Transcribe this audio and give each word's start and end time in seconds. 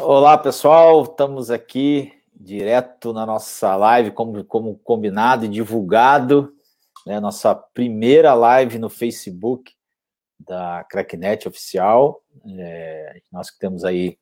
Olá, 0.00 0.36
pessoal. 0.36 1.04
Estamos 1.04 1.52
aqui 1.52 2.12
direto 2.34 3.12
na 3.12 3.24
nossa 3.24 3.76
live, 3.76 4.10
como, 4.10 4.44
como 4.44 4.76
combinado 4.78 5.44
e 5.44 5.48
divulgado, 5.48 6.52
né? 7.06 7.20
Nossa 7.20 7.54
primeira 7.54 8.34
live 8.34 8.76
no 8.76 8.90
Facebook 8.90 9.72
da 10.36 10.84
Cracknet 10.90 11.46
Oficial. 11.46 12.20
É, 12.58 13.20
nós 13.30 13.52
que 13.52 13.58
temos 13.60 13.84
aí 13.84 14.18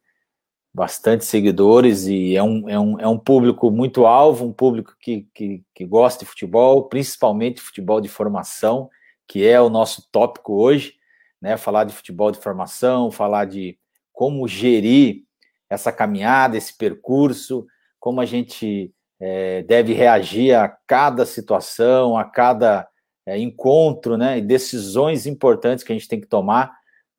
bastante 0.74 1.24
seguidores 1.24 2.06
e 2.06 2.36
é 2.36 2.42
um, 2.42 2.68
é 2.68 2.78
um, 2.78 3.00
é 3.00 3.08
um 3.08 3.18
público 3.18 3.70
muito 3.70 4.04
alvo, 4.04 4.44
um 4.44 4.52
público 4.52 4.94
que, 5.00 5.26
que, 5.34 5.64
que 5.74 5.86
gosta 5.86 6.22
de 6.22 6.30
futebol, 6.30 6.84
principalmente 6.84 7.62
futebol 7.62 7.98
de 7.98 8.10
formação, 8.10 8.90
que 9.26 9.46
é 9.46 9.58
o 9.58 9.70
nosso 9.70 10.06
tópico 10.12 10.52
hoje, 10.52 10.96
né? 11.40 11.56
Falar 11.56 11.84
de 11.84 11.94
futebol 11.94 12.30
de 12.30 12.38
formação, 12.38 13.10
falar 13.10 13.46
de 13.46 13.78
como 14.12 14.46
gerir 14.46 15.24
essa 15.72 15.90
caminhada, 15.90 16.56
esse 16.56 16.76
percurso, 16.76 17.66
como 17.98 18.20
a 18.20 18.26
gente 18.26 18.92
é, 19.18 19.62
deve 19.62 19.94
reagir 19.94 20.54
a 20.54 20.68
cada 20.68 21.24
situação, 21.24 22.18
a 22.18 22.24
cada 22.24 22.86
é, 23.24 23.38
encontro, 23.38 24.18
né, 24.18 24.38
e 24.38 24.42
decisões 24.42 25.26
importantes 25.26 25.82
que 25.82 25.90
a 25.90 25.96
gente 25.96 26.08
tem 26.08 26.20
que 26.20 26.26
tomar. 26.26 26.72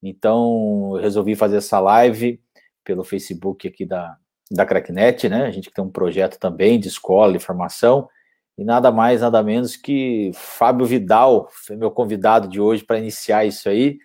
Então, 0.04 0.92
eu 0.96 1.02
resolvi 1.02 1.36
fazer 1.36 1.58
essa 1.58 1.80
live 1.80 2.40
pelo 2.84 3.04
Facebook 3.04 3.68
aqui 3.68 3.86
da, 3.86 4.18
da 4.52 4.66
Cracknet, 4.66 5.28
né, 5.28 5.46
a 5.46 5.52
gente 5.52 5.72
tem 5.72 5.84
um 5.84 5.90
projeto 5.90 6.38
também 6.38 6.80
de 6.80 6.90
escola 6.90 7.36
e 7.36 7.40
formação, 7.40 8.08
e 8.56 8.64
nada 8.64 8.92
mais, 8.92 9.22
nada 9.22 9.42
menos 9.42 9.76
que 9.76 10.30
Fábio 10.36 10.86
Vidal, 10.86 11.48
foi 11.50 11.76
meu 11.76 11.90
convidado 11.90 12.48
de 12.48 12.62
hoje 12.62 12.84
para 12.84 13.00
iniciar 13.00 13.46
isso 13.46 13.68
aí, 13.68 13.98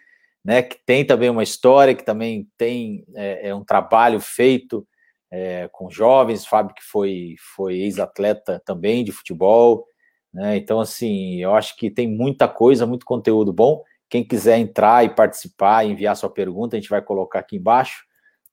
né, 0.45 0.63
que 0.63 0.79
tem 0.85 1.05
também 1.05 1.31
uma 1.31 1.43
história, 1.43 1.95
que 1.95 2.05
também 2.05 2.49
tem 2.57 3.05
é, 3.15 3.49
é 3.49 3.55
um 3.55 3.65
trabalho 3.65 4.21
feito 4.21 4.87
é, 5.31 5.69
com 5.73 5.91
jovens, 5.91 6.47
Fábio 6.47 6.75
que 6.75 6.83
foi, 6.83 7.35
foi 7.55 7.79
ex-atleta 7.79 8.63
também 8.65 9.05
de 9.05 9.13
futebol, 9.13 9.87
né, 10.33 10.57
então 10.57 10.81
assim, 10.81 11.37
eu 11.37 11.55
acho 11.55 11.77
que 11.77 11.91
tem 11.91 12.09
muita 12.09 12.49
coisa, 12.49 12.87
muito 12.87 13.05
conteúdo 13.05 13.53
bom, 13.53 13.83
quem 14.09 14.25
quiser 14.25 14.59
entrar 14.59 15.05
e 15.05 15.15
participar, 15.15 15.85
enviar 15.85 16.17
sua 16.17 16.31
pergunta, 16.31 16.77
a 16.77 16.81
gente 16.81 16.89
vai 16.89 17.03
colocar 17.03 17.41
aqui 17.41 17.57
embaixo, 17.57 18.05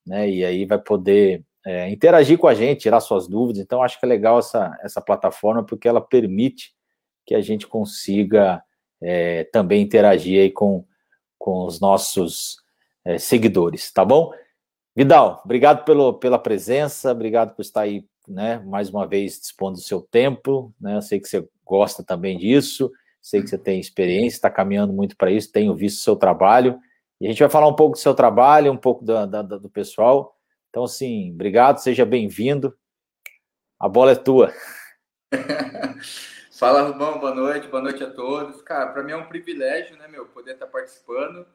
né, 0.06 0.28
e 0.28 0.44
aí 0.44 0.66
vai 0.66 0.78
poder 0.78 1.44
é, 1.64 1.88
interagir 1.90 2.38
com 2.38 2.46
a 2.46 2.54
gente, 2.54 2.82
tirar 2.82 3.00
suas 3.00 3.26
dúvidas, 3.26 3.62
então 3.62 3.82
acho 3.82 3.98
que 3.98 4.04
é 4.04 4.08
legal 4.08 4.38
essa, 4.38 4.76
essa 4.82 5.00
plataforma, 5.00 5.64
porque 5.64 5.88
ela 5.88 6.00
permite 6.00 6.76
que 7.26 7.34
a 7.34 7.40
gente 7.40 7.66
consiga 7.66 8.62
é, 9.02 9.44
também 9.44 9.82
interagir 9.82 10.40
aí 10.40 10.50
com 10.50 10.84
com 11.38 11.64
os 11.64 11.80
nossos 11.80 12.58
é, 13.04 13.18
seguidores, 13.18 13.92
tá 13.92 14.04
bom? 14.04 14.32
Vidal, 14.94 15.42
obrigado 15.44 15.84
pelo, 15.84 16.14
pela 16.14 16.38
presença, 16.38 17.12
obrigado 17.12 17.54
por 17.54 17.62
estar 17.62 17.82
aí, 17.82 18.06
né, 18.26 18.58
mais 18.60 18.88
uma 18.88 19.06
vez 19.06 19.38
dispondo 19.38 19.74
do 19.74 19.82
seu 19.82 20.00
tempo, 20.00 20.74
né, 20.80 20.96
eu 20.96 21.02
sei 21.02 21.20
que 21.20 21.28
você 21.28 21.46
gosta 21.64 22.02
também 22.02 22.38
disso, 22.38 22.90
sei 23.20 23.42
que 23.42 23.48
você 23.48 23.58
tem 23.58 23.78
experiência, 23.78 24.36
está 24.36 24.50
caminhando 24.50 24.92
muito 24.92 25.16
para 25.16 25.30
isso, 25.30 25.52
tenho 25.52 25.74
visto 25.74 25.98
o 25.98 26.02
seu 26.02 26.16
trabalho, 26.16 26.78
e 27.20 27.26
a 27.26 27.30
gente 27.30 27.40
vai 27.40 27.50
falar 27.50 27.68
um 27.68 27.76
pouco 27.76 27.92
do 27.92 28.00
seu 28.00 28.14
trabalho, 28.14 28.72
um 28.72 28.76
pouco 28.76 29.04
da, 29.04 29.26
da, 29.26 29.42
do 29.42 29.68
pessoal, 29.68 30.34
então, 30.70 30.84
assim, 30.84 31.32
obrigado, 31.32 31.78
seja 31.78 32.04
bem-vindo, 32.04 32.74
a 33.78 33.88
bola 33.88 34.12
é 34.12 34.14
tua. 34.14 34.52
Fala, 36.58 36.80
Rubão, 36.80 37.18
boa 37.18 37.34
noite, 37.34 37.68
boa 37.68 37.82
noite 37.82 38.02
a 38.02 38.10
todos. 38.10 38.62
Cara, 38.62 38.86
para 38.86 39.02
mim 39.02 39.12
é 39.12 39.16
um 39.16 39.26
privilégio, 39.26 39.94
né, 39.98 40.08
meu, 40.08 40.24
poder 40.24 40.52
estar 40.54 40.66
participando 40.66 41.46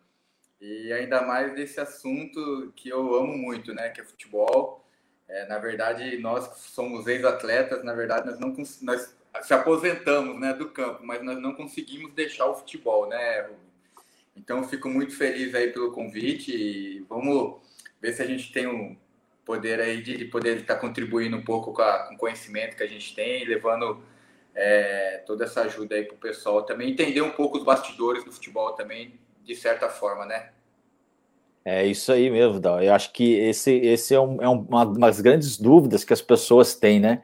e 0.62 0.94
ainda 0.94 1.24
mais 1.24 1.56
desse 1.56 1.80
assunto 1.80 2.72
que 2.76 2.90
eu 2.90 3.16
amo 3.16 3.36
muito, 3.36 3.74
né, 3.74 3.90
que 3.90 4.00
é 4.00 4.04
futebol. 4.04 4.86
É, 5.28 5.48
na 5.48 5.58
verdade, 5.58 6.20
nós 6.20 6.48
que 6.48 6.60
somos 6.70 7.08
ex-atletas, 7.08 7.84
na 7.84 7.96
verdade, 7.96 8.28
nós 8.28 8.40
não 8.40 8.56
nós 8.84 9.18
se 9.42 9.54
aposentamos, 9.56 10.40
né, 10.40 10.54
do 10.54 10.70
campo, 10.70 11.04
mas 11.04 11.24
nós 11.24 11.40
não 11.40 11.56
conseguimos 11.56 12.14
deixar 12.14 12.46
o 12.46 12.56
futebol, 12.56 13.10
né, 13.10 13.42
Rubão? 13.42 13.58
Então, 14.36 14.70
fico 14.70 14.88
muito 14.88 15.18
feliz 15.18 15.56
aí 15.56 15.72
pelo 15.74 15.94
convite 15.94 16.56
e 16.56 17.00
vamos 17.10 17.60
ver 18.00 18.14
se 18.14 18.22
a 18.22 18.28
gente 18.28 18.54
tem 18.54 18.68
um 18.68 18.96
poder 19.44 19.82
aí 19.82 20.04
de 20.04 20.26
poder 20.26 20.58
estar 20.58 20.76
contribuindo 20.76 21.36
um 21.36 21.44
pouco 21.44 21.74
com, 21.74 21.82
a, 21.82 22.08
com 22.08 22.14
o 22.14 22.18
conhecimento 22.20 22.78
que 22.78 22.84
a 22.84 22.88
gente 22.88 23.16
tem, 23.16 23.46
levando 23.46 24.11
é, 24.56 25.24
toda 25.26 25.46
essa 25.46 25.62
ajuda 25.62 25.96
aí 25.96 26.04
para 26.04 26.16
o 26.16 26.20
pessoal 26.20 26.64
também 26.64 26.92
entender 26.92 27.22
um 27.22 27.32
pouco 27.32 27.58
os 27.58 27.64
bastidores 27.64 28.24
do 28.24 28.32
futebol 28.32 28.74
também, 28.74 29.20
de 29.44 29.56
certa 29.56 29.90
forma, 29.90 30.26
né? 30.26 30.50
É 31.64 31.86
isso 31.86 32.12
aí 32.12 32.30
mesmo, 32.30 32.60
Dal. 32.60 32.82
Eu 32.82 32.94
acho 32.94 33.14
que 33.14 33.34
esse, 33.34 33.72
esse 33.72 34.16
é, 34.16 34.20
um, 34.20 34.42
é 34.42 34.50
uma 34.50 34.86
das 34.86 35.22
grandes 35.22 35.58
dúvidas 35.58 36.04
que 36.04 36.14
as 36.14 36.22
pessoas 36.22 36.76
têm, 36.76 37.00
né? 37.00 37.24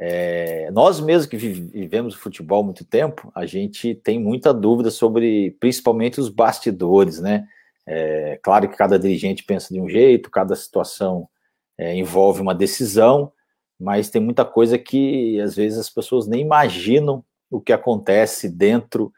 É, 0.00 0.70
nós 0.70 1.00
mesmos 1.00 1.26
que 1.26 1.36
vivemos 1.36 2.14
o 2.14 2.18
futebol 2.18 2.60
há 2.60 2.64
muito 2.64 2.84
tempo, 2.84 3.32
a 3.34 3.44
gente 3.46 3.96
tem 3.96 4.18
muita 4.18 4.54
dúvida 4.54 4.90
sobre, 4.90 5.56
principalmente, 5.58 6.20
os 6.20 6.28
bastidores, 6.28 7.20
né? 7.20 7.48
É, 7.84 8.38
claro 8.42 8.68
que 8.68 8.76
cada 8.76 8.98
dirigente 8.98 9.42
pensa 9.42 9.72
de 9.72 9.80
um 9.80 9.88
jeito, 9.88 10.30
cada 10.30 10.54
situação 10.54 11.28
é, 11.76 11.94
envolve 11.94 12.40
uma 12.40 12.54
decisão, 12.54 13.32
mas 13.78 14.10
tem 14.10 14.20
muita 14.20 14.44
coisa 14.44 14.78
que 14.78 15.40
às 15.40 15.54
vezes 15.54 15.78
as 15.78 15.90
pessoas 15.90 16.26
nem 16.26 16.40
imaginam 16.40 17.24
o 17.50 17.60
que 17.60 17.72
acontece 17.72 18.48
dentro 18.48 19.12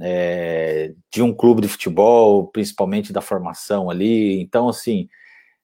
é, 0.00 0.92
de 1.12 1.22
um 1.22 1.32
clube 1.32 1.62
de 1.62 1.68
futebol, 1.68 2.46
principalmente 2.48 3.12
da 3.12 3.20
formação 3.20 3.90
ali. 3.90 4.40
Então, 4.40 4.68
assim, 4.68 5.08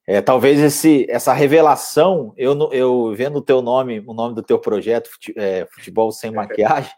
é, 0.07 0.21
talvez 0.21 0.59
esse, 0.59 1.05
essa 1.09 1.33
revelação, 1.33 2.33
eu, 2.37 2.69
eu 2.71 3.13
vendo 3.15 3.37
o 3.37 3.41
teu 3.41 3.61
nome, 3.61 4.03
o 4.05 4.13
nome 4.13 4.35
do 4.35 4.43
teu 4.43 4.59
projeto, 4.59 5.09
é, 5.35 5.67
Futebol 5.71 6.11
Sem 6.11 6.31
Maquiagem, 6.31 6.91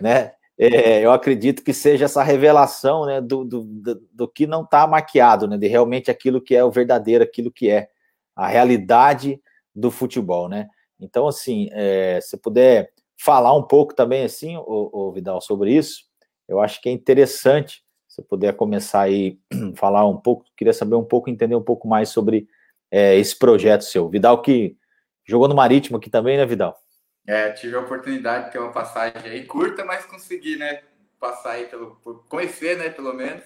né? 0.00 0.32
É, 0.58 1.00
eu 1.00 1.10
acredito 1.10 1.64
que 1.64 1.72
seja 1.72 2.04
essa 2.04 2.22
revelação 2.22 3.06
né, 3.06 3.20
do, 3.20 3.42
do, 3.42 3.62
do, 3.64 4.08
do 4.12 4.28
que 4.28 4.46
não 4.46 4.62
está 4.62 4.86
maquiado, 4.86 5.48
né, 5.48 5.56
de 5.56 5.66
realmente 5.66 6.10
aquilo 6.10 6.42
que 6.42 6.54
é 6.54 6.62
o 6.62 6.70
verdadeiro, 6.70 7.24
aquilo 7.24 7.50
que 7.50 7.70
é 7.70 7.88
a 8.36 8.46
realidade 8.46 9.40
do 9.74 9.90
futebol, 9.90 10.48
né? 10.48 10.68
Então, 11.00 11.26
assim, 11.26 11.68
é, 11.72 12.20
se 12.20 12.36
puder 12.36 12.92
falar 13.18 13.54
um 13.56 13.62
pouco 13.62 13.94
também, 13.94 14.24
assim, 14.24 14.56
o, 14.56 14.90
o, 14.92 15.12
Vidal, 15.12 15.40
sobre 15.40 15.72
isso, 15.72 16.04
eu 16.48 16.60
acho 16.60 16.80
que 16.80 16.88
é 16.88 16.92
interessante 16.92 17.84
se 18.08 18.22
puder 18.22 18.54
começar 18.54 19.02
aí 19.02 19.38
falar 19.76 20.06
um 20.06 20.16
pouco, 20.16 20.44
queria 20.56 20.72
saber 20.72 20.96
um 20.96 21.04
pouco, 21.04 21.30
entender 21.30 21.54
um 21.54 21.62
pouco 21.62 21.88
mais 21.88 22.08
sobre 22.10 22.46
é, 22.90 23.16
esse 23.16 23.38
projeto 23.38 23.82
seu. 23.82 24.08
Vidal 24.08 24.42
que 24.42 24.76
jogou 25.24 25.48
no 25.48 25.54
Marítimo 25.54 25.96
aqui 25.96 26.10
também, 26.10 26.36
né, 26.36 26.44
Vidal? 26.44 26.78
É, 27.26 27.50
tive 27.52 27.76
a 27.76 27.80
oportunidade 27.80 28.46
de 28.46 28.52
ter 28.52 28.58
uma 28.58 28.72
passagem 28.72 29.30
aí 29.30 29.46
curta, 29.46 29.84
mas 29.84 30.04
consegui, 30.04 30.56
né, 30.56 30.82
passar 31.18 31.52
aí 31.52 31.66
pelo, 31.66 31.96
conhecer, 32.28 32.76
né, 32.76 32.90
pelo 32.90 33.14
menos, 33.14 33.44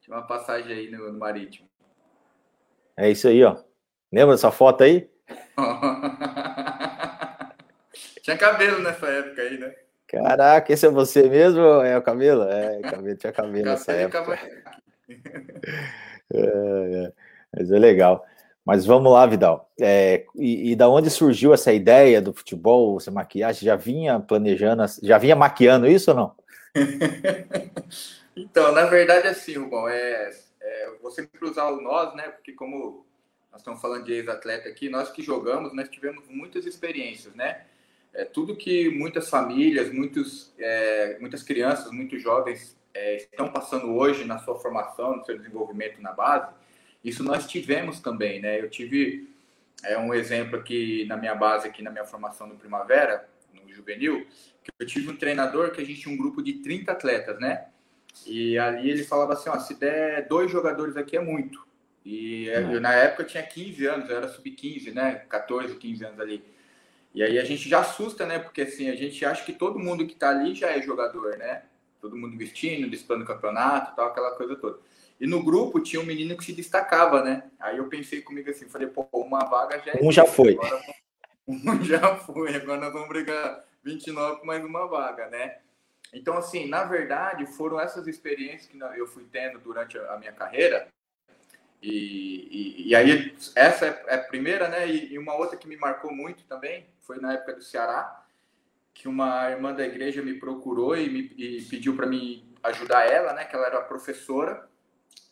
tive 0.00 0.16
uma 0.16 0.26
passagem 0.26 0.74
aí 0.74 0.90
no, 0.90 1.12
no 1.12 1.18
Marítimo. 1.18 1.68
É 2.96 3.10
isso 3.10 3.28
aí, 3.28 3.44
ó. 3.44 3.56
Lembra 4.10 4.34
dessa 4.34 4.50
foto 4.50 4.82
aí? 4.82 5.08
tinha 8.22 8.36
cabelo 8.36 8.80
nessa 8.80 9.06
época 9.06 9.42
aí, 9.42 9.58
né? 9.58 9.74
Caraca, 10.06 10.72
esse 10.72 10.86
é 10.86 10.90
você 10.90 11.28
mesmo? 11.28 11.60
É 11.60 11.96
o 11.96 12.02
cabelo? 12.02 12.44
É, 12.44 12.80
cabelo, 12.82 13.16
tinha 13.16 13.32
cabelo 13.32 13.64
nessa 13.64 13.92
época. 13.92 14.38
É, 16.34 16.38
é, 16.38 17.12
mas 17.54 17.70
é 17.70 17.78
legal. 17.78 18.24
Mas 18.64 18.86
vamos 18.86 19.12
lá, 19.12 19.26
Vidal. 19.26 19.70
É, 19.78 20.24
e, 20.36 20.72
e, 20.72 20.76
da 20.76 20.88
onde 20.88 21.10
surgiu 21.10 21.52
essa 21.52 21.72
ideia 21.72 22.22
do 22.22 22.32
futebol, 22.32 22.98
você 22.98 23.10
maquiagem? 23.10 23.66
Já 23.66 23.76
vinha 23.76 24.20
planejando, 24.20 24.84
já 25.02 25.18
vinha 25.18 25.36
maquiando 25.36 25.86
isso 25.86 26.10
ou 26.10 26.16
não? 26.16 26.36
então, 28.36 28.72
na 28.72 28.86
verdade, 28.86 29.28
assim, 29.28 29.58
Rubão, 29.58 29.88
é, 29.88 30.30
é, 30.60 30.90
vou 31.02 31.10
sempre 31.10 31.44
usar 31.44 31.66
o 31.66 31.80
nós, 31.80 32.14
né? 32.14 32.28
Porque 32.28 32.52
como 32.52 33.04
nós 33.52 33.60
estamos 33.60 33.80
falando 33.80 34.04
de 34.04 34.12
ex-atleta 34.14 34.68
aqui, 34.68 34.88
nós 34.88 35.10
que 35.10 35.22
jogamos, 35.22 35.74
nós 35.74 35.88
tivemos 35.90 36.26
muitas 36.28 36.64
experiências, 36.64 37.34
né? 37.34 37.66
É, 38.14 38.24
tudo 38.24 38.56
que 38.56 38.88
muitas 38.88 39.28
famílias, 39.28 39.92
muitos, 39.92 40.52
é, 40.58 41.18
muitas 41.20 41.42
crianças, 41.42 41.92
muitos 41.92 42.22
jovens 42.22 42.76
é, 42.94 43.16
estão 43.16 43.48
passando 43.48 43.94
hoje 43.94 44.24
na 44.24 44.38
sua 44.38 44.58
formação, 44.58 45.16
no 45.16 45.24
seu 45.24 45.36
desenvolvimento 45.36 46.00
na 46.00 46.12
base, 46.12 46.52
isso 47.04 47.22
nós 47.22 47.46
tivemos 47.46 48.00
também, 48.00 48.40
né? 48.40 48.58
Eu 48.58 48.70
tive 48.70 49.28
é, 49.84 49.98
um 49.98 50.14
exemplo 50.14 50.58
aqui 50.58 51.04
na 51.06 51.16
minha 51.16 51.34
base, 51.34 51.68
aqui 51.68 51.82
na 51.82 51.90
minha 51.90 52.04
formação 52.04 52.46
no 52.46 52.56
Primavera, 52.56 53.28
no 53.52 53.70
Juvenil, 53.72 54.26
que 54.62 54.70
eu 54.78 54.86
tive 54.86 55.10
um 55.10 55.16
treinador 55.16 55.72
que 55.72 55.80
a 55.80 55.84
gente 55.84 56.00
tinha 56.00 56.14
um 56.14 56.18
grupo 56.18 56.42
de 56.42 56.54
30 56.54 56.92
atletas, 56.92 57.38
né? 57.38 57.66
E 58.26 58.58
ali 58.58 58.90
ele 58.90 59.04
falava 59.04 59.32
assim, 59.32 59.50
ó, 59.50 59.58
se 59.58 59.74
der 59.74 60.26
dois 60.28 60.50
jogadores 60.50 60.96
aqui 60.96 61.16
é 61.16 61.20
muito. 61.20 61.66
E 62.04 62.48
é, 62.50 62.62
eu, 62.62 62.80
na 62.80 62.92
época 62.92 63.22
eu 63.22 63.26
tinha 63.26 63.42
15 63.42 63.86
anos, 63.86 64.10
eu 64.10 64.16
era 64.16 64.28
sub-15, 64.28 64.92
né? 64.92 65.24
14, 65.28 65.76
15 65.76 66.04
anos 66.04 66.20
ali. 66.20 66.44
E 67.14 67.22
aí 67.22 67.38
a 67.38 67.44
gente 67.44 67.68
já 67.68 67.80
assusta, 67.80 68.26
né? 68.26 68.38
Porque 68.38 68.62
assim, 68.62 68.88
a 68.88 68.96
gente 68.96 69.24
acha 69.24 69.44
que 69.44 69.52
todo 69.52 69.78
mundo 69.78 70.06
que 70.06 70.14
tá 70.14 70.30
ali 70.30 70.54
já 70.54 70.70
é 70.70 70.80
jogador, 70.80 71.36
né? 71.36 71.62
Todo 72.00 72.16
mundo 72.16 72.36
vestindo, 72.36 72.90
disputando 72.90 73.26
campeonato 73.26 73.94
tal, 73.94 74.08
aquela 74.08 74.32
coisa 74.32 74.56
toda. 74.56 74.78
E 75.20 75.26
no 75.26 75.44
grupo 75.44 75.78
tinha 75.78 76.02
um 76.02 76.04
menino 76.06 76.36
que 76.36 76.44
se 76.44 76.52
destacava, 76.52 77.22
né? 77.22 77.44
Aí 77.60 77.72
aí 77.72 77.78
eu 77.78 77.88
pensei 77.88 78.20
comigo 78.20 78.50
assim, 78.50 78.68
falei, 78.68 78.88
pô, 78.88 79.08
uma 79.12 79.44
vaga 79.44 79.80
já 79.84 79.92
é. 79.92 80.00
Um 80.02 80.12
já 80.12 80.24
foi. 80.24 80.52
Agora, 80.52 80.80
um 81.46 81.84
já 81.84 82.16
foi, 82.16 82.54
agora 82.54 82.80
nós 82.80 82.92
vamos 82.92 83.08
brigar 83.08 83.64
29 83.82 84.40
com 84.40 84.46
mais 84.46 84.64
uma 84.64 84.86
vaga, 84.86 85.28
né? 85.28 85.58
Então, 86.12 86.36
assim, 86.36 86.68
na 86.68 86.84
verdade, 86.84 87.46
foram 87.46 87.80
essas 87.80 88.06
experiências 88.06 88.66
que 88.66 88.78
eu 88.98 89.06
fui 89.06 89.24
tendo 89.32 89.58
durante 89.58 89.98
a 89.98 90.18
minha 90.18 90.32
carreira. 90.32 90.88
E, 91.82 92.48
e, 92.50 92.88
e 92.90 92.94
aí, 92.94 93.34
essa 93.56 93.86
é 93.86 94.14
a 94.14 94.18
primeira, 94.18 94.68
né? 94.68 94.88
E, 94.88 95.14
e, 95.14 95.18
uma 95.18 95.34
outra 95.34 95.56
que 95.56 95.66
me 95.66 95.76
marcou 95.76 96.14
muito 96.14 96.44
também 96.44 96.86
foi 97.00 97.18
na 97.18 97.32
época 97.32 97.54
do 97.54 97.62
Ceará, 97.62 98.24
que 98.94 99.08
uma 99.08 99.50
irmã 99.50 99.74
da 99.74 99.84
igreja 99.84 100.22
me 100.22 100.34
procurou 100.34 100.96
e, 100.96 101.08
me, 101.08 101.20
e 101.36 101.62
pediu 101.62 101.96
para 101.96 102.06
mim 102.06 102.54
ajudar 102.62 103.04
ela, 103.10 103.32
né? 103.32 103.44
Que 103.44 103.56
ela 103.56 103.66
era 103.66 103.80
professora. 103.82 104.68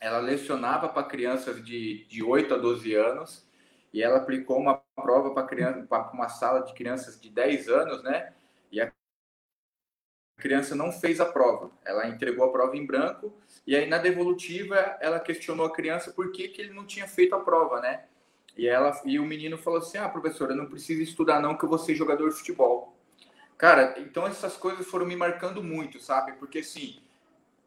Ela 0.00 0.18
lecionava 0.18 0.88
para 0.88 1.06
crianças 1.06 1.64
de, 1.64 2.04
de 2.06 2.22
8 2.22 2.54
a 2.54 2.58
12 2.58 2.94
anos 2.94 3.48
e 3.92 4.02
ela 4.02 4.18
aplicou 4.18 4.58
uma 4.58 4.82
prova 4.96 5.32
para 5.32 5.46
criança, 5.46 5.86
para 5.88 6.10
uma 6.12 6.28
sala 6.28 6.60
de 6.62 6.74
crianças 6.74 7.20
de 7.20 7.30
10 7.30 7.68
anos, 7.68 8.02
né? 8.02 8.32
E 8.72 8.80
a 8.80 8.90
criança 10.40 10.74
não 10.74 10.90
fez 10.90 11.20
a 11.20 11.26
prova. 11.26 11.70
Ela 11.84 12.08
entregou 12.08 12.44
a 12.44 12.52
prova 12.52 12.76
em 12.76 12.84
branco 12.84 13.32
e 13.66 13.76
aí 13.76 13.86
na 13.86 13.98
devolutiva 13.98 14.76
ela 15.00 15.20
questionou 15.20 15.66
a 15.66 15.72
criança 15.72 16.10
por 16.10 16.32
que, 16.32 16.48
que 16.48 16.60
ele 16.60 16.72
não 16.72 16.86
tinha 16.86 17.06
feito 17.06 17.34
a 17.34 17.40
prova, 17.40 17.80
né? 17.80 18.04
E 18.56 18.66
ela 18.66 19.00
e 19.04 19.18
o 19.18 19.24
menino 19.24 19.56
falou 19.56 19.78
assim: 19.78 19.98
"Ah, 19.98 20.08
professora, 20.08 20.54
não 20.54 20.66
precisa 20.66 21.02
estudar 21.02 21.40
não 21.40 21.56
que 21.56 21.64
eu 21.64 21.68
vou 21.68 21.78
ser 21.78 21.94
jogador 21.94 22.28
de 22.30 22.36
futebol". 22.36 22.96
Cara, 23.56 23.94
então 23.98 24.26
essas 24.26 24.56
coisas 24.56 24.86
foram 24.86 25.06
me 25.06 25.14
marcando 25.14 25.62
muito, 25.62 26.00
sabe? 26.00 26.32
Porque 26.32 26.60
assim, 26.60 26.98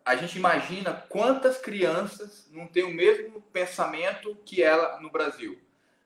a 0.04 0.16
gente 0.16 0.38
imagina 0.38 1.06
quantas 1.08 1.58
crianças 1.58 2.50
não 2.52 2.68
têm 2.68 2.84
o 2.84 2.94
mesmo 2.94 3.42
pensamento 3.54 4.36
que 4.44 4.62
ela 4.62 5.00
no 5.00 5.10
Brasil, 5.10 5.58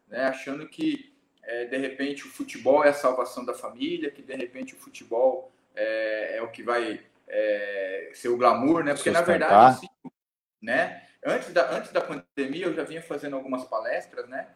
né? 0.07 0.25
Achando 0.25 0.67
que 0.67 1.13
é, 1.41 1.65
de 1.65 1.77
repente 1.77 2.27
o 2.27 2.29
futebol 2.29 2.83
é 2.83 2.89
a 2.89 2.93
salvação 2.93 3.45
da 3.45 3.53
família, 3.53 4.11
que 4.11 4.21
de 4.21 4.35
repente 4.35 4.75
o 4.75 4.77
futebol 4.77 5.51
é, 5.77 6.37
é 6.37 6.41
o 6.41 6.49
que 6.49 6.63
vai 6.63 6.99
é, 7.27 8.11
ser 8.13 8.29
o 8.29 8.37
glamour, 8.37 8.83
né? 8.83 8.93
Porque 8.93 9.09
Sustentar. 9.09 9.39
na 9.39 9.47
verdade, 9.47 9.75
assim, 9.75 9.87
né? 10.61 11.03
Antes 11.25 11.53
da, 11.53 11.71
antes 11.71 11.91
da 11.91 12.01
pandemia 12.01 12.65
eu 12.65 12.73
já 12.73 12.83
vinha 12.83 13.01
fazendo 13.01 13.35
algumas 13.35 13.63
palestras, 13.65 14.27
né? 14.27 14.47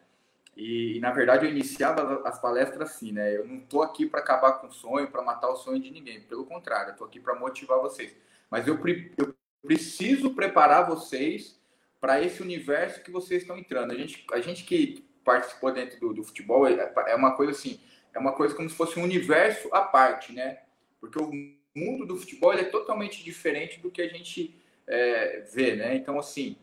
E, 0.55 0.99
na 0.99 1.11
verdade 1.11 1.45
eu 1.45 1.51
iniciava 1.51 2.27
as 2.27 2.39
palestras 2.39 2.89
assim, 2.89 3.11
né? 3.11 3.35
Eu 3.35 3.47
não 3.47 3.59
tô 3.59 3.81
aqui 3.81 4.05
para 4.05 4.19
acabar 4.19 4.53
com 4.53 4.67
o 4.67 4.71
sonho, 4.71 5.09
para 5.09 5.21
matar 5.21 5.49
o 5.49 5.55
sonho 5.55 5.79
de 5.79 5.91
ninguém. 5.91 6.21
Pelo 6.21 6.45
contrário, 6.45 6.91
eu 6.91 6.97
tô 6.97 7.05
aqui 7.05 7.19
para 7.19 7.35
motivar 7.35 7.79
vocês. 7.79 8.13
Mas 8.49 8.67
eu, 8.67 8.79
eu 9.17 9.35
preciso 9.61 10.33
preparar 10.33 10.87
vocês 10.87 11.59
para 11.99 12.21
esse 12.21 12.41
universo 12.41 13.01
que 13.03 13.11
vocês 13.11 13.43
estão 13.43 13.57
entrando. 13.57 13.91
A 13.91 13.95
gente, 13.95 14.25
a 14.33 14.41
gente 14.41 14.63
que 14.63 15.05
participou 15.23 15.71
dentro 15.71 15.99
do, 15.99 16.13
do 16.13 16.23
futebol 16.23 16.67
é, 16.67 16.91
é 17.07 17.15
uma 17.15 17.35
coisa 17.35 17.51
assim, 17.51 17.79
é 18.13 18.19
uma 18.19 18.33
coisa 18.33 18.55
como 18.55 18.69
se 18.69 18.75
fosse 18.75 18.99
um 18.99 19.03
universo 19.03 19.69
à 19.71 19.81
parte, 19.81 20.33
né? 20.33 20.59
Porque 21.01 21.19
o 21.19 21.31
mundo 21.75 22.05
do 22.05 22.15
futebol 22.15 22.53
é 22.53 22.63
totalmente 22.63 23.23
diferente 23.23 23.79
do 23.79 23.89
que 23.89 24.01
a 24.01 24.07
gente 24.07 24.55
é, 24.87 25.41
vê, 25.51 25.75
né? 25.75 25.95
Então, 25.95 26.19
assim, 26.19 26.55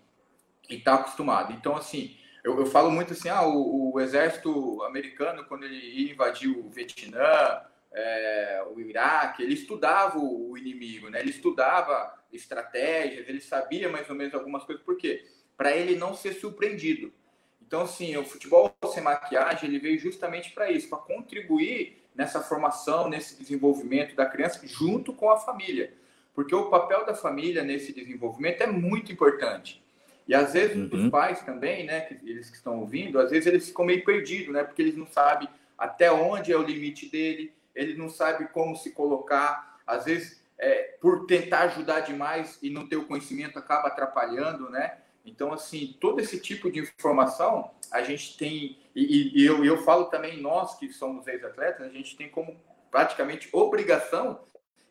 e 0.70 0.76
está 0.76 0.94
acostumado. 0.94 1.52
Então, 1.52 1.76
assim, 1.76 2.16
eu, 2.44 2.58
eu, 2.58 2.66
falo 2.66 2.90
muito 2.90 3.12
assim, 3.12 3.28
ah, 3.28 3.46
o, 3.46 3.92
o, 3.92 4.00
exército 4.00 4.82
americano, 4.84 5.44
quando 5.44 5.64
ele 5.64 5.76
ia 5.76 6.12
invadir 6.12 6.48
o 6.48 6.70
Vietnã, 6.70 7.62
é, 7.92 8.64
o 8.70 8.80
Iraque, 8.80 9.42
ele 9.42 9.54
estudava 9.54 10.18
o 10.18 10.56
inimigo, 10.56 11.10
né? 11.10 11.20
Ele 11.20 11.30
estudava 11.30 12.14
estratégias, 12.32 13.28
ele 13.28 13.40
sabia 13.40 13.88
mais 13.88 14.08
ou 14.08 14.14
menos 14.14 14.34
algumas 14.34 14.62
coisas, 14.64 14.84
por 14.84 14.96
quê? 14.96 15.26
Para 15.56 15.76
ele 15.76 15.96
não 15.96 16.14
ser 16.14 16.34
surpreendido. 16.34 17.12
Então, 17.60 17.82
assim, 17.82 18.16
o 18.16 18.24
futebol 18.24 18.74
sem 18.92 19.02
maquiagem, 19.02 19.68
ele 19.68 19.78
veio 19.78 19.98
justamente 19.98 20.52
para 20.52 20.70
isso, 20.70 20.88
para 20.88 20.98
contribuir 20.98 21.97
nessa 22.18 22.40
formação, 22.40 23.08
nesse 23.08 23.38
desenvolvimento 23.38 24.16
da 24.16 24.26
criança, 24.26 24.60
junto 24.64 25.12
com 25.12 25.30
a 25.30 25.36
família. 25.36 25.94
Porque 26.34 26.52
o 26.52 26.68
papel 26.68 27.06
da 27.06 27.14
família 27.14 27.62
nesse 27.62 27.92
desenvolvimento 27.92 28.60
é 28.60 28.66
muito 28.66 29.12
importante. 29.12 29.80
E 30.26 30.34
às 30.34 30.52
vezes 30.52 30.76
uhum. 30.92 31.04
os 31.04 31.10
pais 31.10 31.40
também, 31.42 31.86
né, 31.86 32.00
que 32.00 32.14
eles 32.28 32.50
que 32.50 32.56
estão 32.56 32.80
ouvindo, 32.80 33.20
às 33.20 33.30
vezes 33.30 33.46
eles 33.46 33.68
ficam 33.68 33.84
meio 33.84 34.04
perdidos, 34.04 34.52
né, 34.52 34.64
porque 34.64 34.82
eles 34.82 34.96
não 34.96 35.06
sabem 35.06 35.48
até 35.78 36.10
onde 36.10 36.52
é 36.52 36.56
o 36.56 36.62
limite 36.62 37.08
dele, 37.08 37.54
ele 37.72 37.94
não 37.94 38.08
sabe 38.08 38.48
como 38.48 38.76
se 38.76 38.90
colocar, 38.90 39.78
às 39.86 40.04
vezes 40.04 40.42
é, 40.58 40.96
por 41.00 41.24
tentar 41.26 41.60
ajudar 41.60 42.00
demais 42.00 42.58
e 42.60 42.68
não 42.68 42.88
ter 42.88 42.96
o 42.96 43.06
conhecimento 43.06 43.58
acaba 43.58 43.86
atrapalhando, 43.86 44.68
né? 44.68 44.98
Então, 45.24 45.52
assim, 45.52 45.96
todo 46.00 46.20
esse 46.20 46.40
tipo 46.40 46.70
de 46.70 46.80
informação 46.80 47.70
a 47.92 48.02
gente 48.02 48.36
tem, 48.36 48.78
e, 49.02 49.42
e 49.42 49.46
eu, 49.46 49.64
eu 49.64 49.78
falo 49.78 50.06
também, 50.06 50.40
nós 50.40 50.78
que 50.78 50.92
somos 50.92 51.26
ex-atletas, 51.26 51.86
a 51.86 51.90
gente 51.90 52.16
tem 52.16 52.28
como 52.28 52.60
praticamente 52.90 53.48
obrigação 53.52 54.40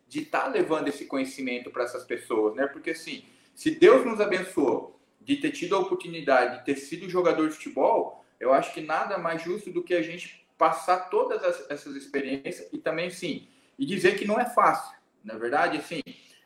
de 0.06 0.20
estar 0.20 0.42
tá 0.42 0.48
levando 0.48 0.88
esse 0.88 1.04
conhecimento 1.04 1.70
para 1.70 1.84
essas 1.84 2.04
pessoas, 2.04 2.54
né? 2.54 2.66
Porque, 2.66 2.90
assim, 2.90 3.24
se 3.54 3.70
Deus 3.72 4.06
nos 4.06 4.20
abençoou 4.20 4.98
de 5.20 5.36
ter 5.36 5.50
tido 5.50 5.76
a 5.76 5.80
oportunidade 5.80 6.58
de 6.58 6.64
ter 6.64 6.76
sido 6.76 7.08
jogador 7.08 7.48
de 7.48 7.54
futebol, 7.54 8.24
eu 8.40 8.52
acho 8.52 8.72
que 8.72 8.80
nada 8.80 9.18
mais 9.18 9.42
justo 9.42 9.70
do 9.70 9.82
que 9.82 9.94
a 9.94 10.02
gente 10.02 10.46
passar 10.56 11.10
todas 11.10 11.42
essas 11.70 11.94
experiências 11.94 12.68
e 12.72 12.78
também, 12.78 13.10
sim, 13.10 13.48
e 13.78 13.84
dizer 13.84 14.18
que 14.18 14.26
não 14.26 14.40
é 14.40 14.46
fácil. 14.46 14.96
Na 15.22 15.34
verdade, 15.36 15.76
assim, 15.76 16.00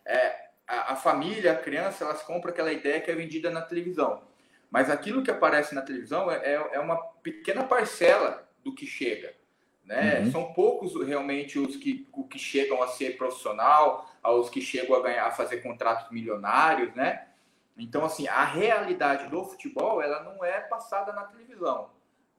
é, 0.04 0.48
a, 0.66 0.92
a, 0.92 0.96
família, 0.96 1.52
a 1.52 1.56
criança, 1.56 2.04
elas 2.04 2.22
compram 2.22 2.50
aquela 2.50 2.72
ideia 2.72 3.00
que 3.00 3.10
é 3.10 3.14
vendida 3.14 3.50
na 3.50 3.62
televisão. 3.62 4.22
Mas 4.72 4.88
aquilo 4.88 5.22
que 5.22 5.30
aparece 5.30 5.74
na 5.74 5.82
televisão 5.82 6.30
é, 6.30 6.54
é, 6.54 6.70
é 6.72 6.80
uma 6.80 6.96
pequena 6.96 7.62
parcela 7.62 8.48
do 8.64 8.74
que 8.74 8.86
chega. 8.86 9.34
Né? 9.84 10.20
Uhum. 10.20 10.32
São 10.32 10.52
poucos 10.54 10.94
realmente 11.06 11.58
os 11.58 11.76
que, 11.76 12.08
os 12.10 12.26
que 12.26 12.38
chegam 12.38 12.82
a 12.82 12.88
ser 12.88 13.18
profissional, 13.18 14.10
aos 14.22 14.48
que 14.48 14.62
chegam 14.62 14.96
a 14.96 15.02
ganhar, 15.02 15.26
a 15.26 15.30
fazer 15.30 15.58
contratos 15.58 16.10
milionários, 16.10 16.94
né? 16.94 17.28
Então, 17.76 18.02
assim, 18.04 18.26
a 18.28 18.44
realidade 18.44 19.28
do 19.28 19.44
futebol, 19.44 20.00
ela 20.00 20.22
não 20.22 20.42
é 20.42 20.60
passada 20.60 21.12
na 21.12 21.24
televisão, 21.24 21.90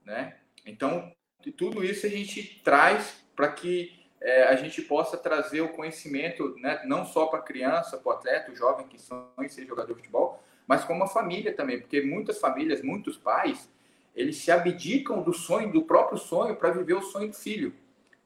né? 0.04 0.38
Então, 0.66 1.14
tudo 1.56 1.84
isso 1.84 2.04
a 2.04 2.08
gente 2.08 2.60
traz 2.64 3.24
para 3.36 3.52
que 3.52 4.08
é, 4.20 4.44
a 4.44 4.56
gente 4.56 4.82
possa 4.82 5.16
trazer 5.16 5.60
o 5.60 5.72
conhecimento, 5.72 6.56
né, 6.58 6.82
não 6.84 7.04
só 7.04 7.26
para 7.26 7.40
a 7.40 7.42
criança, 7.42 7.98
para 7.98 8.08
o 8.08 8.12
atleta, 8.12 8.50
o 8.50 8.56
jovem 8.56 8.88
que 8.88 8.98
sonha 8.98 9.48
ser 9.48 9.66
jogador 9.66 9.92
de 9.92 10.00
futebol, 10.00 10.42
mas 10.66 10.84
como 10.84 11.04
a 11.04 11.08
família 11.08 11.54
também, 11.54 11.80
porque 11.80 12.00
muitas 12.00 12.38
famílias, 12.38 12.82
muitos 12.82 13.16
pais, 13.16 13.68
eles 14.14 14.36
se 14.36 14.50
abdicam 14.50 15.22
do 15.22 15.32
sonho, 15.32 15.72
do 15.72 15.82
próprio 15.82 16.18
sonho, 16.18 16.56
para 16.56 16.70
viver 16.70 16.94
o 16.94 17.02
sonho 17.02 17.28
do 17.28 17.34
filho. 17.34 17.72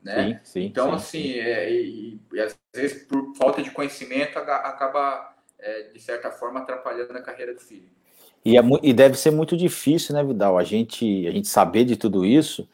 Né? 0.03 0.41
Sim, 0.45 0.61
sim, 0.61 0.67
então, 0.67 0.91
sim, 0.91 0.95
assim, 0.97 1.33
sim. 1.33 1.39
É, 1.39 1.73
e, 1.73 2.21
e, 2.33 2.41
às 2.41 2.57
vezes, 2.75 3.05
por 3.05 3.35
falta 3.37 3.63
de 3.63 3.71
conhecimento, 3.71 4.39
acaba, 4.39 5.35
é, 5.59 5.89
de 5.93 6.01
certa 6.01 6.31
forma, 6.31 6.61
atrapalhando 6.61 7.17
a 7.17 7.23
carreira 7.23 7.55
do 7.55 7.61
filho. 7.61 7.89
E, 8.45 8.57
é, 8.57 8.61
e 8.83 8.93
deve 8.93 9.17
ser 9.17 9.31
muito 9.31 9.57
difícil, 9.57 10.15
né, 10.15 10.23
Vidal, 10.23 10.57
a 10.57 10.65
gente, 10.65 11.27
a 11.27 11.31
gente 11.31 11.49
saber 11.49 11.85
de 11.85 11.97
tudo 11.97 12.25
isso, 12.25 12.69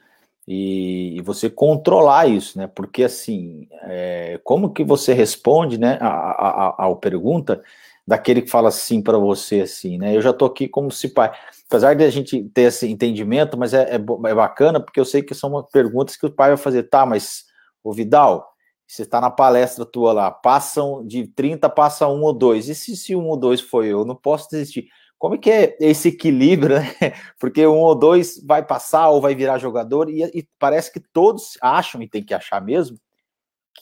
e, 0.46 1.16
e, 1.16 1.22
você 1.22 1.48
controlar 1.48 2.28
isso, 2.28 2.58
né? 2.58 2.66
Porque 2.66 3.02
assim, 3.04 3.66
é, 3.84 4.38
como 4.44 4.74
que 4.74 4.84
você 4.84 5.14
responde, 5.14 5.78
né, 5.78 5.96
a, 6.02 6.08
a, 6.08 6.84
a, 6.84 6.86
a 6.86 6.94
pergunta 6.96 7.64
daquele 8.06 8.42
que 8.42 8.50
fala 8.50 8.68
assim 8.68 9.02
para 9.02 9.18
você, 9.18 9.62
assim, 9.62 9.98
né? 9.98 10.14
Eu 10.14 10.20
já 10.20 10.32
tô 10.32 10.44
aqui 10.44 10.68
como 10.68 10.90
se 10.90 11.08
pai, 11.08 11.32
apesar 11.66 11.94
de 11.94 12.04
a 12.04 12.10
gente 12.10 12.44
ter 12.50 12.62
esse 12.62 12.86
entendimento, 12.90 13.56
mas 13.56 13.72
é, 13.72 13.94
é, 13.94 13.94
é 13.96 14.34
bacana 14.34 14.78
porque 14.78 15.00
eu 15.00 15.04
sei 15.04 15.22
que 15.22 15.34
são 15.34 15.66
perguntas 15.72 16.16
que 16.16 16.26
o 16.26 16.30
pai 16.30 16.48
vai 16.50 16.56
fazer, 16.56 16.84
tá? 16.84 17.06
Mas 17.06 17.44
o 17.82 17.92
Vidal, 17.92 18.46
você 18.86 19.02
está 19.02 19.20
na 19.20 19.30
palestra 19.30 19.86
tua 19.86 20.12
lá, 20.12 20.30
passam 20.30 21.06
de 21.06 21.26
30, 21.26 21.68
passa 21.70 22.06
um 22.08 22.22
ou 22.22 22.32
dois, 22.32 22.68
e 22.68 22.74
se, 22.74 22.96
se 22.96 23.16
um 23.16 23.26
ou 23.26 23.36
dois 23.36 23.60
foi 23.60 23.88
eu, 23.88 24.04
não 24.04 24.14
posso 24.14 24.50
desistir. 24.50 24.86
Como 25.18 25.36
é 25.36 25.38
que 25.38 25.50
é 25.50 25.76
esse 25.80 26.08
equilíbrio, 26.08 26.76
né? 26.80 27.14
Porque 27.40 27.66
um 27.66 27.78
ou 27.78 27.94
dois 27.94 28.38
vai 28.44 28.62
passar 28.62 29.08
ou 29.08 29.20
vai 29.20 29.34
virar 29.34 29.58
jogador, 29.58 30.10
e, 30.10 30.22
e 30.24 30.46
parece 30.58 30.92
que 30.92 31.00
todos 31.00 31.56
acham, 31.62 32.02
e 32.02 32.08
tem 32.08 32.22
que 32.22 32.34
achar 32.34 32.60
mesmo, 32.60 32.98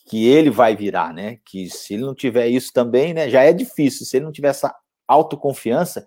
que 0.06 0.26
ele 0.26 0.50
vai 0.50 0.74
virar, 0.74 1.12
né? 1.12 1.38
Que 1.44 1.68
se 1.70 1.94
ele 1.94 2.04
não 2.04 2.14
tiver 2.14 2.48
isso 2.48 2.72
também, 2.72 3.14
né? 3.14 3.28
Já 3.28 3.42
é 3.42 3.52
difícil. 3.52 4.06
Se 4.06 4.16
ele 4.16 4.24
não 4.24 4.32
tiver 4.32 4.48
essa 4.48 4.74
autoconfiança, 5.06 6.06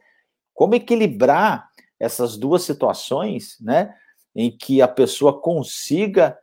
como 0.53 0.75
equilibrar 0.75 1.69
essas 1.99 2.37
duas 2.37 2.63
situações, 2.63 3.57
né? 3.61 3.93
Em 4.35 4.55
que 4.55 4.81
a 4.81 4.87
pessoa 4.87 5.39
consiga 5.39 6.37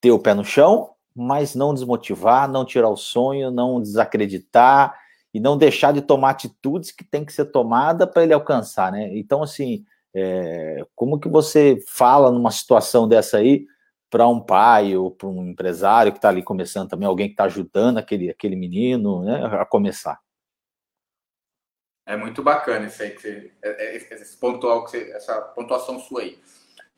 ter 0.00 0.10
o 0.10 0.18
pé 0.18 0.34
no 0.34 0.44
chão, 0.44 0.90
mas 1.14 1.54
não 1.54 1.74
desmotivar, 1.74 2.50
não 2.50 2.64
tirar 2.64 2.88
o 2.88 2.96
sonho, 2.96 3.50
não 3.50 3.80
desacreditar, 3.80 4.98
e 5.34 5.40
não 5.40 5.56
deixar 5.56 5.92
de 5.92 6.02
tomar 6.02 6.30
atitudes 6.30 6.90
que 6.90 7.04
tem 7.04 7.24
que 7.24 7.32
ser 7.32 7.46
tomada 7.46 8.06
para 8.06 8.22
ele 8.22 8.34
alcançar, 8.34 8.92
né? 8.92 9.16
Então, 9.16 9.42
assim, 9.42 9.84
é, 10.14 10.84
como 10.94 11.18
que 11.18 11.28
você 11.28 11.82
fala 11.88 12.30
numa 12.30 12.50
situação 12.50 13.08
dessa 13.08 13.38
aí 13.38 13.64
para 14.12 14.28
um 14.28 14.38
pai 14.38 14.94
ou 14.94 15.10
para 15.10 15.26
um 15.26 15.48
empresário 15.48 16.12
que 16.12 16.18
está 16.18 16.28
ali 16.28 16.42
começando 16.42 16.90
também, 16.90 17.08
alguém 17.08 17.28
que 17.28 17.32
está 17.32 17.44
ajudando 17.44 17.96
aquele, 17.96 18.28
aquele 18.28 18.54
menino 18.54 19.24
né, 19.24 19.42
a 19.58 19.64
começar? 19.64 20.20
É 22.04 22.14
muito 22.14 22.42
bacana 22.42 22.88
isso 22.88 23.02
aí, 23.02 23.12
que 23.12 23.22
você, 23.22 23.52
é, 23.62 23.86
é, 23.86 23.96
esse 23.96 24.36
pontual, 24.36 24.84
que 24.84 24.90
você, 24.90 25.12
essa 25.12 25.40
pontuação 25.40 25.98
sua 25.98 26.20
aí. 26.20 26.38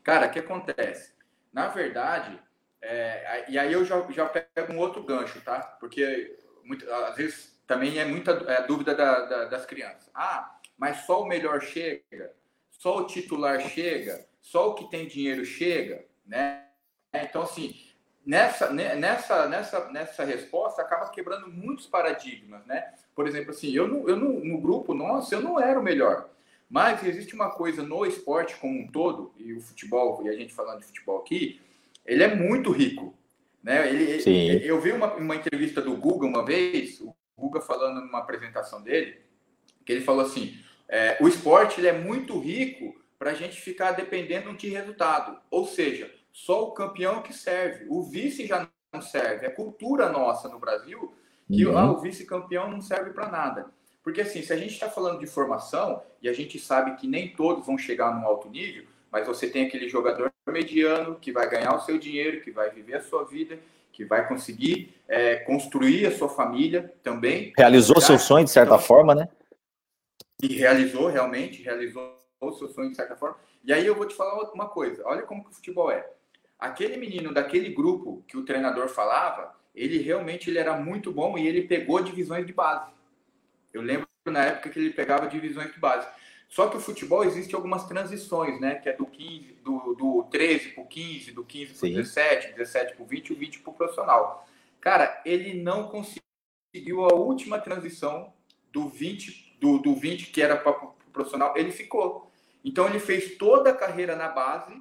Cara, 0.02 0.26
o 0.26 0.30
que 0.30 0.40
acontece? 0.40 1.12
Na 1.52 1.68
verdade, 1.68 2.36
é, 2.82 3.44
e 3.48 3.56
aí 3.60 3.72
eu 3.72 3.84
já, 3.84 4.04
já 4.10 4.26
pego 4.26 4.72
um 4.72 4.78
outro 4.80 5.00
gancho, 5.04 5.40
tá? 5.42 5.60
Porque 5.78 6.36
muito, 6.64 6.90
às 6.90 7.14
vezes 7.14 7.56
também 7.64 7.96
é 7.96 8.04
muita 8.04 8.32
é, 8.32 8.66
dúvida 8.66 8.92
da, 8.92 9.24
da, 9.24 9.44
das 9.44 9.64
crianças. 9.64 10.10
Ah, 10.12 10.58
mas 10.76 11.06
só 11.06 11.22
o 11.22 11.28
melhor 11.28 11.62
chega? 11.62 12.34
Só 12.72 12.98
o 12.98 13.06
titular 13.06 13.60
chega? 13.60 14.26
Só 14.40 14.70
o 14.70 14.74
que 14.74 14.90
tem 14.90 15.06
dinheiro 15.06 15.44
chega? 15.44 16.04
Né? 16.26 16.63
Então, 17.22 17.42
assim, 17.42 17.76
nessa, 18.24 18.70
nessa, 18.72 19.48
nessa, 19.48 19.90
nessa 19.90 20.24
resposta 20.24 20.82
acaba 20.82 21.10
quebrando 21.10 21.48
muitos 21.48 21.86
paradigmas, 21.86 22.64
né? 22.66 22.92
Por 23.14 23.28
exemplo, 23.28 23.50
assim, 23.50 23.72
eu, 23.72 23.86
não, 23.86 24.08
eu 24.08 24.16
não, 24.16 24.40
no 24.40 24.60
grupo 24.60 24.94
nosso, 24.94 25.34
eu 25.34 25.40
não 25.40 25.60
era 25.60 25.78
o 25.78 25.82
melhor. 25.82 26.28
Mas 26.68 27.04
existe 27.04 27.34
uma 27.34 27.50
coisa 27.50 27.82
no 27.82 28.04
esporte 28.04 28.56
como 28.56 28.80
um 28.80 28.88
todo, 28.88 29.32
e 29.38 29.52
o 29.52 29.60
futebol, 29.60 30.22
e 30.24 30.28
a 30.28 30.32
gente 30.32 30.52
falando 30.52 30.80
de 30.80 30.86
futebol 30.86 31.18
aqui, 31.18 31.60
ele 32.04 32.22
é 32.22 32.34
muito 32.34 32.72
rico. 32.72 33.14
Né? 33.62 33.88
Ele, 33.88 34.20
Sim. 34.20 34.50
Eu 34.58 34.80
vi 34.80 34.92
uma, 34.92 35.14
uma 35.14 35.36
entrevista 35.36 35.80
do 35.80 35.96
Guga 35.96 36.26
uma 36.26 36.44
vez, 36.44 37.00
o 37.00 37.14
Guga 37.36 37.60
falando 37.60 38.00
numa 38.00 38.18
apresentação 38.18 38.82
dele, 38.82 39.20
que 39.84 39.92
ele 39.92 40.04
falou 40.04 40.24
assim: 40.24 40.58
é, 40.88 41.16
o 41.20 41.28
esporte 41.28 41.80
ele 41.80 41.88
é 41.88 41.92
muito 41.92 42.38
rico 42.38 42.94
para 43.18 43.30
a 43.30 43.34
gente 43.34 43.60
ficar 43.60 43.92
dependendo 43.92 44.54
de 44.54 44.68
resultado. 44.68 45.38
Ou 45.50 45.66
seja, 45.66 46.12
só 46.34 46.64
o 46.64 46.72
campeão 46.72 47.22
que 47.22 47.32
serve. 47.32 47.86
O 47.88 48.02
vice 48.02 48.44
já 48.44 48.68
não 48.92 49.00
serve. 49.00 49.46
É 49.46 49.50
cultura 49.50 50.10
nossa 50.10 50.48
no 50.48 50.58
Brasil 50.58 51.14
que 51.46 51.64
uhum. 51.64 51.78
ah, 51.78 51.92
o 51.92 52.00
vice-campeão 52.00 52.70
não 52.70 52.80
serve 52.80 53.10
para 53.10 53.30
nada. 53.30 53.66
Porque 54.02 54.20
assim, 54.20 54.42
se 54.42 54.52
a 54.52 54.56
gente 54.56 54.72
está 54.72 54.90
falando 54.90 55.20
de 55.20 55.26
formação, 55.26 56.02
e 56.20 56.28
a 56.28 56.32
gente 56.32 56.58
sabe 56.58 56.96
que 56.96 57.06
nem 57.06 57.28
todos 57.34 57.64
vão 57.64 57.78
chegar 57.78 58.14
num 58.14 58.26
alto 58.26 58.48
nível, 58.48 58.84
mas 59.12 59.26
você 59.26 59.48
tem 59.48 59.66
aquele 59.66 59.88
jogador 59.88 60.32
mediano 60.48 61.16
que 61.16 61.30
vai 61.30 61.48
ganhar 61.48 61.74
o 61.74 61.80
seu 61.80 61.98
dinheiro, 61.98 62.40
que 62.40 62.50
vai 62.50 62.70
viver 62.70 62.96
a 62.96 63.02
sua 63.02 63.24
vida, 63.24 63.58
que 63.92 64.04
vai 64.04 64.26
conseguir 64.26 64.94
é, 65.06 65.36
construir 65.36 66.06
a 66.06 66.10
sua 66.10 66.28
família 66.28 66.92
também. 67.02 67.52
Realizou 67.56 68.00
seu 68.00 68.18
sonho 68.18 68.44
de 68.44 68.50
certa 68.50 68.74
então, 68.74 68.86
forma, 68.86 69.14
né? 69.14 69.28
E 70.42 70.48
realizou, 70.48 71.06
realmente, 71.06 71.62
realizou 71.62 72.18
o 72.40 72.52
seu 72.52 72.68
sonho 72.68 72.90
de 72.90 72.96
certa 72.96 73.14
forma. 73.14 73.36
E 73.62 73.72
aí 73.72 73.86
eu 73.86 73.94
vou 73.94 74.06
te 74.06 74.14
falar 74.14 74.50
uma 74.52 74.68
coisa, 74.68 75.02
olha 75.06 75.22
como 75.22 75.44
que 75.44 75.50
o 75.50 75.54
futebol 75.54 75.90
é. 75.90 76.10
Aquele 76.64 76.96
menino 76.96 77.30
daquele 77.30 77.68
grupo 77.68 78.24
que 78.26 78.38
o 78.38 78.42
treinador 78.42 78.88
falava, 78.88 79.54
ele 79.74 79.98
realmente 79.98 80.48
ele 80.48 80.58
era 80.58 80.74
muito 80.74 81.12
bom 81.12 81.36
e 81.36 81.46
ele 81.46 81.68
pegou 81.68 82.00
divisões 82.00 82.46
de 82.46 82.54
base. 82.54 82.90
Eu 83.70 83.82
lembro 83.82 84.08
na 84.24 84.46
época 84.46 84.70
que 84.70 84.78
ele 84.78 84.88
pegava 84.88 85.26
divisões 85.26 85.70
de 85.70 85.78
base. 85.78 86.08
Só 86.48 86.68
que 86.68 86.78
o 86.78 86.80
futebol 86.80 87.22
existe 87.22 87.54
algumas 87.54 87.86
transições, 87.86 88.58
né? 88.62 88.76
Que 88.76 88.88
é 88.88 88.94
do 88.94 89.04
15, 89.04 89.58
do, 89.62 89.94
do 89.94 90.26
13 90.30 90.70
para 90.70 90.84
o 90.84 90.86
15, 90.86 91.32
do 91.32 91.44
15 91.44 91.74
para 91.74 91.86
o 91.86 91.90
17, 91.90 92.52
17 92.54 92.94
para 92.94 93.04
o 93.04 93.06
20 93.06 93.28
e 93.28 93.32
o 93.34 93.36
20 93.36 93.58
para 93.58 93.70
o 93.70 93.74
profissional. 93.74 94.48
Cara, 94.80 95.20
ele 95.26 95.62
não 95.62 95.88
conseguiu 95.88 97.04
a 97.04 97.12
última 97.12 97.58
transição 97.58 98.32
do 98.72 98.88
20, 98.88 99.58
do, 99.60 99.76
do 99.80 99.94
20 99.94 100.30
que 100.30 100.40
era 100.40 100.56
para 100.56 100.72
o 100.72 100.94
profissional, 101.12 101.52
ele 101.58 101.70
ficou. 101.70 102.32
Então 102.64 102.88
ele 102.88 103.00
fez 103.00 103.36
toda 103.36 103.68
a 103.68 103.76
carreira 103.76 104.16
na 104.16 104.28
base, 104.28 104.72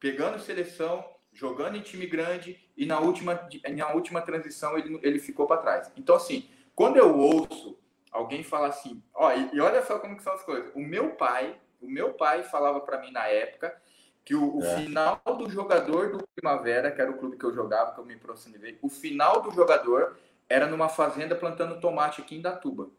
pegando 0.00 0.40
seleção, 0.40 1.04
jogando 1.38 1.76
em 1.76 1.80
time 1.80 2.04
grande 2.04 2.58
e 2.76 2.84
na 2.84 2.98
última, 2.98 3.48
na 3.76 3.92
última 3.92 4.20
transição 4.20 4.76
ele, 4.76 4.98
ele 5.04 5.20
ficou 5.20 5.46
para 5.46 5.60
trás. 5.60 5.92
Então, 5.96 6.16
assim, 6.16 6.48
quando 6.74 6.96
eu 6.96 7.16
ouço 7.16 7.78
alguém 8.10 8.42
falar 8.42 8.68
assim, 8.68 9.00
ó, 9.14 9.32
e, 9.32 9.54
e, 9.54 9.60
olha 9.60 9.84
só 9.86 10.00
como 10.00 10.16
que 10.16 10.22
são 10.24 10.32
as 10.32 10.42
coisas. 10.42 10.72
O 10.74 10.80
meu 10.80 11.10
pai, 11.10 11.56
o 11.80 11.88
meu 11.88 12.12
pai 12.14 12.42
falava 12.42 12.80
para 12.80 13.00
mim 13.00 13.12
na 13.12 13.28
época 13.28 13.80
que 14.24 14.34
o, 14.34 14.56
o 14.56 14.64
é. 14.64 14.78
final 14.78 15.22
do 15.38 15.48
jogador 15.48 16.10
do 16.10 16.26
Primavera, 16.34 16.90
que 16.90 17.00
era 17.00 17.10
o 17.10 17.16
clube 17.16 17.36
que 17.36 17.44
eu 17.44 17.54
jogava, 17.54 17.94
que 17.94 18.00
eu 18.00 18.04
me 18.04 18.14
aproximei, 18.14 18.76
o 18.82 18.88
final 18.88 19.40
do 19.40 19.52
jogador 19.52 20.18
era 20.48 20.66
numa 20.66 20.88
fazenda 20.88 21.36
plantando 21.36 21.80
tomate 21.80 22.20
aqui 22.20 22.34
em 22.34 22.42
Datuba. 22.42 22.90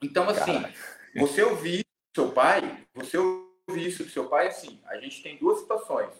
Então, 0.00 0.28
assim, 0.28 0.62
Cara. 0.62 0.72
você 1.16 1.42
ouvir 1.42 1.84
seu 2.14 2.30
pai, 2.30 2.86
você 2.94 3.18
ouvir 3.18 3.88
isso 3.88 4.04
do 4.04 4.10
seu 4.10 4.28
pai, 4.28 4.46
assim, 4.46 4.80
a 4.86 4.96
gente 4.98 5.20
tem 5.20 5.36
duas 5.36 5.58
situações 5.58 6.10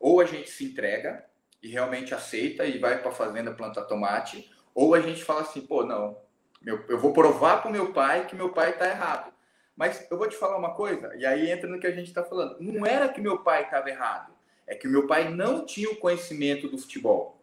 ou 0.00 0.20
a 0.20 0.24
gente 0.24 0.50
se 0.50 0.64
entrega 0.64 1.24
e 1.62 1.68
realmente 1.68 2.14
aceita 2.14 2.64
e 2.64 2.78
vai 2.78 2.98
para 2.98 3.10
a 3.10 3.14
fazenda 3.14 3.52
plantar 3.52 3.84
tomate, 3.84 4.50
ou 4.74 4.94
a 4.94 5.00
gente 5.00 5.22
fala 5.22 5.42
assim, 5.42 5.60
pô, 5.60 5.84
não, 5.84 6.16
meu, 6.62 6.82
eu 6.88 6.98
vou 6.98 7.12
provar 7.12 7.60
para 7.60 7.68
o 7.68 7.72
meu 7.72 7.92
pai 7.92 8.26
que 8.26 8.34
meu 8.34 8.48
pai 8.48 8.70
está 8.70 8.88
errado. 8.88 9.30
Mas 9.76 10.10
eu 10.10 10.18
vou 10.18 10.28
te 10.28 10.36
falar 10.36 10.56
uma 10.56 10.74
coisa, 10.74 11.14
e 11.16 11.26
aí 11.26 11.50
entra 11.50 11.68
no 11.68 11.78
que 11.78 11.86
a 11.86 11.92
gente 11.92 12.08
está 12.08 12.24
falando. 12.24 12.56
Não 12.60 12.84
era 12.86 13.08
que 13.08 13.20
meu 13.20 13.38
pai 13.38 13.64
estava 13.64 13.90
errado, 13.90 14.32
é 14.66 14.74
que 14.74 14.88
meu 14.88 15.06
pai 15.06 15.28
não 15.28 15.66
tinha 15.66 15.90
o 15.90 15.96
conhecimento 15.96 16.68
do 16.68 16.78
futebol. 16.78 17.38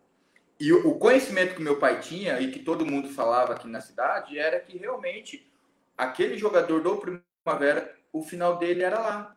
E 0.60 0.74
o 0.74 0.96
conhecimento 0.96 1.54
que 1.54 1.62
meu 1.62 1.78
pai 1.78 2.00
tinha 2.00 2.40
e 2.40 2.50
que 2.52 2.60
todo 2.60 2.86
mundo 2.86 3.10
falava 3.10 3.54
aqui 3.54 3.68
na 3.68 3.80
cidade 3.80 4.40
era 4.40 4.60
que 4.60 4.76
realmente 4.76 5.48
aquele 5.96 6.36
jogador 6.36 6.82
do 6.82 6.98
Primavera, 6.98 7.96
o 8.12 8.24
final 8.24 8.58
dele 8.58 8.82
era 8.82 9.00
lá. 9.00 9.37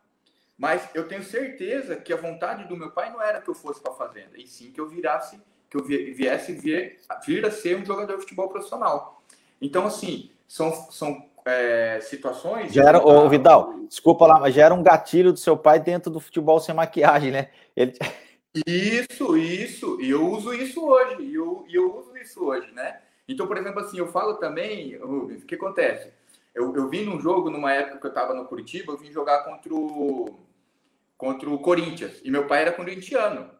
Mas 0.60 0.86
eu 0.92 1.08
tenho 1.08 1.24
certeza 1.24 1.96
que 1.96 2.12
a 2.12 2.18
vontade 2.18 2.68
do 2.68 2.76
meu 2.76 2.90
pai 2.90 3.10
não 3.10 3.22
era 3.22 3.40
que 3.40 3.48
eu 3.48 3.54
fosse 3.54 3.80
para 3.80 3.92
a 3.92 3.94
fazenda, 3.94 4.36
e 4.36 4.46
sim 4.46 4.70
que 4.70 4.78
eu 4.78 4.86
virasse, 4.86 5.40
que 5.70 5.76
eu 5.78 5.82
viesse 5.82 6.52
vir, 6.52 6.98
vir 7.26 7.46
a 7.46 7.50
ser 7.50 7.78
um 7.78 7.84
jogador 7.84 8.16
de 8.16 8.20
futebol 8.20 8.46
profissional. 8.46 9.22
Então, 9.58 9.86
assim, 9.86 10.30
são, 10.46 10.70
são 10.90 11.26
é, 11.46 11.98
situações. 12.02 12.74
Já 12.74 12.84
era, 12.86 13.02
ô, 13.02 13.26
Vidal, 13.26 13.72
desculpa 13.88 14.26
lá, 14.26 14.38
mas 14.38 14.54
já 14.54 14.66
era 14.66 14.74
um 14.74 14.82
gatilho 14.82 15.32
do 15.32 15.38
seu 15.38 15.56
pai 15.56 15.80
dentro 15.80 16.10
do 16.10 16.20
futebol 16.20 16.60
sem 16.60 16.74
maquiagem, 16.74 17.30
né? 17.30 17.48
Ele... 17.74 17.94
Isso, 18.66 19.36
isso, 19.36 20.00
e 20.00 20.10
eu 20.10 20.28
uso 20.28 20.52
isso 20.52 20.84
hoje, 20.84 21.22
e 21.22 21.36
eu, 21.36 21.64
eu 21.70 21.96
uso 21.96 22.16
isso 22.16 22.44
hoje, 22.44 22.68
né? 22.72 22.98
Então, 23.28 23.46
por 23.46 23.56
exemplo, 23.56 23.78
assim, 23.78 23.98
eu 23.98 24.08
falo 24.08 24.34
também, 24.38 24.96
Rubens, 24.98 25.44
o 25.44 25.46
que 25.46 25.54
acontece? 25.54 26.12
Eu, 26.52 26.74
eu 26.74 26.88
vim 26.88 27.04
num 27.04 27.20
jogo, 27.20 27.48
numa 27.48 27.72
época 27.72 27.98
que 27.98 28.06
eu 28.06 28.10
estava 28.10 28.34
no 28.34 28.46
Curitiba, 28.46 28.92
eu 28.92 28.98
vim 28.98 29.12
jogar 29.12 29.44
contra 29.44 29.72
o, 29.72 30.36
contra 31.20 31.50
o 31.50 31.58
Corinthians. 31.58 32.18
E 32.24 32.30
meu 32.30 32.46
pai 32.46 32.62
era 32.62 32.72
corintiano. 32.72 33.50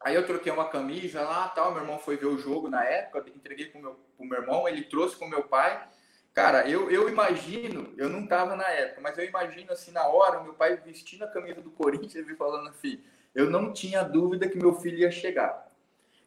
Aí 0.00 0.14
eu 0.14 0.24
troquei 0.24 0.52
uma 0.52 0.68
camisa 0.68 1.22
lá, 1.22 1.48
tal. 1.48 1.72
Meu 1.72 1.82
irmão 1.82 1.98
foi 1.98 2.16
ver 2.16 2.26
o 2.26 2.38
jogo 2.38 2.68
na 2.68 2.84
época, 2.84 3.24
entreguei 3.34 3.66
pro 3.66 3.82
meu, 3.82 3.94
pro 4.16 4.24
meu 4.24 4.40
irmão, 4.40 4.68
ele 4.68 4.84
trouxe 4.84 5.16
com 5.16 5.26
meu 5.26 5.42
pai. 5.42 5.88
Cara, 6.32 6.68
eu, 6.68 6.90
eu 6.90 7.08
imagino, 7.08 7.92
eu 7.96 8.08
não 8.08 8.26
tava 8.26 8.54
na 8.54 8.68
época, 8.68 9.00
mas 9.00 9.18
eu 9.18 9.24
imagino 9.24 9.72
assim, 9.72 9.90
na 9.90 10.06
hora, 10.06 10.42
meu 10.42 10.54
pai 10.54 10.76
vestindo 10.76 11.24
a 11.24 11.28
camisa 11.28 11.60
do 11.60 11.70
Corinthians 11.70 12.28
e 12.28 12.34
falando 12.34 12.68
assim, 12.68 13.00
eu 13.34 13.50
não 13.50 13.72
tinha 13.72 14.02
dúvida 14.02 14.48
que 14.48 14.58
meu 14.58 14.74
filho 14.74 14.98
ia 14.98 15.10
chegar. 15.10 15.66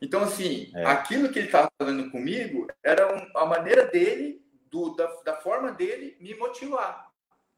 Então, 0.02 0.22
assim, 0.22 0.72
é. 0.76 0.86
aquilo 0.86 1.30
que 1.30 1.40
ele 1.40 1.48
estava 1.48 1.70
fazendo 1.78 2.10
comigo 2.12 2.68
era 2.84 3.16
um, 3.16 3.38
a 3.38 3.46
maneira 3.46 3.86
dele, 3.86 4.42
do, 4.70 4.96
da, 4.96 5.08
da 5.26 5.34
forma 5.36 5.72
dele, 5.72 6.16
me 6.20 6.34
motivar. 6.36 7.12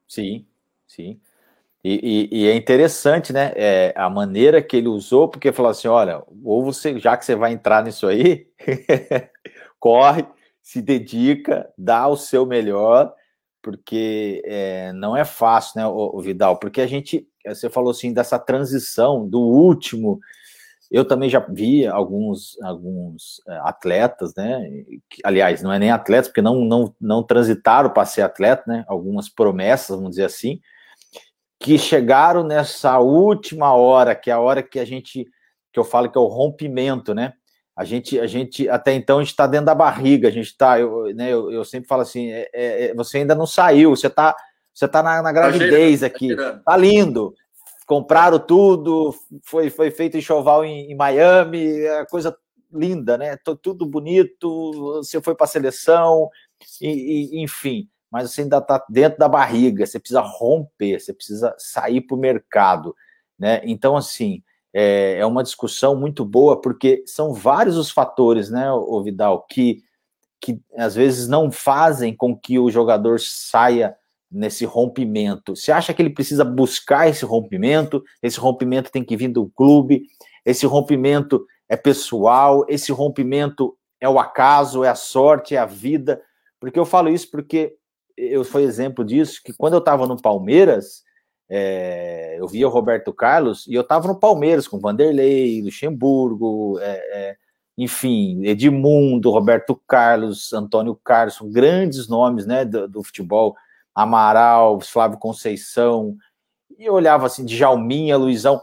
Sim, 0.07 0.47
sim. 0.87 1.19
E, 1.83 2.27
e, 2.31 2.41
e, 2.41 2.47
é 2.49 2.55
interessante, 2.55 3.31
né? 3.31 3.53
É, 3.55 3.93
a 3.95 4.09
maneira 4.09 4.61
que 4.61 4.75
ele 4.75 4.89
usou, 4.89 5.29
porque 5.29 5.51
falou 5.51 5.71
assim: 5.71 5.87
olha, 5.87 6.21
ou 6.43 6.63
você, 6.63 6.99
já 6.99 7.15
que 7.15 7.25
você 7.25 7.35
vai 7.35 7.53
entrar 7.53 7.83
nisso 7.83 8.05
aí, 8.07 8.47
corre, 9.79 10.25
se 10.61 10.81
dedica, 10.81 11.71
dá 11.77 12.07
o 12.07 12.17
seu 12.17 12.45
melhor, 12.45 13.13
porque 13.61 14.41
é, 14.45 14.91
não 14.93 15.15
é 15.15 15.23
fácil, 15.23 15.79
né, 15.79 15.87
o, 15.87 16.17
o, 16.17 16.21
Vidal? 16.21 16.57
Porque 16.57 16.81
a 16.81 16.87
gente, 16.87 17.25
você 17.45 17.69
falou 17.69 17.91
assim, 17.91 18.13
dessa 18.13 18.37
transição 18.37 19.27
do 19.27 19.39
último. 19.39 20.19
Eu 20.91 21.05
também 21.05 21.29
já 21.29 21.39
vi 21.39 21.85
alguns, 21.85 22.59
alguns 22.63 23.41
é, 23.47 23.57
atletas, 23.61 24.33
né? 24.35 24.59
Que, 25.09 25.21
aliás, 25.23 25.61
não 25.61 25.71
é 25.71 25.79
nem 25.79 25.91
atletas, 25.91 26.27
porque 26.27 26.41
não, 26.41 26.65
não, 26.65 26.93
não 26.99 27.23
transitaram 27.23 27.91
para 27.91 28.05
ser 28.05 28.23
atleta, 28.23 28.63
né? 28.67 28.83
Algumas 28.87 29.29
promessas, 29.29 29.95
vamos 29.95 30.11
dizer 30.11 30.25
assim 30.25 30.59
que 31.59 31.77
chegaram 31.77 32.43
nessa 32.43 32.99
última 32.99 33.73
hora, 33.73 34.15
que 34.15 34.31
é 34.31 34.33
a 34.33 34.39
hora 34.39 34.63
que 34.63 34.79
a 34.79 34.85
gente, 34.85 35.27
que 35.73 35.79
eu 35.79 35.83
falo 35.83 36.09
que 36.09 36.17
é 36.17 36.21
o 36.21 36.27
rompimento, 36.27 37.13
né? 37.13 37.33
A 37.75 37.83
gente, 37.83 38.19
a 38.19 38.25
gente 38.25 38.67
até 38.69 38.93
então 38.93 39.17
a 39.17 39.21
gente 39.21 39.31
está 39.31 39.45
dentro 39.45 39.65
da 39.67 39.75
barriga, 39.75 40.29
a 40.29 40.31
gente 40.31 40.47
está, 40.47 40.79
eu, 40.79 41.13
né, 41.13 41.31
eu, 41.31 41.51
eu, 41.51 41.63
sempre 41.65 41.87
falo 41.87 42.01
assim, 42.01 42.29
é, 42.29 42.49
é, 42.53 42.85
é, 42.85 42.93
você 42.93 43.19
ainda 43.19 43.35
não 43.35 43.45
saiu, 43.45 43.95
você 43.95 44.07
está 44.07 44.35
você 44.73 44.87
tá 44.87 45.03
na, 45.03 45.21
na 45.21 45.23
tá 45.23 45.31
gravidez 45.31 46.01
tá 46.01 46.05
aqui, 46.05 46.35
tá 46.35 46.77
lindo, 46.77 47.33
compraram 47.85 48.39
tudo, 48.39 49.13
foi, 49.43 49.69
foi 49.69 49.91
feito 49.91 50.17
enxoval 50.17 50.63
em, 50.63 50.91
em 50.91 50.95
Miami, 50.95 51.81
é 51.81 52.05
coisa 52.05 52.35
linda, 52.71 53.17
né? 53.17 53.37
Tudo 53.61 53.85
bonito, 53.85 54.71
você 54.97 55.21
foi 55.21 55.35
para 55.35 55.45
a 55.45 55.47
seleção, 55.47 56.29
e, 56.81 57.37
e, 57.37 57.43
enfim 57.43 57.89
mas 58.11 58.31
você 58.31 58.41
ainda 58.41 58.57
está 58.57 58.83
dentro 58.89 59.19
da 59.19 59.27
barriga, 59.27 59.85
você 59.85 59.99
precisa 59.99 60.21
romper, 60.21 60.99
você 60.99 61.13
precisa 61.13 61.55
sair 61.57 62.01
para 62.01 62.15
o 62.15 62.19
mercado, 62.19 62.95
né? 63.37 63.61
Então, 63.63 63.95
assim, 63.95 64.43
é, 64.73 65.17
é, 65.19 65.25
uma 65.25 65.43
discussão 65.43 65.95
muito 65.95 66.23
boa, 66.25 66.59
porque 66.59 67.03
são 67.05 67.33
vários 67.33 67.77
os 67.77 67.89
fatores, 67.89 68.49
né, 68.49 68.71
o 68.71 69.01
Vidal, 69.01 69.45
que, 69.49 69.83
que 70.41 70.59
às 70.77 70.95
vezes 70.95 71.27
não 71.27 71.51
fazem 71.51 72.15
com 72.15 72.35
que 72.35 72.59
o 72.59 72.69
jogador 72.69 73.19
saia 73.19 73.95
nesse 74.31 74.65
rompimento? 74.65 75.55
Você 75.55 75.71
acha 75.71 75.93
que 75.93 76.01
ele 76.01 76.11
precisa 76.11 76.45
buscar 76.45 77.09
esse 77.09 77.25
rompimento? 77.25 78.03
Esse 78.21 78.39
rompimento 78.39 78.91
tem 78.91 79.03
que 79.03 79.17
vir 79.17 79.29
do 79.29 79.49
clube? 79.49 80.03
Esse 80.45 80.65
rompimento 80.67 81.45
é 81.67 81.75
pessoal? 81.75 82.63
Esse 82.69 82.91
rompimento 82.91 83.75
é 83.99 84.07
o 84.07 84.19
acaso, 84.19 84.83
é 84.83 84.89
a 84.89 84.95
sorte, 84.95 85.55
é 85.55 85.57
a 85.57 85.65
vida? 85.65 86.21
Porque 86.59 86.77
eu 86.77 86.85
falo 86.85 87.09
isso 87.09 87.29
porque 87.31 87.75
eu 88.19 88.43
fui 88.43 88.63
exemplo 88.63 89.03
disso, 89.03 89.41
que 89.43 89.53
quando 89.53 89.73
eu 89.73 89.79
estava 89.79 90.05
no 90.05 90.21
Palmeiras, 90.21 91.03
é, 91.49 92.35
eu 92.39 92.47
via 92.47 92.67
o 92.67 92.71
Roberto 92.71 93.13
Carlos 93.13 93.65
e 93.67 93.73
eu 93.73 93.81
estava 93.81 94.07
no 94.07 94.19
Palmeiras 94.19 94.67
com 94.67 94.79
Vanderlei, 94.79 95.61
Luxemburgo, 95.61 96.77
é, 96.79 96.91
é, 97.11 97.37
enfim, 97.77 98.45
Edmundo, 98.45 99.31
Roberto 99.31 99.81
Carlos, 99.87 100.51
Antônio 100.51 100.99
Carlos, 101.03 101.39
grandes 101.43 102.09
nomes 102.09 102.45
né, 102.45 102.65
do, 102.65 102.87
do, 102.87 103.03
futebol, 103.03 103.55
Amaral, 103.95 104.81
Flávio 104.81 105.17
Conceição, 105.17 106.15
e 106.77 106.85
eu 106.85 106.93
olhava 106.93 107.25
assim, 107.25 107.45
Djalminha, 107.45 108.17
Luizão, 108.17 108.61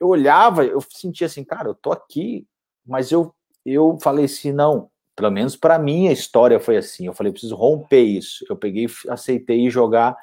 eu 0.00 0.08
olhava, 0.08 0.64
eu 0.64 0.80
sentia 0.80 1.26
assim, 1.26 1.44
cara, 1.44 1.68
eu 1.68 1.74
tô 1.74 1.92
aqui, 1.92 2.46
mas 2.86 3.12
eu, 3.12 3.34
eu 3.64 3.98
falei 4.00 4.24
assim, 4.24 4.52
não, 4.52 4.90
pelo 5.22 5.30
menos 5.30 5.54
para 5.54 5.78
mim 5.78 6.08
a 6.08 6.12
história 6.12 6.58
foi 6.58 6.76
assim, 6.76 7.06
eu 7.06 7.14
falei, 7.14 7.30
preciso 7.30 7.54
romper 7.54 8.02
isso, 8.02 8.44
eu 8.50 8.56
peguei, 8.56 8.88
aceitei 9.08 9.70
jogar 9.70 10.16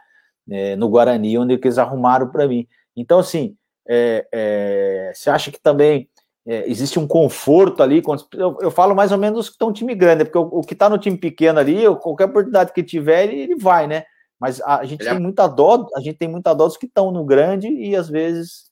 é, 0.49 0.75
no 0.75 0.89
Guarani, 0.89 1.37
onde 1.37 1.53
eles 1.53 1.77
arrumaram 1.77 2.29
para 2.29 2.45
mim. 2.45 2.67
Então, 2.97 3.19
assim, 3.19 3.55
é, 3.87 4.27
é, 4.29 5.11
você 5.15 5.29
acha 5.29 5.51
que 5.51 5.61
também 5.61 6.09
é, 6.45 6.69
existe 6.69 6.99
um 6.99 7.07
conforto 7.07 7.81
ali? 7.81 8.03
Eu, 8.33 8.57
eu, 8.59 8.69
falo 8.69 8.93
mais 8.93 9.13
ou 9.13 9.17
menos 9.17 9.47
que 9.47 9.53
estão 9.53 9.71
time 9.71 9.95
grande, 9.95 10.25
porque 10.25 10.37
o, 10.37 10.59
o 10.59 10.61
que 10.61 10.73
está 10.73 10.89
no 10.89 10.97
time 10.97 11.17
pequeno 11.17 11.59
ali, 11.59 11.83
qualquer 12.01 12.25
oportunidade 12.25 12.73
que 12.73 12.83
tiver, 12.83 13.23
ele, 13.23 13.39
ele 13.39 13.55
vai, 13.55 13.87
né? 13.87 14.03
Mas 14.37 14.59
a, 14.59 14.79
a 14.79 14.85
gente 14.85 15.05
tem 15.05 15.17
muita 15.17 15.47
dó, 15.47 15.87
a 15.95 16.01
gente 16.01 16.17
tem 16.17 16.27
muita 16.27 16.53
dó 16.53 16.67
dos 16.67 16.75
que 16.75 16.87
estão 16.87 17.09
no 17.09 17.23
grande 17.23 17.69
e 17.69 17.95
às 17.95 18.09
vezes, 18.09 18.69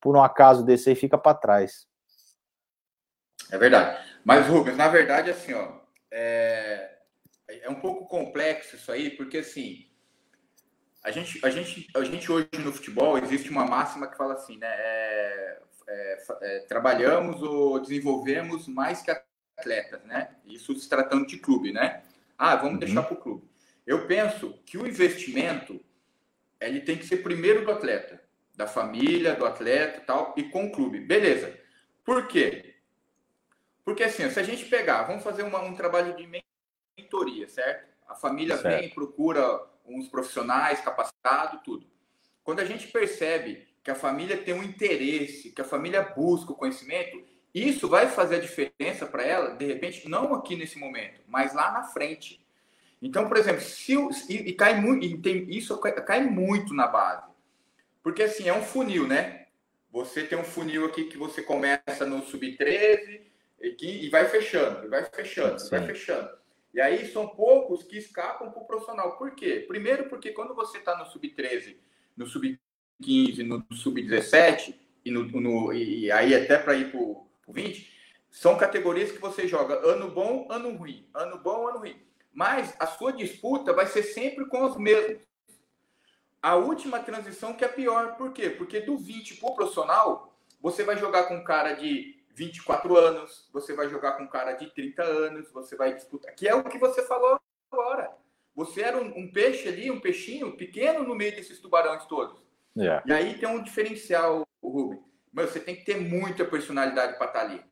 por 0.00 0.16
um 0.16 0.22
acaso 0.22 0.64
desse 0.64 0.90
aí, 0.90 0.94
fica 0.94 1.18
para 1.18 1.34
trás. 1.36 1.84
É 3.50 3.58
verdade. 3.58 4.13
Mas, 4.24 4.46
Rubens, 4.46 4.76
na 4.76 4.88
verdade, 4.88 5.30
assim, 5.30 5.52
ó, 5.52 5.80
é, 6.10 6.96
é 7.48 7.68
um 7.68 7.74
pouco 7.74 8.06
complexo 8.06 8.76
isso 8.76 8.90
aí, 8.90 9.10
porque 9.10 9.38
assim, 9.38 9.86
a 11.02 11.10
gente, 11.10 11.44
a 11.44 11.50
gente, 11.50 11.86
a 11.94 12.02
gente 12.02 12.32
hoje 12.32 12.48
no 12.58 12.72
futebol 12.72 13.18
existe 13.18 13.50
uma 13.50 13.66
máxima 13.66 14.06
que 14.06 14.16
fala 14.16 14.34
assim, 14.34 14.56
né? 14.56 14.66
É, 14.68 15.58
é, 15.86 16.18
é, 16.40 16.58
trabalhamos 16.60 17.42
ou 17.42 17.78
desenvolvemos 17.78 18.66
mais 18.66 19.02
que 19.02 19.10
atletas, 19.10 20.02
né? 20.04 20.30
Isso 20.46 20.74
se 20.74 20.88
tratando 20.88 21.26
de 21.26 21.36
clube, 21.36 21.72
né? 21.72 22.02
Ah, 22.38 22.56
vamos 22.56 22.74
uhum. 22.74 22.78
deixar 22.78 23.02
para 23.02 23.14
o 23.14 23.20
clube. 23.20 23.46
Eu 23.86 24.06
penso 24.06 24.58
que 24.64 24.78
o 24.78 24.86
investimento 24.86 25.78
ele 26.58 26.80
tem 26.80 26.96
que 26.96 27.06
ser 27.06 27.18
primeiro 27.18 27.66
do 27.66 27.70
atleta, 27.70 28.22
da 28.56 28.66
família, 28.66 29.34
do 29.34 29.44
atleta 29.44 29.98
e 29.98 30.04
tal, 30.04 30.34
e 30.38 30.44
com 30.44 30.64
o 30.64 30.72
clube. 30.72 31.00
Beleza. 31.00 31.54
Por 32.02 32.26
quê? 32.28 32.73
Porque 33.84 34.02
assim, 34.02 34.28
se 34.30 34.40
a 34.40 34.42
gente 34.42 34.64
pegar, 34.66 35.02
vamos 35.02 35.22
fazer 35.22 35.42
uma, 35.42 35.60
um 35.60 35.74
trabalho 35.74 36.16
de 36.16 36.26
mentoria, 36.98 37.48
certo? 37.48 37.92
A 38.08 38.14
família 38.14 38.56
certo. 38.56 38.80
vem, 38.80 38.90
procura 38.90 39.60
uns 39.84 40.08
profissionais 40.08 40.80
capacitados, 40.80 41.60
tudo. 41.62 41.86
Quando 42.42 42.60
a 42.60 42.64
gente 42.64 42.88
percebe 42.88 43.66
que 43.82 43.90
a 43.90 43.94
família 43.94 44.38
tem 44.38 44.54
um 44.54 44.62
interesse, 44.62 45.50
que 45.50 45.60
a 45.60 45.64
família 45.64 46.02
busca 46.02 46.52
o 46.52 46.56
conhecimento, 46.56 47.22
isso 47.54 47.88
vai 47.88 48.08
fazer 48.08 48.36
a 48.36 48.40
diferença 48.40 49.06
para 49.06 49.22
ela, 49.22 49.50
de 49.50 49.66
repente, 49.66 50.08
não 50.08 50.34
aqui 50.34 50.56
nesse 50.56 50.78
momento, 50.78 51.20
mas 51.28 51.54
lá 51.54 51.70
na 51.70 51.84
frente. 51.84 52.44
Então, 53.00 53.28
por 53.28 53.36
exemplo, 53.36 53.60
se 53.60 53.92
e, 54.28 54.48
e 54.48 54.52
cai 54.54 54.80
muito, 54.80 55.04
e 55.04 55.18
tem, 55.18 55.48
isso 55.50 55.76
cai, 55.78 55.92
cai 55.92 56.24
muito 56.24 56.72
na 56.72 56.86
base. 56.86 57.30
Porque 58.02 58.22
assim, 58.22 58.48
é 58.48 58.54
um 58.54 58.62
funil, 58.62 59.06
né? 59.06 59.46
Você 59.92 60.24
tem 60.24 60.38
um 60.38 60.44
funil 60.44 60.86
aqui 60.86 61.04
que 61.04 61.16
você 61.16 61.42
começa 61.42 62.04
no 62.06 62.22
sub-13 62.22 63.33
e, 63.64 64.06
e 64.06 64.08
vai 64.08 64.28
fechando, 64.28 64.84
e 64.84 64.88
vai 64.88 65.04
fechando, 65.04 65.64
e 65.64 65.70
vai 65.70 65.86
fechando. 65.86 66.30
E 66.74 66.80
aí 66.80 67.06
são 67.06 67.28
poucos 67.28 67.84
que 67.84 67.96
escapam 67.96 68.50
para 68.50 68.62
o 68.62 68.66
profissional. 68.66 69.16
Por 69.16 69.34
quê? 69.34 69.64
Primeiro, 69.66 70.08
porque 70.08 70.32
quando 70.32 70.54
você 70.54 70.78
está 70.78 70.98
no 70.98 71.06
sub-13, 71.06 71.76
no 72.16 72.26
sub-15, 72.26 73.46
no 73.46 73.64
sub-17, 73.72 74.74
e, 75.04 75.10
no, 75.10 75.24
no, 75.24 75.72
e 75.72 76.10
aí 76.10 76.34
até 76.34 76.58
para 76.58 76.74
ir 76.74 76.90
para 76.90 77.00
o 77.00 77.28
20, 77.48 77.92
são 78.28 78.56
categorias 78.56 79.12
que 79.12 79.18
você 79.18 79.46
joga 79.46 79.74
ano 79.86 80.10
bom, 80.10 80.48
ano 80.50 80.76
ruim, 80.76 81.08
ano 81.14 81.38
bom, 81.38 81.68
ano 81.68 81.78
ruim. 81.78 82.02
Mas 82.32 82.74
a 82.80 82.86
sua 82.86 83.12
disputa 83.12 83.72
vai 83.72 83.86
ser 83.86 84.02
sempre 84.02 84.46
com 84.46 84.64
os 84.64 84.76
mesmos. 84.76 85.22
A 86.42 86.56
última 86.56 86.98
transição 86.98 87.54
que 87.54 87.64
é 87.64 87.68
pior. 87.68 88.16
Por 88.16 88.32
quê? 88.32 88.50
Porque 88.50 88.80
do 88.80 88.98
20 88.98 89.36
para 89.36 89.48
o 89.48 89.54
profissional, 89.54 90.36
você 90.60 90.82
vai 90.82 90.98
jogar 90.98 91.24
com 91.24 91.36
um 91.36 91.44
cara 91.44 91.74
de 91.74 92.23
24 92.34 92.96
anos, 92.96 93.48
você 93.52 93.74
vai 93.74 93.88
jogar 93.88 94.12
com 94.12 94.24
um 94.24 94.28
cara 94.28 94.52
de 94.52 94.66
30 94.74 95.02
anos, 95.02 95.50
você 95.52 95.76
vai 95.76 95.94
disputar. 95.94 96.34
Que 96.34 96.48
é 96.48 96.54
o 96.54 96.64
que 96.64 96.78
você 96.78 97.06
falou 97.06 97.40
agora. 97.70 98.10
Você 98.54 98.82
era 98.82 98.96
um, 98.96 99.18
um 99.18 99.32
peixe 99.32 99.68
ali, 99.68 99.90
um 99.90 100.00
peixinho 100.00 100.56
pequeno 100.56 101.04
no 101.04 101.14
meio 101.14 101.34
desses 101.34 101.60
tubarões 101.60 102.04
todos. 102.06 102.38
Yeah. 102.76 103.02
E 103.06 103.12
aí 103.12 103.38
tem 103.38 103.48
um 103.48 103.62
diferencial, 103.62 104.46
Rubem. 104.62 105.02
Mas 105.32 105.50
você 105.50 105.60
tem 105.60 105.74
que 105.74 105.84
ter 105.84 106.00
muita 106.00 106.44
personalidade 106.44 107.16
para 107.16 107.26
estar 107.26 107.40
tá 107.40 107.44
ali. 107.44 107.62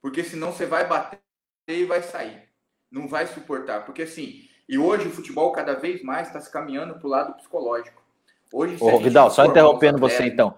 Porque 0.00 0.22
senão 0.24 0.52
você 0.52 0.66
vai 0.66 0.86
bater 0.86 1.20
e 1.68 1.84
vai 1.84 2.02
sair. 2.02 2.48
Não 2.90 3.08
vai 3.08 3.26
suportar. 3.26 3.84
Porque 3.84 4.02
assim, 4.02 4.48
e 4.68 4.78
hoje 4.78 5.08
o 5.08 5.12
futebol 5.12 5.52
cada 5.52 5.74
vez 5.74 6.02
mais 6.02 6.28
está 6.28 6.40
se 6.40 6.50
caminhando 6.50 6.94
para 6.94 7.06
o 7.06 7.10
lado 7.10 7.36
psicológico. 7.36 8.01
Hoje, 8.52 8.76
Ô, 8.80 8.98
Vidal, 8.98 9.30
só 9.30 9.44
interrompendo 9.46 9.98
você 9.98 10.26
então. 10.26 10.54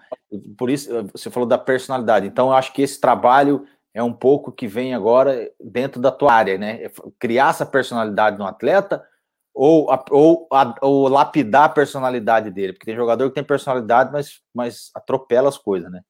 Por 0.58 0.68
isso, 0.68 0.90
você 1.12 1.30
falou 1.30 1.48
da 1.48 1.56
personalidade. 1.56 2.26
Então, 2.26 2.48
eu 2.48 2.54
acho 2.54 2.72
que 2.72 2.82
esse 2.82 3.00
trabalho 3.00 3.66
é 3.94 4.02
um 4.02 4.12
pouco 4.12 4.50
que 4.50 4.66
vem 4.66 4.92
agora 4.92 5.50
dentro 5.60 6.00
da 6.00 6.10
tua 6.10 6.32
área, 6.32 6.58
né? 6.58 6.84
É 6.84 6.92
criar 7.18 7.50
essa 7.50 7.64
personalidade 7.64 8.36
no 8.36 8.44
atleta 8.44 9.06
ou, 9.54 9.88
ou, 10.10 10.48
ou 10.82 11.08
lapidar 11.08 11.64
a 11.64 11.68
personalidade 11.68 12.50
dele. 12.50 12.72
Porque 12.72 12.86
tem 12.86 12.96
jogador 12.96 13.28
que 13.28 13.36
tem 13.36 13.44
personalidade, 13.44 14.10
mas, 14.12 14.40
mas 14.52 14.90
atropela 14.92 15.48
as 15.48 15.56
coisas, 15.56 15.90
né? 15.90 16.02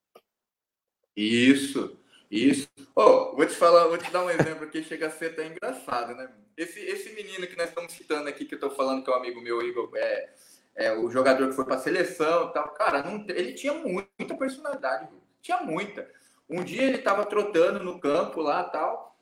Isso, 1.15 1.97
isso. 2.31 2.67
Oh, 2.97 3.37
vou 3.37 3.47
te 3.47 3.55
falar, 3.55 3.87
vou 3.87 3.99
te 3.99 4.11
dar 4.11 4.25
um 4.25 4.31
exemplo 4.31 4.65
aqui, 4.65 4.83
chega 4.83 5.09
a 5.09 5.11
ser 5.11 5.27
até 5.33 5.47
engraçado, 5.47 6.15
né? 6.17 6.29
Esse, 6.57 6.81
esse 6.81 7.15
menino 7.15 7.47
que 7.47 7.57
nós 7.57 7.69
estamos 7.69 7.93
citando 7.93 8.29
aqui, 8.29 8.47
que 8.47 8.55
eu 8.55 8.57
estou 8.57 8.71
falando 8.71 9.05
que 9.05 9.11
é 9.11 9.13
um 9.13 9.19
amigo 9.19 9.41
meu, 9.43 9.61
Igor, 9.61 9.91
é, 9.95 10.31
é, 10.75 10.93
o 10.93 11.11
jogador 11.11 11.49
que 11.49 11.55
foi 11.55 11.65
para 11.65 11.77
a 11.77 11.81
seleção 11.81 12.53
tal. 12.53 12.69
Cara, 12.71 13.03
não, 13.03 13.25
ele 13.29 13.53
tinha 13.53 13.75
muita 13.75 14.37
personalidade, 14.37 15.09
tinha 15.41 15.59
muita. 15.59 16.09
Um 16.49 16.63
dia 16.63 16.83
ele 16.83 16.99
estava 16.99 17.25
trotando 17.25 17.83
no 17.83 17.99
campo 18.01 18.41
lá 18.41 18.65
tal. 18.65 19.17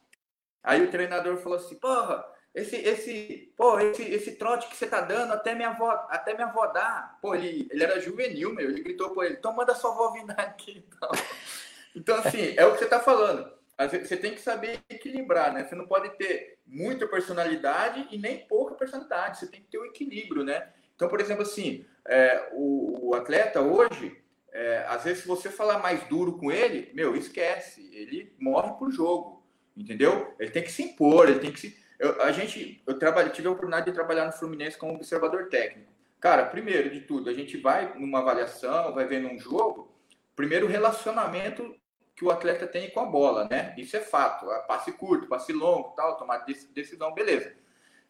Aí 0.62 0.82
o 0.82 0.90
treinador 0.90 1.36
falou 1.38 1.58
assim: 1.58 1.74
porra, 1.74 2.24
esse, 2.54 2.76
esse, 2.76 3.52
esse, 3.80 4.02
esse 4.02 4.32
trote 4.36 4.68
que 4.68 4.76
você 4.76 4.86
tá 4.86 5.00
dando, 5.00 5.32
até 5.32 5.54
minha 5.54 5.70
avó, 5.70 5.90
até 6.08 6.34
minha 6.34 6.46
avó 6.46 6.66
dá. 6.66 7.16
Pô, 7.20 7.34
ele, 7.34 7.68
ele 7.70 7.82
era 7.82 8.00
juvenil, 8.00 8.54
meu. 8.54 8.68
Ele 8.68 8.82
gritou 8.82 9.10
por 9.10 9.24
ele: 9.24 9.34
então 9.34 9.54
manda 9.54 9.74
sua 9.74 9.90
avó 9.90 10.10
vir 10.10 10.24
aqui 10.36 10.84
então. 10.86 11.10
então, 11.96 12.16
assim, 12.18 12.54
é 12.56 12.64
o 12.64 12.72
que 12.72 12.78
você 12.78 12.86
tá 12.86 13.00
falando. 13.00 13.52
Você 13.78 14.16
tem 14.16 14.34
que 14.34 14.40
saber 14.40 14.80
equilibrar, 14.88 15.52
né? 15.52 15.64
Você 15.64 15.74
não 15.74 15.86
pode 15.86 16.10
ter 16.10 16.58
muita 16.64 17.06
personalidade 17.08 18.06
e 18.10 18.18
nem 18.18 18.46
pouca 18.46 18.74
personalidade. 18.74 19.38
Você 19.38 19.46
tem 19.48 19.60
que 19.60 19.68
ter 19.68 19.78
o 19.78 19.82
um 19.82 19.86
equilíbrio, 19.86 20.44
né? 20.44 20.72
Então, 20.94 21.08
por 21.08 21.20
exemplo, 21.20 21.42
assim, 21.42 21.84
é, 22.06 22.50
o, 22.52 23.10
o, 23.10 23.14
atleta 23.14 23.60
hoje, 23.60 24.16
é, 24.52 24.84
às 24.88 25.04
vezes, 25.04 25.22
se 25.22 25.28
você 25.28 25.50
falar 25.50 25.78
mais 25.78 26.02
duro 26.04 26.38
com 26.38 26.50
ele, 26.50 26.90
meu, 26.94 27.16
esquece, 27.16 27.88
ele 27.92 28.34
morre 28.38 28.72
por 28.78 28.90
jogo, 28.90 29.44
entendeu? 29.76 30.34
Ele 30.38 30.50
tem 30.50 30.62
que 30.62 30.72
se 30.72 30.82
impor, 30.82 31.28
ele 31.28 31.40
tem 31.40 31.52
que 31.52 31.60
se. 31.60 31.82
Eu, 31.98 32.20
a 32.22 32.32
gente, 32.32 32.82
eu 32.86 32.98
trabalhei, 32.98 33.32
tive 33.32 33.48
a 33.48 33.50
oportunidade 33.50 33.86
de 33.86 33.92
trabalhar 33.92 34.26
no 34.26 34.32
Fluminense 34.32 34.76
como 34.76 34.94
observador 34.94 35.48
técnico. 35.48 35.92
Cara, 36.20 36.46
primeiro 36.46 36.90
de 36.90 37.00
tudo, 37.00 37.28
a 37.28 37.34
gente 37.34 37.56
vai 37.56 37.98
numa 37.98 38.20
avaliação, 38.20 38.94
vai 38.94 39.06
ver 39.06 39.20
num 39.20 39.38
jogo, 39.38 39.92
primeiro 40.36 40.66
o 40.66 40.68
relacionamento 40.68 41.74
que 42.14 42.24
o 42.24 42.30
atleta 42.30 42.66
tem 42.66 42.90
com 42.90 43.00
a 43.00 43.06
bola, 43.06 43.48
né? 43.48 43.74
Isso 43.76 43.96
é 43.96 44.00
fato. 44.00 44.46
Passe 44.68 44.92
curto, 44.92 45.26
passe 45.26 45.52
longo, 45.52 45.90
tal, 45.96 46.16
tomar 46.16 46.44
decisão, 46.74 47.12
beleza. 47.12 47.54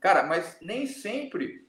Cara, 0.02 0.24
mas 0.24 0.58
nem 0.60 0.84
sempre 0.84 1.64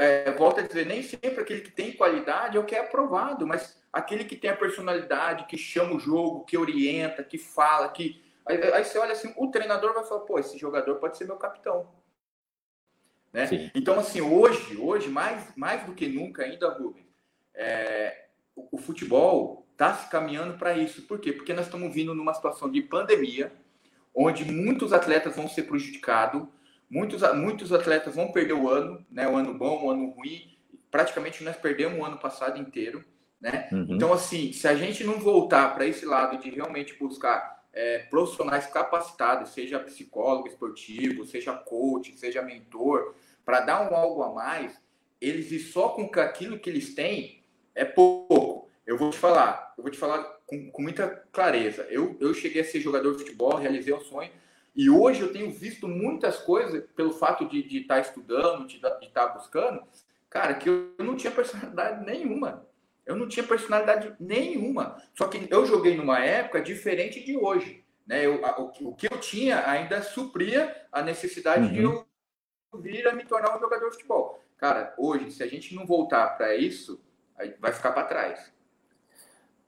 é, 0.00 0.32
volto 0.32 0.58
a 0.58 0.62
dizer, 0.62 0.84
nem 0.86 1.04
sempre 1.04 1.40
aquele 1.40 1.60
que 1.60 1.70
tem 1.70 1.92
qualidade 1.92 2.56
é 2.56 2.60
o 2.60 2.64
que 2.64 2.74
é 2.74 2.80
aprovado, 2.80 3.46
mas 3.46 3.80
aquele 3.92 4.24
que 4.24 4.34
tem 4.34 4.50
a 4.50 4.56
personalidade, 4.56 5.46
que 5.46 5.56
chama 5.56 5.94
o 5.94 6.00
jogo, 6.00 6.44
que 6.44 6.58
orienta, 6.58 7.22
que 7.22 7.38
fala, 7.38 7.88
que. 7.88 8.20
Aí, 8.44 8.60
aí 8.72 8.84
você 8.84 8.98
olha 8.98 9.12
assim, 9.12 9.32
o 9.36 9.52
treinador 9.52 9.94
vai 9.94 10.04
falar, 10.04 10.22
pô, 10.22 10.36
esse 10.36 10.58
jogador 10.58 10.96
pode 10.96 11.16
ser 11.16 11.26
meu 11.26 11.36
capitão. 11.36 11.88
Né? 13.32 13.70
Então, 13.72 14.00
assim, 14.00 14.20
hoje, 14.20 14.76
hoje, 14.76 15.08
mais, 15.08 15.54
mais 15.54 15.84
do 15.84 15.94
que 15.94 16.08
nunca 16.08 16.42
ainda, 16.42 16.68
Rubem, 16.68 17.06
é, 17.54 18.26
o, 18.56 18.66
o 18.72 18.78
futebol 18.78 19.64
está 19.70 19.94
se 19.94 20.10
caminhando 20.10 20.58
para 20.58 20.76
isso. 20.76 21.02
Por 21.02 21.20
quê? 21.20 21.32
Porque 21.32 21.54
nós 21.54 21.66
estamos 21.66 21.94
vindo 21.94 22.12
numa 22.16 22.34
situação 22.34 22.68
de 22.68 22.82
pandemia, 22.82 23.52
onde 24.12 24.44
muitos 24.44 24.92
atletas 24.92 25.36
vão 25.36 25.48
ser 25.48 25.64
prejudicados, 25.64 26.48
Muitos, 26.88 27.22
muitos 27.34 27.72
atletas 27.72 28.14
vão 28.14 28.32
perder 28.32 28.54
o 28.54 28.68
ano, 28.68 29.04
né? 29.10 29.28
O 29.28 29.36
ano 29.36 29.54
bom, 29.54 29.84
o 29.84 29.90
ano 29.90 30.10
ruim. 30.10 30.56
praticamente 30.90 31.42
nós 31.42 31.56
perdemos 31.56 31.98
o 31.98 32.04
ano 32.04 32.18
passado 32.18 32.60
inteiro, 32.60 33.04
né? 33.40 33.68
Uhum. 33.72 33.86
Então, 33.90 34.12
assim, 34.12 34.52
se 34.52 34.66
a 34.68 34.74
gente 34.74 35.04
não 35.04 35.18
voltar 35.18 35.74
para 35.74 35.86
esse 35.86 36.06
lado 36.06 36.38
de 36.38 36.50
realmente 36.50 36.94
buscar 36.98 37.64
é, 37.72 37.98
profissionais 38.10 38.66
capacitados, 38.66 39.50
seja 39.50 39.78
psicólogo 39.78 40.48
esportivo, 40.48 41.26
seja 41.26 41.52
coach, 41.52 42.16
seja 42.16 42.40
mentor, 42.40 43.14
para 43.44 43.60
dar 43.60 43.90
um 43.90 43.94
algo 43.94 44.22
a 44.22 44.32
mais, 44.32 44.80
eles 45.20 45.50
e 45.52 45.58
só 45.58 45.90
com 45.90 46.10
aquilo 46.20 46.58
que 46.58 46.70
eles 46.70 46.94
têm 46.94 47.42
é 47.74 47.84
pouco. 47.84 48.68
Eu 48.86 48.96
vou 48.96 49.10
te 49.10 49.18
falar, 49.18 49.74
eu 49.76 49.82
vou 49.82 49.90
te 49.90 49.98
falar 49.98 50.22
com, 50.46 50.70
com 50.70 50.82
muita 50.82 51.08
clareza. 51.32 51.82
Eu, 51.90 52.16
eu 52.20 52.32
cheguei 52.32 52.62
a 52.62 52.64
ser 52.64 52.80
jogador 52.80 53.12
de 53.12 53.18
futebol, 53.18 53.56
realizei 53.56 53.92
o 53.92 54.00
sonho, 54.00 54.30
e 54.76 54.90
hoje 54.90 55.22
eu 55.22 55.32
tenho 55.32 55.50
visto 55.50 55.88
muitas 55.88 56.38
coisas 56.38 56.84
pelo 56.94 57.12
fato 57.12 57.48
de 57.48 57.60
estar 57.78 57.94
tá 57.94 58.00
estudando, 58.00 58.66
de 58.66 58.76
estar 58.76 59.00
tá 59.10 59.28
buscando, 59.28 59.82
cara, 60.28 60.54
que 60.54 60.68
eu 60.68 60.94
não 60.98 61.16
tinha 61.16 61.30
personalidade 61.30 62.04
nenhuma. 62.04 62.66
Eu 63.06 63.16
não 63.16 63.26
tinha 63.26 63.46
personalidade 63.46 64.14
nenhuma. 64.20 65.00
Só 65.14 65.28
que 65.28 65.46
eu 65.48 65.64
joguei 65.64 65.96
numa 65.96 66.18
época 66.18 66.60
diferente 66.60 67.24
de 67.24 67.36
hoje. 67.36 67.84
Né? 68.06 68.26
Eu, 68.26 68.42
o, 68.42 68.90
o 68.90 68.94
que 68.94 69.06
eu 69.06 69.18
tinha 69.18 69.66
ainda 69.66 70.02
supria 70.02 70.86
a 70.92 71.00
necessidade 71.00 71.66
uhum. 71.66 71.72
de 71.72 71.82
eu 71.82 72.06
vir 72.74 73.08
a 73.08 73.14
me 73.14 73.24
tornar 73.24 73.56
um 73.56 73.60
jogador 73.60 73.88
de 73.88 73.94
futebol. 73.94 74.42
Cara, 74.58 74.94
hoje, 74.98 75.30
se 75.30 75.42
a 75.42 75.46
gente 75.46 75.74
não 75.74 75.86
voltar 75.86 76.36
para 76.36 76.54
isso, 76.54 77.00
vai 77.60 77.72
ficar 77.72 77.92
para 77.92 78.06
trás. 78.06 78.52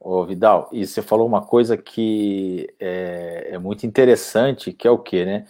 Ô, 0.00 0.24
Vidal, 0.24 0.68
e 0.72 0.86
você 0.86 1.02
falou 1.02 1.26
uma 1.26 1.42
coisa 1.44 1.76
que 1.76 2.72
é, 2.78 3.48
é 3.52 3.58
muito 3.58 3.84
interessante, 3.84 4.72
que 4.72 4.86
é 4.86 4.90
o 4.90 4.98
quê, 4.98 5.24
né? 5.24 5.46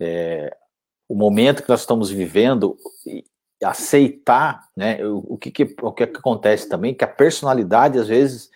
É, 0.00 0.56
o 1.08 1.14
momento 1.14 1.62
que 1.62 1.68
nós 1.68 1.80
estamos 1.80 2.10
vivendo, 2.10 2.76
aceitar, 3.62 4.66
né? 4.74 5.04
O, 5.04 5.34
o, 5.34 5.38
que, 5.38 5.50
que, 5.50 5.76
o 5.82 5.92
que, 5.92 6.06
que 6.06 6.18
acontece 6.18 6.68
também, 6.68 6.94
que 6.94 7.04
a 7.04 7.08
personalidade, 7.08 7.98
às 7.98 8.08
vezes, 8.08 8.50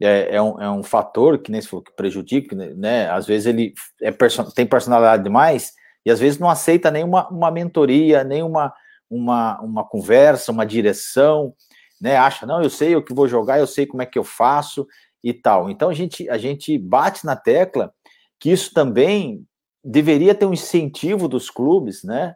é, 0.00 0.36
é, 0.36 0.42
um, 0.42 0.60
é 0.60 0.70
um 0.70 0.82
fator 0.82 1.38
que 1.38 1.50
nem 1.50 1.60
se 1.62 1.68
falou, 1.68 1.84
que 1.84 1.92
prejudica, 1.92 2.54
né? 2.54 3.08
Às 3.10 3.26
vezes 3.26 3.46
ele 3.46 3.72
é 4.00 4.12
tem 4.54 4.66
personalidade 4.66 5.22
demais 5.22 5.72
e 6.04 6.10
às 6.10 6.20
vezes 6.20 6.38
não 6.38 6.50
aceita 6.50 6.90
nenhuma 6.90 7.28
uma 7.30 7.50
mentoria, 7.50 8.24
nenhuma 8.24 8.74
uma, 9.08 9.60
uma 9.60 9.84
conversa, 9.84 10.52
uma 10.52 10.66
direção, 10.66 11.54
né? 12.02 12.16
Acha, 12.16 12.44
não, 12.44 12.60
eu 12.60 12.68
sei 12.68 12.96
o 12.96 13.02
que 13.02 13.14
vou 13.14 13.28
jogar, 13.28 13.60
eu 13.60 13.66
sei 13.66 13.86
como 13.86 14.02
é 14.02 14.06
que 14.06 14.18
eu 14.18 14.24
faço 14.24 14.84
e 15.22 15.32
tal. 15.32 15.70
Então 15.70 15.88
a 15.88 15.94
gente, 15.94 16.28
a 16.28 16.36
gente 16.36 16.76
bate 16.76 17.24
na 17.24 17.36
tecla 17.36 17.94
que 18.40 18.50
isso 18.50 18.74
também 18.74 19.46
deveria 19.84 20.34
ter 20.34 20.44
um 20.44 20.52
incentivo 20.52 21.28
dos 21.28 21.48
clubes, 21.48 22.02
né? 22.02 22.34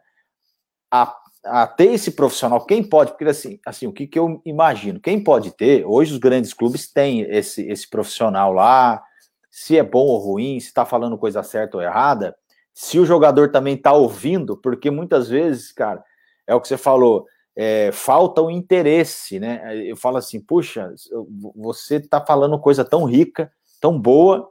A, 0.89 1.13
a 1.43 1.67
ter 1.67 1.91
esse 1.91 2.11
profissional. 2.11 2.65
Quem 2.65 2.81
pode, 2.81 3.11
porque 3.11 3.25
assim, 3.25 3.59
assim, 3.65 3.87
o 3.87 3.91
que, 3.91 4.07
que 4.07 4.17
eu 4.17 4.41
imagino? 4.45 5.01
Quem 5.01 5.21
pode 5.21 5.51
ter, 5.51 5.85
hoje 5.85 6.13
os 6.13 6.17
grandes 6.17 6.53
clubes 6.53 6.89
têm 6.89 7.21
esse, 7.23 7.67
esse 7.67 7.89
profissional 7.89 8.53
lá, 8.53 9.03
se 9.51 9.77
é 9.77 9.83
bom 9.83 10.05
ou 10.05 10.17
ruim, 10.17 10.61
se 10.61 10.67
está 10.67 10.85
falando 10.85 11.17
coisa 11.17 11.43
certa 11.43 11.75
ou 11.75 11.83
errada, 11.83 12.33
se 12.73 12.99
o 12.99 13.05
jogador 13.05 13.51
também 13.51 13.75
está 13.75 13.91
ouvindo, 13.91 14.55
porque 14.55 14.89
muitas 14.89 15.27
vezes, 15.27 15.73
cara, 15.73 16.01
é 16.45 16.55
o 16.55 16.61
que 16.61 16.69
você 16.69 16.77
falou, 16.77 17.25
é, 17.59 17.91
falta 17.91 18.39
o 18.39 18.51
interesse, 18.51 19.39
né? 19.39 19.75
Eu 19.83 19.97
falo 19.97 20.17
assim, 20.17 20.39
puxa, 20.39 20.93
você 21.55 21.95
está 21.95 22.23
falando 22.23 22.59
coisa 22.59 22.85
tão 22.85 23.03
rica, 23.03 23.51
tão 23.81 23.99
boa, 23.99 24.47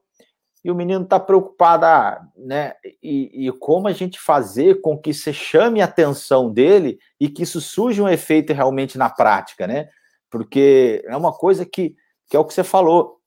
e 0.64 0.72
o 0.72 0.74
menino 0.74 1.04
está 1.04 1.20
preocupado, 1.20 1.84
ah, 1.86 2.26
né? 2.36 2.74
E, 3.00 3.46
e, 3.46 3.52
como 3.52 3.86
a 3.86 3.92
gente 3.92 4.18
fazer 4.18 4.80
com 4.80 4.98
que 4.98 5.14
você 5.14 5.32
chame 5.32 5.80
a 5.80 5.84
atenção 5.84 6.52
dele 6.52 6.98
e 7.20 7.28
que 7.28 7.44
isso 7.44 7.60
surja 7.60 8.02
um 8.02 8.08
efeito 8.08 8.52
realmente 8.52 8.98
na 8.98 9.08
prática, 9.08 9.68
né? 9.68 9.88
Porque 10.28 11.00
é 11.06 11.16
uma 11.16 11.32
coisa 11.32 11.64
que, 11.64 11.94
que 12.28 12.36
é 12.36 12.40
o 12.40 12.44
que 12.44 12.52
você 12.52 12.64
falou. 12.64 13.20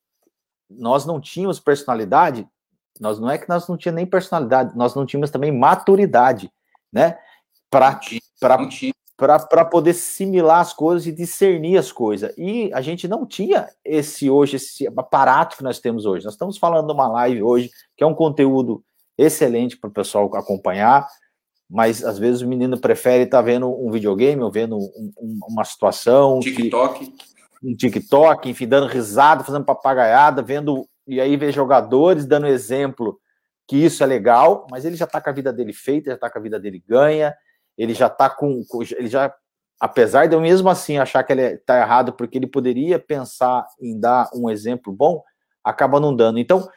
Nós 0.69 1.05
não 1.05 1.21
tínhamos 1.21 1.57
personalidade, 1.57 2.45
nós 2.99 3.17
não 3.17 3.31
é 3.31 3.37
que 3.37 3.47
nós 3.47 3.65
não 3.69 3.77
tínhamos 3.77 3.95
nem 3.95 4.05
personalidade, 4.05 4.75
nós 4.75 4.93
não 4.93 5.05
tínhamos 5.05 5.31
também 5.31 5.57
maturidade, 5.57 6.51
né? 6.91 7.17
Para 7.69 7.97
para 9.19 9.65
poder 9.65 9.91
assimilar 9.91 10.61
as 10.61 10.71
coisas 10.71 11.05
e 11.05 11.11
discernir 11.11 11.77
as 11.77 11.91
coisas. 11.91 12.33
E 12.37 12.71
a 12.73 12.79
gente 12.79 13.05
não 13.05 13.25
tinha 13.25 13.67
esse 13.83 14.29
hoje, 14.29 14.55
esse 14.55 14.87
aparato 14.87 15.57
que 15.57 15.63
nós 15.63 15.77
temos 15.77 16.05
hoje. 16.05 16.23
Nós 16.23 16.35
estamos 16.35 16.57
falando 16.57 16.87
de 16.87 16.93
uma 16.93 17.09
live 17.09 17.43
hoje, 17.43 17.69
que 17.97 18.03
é 18.03 18.07
um 18.07 18.15
conteúdo 18.15 18.81
excelente 19.17 19.75
para 19.75 19.89
o 19.89 19.93
pessoal 19.93 20.33
acompanhar, 20.35 21.05
mas 21.69 22.01
às 22.01 22.17
vezes 22.17 22.41
o 22.41 22.47
menino 22.47 22.79
prefere 22.79 23.25
estar 23.25 23.39
tá 23.39 23.41
vendo 23.41 23.69
um 23.69 23.91
videogame 23.91 24.41
ou 24.41 24.49
vendo 24.49 24.77
um, 24.77 25.11
um, 25.19 25.39
uma 25.49 25.65
situação. 25.65 26.39
TikTok. 26.39 27.07
Que, 27.07 27.17
um 27.61 27.75
TikTok, 27.75 28.49
enfim, 28.49 28.67
dando 28.69 28.87
risada, 28.87 29.43
fazendo 29.43 29.65
papagaiada, 29.65 30.41
vendo. 30.41 30.87
E 31.05 31.19
aí 31.19 31.35
vê 31.35 31.51
jogadores 31.51 32.25
dando 32.25 32.47
exemplo 32.47 33.19
que 33.67 33.75
isso 33.75 34.01
é 34.01 34.05
legal, 34.05 34.65
mas 34.71 34.85
ele 34.85 34.95
já 34.95 35.03
está 35.03 35.19
com 35.19 35.29
a 35.29 35.33
vida 35.33 35.51
dele 35.51 35.73
feita, 35.73 36.11
já 36.11 36.15
está 36.15 36.29
com 36.29 36.39
a 36.39 36.41
vida 36.41 36.57
dele 36.57 36.81
ganha 36.87 37.35
ele 37.79 37.93
já 37.93 38.07
está 38.07 38.29
com, 38.29 38.61
ele 38.97 39.07
já, 39.07 39.33
apesar 39.79 40.27
de 40.27 40.35
eu 40.35 40.41
mesmo 40.41 40.69
assim 40.69 40.97
achar 40.97 41.23
que 41.23 41.31
ele 41.31 41.41
está 41.41 41.79
errado, 41.79 42.11
porque 42.11 42.37
ele 42.37 42.45
poderia 42.45 42.99
pensar 42.99 43.65
em 43.81 43.97
dar 43.97 44.29
um 44.35 44.49
exemplo 44.49 44.91
bom, 44.91 45.23
acaba 45.63 45.99
não 45.99 46.13
dando. 46.13 46.39
Então, 46.39 46.69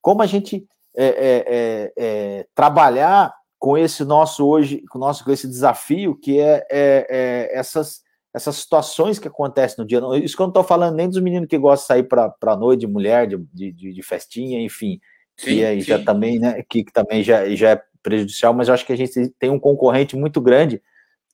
como 0.00 0.22
a 0.22 0.26
gente 0.26 0.66
é, 0.96 1.06
é, 1.06 1.44
é, 1.46 1.92
é 1.96 2.46
trabalhar 2.54 3.34
com 3.58 3.76
esse 3.76 4.02
nosso 4.02 4.46
hoje, 4.46 4.82
com, 4.90 4.98
nosso, 4.98 5.22
com 5.24 5.30
esse 5.30 5.46
desafio 5.46 6.18
que 6.18 6.40
é, 6.40 6.66
é, 6.70 7.06
é, 7.10 7.58
essas, 7.58 8.00
essas 8.32 8.56
situações 8.56 9.18
que 9.18 9.28
acontecem 9.28 9.76
no 9.78 9.86
dia. 9.86 10.00
Isso 10.22 10.36
que 10.36 10.42
eu 10.42 10.46
não 10.46 10.50
estou 10.50 10.64
falando 10.64 10.96
nem 10.96 11.08
dos 11.08 11.20
meninos 11.20 11.48
que 11.48 11.58
gostam 11.58 11.82
de 11.82 11.86
sair 11.86 12.08
para 12.08 12.34
a 12.46 12.56
noite 12.56 12.80
de 12.80 12.86
mulher, 12.86 13.26
de, 13.26 13.36
de, 13.52 13.92
de 13.92 14.02
festinha, 14.02 14.60
enfim. 14.60 15.00
Sim, 15.36 15.46
que 15.46 15.64
aí 15.64 15.80
já 15.82 16.02
também, 16.02 16.38
né? 16.38 16.62
Que, 16.68 16.82
que 16.82 16.92
também 16.92 17.22
já, 17.22 17.46
já 17.54 17.72
é 17.72 17.82
prejudicial, 18.06 18.54
mas 18.54 18.68
eu 18.68 18.74
acho 18.74 18.86
que 18.86 18.92
a 18.92 18.96
gente 18.96 19.34
tem 19.36 19.50
um 19.50 19.58
concorrente 19.58 20.14
muito 20.14 20.40
grande 20.40 20.80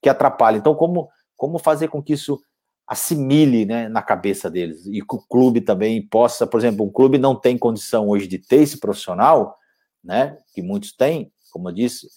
que 0.01 0.09
atrapalha. 0.09 0.57
Então, 0.57 0.75
como, 0.75 1.11
como 1.37 1.59
fazer 1.59 1.89
com 1.89 2.03
que 2.03 2.15
isso 2.15 2.41
assimile 2.87 3.67
né, 3.67 3.91
na 3.91 4.01
cabeça 4.01 4.51
deles 4.51 4.87
e 4.87 5.03
que 5.03 5.15
o 5.15 5.23
clube 5.29 5.61
também 5.61 6.01
possa, 6.07 6.47
por 6.47 6.59
exemplo, 6.59 6.87
um 6.87 6.91
clube 6.91 7.19
não 7.19 7.35
tem 7.35 7.59
condição 7.59 8.09
hoje 8.09 8.27
de 8.27 8.39
ter 8.39 8.63
esse 8.63 8.81
profissional, 8.81 9.55
né, 10.03 10.39
que 10.55 10.63
muitos 10.63 10.93
têm, 10.93 11.31
como 11.53 11.69
eu 11.69 11.75
disse, 11.75 12.09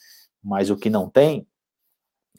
mas 0.42 0.70
o 0.70 0.78
que 0.78 0.90
não 0.90 1.10
tem, 1.10 1.46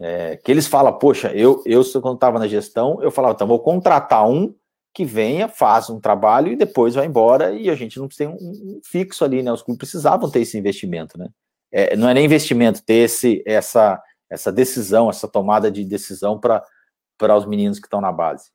é, 0.00 0.36
que 0.38 0.50
eles 0.50 0.66
falam, 0.66 0.98
poxa, 0.98 1.28
eu, 1.34 1.62
eu 1.66 1.82
quando 2.00 2.14
estava 2.14 2.38
na 2.38 2.48
gestão, 2.48 3.02
eu 3.02 3.10
falava, 3.10 3.34
então 3.34 3.46
vou 3.46 3.60
contratar 3.60 4.26
um 4.26 4.54
que 4.94 5.04
venha, 5.04 5.46
faça 5.46 5.92
um 5.92 6.00
trabalho 6.00 6.52
e 6.52 6.56
depois 6.56 6.94
vai 6.94 7.04
embora 7.04 7.52
e 7.52 7.68
a 7.68 7.74
gente 7.74 7.98
não 7.98 8.08
tem 8.08 8.26
um, 8.26 8.34
um 8.34 8.80
fixo 8.82 9.26
ali, 9.26 9.42
né? 9.42 9.52
Os 9.52 9.60
clubes 9.60 9.78
precisavam 9.78 10.30
ter 10.30 10.40
esse 10.40 10.56
investimento, 10.56 11.18
né? 11.18 11.28
É, 11.76 11.94
não 11.94 12.08
é 12.08 12.14
nem 12.14 12.24
investimento 12.24 12.82
ter 12.82 13.04
esse, 13.04 13.42
essa, 13.44 14.02
essa 14.30 14.50
decisão, 14.50 15.10
essa 15.10 15.28
tomada 15.28 15.70
de 15.70 15.84
decisão 15.84 16.40
para 16.40 16.64
os 17.36 17.44
meninos 17.44 17.78
que 17.78 17.86
estão 17.86 18.00
na 18.00 18.10
base. 18.10 18.50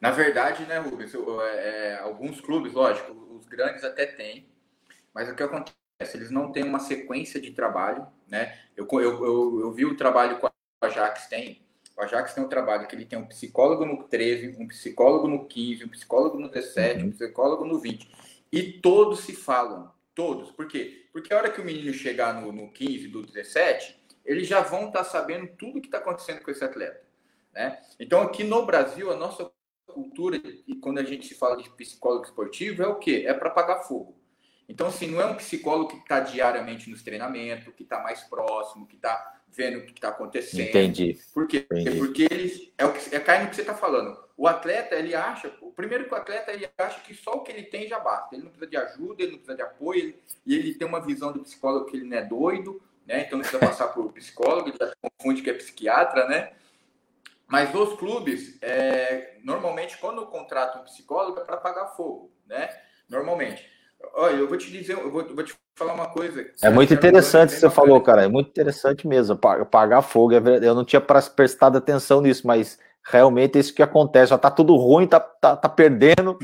Na 0.00 0.10
verdade, 0.10 0.66
né, 0.66 0.78
Rubens, 0.78 1.14
é, 1.14 1.18
é, 1.68 1.98
alguns 2.00 2.40
clubes, 2.40 2.72
lógico, 2.72 3.12
os 3.38 3.46
grandes 3.46 3.84
até 3.84 4.06
têm, 4.06 4.48
mas 5.14 5.28
o 5.28 5.36
que 5.36 5.44
acontece? 5.44 5.74
Eles 6.14 6.32
não 6.32 6.50
têm 6.50 6.64
uma 6.64 6.80
sequência 6.80 7.40
de 7.40 7.52
trabalho, 7.52 8.04
né? 8.28 8.58
Eu, 8.76 8.84
eu, 8.90 9.24
eu, 9.24 9.60
eu 9.60 9.72
vi 9.72 9.86
o 9.86 9.96
trabalho 9.96 10.40
que 10.40 10.44
o 10.44 10.50
Ajax 10.82 11.28
tem. 11.28 11.64
O 11.96 12.02
Ajax 12.02 12.34
tem 12.34 12.42
um 12.42 12.48
trabalho 12.48 12.88
que 12.88 12.96
ele 12.96 13.06
tem 13.06 13.16
um 13.16 13.26
psicólogo 13.26 13.86
no 13.86 14.02
13, 14.02 14.56
um 14.58 14.66
psicólogo 14.66 15.28
no 15.28 15.46
15, 15.46 15.84
um 15.84 15.88
psicólogo 15.88 16.40
no 16.40 16.48
17, 16.48 17.00
uhum. 17.00 17.06
um 17.06 17.12
psicólogo 17.12 17.64
no 17.64 17.78
20. 17.78 18.10
E 18.50 18.80
todos 18.80 19.20
se 19.20 19.32
falam. 19.32 19.94
Todos. 20.12 20.50
Por 20.50 20.66
quê? 20.66 21.03
Porque 21.14 21.32
a 21.32 21.36
hora 21.36 21.48
que 21.48 21.60
o 21.60 21.64
menino 21.64 21.94
chegar 21.94 22.34
no, 22.34 22.50
no 22.50 22.72
15, 22.72 23.06
do 23.06 23.22
17, 23.22 24.02
eles 24.24 24.48
já 24.48 24.60
vão 24.60 24.88
estar 24.88 24.98
tá 24.98 25.04
sabendo 25.04 25.46
tudo 25.56 25.80
que 25.80 25.86
está 25.86 25.98
acontecendo 25.98 26.42
com 26.42 26.50
esse 26.50 26.64
atleta. 26.64 27.00
Né? 27.52 27.80
Então, 28.00 28.20
aqui 28.20 28.42
no 28.42 28.66
Brasil, 28.66 29.12
a 29.12 29.16
nossa 29.16 29.48
cultura, 29.86 30.42
e 30.66 30.74
quando 30.74 30.98
a 30.98 31.04
gente 31.04 31.28
se 31.28 31.36
fala 31.36 31.56
de 31.56 31.70
psicólogo 31.70 32.24
esportivo, 32.24 32.82
é 32.82 32.88
o 32.88 32.96
quê? 32.96 33.22
É 33.28 33.32
para 33.32 33.48
apagar 33.48 33.86
fogo. 33.86 34.20
Então, 34.68 34.88
assim, 34.88 35.06
não 35.06 35.20
é 35.20 35.26
um 35.26 35.36
psicólogo 35.36 35.90
que 35.90 35.98
está 35.98 36.18
diariamente 36.18 36.90
nos 36.90 37.04
treinamentos, 37.04 37.72
que 37.76 37.84
está 37.84 38.02
mais 38.02 38.24
próximo, 38.24 38.84
que 38.84 38.96
está 38.96 39.40
vendo 39.50 39.78
o 39.78 39.86
que 39.86 39.92
está 39.92 40.08
acontecendo. 40.08 40.68
Entendi. 40.68 41.16
Por 41.32 41.46
quê? 41.46 41.64
Entendi. 41.70 41.96
Porque 41.96 42.26
eles. 42.28 42.72
É, 42.76 42.84
o 42.86 42.92
que, 42.92 43.14
é 43.14 43.20
cai 43.20 43.44
no 43.44 43.50
que 43.50 43.54
você 43.54 43.60
está 43.60 43.74
falando. 43.74 44.18
O 44.36 44.48
atleta, 44.48 44.96
ele 44.96 45.14
acha. 45.14 45.52
O 45.60 45.70
primeiro 45.70 46.06
que 46.06 46.12
o 46.12 46.16
atleta, 46.16 46.52
ele 46.52 46.68
acha 46.76 47.00
que 47.00 47.14
só 47.14 47.32
o 47.32 47.42
que 47.42 47.52
ele 47.52 47.62
tem 47.62 47.86
já 47.86 48.00
basta. 48.00 48.34
Ele 48.34 48.44
não 48.44 48.50
precisa 48.50 48.70
de 48.70 48.76
ajuda, 48.76 49.22
ele 49.22 49.32
não 49.32 49.38
precisa 49.38 49.56
de 49.56 49.62
apoio, 49.62 50.00
ele, 50.00 50.22
e 50.44 50.54
ele 50.54 50.74
tem 50.74 50.86
uma 50.86 51.00
visão 51.00 51.32
do 51.32 51.40
psicólogo 51.40 51.86
que 51.86 51.96
ele 51.96 52.06
não 52.06 52.16
é 52.16 52.22
doido, 52.22 52.82
né? 53.06 53.20
Então 53.20 53.38
não 53.38 53.42
precisa 53.44 53.64
passar 53.64 53.88
por 53.88 54.12
psicólogo, 54.12 54.68
ele 54.68 54.76
já 54.78 54.92
confunde 55.00 55.42
que 55.42 55.50
é 55.50 55.54
psiquiatra, 55.54 56.26
né? 56.26 56.52
Mas 57.46 57.72
os 57.74 57.94
clubes, 57.98 58.58
é, 58.60 59.36
normalmente, 59.44 59.98
quando 59.98 60.26
contratam 60.26 60.80
um 60.80 60.84
psicólogo, 60.84 61.40
é 61.40 61.44
para 61.44 61.58
pagar 61.58 61.88
fogo, 61.88 62.32
né? 62.46 62.68
Normalmente. 63.08 63.70
Olha, 64.14 64.34
eu 64.34 64.48
vou 64.48 64.58
te 64.58 64.70
dizer, 64.70 64.94
eu 64.94 65.10
vou, 65.10 65.22
eu 65.22 65.34
vou 65.34 65.44
te 65.44 65.54
falar 65.76 65.94
uma 65.94 66.08
coisa. 66.08 66.50
É 66.62 66.70
muito 66.70 66.92
interessante 66.92 67.50
o 67.50 67.54
que 67.54 67.60
você 67.60 67.70
falou, 67.70 68.00
cara. 68.00 68.24
É 68.24 68.28
muito 68.28 68.48
interessante 68.48 69.06
mesmo. 69.06 69.36
Pagar 69.36 70.02
fogo, 70.02 70.34
é 70.34 70.40
eu 70.62 70.74
não 70.74 70.84
tinha 70.84 71.00
prestado 71.00 71.78
atenção 71.78 72.20
nisso, 72.20 72.46
mas 72.46 72.78
realmente 73.04 73.56
é 73.56 73.60
isso 73.60 73.74
que 73.74 73.82
acontece. 73.82 74.30
Já 74.30 74.38
tá 74.38 74.50
tudo 74.50 74.74
ruim, 74.76 75.06
tá, 75.06 75.20
tá, 75.20 75.56
tá 75.56 75.68
perdendo. 75.68 76.38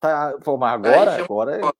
Tá, 0.00 0.34
pô, 0.42 0.56
mas 0.56 0.72
agora, 0.72 1.14
Aí, 1.16 1.22
agora. 1.22 1.56
É 1.56 1.72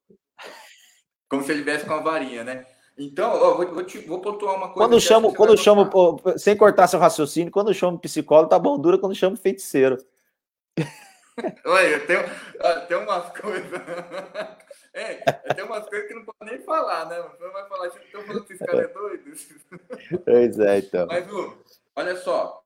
Como 1.28 1.42
se 1.42 1.52
ele 1.52 1.62
viesse 1.62 1.86
com 1.86 1.94
a 1.94 2.00
varinha, 2.00 2.44
né? 2.44 2.66
Então, 2.98 3.30
ó, 3.30 3.54
vou, 3.54 3.74
vou, 3.74 3.84
te, 3.84 3.98
vou 4.00 4.20
pontuar 4.20 4.56
uma 4.56 4.68
coisa. 4.68 4.86
Quando 4.86 5.00
chamo, 5.00 5.34
quando 5.34 5.56
chamo, 5.56 5.86
pô, 5.88 6.20
sem 6.36 6.54
cortar 6.54 6.86
seu 6.86 6.98
raciocínio, 7.00 7.50
quando 7.50 7.72
chamo 7.72 7.98
psicólogo, 7.98 8.50
tá 8.50 8.58
bom 8.58 8.78
dura 8.78 8.98
quando 8.98 9.14
chamo 9.14 9.36
feiticeiro. 9.36 9.96
Olha, 11.64 12.00
tem, 12.06 12.18
tem 12.88 12.96
umas 12.98 13.30
coisas. 13.38 13.70
É, 14.92 15.14
tem 15.54 15.64
umas 15.64 15.88
coisas 15.88 16.08
que 16.08 16.14
não 16.14 16.24
pode 16.24 16.50
nem 16.50 16.60
falar, 16.64 17.06
né? 17.06 17.16
Não 17.38 17.52
vai 17.52 17.68
falar, 17.68 17.86
estão 17.86 18.22
falando 18.22 18.44
que 18.44 18.54
esse 18.54 18.66
cara 18.66 18.82
é 18.82 18.88
doido. 18.88 19.32
Pois 20.24 20.58
é, 20.58 20.78
então. 20.78 21.06
Mas, 21.06 21.28
Lu, 21.28 21.62
olha 21.94 22.16
só. 22.16 22.59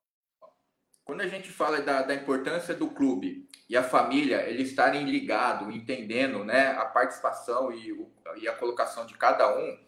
Quando 1.04 1.20
a 1.20 1.28
gente 1.28 1.50
fala 1.50 1.82
da, 1.82 2.02
da 2.02 2.14
importância 2.14 2.74
do 2.74 2.88
clube 2.88 3.46
e 3.68 3.76
a 3.76 3.82
família, 3.82 4.48
eles 4.48 4.70
estarem 4.70 5.04
ligados, 5.04 5.74
entendendo 5.74 6.44
né, 6.44 6.68
a 6.68 6.86
participação 6.86 7.70
e, 7.70 7.92
o, 7.92 8.10
e 8.36 8.48
a 8.48 8.54
colocação 8.54 9.04
de 9.04 9.14
cada 9.14 9.54
um, 9.54 9.78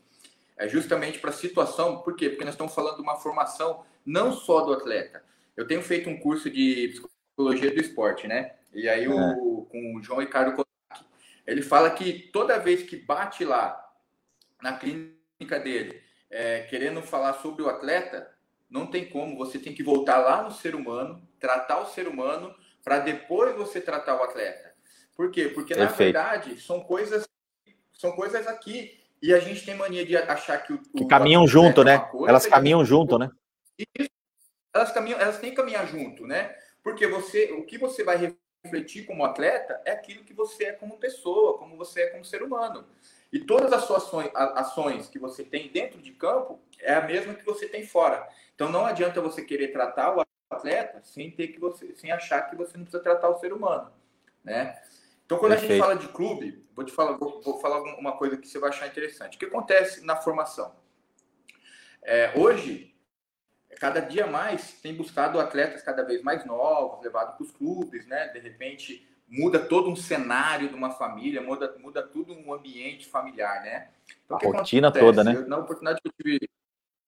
é 0.56 0.68
justamente 0.68 1.18
para 1.18 1.30
a 1.30 1.34
situação, 1.34 2.02
por 2.02 2.16
quê? 2.16 2.28
Porque 2.28 2.44
nós 2.44 2.54
estamos 2.54 2.74
falando 2.74 2.96
de 2.96 3.02
uma 3.02 3.16
formação 3.16 3.84
não 4.04 4.32
só 4.32 4.60
do 4.62 4.72
atleta. 4.72 5.24
Eu 5.56 5.66
tenho 5.66 5.82
feito 5.82 6.08
um 6.08 6.18
curso 6.18 6.50
de 6.50 6.88
psicologia 6.88 7.72
do 7.72 7.80
esporte, 7.80 8.26
né? 8.26 8.54
E 8.72 8.88
aí, 8.88 9.08
o, 9.08 9.18
é. 9.18 9.34
com 9.70 9.96
o 9.96 10.02
João 10.02 10.20
Ricardo 10.20 10.50
Kodak, 10.50 11.06
ele 11.46 11.62
fala 11.62 11.90
que 11.90 12.30
toda 12.30 12.58
vez 12.58 12.82
que 12.82 12.96
bate 12.96 13.44
lá 13.44 13.82
na 14.62 14.76
clínica 14.76 15.58
dele, 15.58 16.02
é, 16.30 16.60
querendo 16.62 17.00
falar 17.02 17.34
sobre 17.34 17.62
o 17.62 17.68
atleta, 17.68 18.30
não 18.68 18.86
tem 18.86 19.08
como, 19.08 19.36
você 19.36 19.58
tem 19.58 19.74
que 19.74 19.82
voltar 19.82 20.18
lá 20.18 20.42
no 20.42 20.50
ser 20.50 20.74
humano, 20.74 21.26
tratar 21.38 21.80
o 21.80 21.86
ser 21.86 22.08
humano, 22.08 22.54
para 22.82 22.98
depois 22.98 23.56
você 23.56 23.80
tratar 23.80 24.16
o 24.16 24.22
atleta. 24.22 24.74
Por 25.14 25.30
quê? 25.30 25.48
Porque, 25.48 25.74
na 25.74 25.86
verdade, 25.86 26.60
são 26.60 26.80
coisas, 26.80 27.24
são 27.92 28.12
coisas 28.12 28.46
aqui 28.46 29.00
e 29.22 29.32
a 29.32 29.40
gente 29.40 29.64
tem 29.64 29.74
mania 29.74 30.04
de 30.04 30.16
achar 30.16 30.58
que 30.58 30.72
o. 30.72 30.78
Que 30.78 31.06
caminham 31.06 31.46
junto, 31.48 31.82
né? 31.82 31.98
Coisa, 31.98 32.28
elas 32.28 32.46
caminham 32.46 32.84
junto, 32.84 33.18
né? 33.18 33.30
Isso, 33.78 34.10
elas, 34.74 34.92
caminham, 34.92 35.18
elas 35.18 35.38
têm 35.38 35.50
que 35.50 35.56
caminhar 35.56 35.86
junto, 35.86 36.26
né? 36.26 36.54
Porque 36.82 37.06
você, 37.06 37.52
o 37.52 37.64
que 37.64 37.78
você 37.78 38.04
vai 38.04 38.36
refletir 38.62 39.06
como 39.06 39.24
atleta 39.24 39.80
é 39.84 39.92
aquilo 39.92 40.22
que 40.22 40.34
você 40.34 40.66
é 40.66 40.72
como 40.72 40.98
pessoa, 40.98 41.58
como 41.58 41.76
você 41.76 42.02
é 42.02 42.06
como 42.08 42.24
ser 42.24 42.42
humano. 42.42 42.86
E 43.32 43.40
todas 43.40 43.72
as 43.72 43.84
suas 43.84 44.04
ações, 44.04 44.30
ações 44.34 45.08
que 45.08 45.18
você 45.18 45.44
tem 45.44 45.70
dentro 45.70 46.00
de 46.00 46.12
campo 46.12 46.60
é 46.78 46.94
a 46.94 47.02
mesma 47.02 47.34
que 47.34 47.44
você 47.44 47.68
tem 47.68 47.84
fora. 47.84 48.26
Então 48.54 48.70
não 48.70 48.86
adianta 48.86 49.20
você 49.20 49.42
querer 49.42 49.68
tratar 49.68 50.16
o 50.16 50.24
atleta 50.50 51.00
sem 51.02 51.30
ter 51.30 51.48
que 51.48 51.58
você, 51.58 51.94
sem 51.96 52.12
achar 52.12 52.42
que 52.42 52.56
você 52.56 52.76
não 52.76 52.84
precisa 52.84 53.02
tratar 53.02 53.28
o 53.28 53.38
ser 53.38 53.52
humano, 53.52 53.92
né? 54.44 54.80
Então, 55.24 55.38
quando 55.38 55.52
Perfeito. 55.52 55.72
a 55.72 55.74
gente 55.74 55.82
fala 55.82 55.96
de 55.96 56.08
clube, 56.08 56.64
vou 56.72 56.84
te 56.84 56.92
falar, 56.92 57.16
vou, 57.16 57.40
vou, 57.42 57.58
falar 57.58 57.82
uma 57.98 58.16
coisa 58.16 58.36
que 58.36 58.46
você 58.46 58.60
vai 58.60 58.70
achar 58.70 58.86
interessante. 58.86 59.34
O 59.34 59.38
que 59.40 59.46
acontece 59.46 60.04
na 60.04 60.14
formação? 60.14 60.72
É, 62.00 62.32
hoje, 62.36 62.94
cada 63.80 63.98
dia 63.98 64.24
mais 64.28 64.80
tem 64.80 64.94
buscado 64.94 65.40
atletas 65.40 65.82
cada 65.82 66.04
vez 66.04 66.22
mais 66.22 66.44
novos, 66.44 67.02
levado 67.02 67.36
para 67.36 67.42
os 67.42 67.50
clubes, 67.50 68.06
né? 68.06 68.28
De 68.28 68.38
repente 68.38 69.04
muda 69.28 69.58
todo 69.58 69.90
um 69.90 69.96
cenário 69.96 70.68
de 70.68 70.74
uma 70.74 70.90
família, 70.90 71.40
muda, 71.40 71.74
muda 71.78 72.02
tudo 72.02 72.32
um 72.32 72.52
ambiente 72.52 73.06
familiar, 73.06 73.62
né? 73.62 73.88
Então, 74.24 74.38
a 74.38 74.58
rotina 74.58 74.88
acontece? 74.88 75.04
toda, 75.04 75.24
né? 75.24 75.34
Eu, 75.36 75.48
na 75.48 75.58
oportunidade 75.58 76.00
que 76.00 76.08
eu 76.08 76.12
tive, 76.12 76.48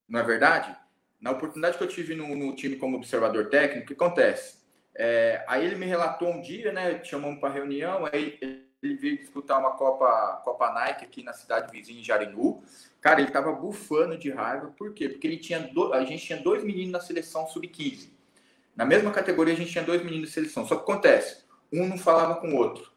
não 0.08 0.20
é 0.20 0.22
verdade? 0.22 0.76
Na 1.20 1.30
oportunidade 1.30 1.78
que 1.78 1.84
eu 1.84 1.88
tive 1.88 2.14
no, 2.14 2.34
no 2.34 2.54
time 2.54 2.76
como 2.76 2.96
observador 2.96 3.48
técnico, 3.48 3.84
o 3.84 3.86
que 3.86 3.92
acontece? 3.92 4.58
É, 4.94 5.44
aí 5.46 5.64
ele 5.64 5.76
me 5.76 5.86
relatou 5.86 6.28
um 6.28 6.40
dia, 6.40 6.72
né? 6.72 7.02
Chamamos 7.04 7.38
para 7.38 7.52
reunião, 7.52 8.04
aí 8.06 8.38
ele 8.82 8.96
veio 8.96 9.18
disputar 9.18 9.58
uma 9.58 9.72
Copa, 9.72 10.40
Copa 10.44 10.72
Nike 10.72 11.04
aqui 11.04 11.22
na 11.22 11.32
cidade 11.32 11.70
vizinha, 11.70 12.00
em 12.00 12.04
Jarinu. 12.04 12.62
Cara, 13.00 13.20
ele 13.20 13.30
tava 13.30 13.52
bufando 13.52 14.16
de 14.16 14.30
raiva, 14.30 14.72
por 14.76 14.92
quê? 14.92 15.08
Porque 15.08 15.26
ele 15.26 15.36
tinha 15.36 15.60
do... 15.60 15.92
a 15.92 16.04
gente 16.04 16.24
tinha 16.24 16.40
dois 16.40 16.64
meninos 16.64 16.92
na 16.92 17.00
seleção 17.00 17.46
sub-15. 17.46 18.10
Na 18.74 18.84
mesma 18.84 19.10
categoria, 19.10 19.54
a 19.54 19.56
gente 19.56 19.70
tinha 19.70 19.84
dois 19.84 20.02
meninos 20.04 20.28
de 20.28 20.34
seleção. 20.34 20.66
Só 20.66 20.76
que 20.76 20.82
acontece, 20.82 21.44
um 21.72 21.86
não 21.86 21.98
falava 21.98 22.36
com 22.36 22.48
o 22.48 22.56
outro. 22.56 22.90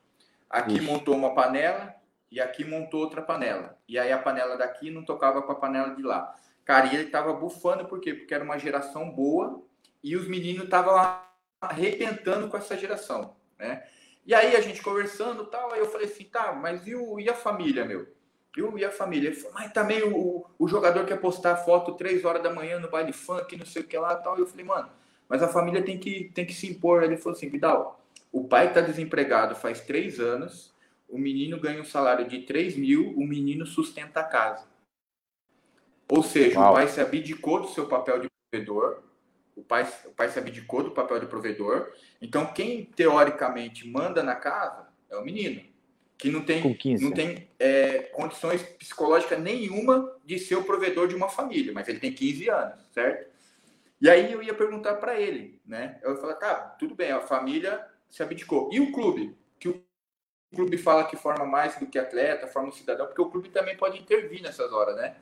Aqui 0.49 0.75
Ixi. 0.75 0.85
montou 0.85 1.15
uma 1.15 1.33
panela 1.33 1.95
e 2.29 2.39
aqui 2.39 2.63
montou 2.63 3.01
outra 3.01 3.21
panela. 3.21 3.77
E 3.87 3.97
aí 3.99 4.11
a 4.11 4.17
panela 4.17 4.57
daqui 4.57 4.89
não 4.89 5.03
tocava 5.03 5.41
com 5.41 5.51
a 5.51 5.55
panela 5.55 5.95
de 5.95 6.01
lá. 6.01 6.35
Cara, 6.63 6.87
e 6.87 6.95
ele 6.95 7.09
tava 7.09 7.33
bufando, 7.33 7.85
por 7.85 7.99
quê? 7.99 8.13
Porque 8.13 8.33
era 8.33 8.43
uma 8.43 8.57
geração 8.57 9.09
boa 9.09 9.61
e 10.03 10.15
os 10.15 10.27
meninos 10.27 10.65
estavam 10.65 10.93
lá 10.93 11.29
arrebentando 11.59 12.47
com 12.47 12.57
essa 12.57 12.77
geração, 12.77 13.35
né? 13.57 13.83
E 14.25 14.33
aí 14.33 14.55
a 14.55 14.61
gente 14.61 14.81
conversando 14.81 15.45
tal, 15.45 15.73
aí 15.73 15.79
eu 15.79 15.89
falei 15.89 16.07
assim, 16.07 16.23
tá, 16.25 16.53
mas 16.53 16.85
e, 16.85 16.95
o, 16.95 17.19
e 17.19 17.29
a 17.29 17.33
família, 17.33 17.85
meu? 17.85 18.07
E, 18.55 18.61
o, 18.61 18.77
e 18.77 18.85
a 18.85 18.91
família? 18.91 19.29
Ele 19.29 19.35
falou, 19.35 19.53
mas 19.53 19.71
também 19.71 20.03
o, 20.03 20.45
o 20.59 20.67
jogador 20.67 21.05
quer 21.05 21.19
postar 21.19 21.55
foto 21.57 21.93
três 21.93 22.23
horas 22.23 22.43
da 22.43 22.53
manhã 22.53 22.79
no 22.79 22.89
baile 22.89 23.13
funk, 23.13 23.55
não 23.57 23.65
sei 23.65 23.81
o 23.81 23.87
que 23.87 23.97
lá 23.97 24.15
tal. 24.15 24.37
E 24.37 24.41
eu 24.41 24.47
falei, 24.47 24.65
mano, 24.65 24.89
mas 25.27 25.41
a 25.41 25.47
família 25.47 25.83
tem 25.83 25.97
que, 25.97 26.31
tem 26.35 26.45
que 26.45 26.53
se 26.53 26.67
impor. 26.67 27.03
Ele 27.03 27.17
falou 27.17 27.35
assim, 27.35 27.49
Vidal, 27.49 28.00
o 28.31 28.47
pai 28.47 28.67
está 28.67 28.81
desempregado 28.81 29.55
faz 29.55 29.81
três 29.81 30.19
anos, 30.19 30.73
o 31.11 31.17
menino 31.17 31.59
ganha 31.59 31.81
um 31.81 31.85
salário 31.85 32.27
de 32.27 32.39
3 32.43 32.77
mil, 32.77 33.11
o 33.17 33.27
menino 33.27 33.65
sustenta 33.65 34.21
a 34.21 34.23
casa. 34.23 34.65
Ou 36.07 36.23
seja, 36.23 36.57
Uau. 36.57 36.71
o 36.71 36.75
pai 36.75 36.87
se 36.87 37.01
abdicou 37.01 37.61
do 37.61 37.67
seu 37.67 37.87
papel 37.87 38.21
de 38.21 38.27
provedor, 38.49 39.03
o 39.55 39.61
pai, 39.61 39.91
o 40.05 40.11
pai 40.11 40.29
se 40.29 40.39
abdicou 40.39 40.83
do 40.83 40.91
papel 40.91 41.19
de 41.19 41.25
provedor. 41.25 41.91
Então, 42.21 42.45
quem 42.53 42.85
teoricamente 42.85 43.87
manda 43.87 44.23
na 44.23 44.35
casa 44.35 44.87
é 45.09 45.17
o 45.17 45.23
menino, 45.23 45.61
que 46.17 46.29
não 46.29 46.41
tem, 46.41 46.77
não 47.01 47.11
tem 47.11 47.49
é, 47.59 48.03
condições 48.13 48.63
psicológicas 48.63 49.39
nenhuma 49.39 50.17
de 50.25 50.39
ser 50.39 50.55
o 50.55 50.63
provedor 50.63 51.07
de 51.09 51.15
uma 51.15 51.27
família, 51.27 51.73
mas 51.73 51.87
ele 51.89 51.99
tem 51.99 52.13
15 52.13 52.49
anos, 52.49 52.79
certo? 52.93 53.29
E 54.01 54.09
aí 54.09 54.31
eu 54.31 54.41
ia 54.41 54.53
perguntar 54.53 54.95
para 54.95 55.19
ele, 55.19 55.59
né? 55.65 55.99
Eu 56.01 56.11
ia 56.11 56.17
falar, 56.17 56.35
tá, 56.35 56.55
tudo 56.55 56.95
bem, 56.95 57.11
a 57.11 57.19
família 57.19 57.85
se 58.11 58.21
abdicou. 58.21 58.69
E 58.71 58.79
o 58.79 58.91
clube? 58.91 59.35
Que 59.59 59.69
o 59.69 59.83
clube 60.53 60.77
fala 60.77 61.05
que 61.05 61.17
forma 61.17 61.45
mais 61.45 61.79
do 61.79 61.87
que 61.87 61.97
atleta, 61.97 62.45
forma 62.45 62.69
um 62.69 62.73
cidadão, 62.73 63.07
porque 63.07 63.21
o 63.21 63.31
clube 63.31 63.49
também 63.49 63.75
pode 63.75 63.99
intervir 63.99 64.43
nessas 64.43 64.71
horas, 64.71 64.95
né? 64.95 65.15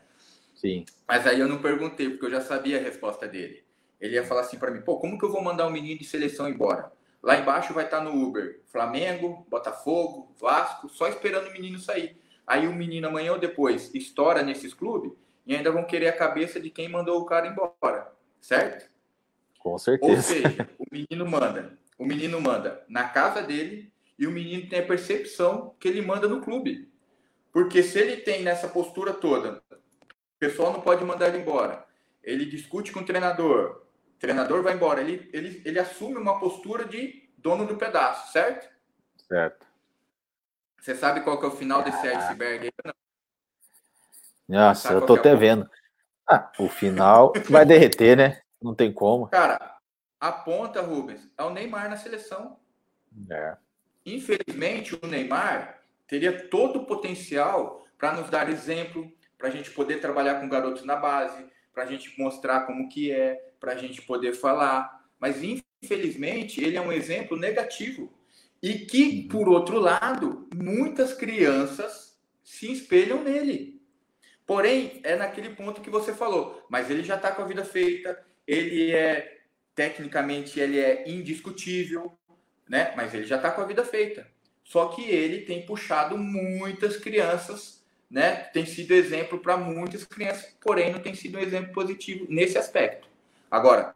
Sim. 0.53 0.83
Mas 1.07 1.25
aí 1.25 1.39
eu 1.39 1.47
não 1.47 1.61
perguntei, 1.61 2.09
porque 2.09 2.25
eu 2.25 2.31
já 2.31 2.41
sabia 2.41 2.77
a 2.77 2.81
resposta 2.81 3.25
dele 3.25 3.63
ele 3.99 4.15
ia 4.15 4.23
falar 4.23 4.41
assim 4.41 4.57
para 4.57 4.71
mim: 4.71 4.81
pô, 4.81 4.97
como 4.97 5.17
que 5.17 5.25
eu 5.25 5.31
vou 5.31 5.41
mandar 5.41 5.67
um 5.67 5.71
menino 5.71 5.99
de 5.99 6.05
seleção 6.05 6.47
embora? 6.47 6.91
Lá 7.21 7.37
embaixo 7.37 7.73
vai 7.73 7.83
estar 7.83 8.01
no 8.01 8.15
Uber 8.15 8.61
Flamengo, 8.67 9.45
Botafogo, 9.49 10.33
Vasco, 10.39 10.87
só 10.87 11.07
esperando 11.09 11.49
o 11.49 11.51
menino 11.51 11.77
sair. 11.77 12.17
Aí 12.47 12.65
o 12.65 12.73
menino 12.73 13.07
amanhã 13.07 13.33
ou 13.33 13.39
depois 13.39 13.93
estoura 13.93 14.41
nesses 14.41 14.73
clubes 14.73 15.11
e 15.45 15.53
ainda 15.55 15.71
vão 15.71 15.83
querer 15.83 16.07
a 16.07 16.17
cabeça 16.17 16.59
de 16.59 16.69
quem 16.69 16.87
mandou 16.87 17.19
o 17.19 17.25
cara 17.25 17.47
embora, 17.47 18.11
certeza? 18.39 18.89
Com 19.59 19.77
certeza. 19.77 20.11
Ou 20.11 20.21
seja, 20.21 20.69
o 20.79 20.85
menino 20.89 21.29
manda, 21.29 21.77
o 21.99 22.05
menino 22.05 22.39
manda 22.39 22.83
na 22.87 23.09
casa 23.09 23.43
dele 23.43 23.93
e 24.17 24.25
o 24.25 24.31
menino 24.31 24.69
tem 24.69 24.79
a 24.79 24.85
percepção 24.85 25.75
que 25.79 25.87
ele 25.87 26.01
manda 26.01 26.27
no 26.29 26.41
clube. 26.41 26.89
Porque 27.51 27.83
se 27.83 27.99
ele 27.99 28.17
tem 28.17 28.41
nessa 28.41 28.69
postura 28.69 29.13
toda, 29.13 29.61
o 29.69 30.39
pessoal 30.39 30.71
não 30.71 30.81
pode 30.81 31.03
mandar 31.03 31.27
ele 31.27 31.39
embora. 31.39 31.85
Ele 32.23 32.45
discute 32.45 32.91
com 32.93 33.01
o 33.01 33.05
treinador, 33.05 33.83
o 34.15 34.19
treinador 34.19 34.63
vai 34.63 34.73
embora, 34.73 35.01
ele, 35.01 35.29
ele, 35.33 35.61
ele 35.65 35.77
assume 35.79 36.15
uma 36.15 36.39
postura 36.39 36.85
de 36.85 37.29
dono 37.37 37.67
do 37.67 37.75
pedaço, 37.75 38.31
certo? 38.31 38.69
Certo. 39.27 39.67
Você 40.79 40.95
sabe 40.95 41.21
qual 41.21 41.37
que 41.37 41.45
é 41.45 41.49
o 41.49 41.55
final 41.55 41.83
desse 41.83 42.07
iceberg 42.07 42.65
aí? 42.65 42.71
Não? 42.85 42.93
Nossa, 44.57 44.93
eu 44.93 45.05
tô 45.05 45.17
é 45.17 45.19
até 45.19 45.35
vendo. 45.35 45.69
Ah, 46.27 46.51
o 46.57 46.69
final 46.69 47.33
vai 47.49 47.65
derreter, 47.65 48.15
né? 48.15 48.41
Não 48.61 48.73
tem 48.73 48.91
como. 48.91 49.27
Cara, 49.27 49.78
a 50.19 50.31
ponta, 50.31 50.81
Rubens, 50.81 51.29
é 51.37 51.43
o 51.43 51.49
Neymar 51.49 51.89
na 51.89 51.97
seleção. 51.97 52.59
É. 53.29 53.55
Infelizmente, 54.05 54.97
o 55.01 55.07
Neymar 55.07 55.81
teria 56.07 56.47
todo 56.47 56.79
o 56.79 56.85
potencial 56.85 57.85
para 57.97 58.13
nos 58.13 58.29
dar 58.29 58.49
exemplo, 58.49 59.11
para 59.37 59.47
a 59.47 59.51
gente 59.51 59.71
poder 59.71 60.01
trabalhar 60.01 60.39
com 60.39 60.49
garotos 60.49 60.83
na 60.83 60.95
base, 60.95 61.45
para 61.73 61.83
a 61.83 61.85
gente 61.85 62.19
mostrar 62.19 62.61
como 62.61 62.89
que 62.89 63.11
é, 63.11 63.53
para 63.59 63.73
a 63.73 63.75
gente 63.75 64.01
poder 64.01 64.33
falar. 64.33 65.05
Mas, 65.19 65.41
infelizmente, 65.43 66.63
ele 66.63 66.77
é 66.77 66.81
um 66.81 66.91
exemplo 66.91 67.37
negativo. 67.37 68.13
E 68.61 68.79
que, 68.79 69.27
por 69.29 69.47
outro 69.47 69.79
lado, 69.79 70.49
muitas 70.53 71.13
crianças 71.13 72.19
se 72.43 72.71
espelham 72.71 73.23
nele. 73.23 73.81
Porém, 74.45 74.99
é 75.03 75.15
naquele 75.15 75.51
ponto 75.51 75.79
que 75.79 75.89
você 75.89 76.13
falou, 76.13 76.65
mas 76.69 76.89
ele 76.89 77.03
já 77.03 77.15
está 77.15 77.31
com 77.31 77.43
a 77.43 77.45
vida 77.45 77.63
feita, 77.63 78.19
ele 78.47 78.91
é, 78.91 79.38
tecnicamente, 79.79 80.59
ele 80.59 80.77
é 80.77 81.09
indiscutível, 81.09 82.11
né? 82.67 82.91
Mas 82.97 83.13
ele 83.13 83.23
já 83.23 83.37
está 83.37 83.49
com 83.49 83.61
a 83.61 83.65
vida 83.65 83.85
feita. 83.85 84.27
Só 84.61 84.89
que 84.89 85.09
ele 85.09 85.45
tem 85.45 85.65
puxado 85.65 86.17
muitas 86.17 86.97
crianças, 86.97 87.81
né? 88.11 88.31
Tem 88.51 88.65
sido 88.65 88.93
exemplo 88.93 89.39
para 89.39 89.55
muitas 89.55 90.03
crianças, 90.03 90.53
porém 90.59 90.91
não 90.91 90.99
tem 90.99 91.15
sido 91.15 91.37
um 91.37 91.41
exemplo 91.41 91.71
positivo 91.71 92.25
nesse 92.27 92.57
aspecto. 92.57 93.07
Agora, 93.49 93.95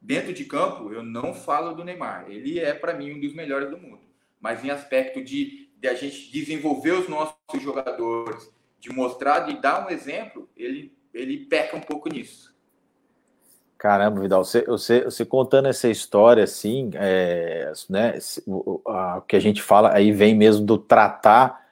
dentro 0.00 0.32
de 0.32 0.44
campo, 0.44 0.92
eu 0.92 1.02
não 1.02 1.34
falo 1.34 1.74
do 1.74 1.82
Neymar. 1.82 2.26
Ele 2.28 2.60
é 2.60 2.72
para 2.72 2.94
mim 2.94 3.14
um 3.14 3.20
dos 3.20 3.34
melhores 3.34 3.68
do 3.68 3.76
mundo. 3.76 4.02
Mas 4.40 4.64
em 4.64 4.70
aspecto 4.70 5.20
de, 5.20 5.68
de 5.80 5.88
a 5.88 5.94
gente 5.94 6.30
desenvolver 6.30 6.92
os 6.92 7.08
nossos 7.08 7.60
jogadores, 7.60 8.48
de 8.78 8.88
mostrar, 8.92 9.40
de 9.40 9.60
dar 9.60 9.84
um 9.84 9.90
exemplo, 9.90 10.48
ele 10.56 10.96
ele 11.12 11.46
peca 11.46 11.76
um 11.76 11.80
pouco 11.80 12.08
nisso. 12.08 12.53
Caramba, 13.78 14.20
Vidal, 14.20 14.44
você, 14.44 14.62
você, 14.62 15.04
você 15.04 15.24
contando 15.24 15.66
essa 15.66 15.88
história 15.88 16.44
assim, 16.44 16.90
é, 16.94 17.72
né, 17.90 18.18
o, 18.46 18.80
o 18.84 19.20
que 19.22 19.36
a 19.36 19.40
gente 19.40 19.60
fala 19.60 19.92
aí 19.92 20.10
vem 20.12 20.34
mesmo 20.34 20.64
do 20.64 20.78
tratar 20.78 21.64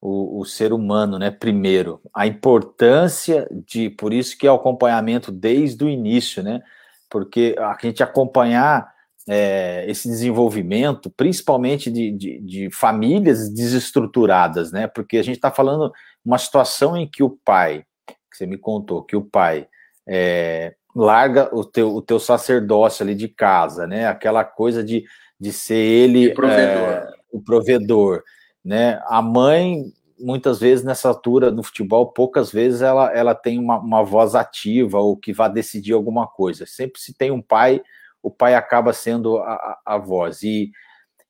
o, 0.00 0.40
o, 0.40 0.44
ser 0.44 0.72
humano, 0.72 1.18
né? 1.18 1.30
Primeiro, 1.30 2.00
a 2.14 2.26
importância 2.26 3.48
de, 3.66 3.90
por 3.90 4.12
isso 4.12 4.38
que 4.38 4.46
é 4.46 4.52
o 4.52 4.54
acompanhamento 4.54 5.32
desde 5.32 5.84
o 5.84 5.88
início, 5.88 6.42
né? 6.42 6.62
Porque 7.10 7.56
a 7.58 7.76
gente 7.82 8.02
acompanhar 8.02 8.92
é, 9.28 9.84
esse 9.88 10.08
desenvolvimento, 10.08 11.10
principalmente 11.10 11.90
de, 11.90 12.12
de, 12.12 12.40
de, 12.40 12.70
famílias 12.70 13.52
desestruturadas, 13.52 14.72
né? 14.72 14.86
Porque 14.86 15.18
a 15.18 15.22
gente 15.22 15.36
está 15.36 15.50
falando 15.50 15.92
uma 16.24 16.38
situação 16.38 16.96
em 16.96 17.06
que 17.06 17.22
o 17.22 17.30
pai, 17.44 17.84
que 18.06 18.36
você 18.36 18.46
me 18.46 18.56
contou, 18.56 19.02
que 19.02 19.16
o 19.16 19.22
pai 19.22 19.66
é, 20.08 20.74
larga 20.98 21.48
o 21.54 21.64
teu, 21.64 21.94
o 21.94 22.02
teu 22.02 22.18
sacerdócio 22.18 23.04
ali 23.04 23.14
de 23.14 23.28
casa, 23.28 23.86
né? 23.86 24.06
Aquela 24.06 24.44
coisa 24.44 24.82
de, 24.82 25.04
de 25.38 25.52
ser 25.52 25.76
ele 25.76 26.34
provedor. 26.34 26.88
É, 26.88 27.08
o 27.30 27.40
provedor, 27.40 28.22
né? 28.64 29.00
A 29.06 29.22
mãe, 29.22 29.84
muitas 30.18 30.58
vezes 30.58 30.84
nessa 30.84 31.08
altura 31.08 31.50
no 31.50 31.62
futebol, 31.62 32.12
poucas 32.12 32.50
vezes 32.50 32.82
ela, 32.82 33.12
ela 33.12 33.34
tem 33.34 33.58
uma, 33.58 33.78
uma 33.78 34.02
voz 34.02 34.34
ativa 34.34 34.98
ou 34.98 35.16
que 35.16 35.32
vá 35.32 35.46
decidir 35.46 35.92
alguma 35.92 36.26
coisa. 36.26 36.66
Sempre 36.66 37.00
se 37.00 37.14
tem 37.14 37.30
um 37.30 37.40
pai, 37.40 37.80
o 38.20 38.30
pai 38.30 38.54
acaba 38.54 38.92
sendo 38.92 39.38
a, 39.38 39.52
a, 39.52 39.80
a 39.94 39.98
voz. 39.98 40.42
E, 40.42 40.72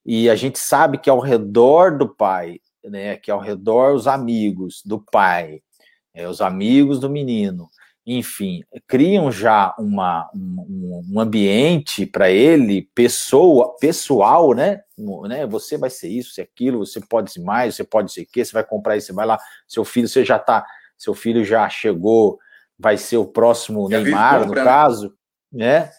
e 0.05 0.31
a 0.31 0.35
gente 0.35 0.59
sabe 0.59 0.97
que 0.97 1.11
ao 1.11 1.21
redor 1.21 1.99
do 1.99 2.09
pai, 2.09 2.59
né? 2.83 3.17
Que 3.17 3.31
ao 3.31 3.39
redor 3.39 3.95
os 3.95 4.07
amigos 4.07 4.83
do 4.83 4.99
pai, 4.99 5.61
é, 6.15 6.27
os 6.27 6.41
amigos 6.41 6.99
do 6.99 7.11
menino, 7.11 7.69
enfim, 8.11 8.65
criam 8.87 9.31
já 9.31 9.75
uma, 9.79 10.31
um, 10.35 11.05
um 11.13 11.21
ambiente 11.21 12.07
para 12.07 12.31
ele, 12.31 12.89
pessoa, 12.95 13.77
pessoal, 13.79 14.55
né? 14.55 14.81
né? 15.29 15.47
Você 15.47 15.77
vai 15.77 15.91
ser 15.91 16.09
isso, 16.09 16.33
ser 16.33 16.41
aquilo, 16.41 16.87
você 16.87 17.03
pode 17.03 17.31
ser 17.31 17.43
mais, 17.43 17.75
você 17.75 17.85
pode 17.85 18.11
ser 18.11 18.23
o 18.23 18.27
quê, 18.27 18.43
você 18.43 18.53
vai 18.53 18.65
comprar 18.65 18.97
isso, 18.97 19.09
você 19.09 19.13
vai 19.13 19.27
lá, 19.27 19.39
seu 19.67 19.85
filho, 19.85 20.09
você 20.09 20.25
já 20.25 20.39
tá, 20.39 20.65
seu 20.97 21.13
filho 21.13 21.45
já 21.45 21.69
chegou, 21.69 22.39
vai 22.79 22.97
ser 22.97 23.19
o 23.19 23.27
próximo 23.27 23.91
já 23.91 24.01
Neymar, 24.01 24.47
no 24.47 24.55
caso, 24.55 25.13
né? 25.53 25.91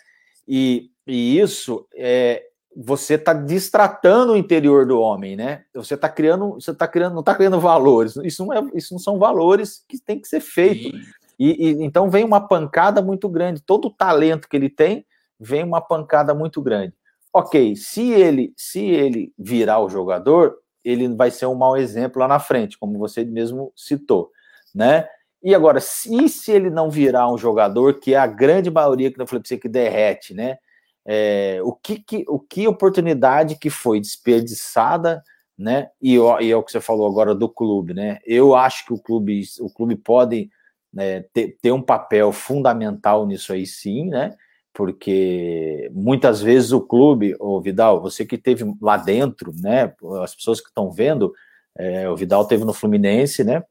E, 0.47 0.89
e 1.05 1.39
isso 1.39 1.87
é, 1.95 2.41
você 2.75 3.13
está 3.13 3.33
distratando 3.33 4.33
o 4.33 4.37
interior 4.37 4.87
do 4.87 4.99
homem, 4.99 5.35
né? 5.35 5.63
Você 5.75 5.93
está 5.93 6.09
criando, 6.09 6.53
você 6.53 6.71
está 6.71 6.87
criando, 6.87 7.13
não 7.13 7.19
está 7.19 7.35
criando 7.35 7.59
valores. 7.59 8.15
Isso 8.23 8.43
não 8.43 8.51
é, 8.51 8.63
isso 8.73 8.95
não 8.95 8.99
são 8.99 9.19
valores 9.19 9.83
que 9.87 10.01
tem 10.01 10.19
que 10.19 10.27
ser 10.27 10.39
feito. 10.39 10.97
E, 11.39 11.69
e, 11.69 11.83
então 11.83 12.09
vem 12.09 12.25
uma 12.25 12.45
pancada 12.45 13.01
muito 13.01 13.29
grande. 13.29 13.61
Todo 13.61 13.85
o 13.87 13.93
talento 13.93 14.49
que 14.49 14.57
ele 14.57 14.69
tem 14.69 15.05
vem 15.39 15.63
uma 15.63 15.79
pancada 15.79 16.35
muito 16.35 16.61
grande. 16.61 16.93
Ok, 17.33 17.75
se 17.75 18.11
ele 18.11 18.53
se 18.57 18.83
ele 18.85 19.33
virar 19.37 19.79
o 19.79 19.89
jogador, 19.89 20.57
ele 20.83 21.07
vai 21.15 21.31
ser 21.31 21.45
um 21.45 21.55
mau 21.55 21.77
exemplo 21.77 22.19
lá 22.19 22.27
na 22.27 22.39
frente, 22.39 22.77
como 22.77 22.97
você 22.97 23.23
mesmo 23.23 23.71
citou, 23.75 24.31
né? 24.73 25.07
E 25.41 25.55
agora, 25.55 25.79
se, 25.79 26.27
se 26.27 26.51
ele 26.51 26.69
não 26.69 26.89
virar 26.89 27.31
um 27.31 27.37
jogador, 27.37 27.99
que 27.99 28.13
é 28.13 28.17
a 28.17 28.27
grande 28.27 28.69
maioria 28.69 29.09
que 29.09 29.21
eu 29.21 29.27
falei 29.27 29.41
para 29.41 29.47
você 29.47 29.57
que 29.57 29.69
derrete, 29.69 30.33
né? 30.33 30.57
É, 31.05 31.59
o 31.63 31.73
que, 31.73 31.99
que 31.99 32.25
o 32.27 32.39
que 32.39 32.67
oportunidade 32.67 33.55
que 33.57 33.69
foi 33.69 33.99
desperdiçada, 34.01 35.23
né? 35.57 35.89
E, 36.01 36.15
e 36.15 36.51
é 36.51 36.55
o 36.55 36.63
que 36.63 36.71
você 36.71 36.81
falou 36.81 37.07
agora 37.07 37.33
do 37.33 37.47
clube, 37.47 37.93
né? 37.93 38.19
Eu 38.25 38.55
acho 38.55 38.85
que 38.85 38.93
o 38.93 38.99
clube 38.99 39.43
o 39.61 39.69
clube 39.69 39.95
pode 39.95 40.49
né, 40.93 41.21
ter, 41.33 41.57
ter 41.61 41.71
um 41.71 41.81
papel 41.81 42.31
fundamental 42.31 43.25
nisso 43.25 43.53
aí 43.53 43.65
sim, 43.65 44.09
né? 44.09 44.35
Porque 44.73 45.89
muitas 45.93 46.41
vezes 46.41 46.71
o 46.71 46.81
clube, 46.81 47.35
o 47.39 47.59
Vidal, 47.61 48.01
você 48.01 48.25
que 48.25 48.37
teve 48.37 48.63
lá 48.81 48.97
dentro, 48.97 49.53
né? 49.61 49.93
As 50.23 50.35
pessoas 50.35 50.61
que 50.61 50.67
estão 50.67 50.91
vendo, 50.91 51.33
é, 51.77 52.09
o 52.09 52.15
Vidal 52.15 52.45
teve 52.45 52.63
no 52.63 52.73
Fluminense, 52.73 53.43
né? 53.43 53.63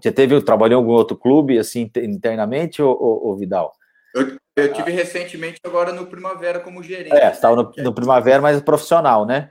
Você 0.00 0.10
teve, 0.10 0.40
trabalhou 0.42 0.80
em 0.80 0.82
algum 0.82 0.92
outro 0.92 1.16
clube, 1.16 1.58
assim, 1.58 1.90
internamente, 1.96 2.80
ou, 2.80 2.90
ou, 2.90 3.26
ou 3.26 3.36
Vidal? 3.36 3.72
Eu, 4.14 4.38
eu 4.56 4.72
tive 4.72 4.90
ah. 4.90 4.94
recentemente 4.94 5.60
agora 5.64 5.92
no 5.92 6.06
Primavera 6.06 6.60
como 6.60 6.82
gerente. 6.82 7.14
É, 7.14 7.30
estava 7.30 7.56
no, 7.56 7.72
no 7.76 7.94
Primavera, 7.94 8.40
mas 8.40 8.60
profissional, 8.62 9.26
né? 9.26 9.50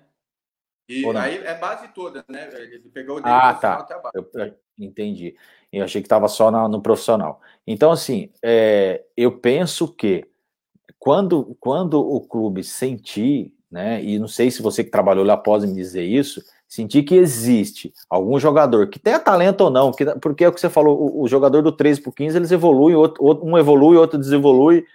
E 0.88 1.06
aí 1.18 1.38
é 1.46 1.54
base 1.54 1.88
toda, 1.90 2.26
né? 2.28 2.50
Ele 2.52 2.90
pegou 2.92 3.18
o 3.18 3.22
dele 3.22 3.32
ah, 3.32 3.54
tá. 3.54 3.76
até 3.76 3.94
a 3.94 4.00
base. 4.00 4.14
Eu, 4.16 4.28
eu 4.34 4.56
entendi. 4.80 5.36
Eu 5.72 5.84
achei 5.84 6.02
que 6.02 6.06
estava 6.06 6.28
só 6.28 6.50
na, 6.50 6.68
no 6.68 6.82
profissional. 6.82 7.42
Então, 7.66 7.92
assim, 7.92 8.30
é, 8.44 9.04
eu 9.16 9.32
penso 9.32 9.88
que 9.88 10.26
quando, 10.98 11.56
quando 11.60 12.00
o 12.00 12.20
clube 12.22 12.64
sentir, 12.64 13.54
né, 13.72 14.04
e 14.04 14.18
não 14.18 14.28
sei 14.28 14.50
se 14.50 14.62
você 14.62 14.84
que 14.84 14.90
trabalhou 14.90 15.24
lá 15.24 15.38
pode 15.38 15.68
me 15.68 15.76
dizer 15.76 16.04
isso, 16.04 16.42
sentir 16.68 17.04
que 17.04 17.16
existe 17.16 17.94
algum 18.10 18.40
jogador 18.40 18.88
que 18.88 19.00
tenha 19.00 19.20
talento 19.20 19.62
ou 19.62 19.70
não, 19.70 19.92
que, 19.92 20.06
porque 20.20 20.44
é 20.44 20.48
o 20.48 20.54
que 20.54 20.60
você 20.60 20.70
falou, 20.70 21.00
o, 21.00 21.24
o 21.24 21.28
jogador 21.28 21.62
do 21.62 21.72
13 21.72 22.02
para 22.02 22.12
15, 22.12 22.38
eles 22.38 22.52
evoluem, 22.52 22.96
outro, 22.96 23.24
um 23.44 23.58
evolui, 23.58 23.98
outro 23.98 24.20
desevolui. 24.20 24.86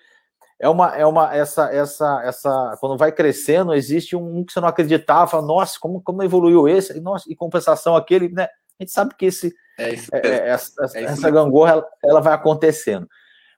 É 0.61 0.69
uma, 0.69 0.97
é 0.97 1.05
uma, 1.05 1.35
essa, 1.35 1.69
essa, 1.73 2.23
essa, 2.25 2.77
quando 2.81 2.97
vai 2.97 3.11
crescendo, 3.11 3.75
existe 3.75 4.15
um, 4.15 4.45
que 4.45 4.53
você 4.53 4.61
não 4.61 4.69
acreditava, 4.69 5.43
nossa, 5.43 5.79
como, 5.81 6.01
como 6.01 6.23
evoluiu 6.23 6.69
esse, 6.69 6.97
e, 6.97 7.01
nossa, 7.01 7.31
e 7.31 7.35
compensação 7.35 7.97
aquele, 7.97 8.29
né? 8.29 8.45
A 8.45 8.83
gente 8.83 8.93
sabe 8.93 9.15
que 9.17 9.27
esse, 9.27 9.55
é 9.79 9.95
isso, 9.95 10.11
é, 10.15 10.27
é 10.27 10.49
essa, 10.49 10.87
é 10.95 11.05
essa 11.05 11.31
gangorra 11.31 11.73
ela, 11.73 11.89
ela, 12.05 12.21
vai 12.21 12.35
acontecendo. 12.35 13.09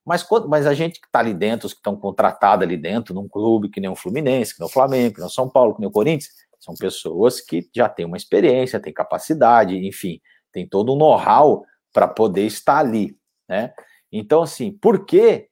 Mas, 0.05 0.23
quando, 0.23 0.49
mas 0.49 0.67
a 0.67 0.75
gente 0.75 1.01
que 1.01 1.07
está 1.07 1.19
ali 1.19 1.35
dentro, 1.35 1.67
os 1.67 1.73
que 1.73 1.81
estão 1.81 1.97
contratados 1.97 2.63
ali 2.63 2.77
dentro, 2.77 3.15
num 3.15 3.29
clube 3.29 3.69
que 3.69 3.81
nem 3.81 3.91
o 3.91 3.97
Fluminense, 3.97 4.55
que 4.55 4.61
nem 4.61 4.69
o 4.69 4.73
Flamengo, 4.73 5.15
que 5.15 5.21
nem 5.21 5.27
o 5.27 5.33
São 5.33 5.49
Paulo, 5.49 5.75
que 5.75 5.81
nem 5.81 5.89
o 5.89 5.93
Corinthians, 5.93 6.31
são 6.59 6.75
pessoas 6.75 7.41
que 7.41 7.69
já 7.75 7.89
têm 7.89 8.07
uma 8.07 8.17
experiência, 8.17 8.81
têm 8.81 8.93
capacidade, 8.93 9.77
enfim, 9.87 10.21
tem 10.53 10.67
todo 10.67 10.93
um 10.93 10.97
know-how 10.97 11.65
para 11.93 12.09
poder 12.09 12.47
estar 12.47 12.79
ali, 12.79 13.17
né? 13.49 13.73
Então, 14.11 14.43
assim, 14.43 14.73
por 14.73 15.05
que 15.05 15.49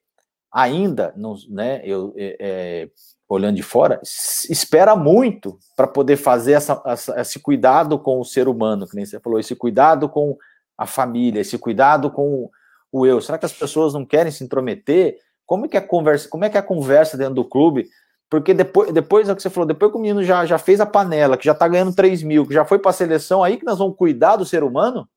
ainda, 0.51 1.13
não, 1.15 1.35
né, 1.49 1.81
eu, 1.83 2.13
é, 2.15 2.37
é 2.39 2.89
olhando 3.27 3.55
de 3.55 3.63
fora, 3.63 3.99
espera 4.03 4.95
muito 4.95 5.57
para 5.75 5.87
poder 5.87 6.15
fazer 6.15 6.53
essa, 6.53 6.81
essa, 6.85 7.19
esse 7.19 7.39
cuidado 7.39 7.97
com 7.99 8.19
o 8.19 8.25
ser 8.25 8.47
humano, 8.47 8.87
que 8.87 8.95
nem 8.95 9.05
você 9.05 9.19
falou, 9.19 9.39
esse 9.39 9.55
cuidado 9.55 10.07
com 10.07 10.37
a 10.77 10.85
família, 10.85 11.41
esse 11.41 11.57
cuidado 11.57 12.11
com 12.11 12.49
o 12.91 13.05
eu. 13.05 13.21
Será 13.21 13.37
que 13.37 13.45
as 13.45 13.53
pessoas 13.53 13.93
não 13.93 14.05
querem 14.05 14.31
se 14.31 14.43
intrometer? 14.43 15.17
Como 15.45 15.65
é 15.65 15.69
que 15.69 15.77
é 15.77 15.79
a 15.79 15.87
conversa, 15.87 16.27
como 16.27 16.45
é 16.45 16.49
que 16.49 16.57
é 16.57 16.59
a 16.59 16.63
conversa 16.63 17.17
dentro 17.17 17.35
do 17.35 17.45
clube? 17.45 17.87
Porque 18.29 18.53
depois, 18.53 18.91
depois 18.91 19.29
é 19.29 19.33
o 19.33 19.35
que 19.35 19.41
você 19.41 19.49
falou, 19.49 19.67
depois 19.67 19.91
que 19.91 19.97
o 19.97 20.01
menino 20.01 20.23
já, 20.23 20.45
já 20.45 20.57
fez 20.57 20.81
a 20.81 20.85
panela, 20.85 21.37
que 21.37 21.45
já 21.45 21.53
tá 21.53 21.67
ganhando 21.67 21.95
3 21.95 22.23
mil, 22.23 22.47
que 22.47 22.53
já 22.53 22.65
foi 22.65 22.79
para 22.79 22.89
a 22.89 22.93
seleção, 22.93 23.43
aí 23.43 23.57
que 23.57 23.65
nós 23.65 23.77
vamos 23.77 23.95
cuidar 23.95 24.35
do 24.35 24.45
ser 24.45 24.63
humano, 24.63 25.07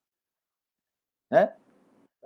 né? 1.31 1.53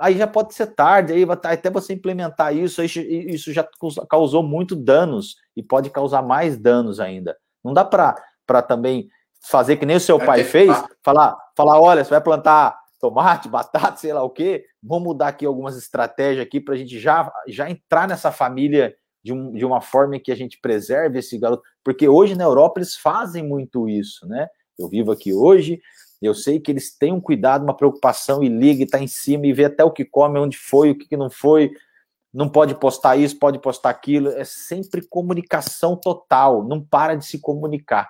Aí 0.01 0.19
já 0.19 0.27
pode 0.27 0.53
ser 0.55 0.67
tarde, 0.75 1.13
aí 1.13 1.25
até 1.45 1.71
você 1.71 1.93
implementar 1.93 2.57
isso, 2.57 2.83
isso 2.83 3.53
já 3.53 3.67
causou 4.11 4.43
muito 4.43 4.75
danos 4.75 5.37
e 5.57 5.63
pode 5.63 5.91
causar 5.91 6.23
mais 6.23 6.57
danos 6.57 6.99
ainda. 6.99 7.37
Não 7.63 7.73
dá 7.73 7.85
para 7.85 8.63
também 8.67 9.09
fazer 9.41 9.77
que 9.77 9.87
nem 9.87 9.97
o 9.97 10.01
seu 10.01 10.19
pai 10.19 10.43
fez, 10.43 10.73
falar, 11.05 11.39
falar, 11.57 11.81
olha, 11.81 12.03
você 12.03 12.11
vai 12.11 12.21
plantar 12.21 12.77
tomate, 13.03 13.49
batata, 13.49 13.97
sei 13.97 14.13
lá 14.13 14.23
o 14.23 14.31
quê, 14.31 14.65
vamos 14.81 15.09
mudar 15.09 15.29
aqui 15.29 15.45
algumas 15.45 15.77
estratégias 15.77 16.47
aqui 16.47 16.61
para 16.61 16.75
a 16.75 16.77
gente 16.77 17.01
já, 17.01 17.31
já 17.49 17.69
entrar 17.69 18.07
nessa 18.07 18.31
família 18.31 18.95
de, 19.25 19.33
um, 19.33 19.53
de 19.53 19.65
uma 19.65 19.81
forma 19.81 20.21
que 20.21 20.31
a 20.31 20.37
gente 20.37 20.61
preserve 20.61 21.19
esse 21.19 21.37
garoto, 21.37 21.65
porque 21.83 22.09
hoje 22.09 22.37
na 22.37 22.45
Europa 22.45 22.79
eles 22.79 22.95
fazem 22.95 23.43
muito 23.43 23.89
isso, 23.89 24.27
né? 24.29 24.47
Eu 24.79 24.89
vivo 24.89 25.11
aqui 25.11 25.35
hoje, 25.35 25.81
eu 26.23 26.33
sei 26.33 26.61
que 26.61 26.71
eles 26.71 26.97
têm 26.97 27.13
um 27.13 27.21
cuidado, 27.21 27.65
uma 27.65 27.77
preocupação 27.77 28.43
e 28.43 28.49
liga 28.49 28.85
e 28.85 28.87
tá 28.87 29.01
em 29.01 29.09
cima 29.09 29.49
e 29.49 29.53
vê 29.53 29.65
até 29.65 29.83
o 29.83 29.91
que 29.91 30.05
come, 30.05 30.39
onde 30.39 30.57
foi, 30.57 30.93
o 30.93 30.99
que 30.99 31.17
não 31.17 31.29
foi, 31.29 31.73
não 32.33 32.49
pode 32.49 32.75
postar 32.77 33.17
isso, 33.17 33.37
pode 33.37 33.59
postar 33.59 33.91
aquilo, 33.91 34.29
é 34.29 34.45
sempre 34.45 35.07
comunicação 35.09 35.97
total, 35.97 36.65
não 36.65 36.81
para 36.81 37.17
de 37.17 37.27
se 37.27 37.41
comunicar. 37.41 38.09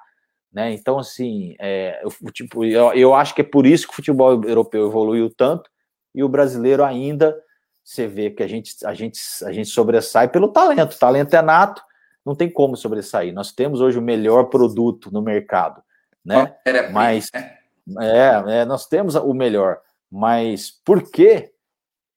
Né? 0.52 0.72
Então, 0.72 0.98
assim, 0.98 1.54
é, 1.58 2.02
eu, 2.04 2.30
tipo, 2.30 2.64
eu, 2.64 2.92
eu 2.92 3.14
acho 3.14 3.34
que 3.34 3.40
é 3.40 3.44
por 3.44 3.66
isso 3.66 3.86
que 3.86 3.92
o 3.92 3.96
futebol 3.96 4.42
europeu 4.44 4.86
evoluiu 4.86 5.30
tanto 5.30 5.70
e 6.14 6.22
o 6.22 6.28
brasileiro 6.28 6.84
ainda 6.84 7.36
você 7.82 8.06
vê 8.06 8.30
que 8.30 8.42
a 8.42 8.46
gente, 8.46 8.74
a 8.84 8.94
gente, 8.94 9.20
a 9.44 9.52
gente 9.52 9.68
sobressai 9.68 10.28
pelo 10.28 10.48
talento. 10.48 10.94
O 10.94 10.98
talento 10.98 11.34
é 11.34 11.42
nato, 11.42 11.82
não 12.24 12.34
tem 12.34 12.48
como 12.48 12.76
sobressair. 12.76 13.34
Nós 13.34 13.50
temos 13.50 13.80
hoje 13.80 13.98
o 13.98 14.02
melhor 14.02 14.44
produto 14.44 15.10
no 15.10 15.20
mercado. 15.20 15.82
né? 16.24 16.90
Mas 16.92 17.30
né? 17.34 17.58
é, 18.00 18.60
é, 18.60 18.64
nós 18.64 18.86
temos 18.86 19.14
o 19.16 19.34
melhor, 19.34 19.80
mas 20.10 20.70
por 20.70 21.10
que 21.10 21.50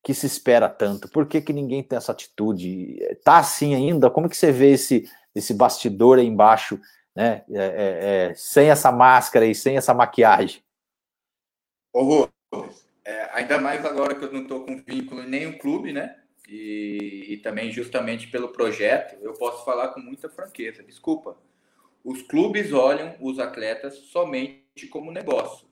que 0.03 0.13
se 0.13 0.27
espera 0.27 0.69
tanto? 0.69 1.09
Por 1.09 1.25
que, 1.25 1.41
que 1.41 1.51
ninguém 1.51 1.81
tem 1.81 1.97
essa 1.97 2.11
atitude? 2.11 2.97
Tá 3.23 3.39
assim 3.39 3.73
ainda? 3.73 4.07
Como 4.07 4.29
que 4.29 4.38
você 4.38 4.51
vê 4.51 4.73
esse, 4.73 5.09
esse 5.33 5.51
bastidor 5.51 6.19
aí 6.19 6.27
embaixo, 6.27 6.79
né? 7.16 7.43
É, 7.49 7.57
é, 7.57 8.30
é 8.32 8.34
sem 8.36 8.70
essa 8.70 8.91
máscara 8.91 9.45
e 9.45 9.55
sem 9.55 9.78
essa 9.78 9.93
maquiagem? 9.93 10.61
Ô, 11.93 12.28
é, 13.05 13.30
ainda 13.34 13.59
mais 13.59 13.86
agora 13.86 14.16
que 14.16 14.26
eu 14.26 14.32
não 14.32 14.41
estou 14.41 14.66
com 14.66 14.84
vínculo 14.84 15.22
em 15.22 15.30
nenhum 15.30 15.57
clube, 15.57 15.93
né? 15.93 16.16
E, 16.49 17.26
e, 17.30 17.38
também 17.38 17.72
justamente 17.72 18.28
pelo 18.28 18.49
projeto, 18.49 19.16
eu 19.22 19.34
posso 19.34 19.63
falar 19.63 19.89
com 19.89 19.99
muita 19.99 20.30
franqueza. 20.30 20.84
Desculpa, 20.84 21.38
os 22.03 22.22
clubes 22.22 22.72
olham 22.72 23.16
os 23.20 23.39
atletas 23.39 23.95
somente 23.95 24.88
como 24.89 25.11
negócio. 25.11 25.68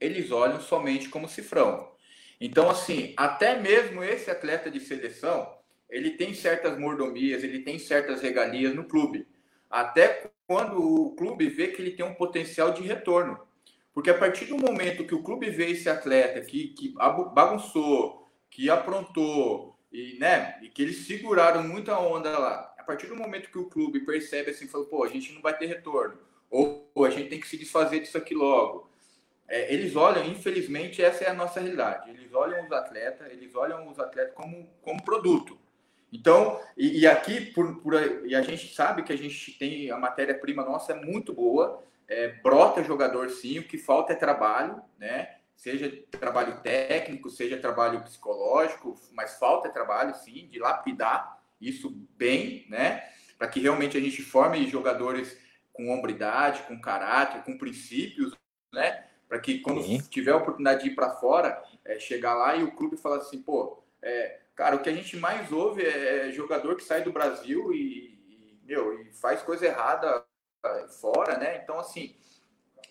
Eles 0.00 0.30
olham 0.30 0.60
somente 0.60 1.08
como 1.08 1.28
cifrão. 1.28 1.92
Então, 2.40 2.70
assim, 2.70 3.12
até 3.16 3.60
mesmo 3.60 4.02
esse 4.02 4.30
atleta 4.30 4.70
de 4.70 4.80
seleção, 4.80 5.58
ele 5.90 6.12
tem 6.12 6.32
certas 6.32 6.78
mordomias, 6.78 7.42
ele 7.42 7.60
tem 7.60 7.78
certas 7.78 8.22
regalias 8.22 8.74
no 8.74 8.84
clube. 8.84 9.26
Até 9.70 10.30
quando 10.46 10.80
o 10.80 11.14
clube 11.14 11.48
vê 11.48 11.68
que 11.68 11.82
ele 11.82 11.92
tem 11.92 12.04
um 12.04 12.14
potencial 12.14 12.72
de 12.72 12.82
retorno. 12.82 13.38
Porque 13.92 14.10
a 14.10 14.18
partir 14.18 14.46
do 14.46 14.56
momento 14.56 15.04
que 15.04 15.14
o 15.14 15.22
clube 15.22 15.50
vê 15.50 15.70
esse 15.70 15.88
atleta 15.88 16.40
que, 16.40 16.68
que 16.68 16.94
bagunçou, 17.34 18.30
que 18.48 18.70
aprontou, 18.70 19.78
e, 19.92 20.18
né, 20.18 20.58
e 20.62 20.68
que 20.68 20.82
eles 20.82 21.06
seguraram 21.06 21.62
muita 21.62 21.98
onda 21.98 22.38
lá, 22.38 22.74
a 22.78 22.82
partir 22.82 23.06
do 23.06 23.16
momento 23.16 23.50
que 23.50 23.58
o 23.58 23.68
clube 23.68 24.00
percebe 24.00 24.50
assim, 24.50 24.68
falou, 24.68 24.86
pô, 24.86 25.04
a 25.04 25.08
gente 25.08 25.32
não 25.32 25.40
vai 25.40 25.56
ter 25.56 25.66
retorno, 25.66 26.18
ou, 26.50 26.90
a 27.04 27.10
gente 27.10 27.28
tem 27.28 27.40
que 27.40 27.48
se 27.48 27.56
desfazer 27.56 28.00
disso 28.00 28.16
aqui 28.16 28.34
logo, 28.34 28.88
é, 29.46 29.72
eles 29.72 29.96
olham, 29.96 30.24
infelizmente, 30.26 31.02
essa 31.02 31.24
é 31.24 31.30
a 31.30 31.34
nossa 31.34 31.58
realidade. 31.58 32.10
Eles 32.10 32.32
olham 32.34 32.66
os 32.66 32.70
atletas, 32.70 33.32
eles 33.32 33.54
olham 33.54 33.88
os 33.88 33.98
atletas 33.98 34.34
como, 34.34 34.68
como 34.82 35.02
produto. 35.02 35.58
Então, 36.12 36.60
e, 36.76 37.00
e 37.00 37.06
aqui, 37.06 37.40
por, 37.52 37.80
por, 37.80 37.94
e 38.26 38.34
a 38.34 38.42
gente 38.42 38.74
sabe 38.74 39.02
que 39.02 39.12
a 39.12 39.16
gente 39.16 39.52
tem 39.58 39.90
a 39.90 39.98
matéria-prima 39.98 40.64
nossa 40.64 40.92
é 40.92 40.94
muito 40.94 41.32
boa, 41.32 41.82
é, 42.06 42.28
brota 42.42 42.82
jogador 42.82 43.30
sim, 43.30 43.58
o 43.58 43.64
que 43.64 43.76
falta 43.76 44.12
é 44.12 44.16
trabalho, 44.16 44.80
né? 44.98 45.36
Seja 45.54 45.92
trabalho 46.12 46.60
técnico, 46.60 47.28
seja 47.28 47.58
trabalho 47.58 48.02
psicológico, 48.02 48.98
mas 49.12 49.38
falta 49.38 49.68
é 49.68 49.70
trabalho 49.70 50.14
sim, 50.14 50.48
de 50.48 50.58
lapidar 50.58 51.42
isso 51.60 51.90
bem, 52.16 52.64
né? 52.70 53.02
Para 53.36 53.48
que 53.48 53.60
realmente 53.60 53.96
a 53.96 54.00
gente 54.00 54.22
forme 54.22 54.66
jogadores 54.66 55.38
com 55.72 55.90
hombridade, 55.90 56.62
com 56.62 56.80
caráter, 56.80 57.42
com 57.42 57.58
princípios, 57.58 58.34
né? 58.72 59.04
para 59.28 59.38
que 59.38 59.60
quando 59.60 59.82
Sim. 59.82 60.00
tiver 60.08 60.32
a 60.32 60.36
oportunidade 60.36 60.82
de 60.82 60.90
ir 60.90 60.94
para 60.94 61.10
fora, 61.10 61.62
é, 61.84 62.00
chegar 62.00 62.34
lá 62.34 62.56
e 62.56 62.64
o 62.64 62.72
clube 62.72 62.96
falar 62.96 63.18
assim, 63.18 63.42
pô, 63.42 63.82
é, 64.02 64.40
cara, 64.54 64.76
o 64.76 64.80
que 64.80 64.88
a 64.88 64.94
gente 64.94 65.16
mais 65.16 65.50
ouve 65.52 65.82
é, 65.82 66.28
é 66.28 66.32
jogador 66.32 66.76
que 66.76 66.84
sai 66.84 67.02
do 67.02 67.12
Brasil 67.12 67.72
e, 67.72 68.18
e, 68.28 68.58
meu, 68.64 69.00
e 69.02 69.12
faz 69.12 69.42
coisa 69.42 69.66
errada 69.66 70.24
é, 70.64 70.88
fora, 71.00 71.38
né? 71.38 71.60
Então, 71.62 71.78
assim, 71.78 72.16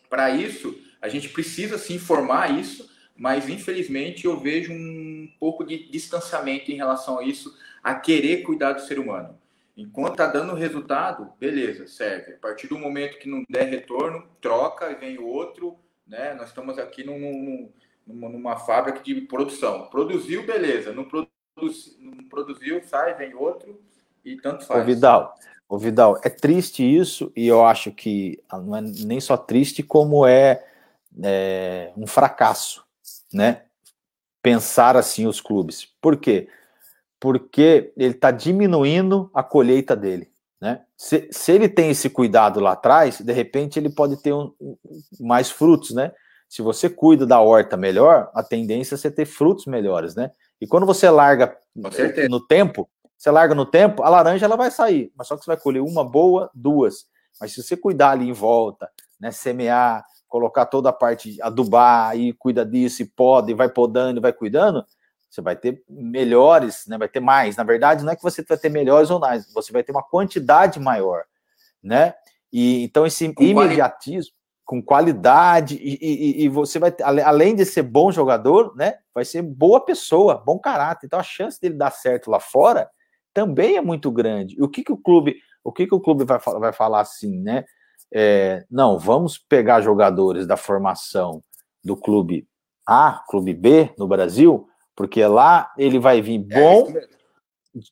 para 0.09 0.29
isso, 0.29 0.79
a 1.01 1.07
gente 1.07 1.29
precisa 1.29 1.77
se 1.77 1.93
informar 1.93 2.57
isso, 2.57 2.89
mas 3.15 3.49
infelizmente 3.49 4.25
eu 4.25 4.39
vejo 4.39 4.71
um 4.71 5.29
pouco 5.39 5.63
de 5.63 5.89
distanciamento 5.89 6.71
em 6.71 6.75
relação 6.75 7.19
a 7.19 7.23
isso, 7.23 7.57
a 7.83 7.95
querer 7.95 8.43
cuidar 8.43 8.73
do 8.73 8.81
ser 8.81 8.99
humano. 8.99 9.39
Enquanto 9.75 10.15
tá 10.15 10.25
dando 10.25 10.55
resultado, 10.55 11.31
beleza, 11.39 11.87
serve. 11.87 12.33
A 12.33 12.37
partir 12.37 12.67
do 12.67 12.79
momento 12.79 13.19
que 13.19 13.29
não 13.29 13.43
der 13.47 13.65
retorno, 13.65 14.27
troca 14.41 14.91
e 14.91 14.95
vem 14.95 15.19
outro, 15.19 15.77
né? 16.05 16.33
Nós 16.33 16.49
estamos 16.49 16.79
aqui 16.79 17.03
num, 17.03 17.19
num, 17.19 17.71
numa 18.07 18.55
fábrica 18.55 18.99
de 19.01 19.21
produção. 19.21 19.87
Produziu, 19.89 20.45
beleza. 20.45 20.93
Não, 20.93 21.05
produz, 21.05 21.97
não 21.99 22.23
produziu, 22.29 22.81
sai, 22.83 23.15
vem 23.15 23.35
outro 23.35 23.79
e 24.23 24.37
tanto 24.37 24.65
faz. 24.65 24.81
Ô 24.81 24.85
Vidal, 24.85 25.35
Vidal, 25.71 26.19
é 26.23 26.29
triste 26.29 26.83
isso 26.83 27.31
e 27.35 27.47
eu 27.47 27.65
acho 27.65 27.91
que 27.91 28.41
não 28.51 28.75
é 28.75 28.81
nem 28.81 29.19
só 29.19 29.35
triste 29.35 29.83
como 29.83 30.25
é, 30.25 30.65
é 31.21 31.91
um 31.97 32.07
fracasso, 32.07 32.85
né? 33.33 33.63
Pensar 34.41 34.95
assim 34.95 35.27
os 35.27 35.41
clubes. 35.41 35.93
Por 36.01 36.17
quê? 36.17 36.47
Porque 37.19 37.91
ele 37.97 38.13
está 38.13 38.31
diminuindo 38.31 39.29
a 39.33 39.43
colheita 39.43 39.95
dele. 39.95 40.31
Né? 40.59 40.81
Se, 40.95 41.27
se 41.31 41.51
ele 41.51 41.69
tem 41.69 41.91
esse 41.91 42.09
cuidado 42.09 42.59
lá 42.59 42.71
atrás, 42.71 43.19
de 43.19 43.33
repente 43.33 43.77
ele 43.77 43.89
pode 43.89 44.17
ter 44.17 44.33
um, 44.33 44.53
mais 45.19 45.51
frutos, 45.51 45.91
né? 45.91 46.11
Se 46.47 46.61
você 46.61 46.89
cuida 46.89 47.25
da 47.25 47.39
horta 47.41 47.75
melhor, 47.75 48.31
a 48.33 48.41
tendência 48.41 48.95
é 48.95 48.97
você 48.97 49.11
ter 49.11 49.25
frutos 49.25 49.65
melhores, 49.65 50.15
né? 50.15 50.31
E 50.61 50.67
quando 50.67 50.85
você 50.85 51.09
larga 51.09 51.55
no 52.29 52.39
tempo, 52.39 52.89
você 53.17 53.29
larga 53.31 53.53
no 53.53 53.65
tempo, 53.65 54.03
a 54.03 54.09
laranja 54.09 54.45
ela 54.45 54.55
vai 54.55 54.71
sair, 54.71 55.11
mas 55.15 55.27
só 55.27 55.35
que 55.35 55.43
você 55.43 55.51
vai 55.51 55.57
colher 55.57 55.81
uma 55.81 56.03
boa, 56.03 56.49
duas. 56.53 57.05
Mas 57.39 57.53
se 57.53 57.61
você 57.61 57.75
cuidar 57.75 58.11
ali 58.11 58.29
em 58.29 58.33
volta, 58.33 58.89
né, 59.19 59.31
semear, 59.31 60.05
colocar 60.27 60.65
toda 60.65 60.89
a 60.89 60.93
parte, 60.93 61.37
adubar, 61.41 62.17
e 62.17 62.33
cuida 62.33 62.65
disso, 62.65 63.01
e 63.01 63.05
poda, 63.05 63.51
e 63.51 63.53
vai 63.53 63.69
podando, 63.69 64.19
e 64.19 64.21
vai 64.21 64.33
cuidando, 64.33 64.85
você 65.29 65.41
vai 65.41 65.55
ter 65.55 65.83
melhores, 65.89 66.85
né? 66.87 66.97
Vai 66.97 67.07
ter 67.07 67.19
mais. 67.19 67.55
Na 67.55 67.63
verdade, 67.63 68.03
não 68.03 68.11
é 68.11 68.15
que 68.15 68.23
você 68.23 68.41
vai 68.43 68.57
ter 68.57 68.69
melhores 68.69 69.09
ou 69.09 69.19
mais, 69.19 69.51
você 69.53 69.71
vai 69.71 69.83
ter 69.83 69.91
uma 69.91 70.03
quantidade 70.03 70.79
maior, 70.79 71.23
né? 71.83 72.13
E 72.51 72.83
então 72.83 73.05
esse 73.05 73.33
imediatismo 73.39 74.36
com 74.67 74.83
qualidade 74.83 75.75
e, 75.81 75.97
e, 75.99 76.43
e, 76.43 76.49
você 76.49 76.77
vai 76.77 76.93
além 77.01 77.55
de 77.55 77.65
ser 77.65 77.83
bom 77.83 78.11
jogador, 78.11 78.75
né? 78.75 78.95
Vai 79.15 79.25
ser 79.25 79.41
boa 79.41 79.79
pessoa, 79.79 80.43
bom 80.45 80.59
caráter. 80.59 81.07
Então 81.07 81.19
a 81.19 81.23
chance 81.23 81.59
dele 81.59 81.75
dar 81.75 81.89
certo 81.89 82.29
lá 82.29 82.39
fora 82.39 82.87
também 83.33 83.77
é 83.77 83.81
muito 83.81 84.11
grande. 84.11 84.55
E 84.59 84.61
o 84.61 84.67
que 84.67 84.83
que 84.83 84.91
o 84.91 84.97
clube, 84.97 85.37
o 85.63 85.71
que 85.71 85.87
que 85.87 85.95
o 85.95 86.01
clube 86.01 86.25
vai, 86.25 86.37
vai 86.59 86.73
falar 86.73 86.99
assim, 86.99 87.39
né? 87.39 87.63
É, 88.13 88.65
não, 88.69 88.99
vamos 88.99 89.37
pegar 89.37 89.81
jogadores 89.81 90.45
da 90.45 90.57
formação 90.57 91.41
do 91.83 91.95
clube 91.95 92.47
A, 92.85 93.23
clube 93.27 93.53
B 93.53 93.93
no 93.97 94.07
Brasil 94.07 94.67
porque 94.97 95.23
lá 95.27 95.71
ele 95.77 95.99
vai 95.99 96.19
vir 96.23 96.43
é 96.49 96.59
bom, 96.59 96.89
é 96.89 97.07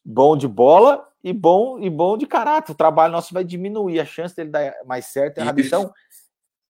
bom 0.04 0.36
de 0.36 0.48
bola 0.48 1.08
e 1.24 1.32
bom 1.32 1.80
e 1.80 1.88
bom 1.88 2.18
de 2.18 2.26
caráter. 2.26 2.72
O 2.72 2.76
trabalho 2.76 3.14
nosso 3.14 3.32
vai 3.32 3.44
diminuir, 3.44 4.00
a 4.00 4.06
chance 4.06 4.36
dele 4.36 4.50
dar 4.50 4.74
mais 4.86 5.06
certo 5.06 5.38
é. 5.38 5.44
Então, 5.44 5.94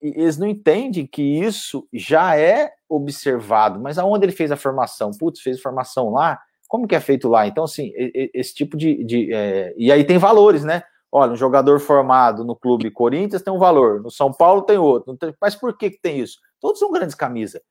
eles 0.09 0.37
não 0.37 0.47
entendem 0.47 1.07
que 1.07 1.21
isso 1.21 1.87
já 1.93 2.37
é 2.37 2.71
observado. 2.89 3.79
Mas 3.79 3.97
aonde 3.97 4.25
ele 4.25 4.31
fez 4.31 4.51
a 4.51 4.57
formação? 4.57 5.11
Putz, 5.11 5.41
fez 5.41 5.61
formação 5.61 6.11
lá? 6.11 6.39
Como 6.67 6.87
que 6.87 6.95
é 6.95 6.99
feito 6.99 7.27
lá? 7.27 7.47
Então, 7.47 7.63
assim, 7.63 7.91
esse 8.33 8.53
tipo 8.53 8.75
de. 8.75 9.03
de 9.03 9.33
é... 9.33 9.73
E 9.77 9.91
aí 9.91 10.03
tem 10.03 10.17
valores, 10.17 10.63
né? 10.63 10.83
Olha, 11.11 11.31
um 11.31 11.37
jogador 11.37 11.79
formado 11.79 12.43
no 12.43 12.55
clube 12.55 12.91
Corinthians 12.91 13.41
tem 13.41 13.53
um 13.53 13.59
valor, 13.59 14.01
no 14.01 14.11
São 14.11 14.33
Paulo 14.33 14.63
tem 14.63 14.77
outro. 14.77 15.17
Mas 15.39 15.55
por 15.55 15.77
que, 15.77 15.91
que 15.91 16.01
tem 16.01 16.19
isso? 16.19 16.39
Todos 16.59 16.79
são 16.79 16.91
grandes 16.91 17.15
camisas, 17.15 17.61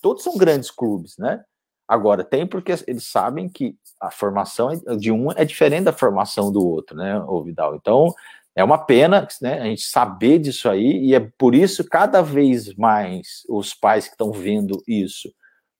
todos 0.00 0.22
são 0.22 0.36
grandes 0.38 0.70
clubes, 0.70 1.18
né? 1.18 1.44
Agora, 1.88 2.22
tem 2.22 2.46
porque 2.46 2.74
eles 2.86 3.04
sabem 3.04 3.48
que 3.48 3.74
a 3.98 4.10
formação 4.10 4.70
de 4.98 5.10
um 5.10 5.32
é 5.32 5.44
diferente 5.44 5.84
da 5.84 5.92
formação 5.92 6.52
do 6.52 6.66
outro, 6.66 6.94
né, 6.94 7.18
o 7.26 7.42
Vidal? 7.42 7.74
Então, 7.74 8.14
é 8.58 8.64
uma 8.64 8.76
pena 8.76 9.28
né, 9.40 9.60
a 9.60 9.64
gente 9.66 9.82
saber 9.82 10.40
disso 10.40 10.68
aí, 10.68 11.04
e 11.04 11.14
é 11.14 11.20
por 11.20 11.54
isso 11.54 11.88
cada 11.88 12.20
vez 12.20 12.74
mais 12.74 13.44
os 13.48 13.72
pais 13.72 14.06
que 14.06 14.14
estão 14.14 14.32
vendo 14.32 14.82
isso 14.84 15.32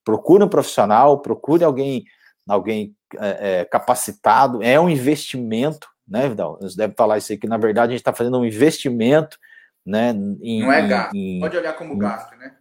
procurem 0.04 0.46
um 0.46 0.48
profissional, 0.48 1.20
procurem 1.20 1.66
alguém, 1.66 2.04
alguém 2.48 2.94
é, 3.18 3.60
é, 3.60 3.64
capacitado, 3.64 4.62
é 4.62 4.78
um 4.78 4.88
investimento, 4.88 5.88
né, 6.06 6.28
Vidal? 6.28 6.56
Você 6.60 6.76
deve 6.76 6.94
falar 6.96 7.18
isso 7.18 7.32
aí, 7.32 7.36
que 7.36 7.48
na 7.48 7.58
verdade 7.58 7.88
a 7.88 7.90
gente 7.90 8.00
está 8.00 8.12
fazendo 8.12 8.38
um 8.38 8.44
investimento, 8.44 9.36
né? 9.84 10.10
Em, 10.40 10.62
Não 10.62 10.72
é 10.72 10.86
gasto, 10.86 11.16
em, 11.16 11.40
pode 11.40 11.56
olhar 11.56 11.72
como 11.72 11.98
gasto, 11.98 12.36
né? 12.36 12.54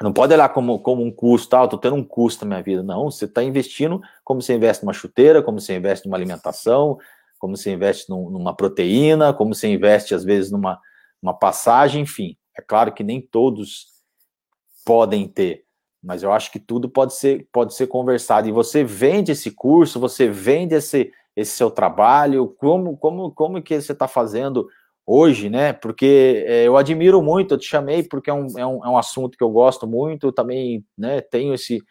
Não 0.00 0.12
pode 0.12 0.32
olhar 0.32 0.48
como, 0.50 0.78
como 0.78 1.02
um 1.02 1.10
custo, 1.10 1.56
ah, 1.56 1.64
estou 1.64 1.80
tendo 1.80 1.96
um 1.96 2.04
custo 2.04 2.44
na 2.44 2.50
minha 2.50 2.62
vida. 2.62 2.82
Não, 2.84 3.10
você 3.10 3.24
está 3.24 3.42
investindo 3.42 4.00
como 4.24 4.40
você 4.40 4.54
investe 4.54 4.84
numa 4.84 4.94
chuteira, 4.94 5.42
como 5.42 5.60
você 5.60 5.76
investe 5.76 6.06
numa 6.06 6.16
alimentação, 6.16 6.96
como 7.40 7.56
você 7.56 7.72
investe 7.72 8.08
num, 8.08 8.30
numa 8.30 8.54
proteína, 8.54 9.32
como 9.32 9.54
você 9.54 9.66
investe, 9.66 10.14
às 10.14 10.22
vezes, 10.22 10.52
numa 10.52 10.78
uma 11.22 11.34
passagem, 11.34 12.02
enfim. 12.02 12.36
É 12.56 12.62
claro 12.62 12.92
que 12.92 13.02
nem 13.02 13.20
todos 13.20 13.86
podem 14.84 15.26
ter, 15.28 15.64
mas 16.02 16.22
eu 16.22 16.32
acho 16.32 16.50
que 16.50 16.58
tudo 16.58 16.88
pode 16.88 17.14
ser, 17.14 17.48
pode 17.52 17.74
ser 17.74 17.86
conversado. 17.86 18.48
E 18.48 18.52
você 18.52 18.84
vende 18.84 19.32
esse 19.32 19.50
curso, 19.50 20.00
você 20.00 20.28
vende 20.28 20.74
esse, 20.74 21.12
esse 21.36 21.52
seu 21.52 21.70
trabalho, 21.70 22.54
como, 22.58 22.96
como, 22.96 23.30
como 23.32 23.62
que 23.62 23.80
você 23.80 23.92
está 23.92 24.08
fazendo 24.08 24.66
hoje, 25.06 25.50
né? 25.50 25.72
Porque 25.72 26.44
é, 26.46 26.64
eu 26.66 26.76
admiro 26.76 27.22
muito, 27.22 27.54
eu 27.54 27.58
te 27.58 27.66
chamei 27.66 28.02
porque 28.02 28.30
é 28.30 28.34
um, 28.34 28.46
é 28.58 28.66
um, 28.66 28.84
é 28.84 28.88
um 28.88 28.98
assunto 28.98 29.36
que 29.36 29.44
eu 29.44 29.50
gosto 29.50 29.86
muito, 29.86 30.32
também 30.32 30.84
né, 30.96 31.20
tenho 31.20 31.54
esse, 31.54 31.82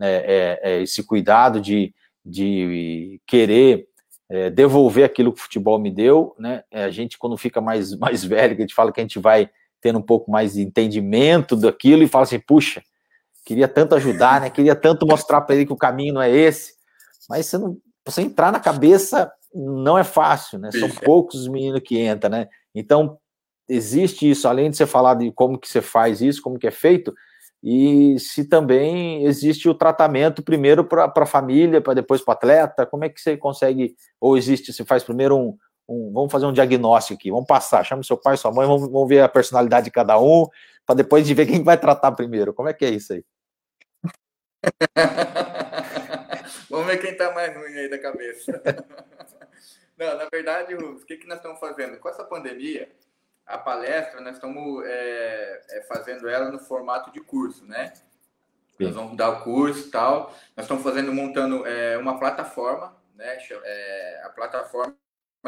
é, 0.00 0.60
é, 0.62 0.72
é 0.72 0.82
esse 0.82 1.02
cuidado 1.04 1.60
de, 1.60 1.94
de 2.24 3.20
querer 3.26 3.88
é, 4.28 4.50
devolver 4.50 5.04
aquilo 5.04 5.32
que 5.32 5.40
o 5.40 5.42
futebol 5.42 5.78
me 5.78 5.90
deu, 5.90 6.34
né? 6.38 6.64
A 6.72 6.90
gente, 6.90 7.18
quando 7.18 7.36
fica 7.36 7.60
mais, 7.60 7.94
mais 7.98 8.24
velho, 8.24 8.56
que 8.56 8.62
a 8.62 8.66
gente 8.66 8.74
fala 8.74 8.92
que 8.92 9.00
a 9.00 9.04
gente 9.04 9.18
vai 9.18 9.48
tendo 9.80 9.98
um 9.98 10.02
pouco 10.02 10.30
mais 10.30 10.54
de 10.54 10.62
entendimento 10.62 11.54
daquilo 11.54 12.02
e 12.02 12.08
fala 12.08 12.24
assim, 12.24 12.40
puxa, 12.40 12.82
queria 13.44 13.68
tanto 13.68 13.94
ajudar, 13.94 14.40
né? 14.40 14.50
Queria 14.50 14.74
tanto 14.74 15.06
mostrar 15.06 15.40
para 15.42 15.54
ele 15.54 15.66
que 15.66 15.72
o 15.72 15.76
caminho 15.76 16.14
não 16.14 16.22
é 16.22 16.30
esse, 16.30 16.74
mas 17.28 17.46
você 17.46 17.58
não, 17.58 17.78
você 18.04 18.22
entrar 18.22 18.50
na 18.50 18.60
cabeça 18.60 19.30
não 19.54 19.96
é 19.96 20.04
fácil, 20.04 20.58
né? 20.58 20.70
São 20.72 20.90
poucos 20.90 21.42
os 21.42 21.48
meninos 21.48 21.80
que 21.84 22.00
entram, 22.00 22.30
né? 22.30 22.48
Então 22.74 23.18
existe 23.68 24.28
isso, 24.28 24.46
além 24.46 24.70
de 24.70 24.76
você 24.76 24.86
falar 24.86 25.14
de 25.14 25.30
como 25.32 25.58
que 25.58 25.68
você 25.68 25.80
faz 25.80 26.20
isso, 26.20 26.42
como 26.42 26.58
que 26.58 26.66
é 26.66 26.70
feito, 26.70 27.14
e 27.62 28.18
se 28.18 28.48
também 28.48 29.24
existe 29.24 29.68
o 29.68 29.74
tratamento 29.74 30.42
primeiro 30.42 30.84
para 30.84 31.12
a 31.14 31.26
família, 31.26 31.80
para 31.80 31.94
depois 31.94 32.20
para 32.20 32.32
o 32.32 32.34
atleta, 32.34 32.86
como 32.86 33.04
é 33.04 33.08
que 33.08 33.20
você 33.20 33.36
consegue, 33.36 33.96
ou 34.20 34.36
existe, 34.36 34.72
você 34.72 34.84
faz 34.84 35.02
primeiro 35.02 35.36
um, 35.36 35.56
um, 35.88 36.12
vamos 36.12 36.30
fazer 36.30 36.46
um 36.46 36.52
diagnóstico 36.52 37.18
aqui, 37.18 37.30
vamos 37.30 37.46
passar, 37.46 37.84
chama 37.84 38.02
seu 38.02 38.16
pai, 38.16 38.36
sua 38.36 38.52
mãe, 38.52 38.66
vamos, 38.66 38.90
vamos 38.90 39.08
ver 39.08 39.20
a 39.20 39.28
personalidade 39.28 39.86
de 39.86 39.90
cada 39.90 40.18
um, 40.20 40.46
para 40.84 40.96
depois 40.96 41.26
de 41.26 41.34
ver 41.34 41.46
quem 41.46 41.62
vai 41.62 41.78
tratar 41.78 42.12
primeiro, 42.12 42.54
como 42.54 42.68
é 42.68 42.72
que 42.72 42.84
é 42.84 42.90
isso 42.90 43.12
aí? 43.12 43.24
vamos 46.70 46.86
ver 46.86 46.98
quem 46.98 47.12
está 47.12 47.32
mais 47.32 47.56
ruim 47.56 47.76
aí 47.76 47.88
da 47.88 47.98
cabeça. 47.98 48.62
Não, 49.96 50.18
na 50.18 50.28
verdade, 50.30 50.74
o 50.74 50.96
que, 51.06 51.16
que 51.16 51.26
nós 51.26 51.38
estamos 51.38 51.58
fazendo? 51.58 51.98
Com 51.98 52.08
essa 52.08 52.22
pandemia, 52.22 52.90
a 53.46 53.56
palestra, 53.56 54.20
nós 54.20 54.34
estamos 54.34 54.84
é, 54.84 55.62
é, 55.70 55.82
fazendo 55.82 56.28
ela 56.28 56.50
no 56.50 56.58
formato 56.58 57.12
de 57.12 57.20
curso, 57.20 57.64
né? 57.64 57.92
Sim. 58.76 58.84
Nós 58.84 58.94
vamos 58.94 59.16
dar 59.16 59.30
o 59.30 59.42
curso 59.44 59.86
e 59.86 59.90
tal. 59.90 60.34
Nós 60.56 60.64
estamos 60.64 60.82
fazendo, 60.82 61.12
montando 61.12 61.66
é, 61.66 61.96
uma 61.96 62.18
plataforma, 62.18 62.96
né? 63.14 63.38
É, 63.50 64.22
a 64.24 64.30
plataforma 64.30 64.96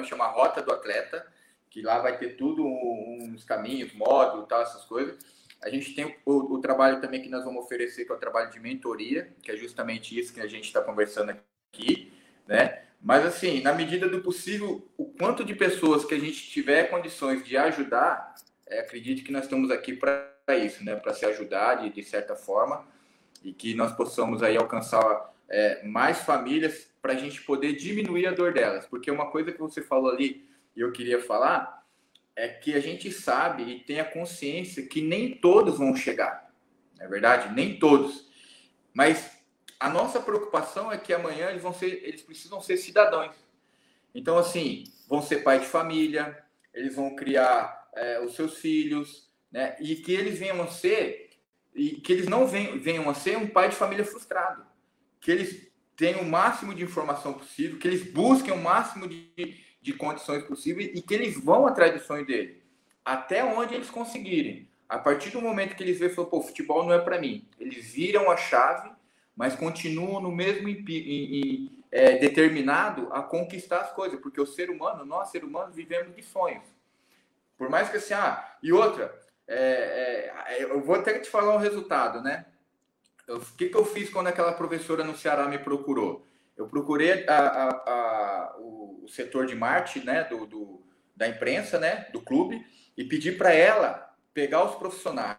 chama 0.04 0.28
Rota 0.28 0.62
do 0.62 0.72
Atleta, 0.72 1.26
que 1.68 1.82
lá 1.82 1.98
vai 1.98 2.16
ter 2.16 2.36
tudo, 2.36 2.64
uns 2.64 3.44
caminhos, 3.44 3.92
módulos, 3.92 4.46
tal, 4.48 4.62
essas 4.62 4.84
coisas. 4.84 5.18
A 5.60 5.68
gente 5.68 5.92
tem 5.92 6.16
o, 6.24 6.54
o, 6.54 6.60
trabalho 6.60 7.00
também 7.00 7.20
que 7.20 7.28
nós 7.28 7.44
vamos 7.44 7.64
oferecer, 7.64 8.04
que 8.04 8.12
é 8.12 8.14
o 8.14 8.18
trabalho 8.18 8.50
de 8.50 8.60
mentoria, 8.60 9.34
que 9.42 9.50
é 9.50 9.56
justamente 9.56 10.16
isso 10.18 10.32
que 10.32 10.40
a 10.40 10.46
gente 10.46 10.66
está 10.66 10.80
conversando 10.80 11.36
aqui, 11.72 12.12
né? 12.46 12.87
Mas, 13.00 13.24
assim, 13.24 13.60
na 13.62 13.72
medida 13.72 14.08
do 14.08 14.20
possível, 14.20 14.86
o 14.96 15.06
quanto 15.06 15.44
de 15.44 15.54
pessoas 15.54 16.04
que 16.04 16.14
a 16.14 16.18
gente 16.18 16.50
tiver 16.50 16.90
condições 16.90 17.44
de 17.44 17.56
ajudar, 17.56 18.34
é, 18.66 18.80
acredito 18.80 19.24
que 19.24 19.32
nós 19.32 19.44
estamos 19.44 19.70
aqui 19.70 19.92
para 19.92 20.32
isso, 20.56 20.84
né? 20.84 20.96
Para 20.96 21.14
se 21.14 21.24
ajudar 21.24 21.76
de, 21.76 21.90
de, 21.90 22.02
certa 22.02 22.34
forma 22.34 22.86
e 23.42 23.52
que 23.52 23.74
nós 23.74 23.92
possamos 23.92 24.42
aí 24.42 24.56
alcançar 24.56 25.32
é, 25.48 25.84
mais 25.86 26.18
famílias 26.20 26.90
para 27.00 27.12
a 27.12 27.16
gente 27.16 27.40
poder 27.42 27.74
diminuir 27.74 28.26
a 28.26 28.32
dor 28.32 28.52
delas. 28.52 28.86
Porque 28.86 29.10
uma 29.10 29.30
coisa 29.30 29.52
que 29.52 29.60
você 29.60 29.80
falou 29.80 30.10
ali 30.10 30.48
e 30.76 30.80
eu 30.80 30.92
queria 30.92 31.22
falar 31.22 31.84
é 32.34 32.48
que 32.48 32.74
a 32.74 32.80
gente 32.80 33.10
sabe 33.10 33.62
e 33.62 33.80
tem 33.80 34.00
a 34.00 34.04
consciência 34.04 34.86
que 34.86 35.00
nem 35.00 35.36
todos 35.36 35.78
vão 35.78 35.94
chegar. 35.94 36.52
Não 36.98 37.06
é 37.06 37.08
verdade? 37.08 37.54
Nem 37.54 37.78
todos. 37.78 38.28
Mas 38.92 39.37
a 39.80 39.88
nossa 39.88 40.20
preocupação 40.20 40.90
é 40.90 40.98
que 40.98 41.12
amanhã 41.12 41.50
eles 41.50 41.62
vão 41.62 41.72
ser, 41.72 42.02
eles 42.04 42.22
precisam 42.22 42.60
ser 42.60 42.76
cidadãos. 42.76 43.34
Então, 44.14 44.36
assim, 44.36 44.84
vão 45.08 45.22
ser 45.22 45.44
pai 45.44 45.60
de 45.60 45.66
família, 45.66 46.36
eles 46.74 46.94
vão 46.94 47.14
criar 47.14 47.88
é, 47.94 48.20
os 48.20 48.34
seus 48.34 48.58
filhos, 48.58 49.30
né? 49.50 49.76
E 49.80 49.96
que 49.96 50.12
eles 50.12 50.38
venham 50.38 50.60
a 50.62 50.66
ser, 50.66 51.30
e 51.74 51.92
que 52.00 52.12
eles 52.12 52.26
não 52.26 52.46
venham, 52.46 53.08
a 53.08 53.14
ser 53.14 53.36
um 53.36 53.46
pai 53.46 53.68
de 53.68 53.76
família 53.76 54.04
frustrado. 54.04 54.66
Que 55.20 55.30
eles 55.30 55.70
tenham 55.96 56.22
o 56.22 56.28
máximo 56.28 56.74
de 56.74 56.82
informação 56.82 57.34
possível, 57.34 57.78
que 57.78 57.86
eles 57.86 58.02
busquem 58.10 58.52
o 58.52 58.60
máximo 58.60 59.06
de, 59.06 59.60
de 59.80 59.92
condições 59.92 60.42
possíveis 60.42 60.90
e 60.94 61.02
que 61.02 61.14
eles 61.14 61.38
vão 61.42 61.66
atrás 61.66 61.92
do 61.92 62.00
sonho 62.00 62.26
dele. 62.26 62.62
Até 63.04 63.44
onde 63.44 63.74
eles 63.74 63.90
conseguirem. 63.90 64.68
A 64.88 64.98
partir 64.98 65.30
do 65.30 65.40
momento 65.40 65.76
que 65.76 65.82
eles 65.82 65.98
veem, 65.98 66.14
pô, 66.14 66.40
futebol 66.40 66.84
não 66.84 66.92
é 66.92 66.98
para 66.98 67.20
mim. 67.20 67.46
Eles 67.58 67.92
viram 67.92 68.30
a 68.30 68.36
chave 68.36 68.90
mas 69.38 69.54
continuam 69.54 70.20
no 70.20 70.32
mesmo 70.32 70.68
é, 71.92 72.18
determinado 72.18 73.08
a 73.12 73.22
conquistar 73.22 73.82
as 73.82 73.92
coisas, 73.92 74.18
porque 74.20 74.40
o 74.40 74.46
ser 74.46 74.68
humano, 74.68 75.04
nós, 75.04 75.30
ser 75.30 75.44
humanos, 75.44 75.76
vivemos 75.76 76.12
de 76.16 76.24
sonhos. 76.24 76.64
Por 77.56 77.70
mais 77.70 77.88
que 77.88 77.98
assim, 77.98 78.14
ah, 78.14 78.56
e 78.60 78.72
outra, 78.72 79.16
é, 79.46 80.32
é, 80.48 80.62
eu 80.64 80.80
vou 80.82 80.96
até 80.96 81.20
te 81.20 81.30
falar 81.30 81.54
o 81.54 81.58
resultado, 81.58 82.20
né? 82.20 82.46
O 83.28 83.38
que, 83.56 83.68
que 83.68 83.76
eu 83.76 83.84
fiz 83.84 84.10
quando 84.10 84.26
aquela 84.26 84.52
professora 84.52 85.04
no 85.04 85.16
Ceará 85.16 85.46
me 85.46 85.58
procurou? 85.58 86.26
Eu 86.56 86.66
procurei 86.66 87.24
a, 87.28 87.38
a, 87.38 87.68
a, 87.68 88.56
o, 88.58 89.04
o, 89.04 89.08
setor 89.08 89.46
de 89.46 89.54
marketing, 89.54 90.04
né, 90.04 90.24
do, 90.24 90.46
do, 90.46 90.82
da 91.14 91.28
imprensa, 91.28 91.78
né, 91.78 92.08
do 92.12 92.20
clube, 92.20 92.66
e 92.96 93.04
pedi 93.04 93.30
para 93.30 93.52
ela 93.52 94.12
pegar 94.34 94.64
os 94.64 94.74
profissionais 94.74 95.38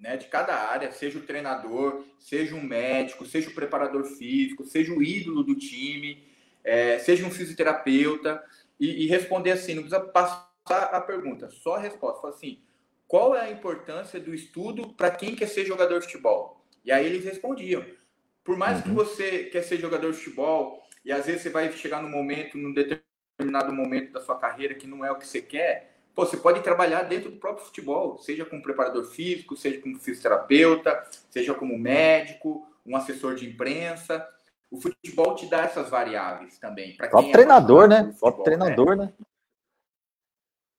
né, 0.00 0.16
de 0.16 0.26
cada 0.26 0.54
área, 0.54 0.92
seja 0.92 1.18
o 1.18 1.22
treinador, 1.22 2.04
seja 2.18 2.54
um 2.54 2.62
médico, 2.62 3.26
seja 3.26 3.50
o 3.50 3.54
preparador 3.54 4.04
físico, 4.04 4.64
seja 4.64 4.92
o 4.92 5.02
ídolo 5.02 5.42
do 5.42 5.54
time, 5.54 6.24
é, 6.62 6.98
seja 6.98 7.26
um 7.26 7.30
fisioterapeuta, 7.30 8.42
e, 8.78 9.04
e, 9.04 9.06
responder 9.08 9.52
assim, 9.52 9.74
não 9.74 9.82
precisa 9.82 10.00
passar 10.00 10.48
a 10.68 11.00
pergunta, 11.00 11.50
só 11.50 11.74
a 11.74 11.80
resposta. 11.80 12.20
Fala 12.20 12.34
assim, 12.34 12.60
qual 13.08 13.34
é 13.34 13.40
a 13.40 13.50
importância 13.50 14.20
do 14.20 14.32
estudo 14.32 14.94
para 14.94 15.10
quem 15.10 15.34
quer 15.34 15.48
ser 15.48 15.64
jogador 15.64 15.98
de 15.98 16.06
futebol? 16.06 16.64
E 16.84 16.92
aí 16.92 17.04
eles 17.04 17.24
respondiam. 17.24 17.84
Por 18.44 18.56
mais 18.56 18.78
uhum. 18.78 18.82
que 18.82 18.90
você 18.90 19.44
quer 19.44 19.62
ser 19.62 19.78
jogador 19.78 20.12
de 20.12 20.18
futebol, 20.18 20.82
e 21.04 21.10
às 21.10 21.26
vezes 21.26 21.42
você 21.42 21.50
vai 21.50 21.72
chegar 21.72 22.02
num 22.02 22.10
momento, 22.10 22.56
num 22.56 22.72
determinado 22.72 23.72
momento 23.72 24.12
da 24.12 24.20
sua 24.20 24.38
carreira 24.38 24.74
que 24.74 24.86
não 24.86 25.04
é 25.04 25.10
o 25.10 25.16
que 25.16 25.26
você 25.26 25.42
quer, 25.42 25.87
Pô, 26.18 26.26
você 26.26 26.36
pode 26.36 26.62
trabalhar 26.62 27.04
dentro 27.04 27.30
do 27.30 27.36
próprio 27.36 27.64
futebol, 27.64 28.18
seja 28.18 28.44
como 28.44 28.60
preparador 28.60 29.04
físico, 29.04 29.56
seja 29.56 29.80
como 29.80 30.00
fisioterapeuta, 30.00 31.08
seja 31.30 31.54
como 31.54 31.78
médico, 31.78 32.66
um 32.84 32.96
assessor 32.96 33.36
de 33.36 33.48
imprensa. 33.48 34.28
O 34.68 34.80
futebol 34.80 35.36
te 35.36 35.46
dá 35.46 35.60
essas 35.60 35.88
variáveis 35.88 36.58
também. 36.58 36.96
Para 36.96 37.06
quem 37.06 37.28
é 37.28 37.32
treinador, 37.32 37.86
né? 37.86 38.12
Futebol, 38.18 38.42
treinador, 38.42 38.96
né? 38.96 39.04
né? 39.04 39.26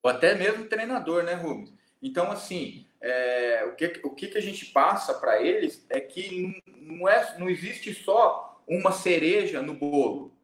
Ou 0.04 0.12
até 0.12 0.36
mesmo 0.36 0.66
treinador, 0.66 1.24
né, 1.24 1.36
Rubens? 1.36 1.74
Então, 2.02 2.30
assim, 2.30 2.86
é, 3.00 3.64
o, 3.64 3.78
que, 3.78 4.02
o 4.04 4.10
que, 4.10 4.38
a 4.38 4.42
gente 4.42 4.66
passa 4.66 5.14
para 5.14 5.42
eles 5.42 5.86
é 5.90 6.02
que 6.02 6.62
não, 6.82 7.08
é, 7.08 7.40
não 7.40 7.50
existe 7.50 7.94
só 7.94 8.62
uma 8.68 8.92
cereja 8.92 9.62
no 9.62 9.74
bolo. 9.74 10.38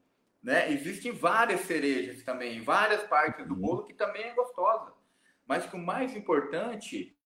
Né? 0.46 0.72
Existem 0.72 1.12
várias 1.12 1.62
cerejas 1.62 2.22
também, 2.22 2.62
várias 2.62 3.02
partes 3.02 3.48
do 3.48 3.56
uhum. 3.56 3.62
bolo 3.62 3.84
que 3.84 3.96
também 3.96 4.26
é 4.26 4.36
gostosa. 4.36 4.94
Mas 5.48 5.66
que 5.66 5.76
o 5.76 5.80
mais 5.80 6.16
importante, 6.16 7.18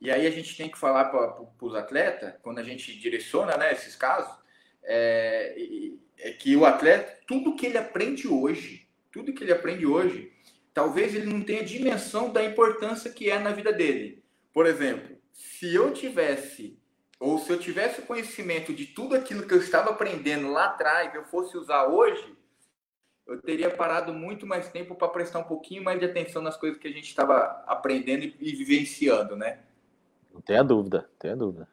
e 0.00 0.10
aí 0.10 0.26
a 0.26 0.30
gente 0.30 0.56
tem 0.56 0.70
que 0.70 0.78
falar 0.78 1.10
para 1.10 1.42
os 1.60 1.74
atletas, 1.74 2.32
quando 2.42 2.60
a 2.60 2.62
gente 2.62 2.98
direciona 2.98 3.58
né, 3.58 3.72
esses 3.72 3.94
casos, 3.94 4.34
é, 4.82 5.54
é 6.18 6.32
que 6.32 6.56
o 6.56 6.64
atleta, 6.64 7.18
tudo 7.26 7.54
que 7.56 7.66
ele 7.66 7.76
aprende 7.76 8.26
hoje, 8.26 8.88
tudo 9.12 9.34
que 9.34 9.44
ele 9.44 9.52
aprende 9.52 9.84
hoje, 9.84 10.32
talvez 10.72 11.14
ele 11.14 11.26
não 11.26 11.42
tenha 11.42 11.62
dimensão 11.62 12.32
da 12.32 12.42
importância 12.42 13.12
que 13.12 13.28
é 13.28 13.38
na 13.38 13.52
vida 13.52 13.70
dele. 13.70 14.24
Por 14.50 14.64
exemplo, 14.64 15.18
se 15.30 15.74
eu 15.74 15.92
tivesse 15.92 16.80
ou 17.22 17.38
se 17.38 17.52
eu 17.52 17.58
tivesse 17.58 18.02
conhecimento 18.02 18.74
de 18.74 18.84
tudo 18.84 19.14
aquilo 19.14 19.46
que 19.46 19.54
eu 19.54 19.58
estava 19.58 19.90
aprendendo 19.90 20.50
lá 20.50 20.64
atrás, 20.64 21.14
eu 21.14 21.22
fosse 21.22 21.56
usar 21.56 21.86
hoje, 21.86 22.36
eu 23.24 23.40
teria 23.40 23.70
parado 23.70 24.12
muito 24.12 24.44
mais 24.44 24.68
tempo 24.70 24.96
para 24.96 25.06
prestar 25.06 25.38
um 25.38 25.44
pouquinho 25.44 25.84
mais 25.84 26.00
de 26.00 26.06
atenção 26.06 26.42
nas 26.42 26.56
coisas 26.56 26.80
que 26.80 26.88
a 26.88 26.90
gente 26.90 27.06
estava 27.06 27.62
aprendendo 27.68 28.24
e 28.24 28.56
vivenciando, 28.56 29.36
né? 29.36 29.60
Não 30.34 30.40
tenha 30.40 30.64
dúvida, 30.64 31.08
tenha 31.20 31.36
dúvida. 31.36 31.68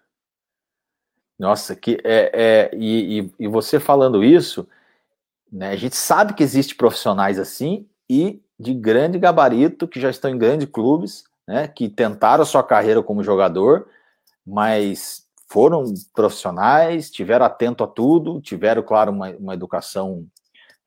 Nossa, 1.37 1.75
que 1.75 1.97
é, 2.03 2.31
é 2.31 2.71
e, 2.75 3.31
e, 3.39 3.47
você 3.47 3.79
falando 3.79 4.23
isso, 4.23 4.69
né? 5.51 5.71
A 5.71 5.75
gente 5.75 5.95
sabe 5.95 6.35
que 6.35 6.43
existe 6.43 6.75
profissionais 6.75 7.39
assim 7.39 7.89
e 8.07 8.39
de 8.59 8.75
grande 8.75 9.17
gabarito 9.17 9.87
que 9.87 9.99
já 9.99 10.11
estão 10.11 10.29
em 10.29 10.37
grandes 10.37 10.69
clubes, 10.69 11.23
né? 11.47 11.67
Que 11.67 11.89
tentaram 11.89 12.43
a 12.43 12.45
sua 12.45 12.61
carreira 12.61 13.01
como 13.01 13.23
jogador, 13.23 13.89
mas 14.45 15.27
foram 15.49 15.83
profissionais, 16.13 17.09
tiveram 17.09 17.45
atento 17.45 17.83
a 17.83 17.87
tudo, 17.87 18.39
tiveram, 18.39 18.83
claro, 18.83 19.11
uma, 19.11 19.29
uma 19.31 19.53
educação 19.53 20.25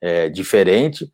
é, 0.00 0.28
diferente, 0.28 1.12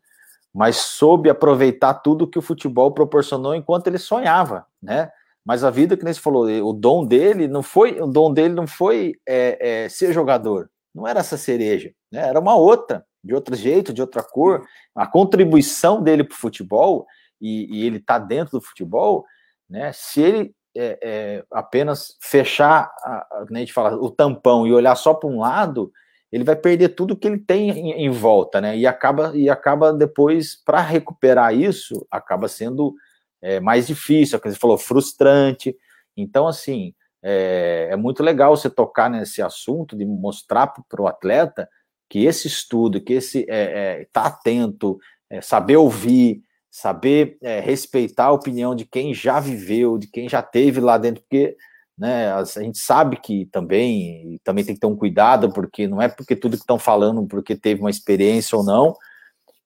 mas 0.53 0.77
soube 0.77 1.29
aproveitar 1.29 1.95
tudo 1.95 2.27
que 2.29 2.37
o 2.37 2.43
futebol 2.43 2.91
proporcionou 2.91 3.55
enquanto 3.55 3.87
ele 3.87 3.97
sonhava, 3.97 4.65
né? 4.81 5.11
Mas 5.43 5.63
a 5.63 5.71
vida, 5.71 5.97
que 5.97 6.03
nem 6.03 6.13
falou, 6.13 6.45
o 6.45 6.73
dom 6.73 7.05
dele 7.05 7.47
não 7.47 7.63
foi, 7.63 7.99
o 7.99 8.05
dom 8.05 8.31
dele 8.31 8.53
não 8.53 8.67
foi 8.67 9.15
é, 9.27 9.85
é, 9.85 9.89
ser 9.89 10.13
jogador, 10.13 10.69
não 10.93 11.07
era 11.07 11.19
essa 11.19 11.37
cereja, 11.37 11.91
né? 12.11 12.27
Era 12.27 12.39
uma 12.39 12.55
outra, 12.55 13.03
de 13.23 13.33
outro 13.33 13.55
jeito, 13.55 13.93
de 13.93 14.01
outra 14.01 14.21
cor. 14.21 14.63
A 14.95 15.07
contribuição 15.07 16.03
dele 16.03 16.23
para 16.23 16.35
o 16.35 16.37
futebol 16.37 17.05
e, 17.41 17.79
e 17.79 17.85
ele 17.85 17.97
está 17.97 18.19
dentro 18.19 18.59
do 18.59 18.65
futebol, 18.65 19.25
né? 19.67 19.91
Se 19.93 20.21
ele 20.21 20.55
é, 20.75 20.99
é, 21.01 21.43
apenas 21.51 22.17
fechar, 22.21 22.91
a, 23.03 23.45
a, 23.49 23.57
gente 23.57 23.73
fala, 23.73 23.95
o 23.95 24.09
tampão 24.09 24.65
e 24.67 24.73
olhar 24.73 24.95
só 24.95 25.13
para 25.13 25.29
um 25.29 25.39
lado, 25.39 25.91
ele 26.31 26.43
vai 26.43 26.55
perder 26.55 26.89
tudo 26.89 27.17
que 27.17 27.27
ele 27.27 27.39
tem 27.39 27.69
em, 27.71 27.91
em 28.05 28.09
volta, 28.09 28.61
né? 28.61 28.77
E 28.77 28.85
acaba, 28.85 29.35
e 29.35 29.49
acaba 29.49 29.91
depois, 29.91 30.55
para 30.55 30.79
recuperar 30.81 31.53
isso, 31.53 32.05
acaba 32.11 32.47
sendo 32.47 32.93
é 33.41 33.59
mais 33.59 33.87
difícil, 33.87 34.37
é 34.37 34.41
que 34.41 34.49
você 34.49 34.57
falou, 34.57 34.77
frustrante. 34.77 35.75
Então, 36.15 36.47
assim, 36.47 36.93
é, 37.23 37.89
é, 37.91 37.95
muito 37.95 38.23
legal 38.23 38.55
você 38.55 38.69
tocar 38.69 39.09
nesse 39.09 39.41
assunto 39.41 39.95
de 39.95 40.05
mostrar 40.05 40.67
para 40.67 41.01
o 41.01 41.07
atleta 41.07 41.69
que 42.09 42.25
esse 42.25 42.47
estudo, 42.47 43.01
que 43.01 43.13
esse 43.13 43.45
é, 43.49 44.01
é, 44.01 44.07
tá 44.11 44.25
atento, 44.25 44.99
é, 45.29 45.41
saber 45.41 45.77
ouvir, 45.77 46.41
saber 46.79 47.37
é, 47.41 47.59
respeitar 47.59 48.25
a 48.25 48.31
opinião 48.31 48.73
de 48.73 48.85
quem 48.85 49.13
já 49.13 49.39
viveu, 49.39 49.97
de 49.97 50.07
quem 50.07 50.29
já 50.29 50.41
teve 50.41 50.79
lá 50.79 50.97
dentro, 50.97 51.21
porque 51.21 51.57
né, 51.97 52.31
a 52.31 52.43
gente 52.45 52.77
sabe 52.77 53.17
que 53.17 53.45
também 53.47 54.39
também 54.45 54.63
tem 54.63 54.73
que 54.73 54.79
ter 54.79 54.87
um 54.87 54.95
cuidado, 54.95 55.51
porque 55.51 55.85
não 55.87 56.01
é 56.01 56.07
porque 56.07 56.37
tudo 56.37 56.55
que 56.55 56.63
estão 56.63 56.79
falando, 56.79 57.27
porque 57.27 57.53
teve 57.53 57.81
uma 57.81 57.89
experiência 57.89 58.57
ou 58.57 58.63
não, 58.63 58.95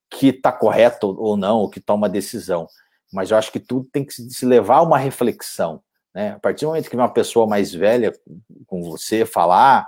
que 0.09 0.29
está 0.29 0.51
correto 0.51 1.07
ou 1.07 1.37
não, 1.37 1.59
ou 1.59 1.69
que 1.69 1.79
toma 1.79 2.09
decisão. 2.09 2.67
Mas 3.11 3.29
eu 3.29 3.37
acho 3.37 3.51
que 3.51 3.59
tudo 3.59 3.87
tem 3.93 4.03
que 4.03 4.13
se 4.13 4.45
levar 4.45 4.77
a 4.77 4.81
uma 4.81 4.97
reflexão. 4.97 5.83
Né? 6.15 6.31
A 6.31 6.39
partir 6.39 6.65
do 6.65 6.69
momento 6.69 6.89
que 6.89 6.95
uma 6.95 7.13
pessoa 7.13 7.45
mais 7.45 7.71
velha 7.71 8.11
com 8.65 8.81
você 8.81 9.23
falar, 9.23 9.87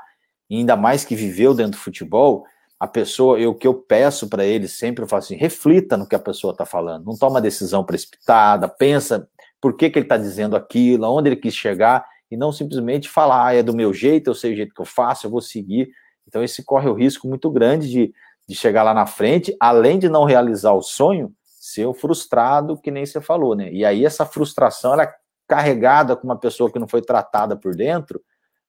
ainda 0.49 0.75
mais 0.75 1.03
que 1.03 1.15
viveu 1.15 1.55
dentro 1.55 1.71
do 1.71 1.77
futebol, 1.83 2.45
a 2.85 2.87
pessoa, 2.87 3.39
o 3.49 3.55
que 3.55 3.65
eu 3.65 3.73
peço 3.73 4.29
para 4.29 4.45
ele 4.45 4.67
sempre, 4.67 5.03
eu 5.03 5.07
falo 5.07 5.23
assim, 5.23 5.35
reflita 5.35 5.97
no 5.97 6.07
que 6.07 6.15
a 6.15 6.19
pessoa 6.19 6.51
está 6.51 6.65
falando, 6.65 7.03
não 7.03 7.17
toma 7.17 7.41
decisão 7.41 7.83
precipitada, 7.83 8.67
pensa 8.67 9.27
por 9.59 9.75
que, 9.75 9.89
que 9.89 9.97
ele 9.97 10.05
está 10.05 10.17
dizendo 10.17 10.55
aquilo, 10.55 11.03
aonde 11.03 11.29
ele 11.29 11.35
quis 11.35 11.55
chegar, 11.55 12.05
e 12.29 12.37
não 12.37 12.51
simplesmente 12.51 13.09
falar, 13.09 13.47
ah, 13.47 13.55
é 13.55 13.63
do 13.63 13.75
meu 13.75 13.91
jeito, 13.91 14.29
eu 14.29 14.35
sei 14.35 14.53
o 14.53 14.55
jeito 14.55 14.73
que 14.73 14.81
eu 14.81 14.85
faço, 14.85 15.25
eu 15.25 15.31
vou 15.31 15.41
seguir. 15.41 15.89
Então, 16.27 16.43
esse 16.43 16.63
corre 16.63 16.87
o 16.87 16.93
risco 16.93 17.27
muito 17.27 17.49
grande 17.49 17.89
de, 17.89 18.13
de 18.47 18.55
chegar 18.55 18.83
lá 18.83 18.93
na 18.93 19.07
frente, 19.07 19.55
além 19.59 19.97
de 19.97 20.07
não 20.07 20.23
realizar 20.23 20.73
o 20.73 20.81
sonho, 20.81 21.31
ser 21.43 21.91
frustrado, 21.95 22.79
que 22.79 22.91
nem 22.91 23.05
você 23.05 23.19
falou, 23.19 23.55
né? 23.55 23.71
E 23.71 23.83
aí, 23.83 24.05
essa 24.05 24.25
frustração, 24.25 24.93
ela 24.93 25.03
é 25.03 25.13
carregada 25.47 26.15
com 26.15 26.25
uma 26.25 26.37
pessoa 26.37 26.71
que 26.71 26.79
não 26.79 26.87
foi 26.87 27.01
tratada 27.01 27.55
por 27.55 27.75
dentro, 27.75 28.21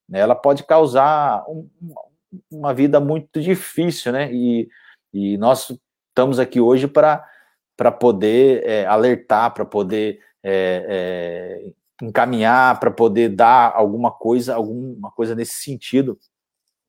né, 0.08 0.20
ela 0.20 0.34
pode 0.34 0.64
causar 0.64 1.44
um, 1.48 1.68
uma 2.50 2.74
vida 2.74 3.00
muito 3.00 3.40
difícil, 3.40 4.12
né? 4.12 4.32
E, 4.32 4.68
e 5.12 5.36
nós 5.38 5.72
estamos 6.08 6.38
aqui 6.38 6.60
hoje 6.60 6.86
para 6.86 7.92
poder 7.98 8.62
é, 8.64 8.86
alertar, 8.86 9.52
para 9.52 9.64
poder 9.64 10.20
é, 10.42 10.86
é, 10.88 11.72
encaminhar, 12.02 12.78
para 12.78 12.90
poder 12.90 13.30
dar 13.30 13.72
alguma 13.74 14.10
coisa, 14.10 14.54
alguma 14.54 15.10
coisa 15.10 15.34
nesse 15.34 15.54
sentido, 15.54 16.18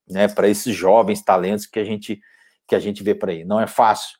né? 0.08 0.28
Para 0.28 0.48
esses 0.48 0.76
jovens 0.76 1.22
talentos 1.22 1.66
que 1.66 1.80
a 1.80 1.84
gente 1.84 2.20
que 2.68 2.76
a 2.76 2.80
gente 2.80 3.02
vê 3.02 3.16
por 3.16 3.30
aí. 3.30 3.46
Não 3.46 3.62
é 3.62 3.68
fácil, 3.68 4.18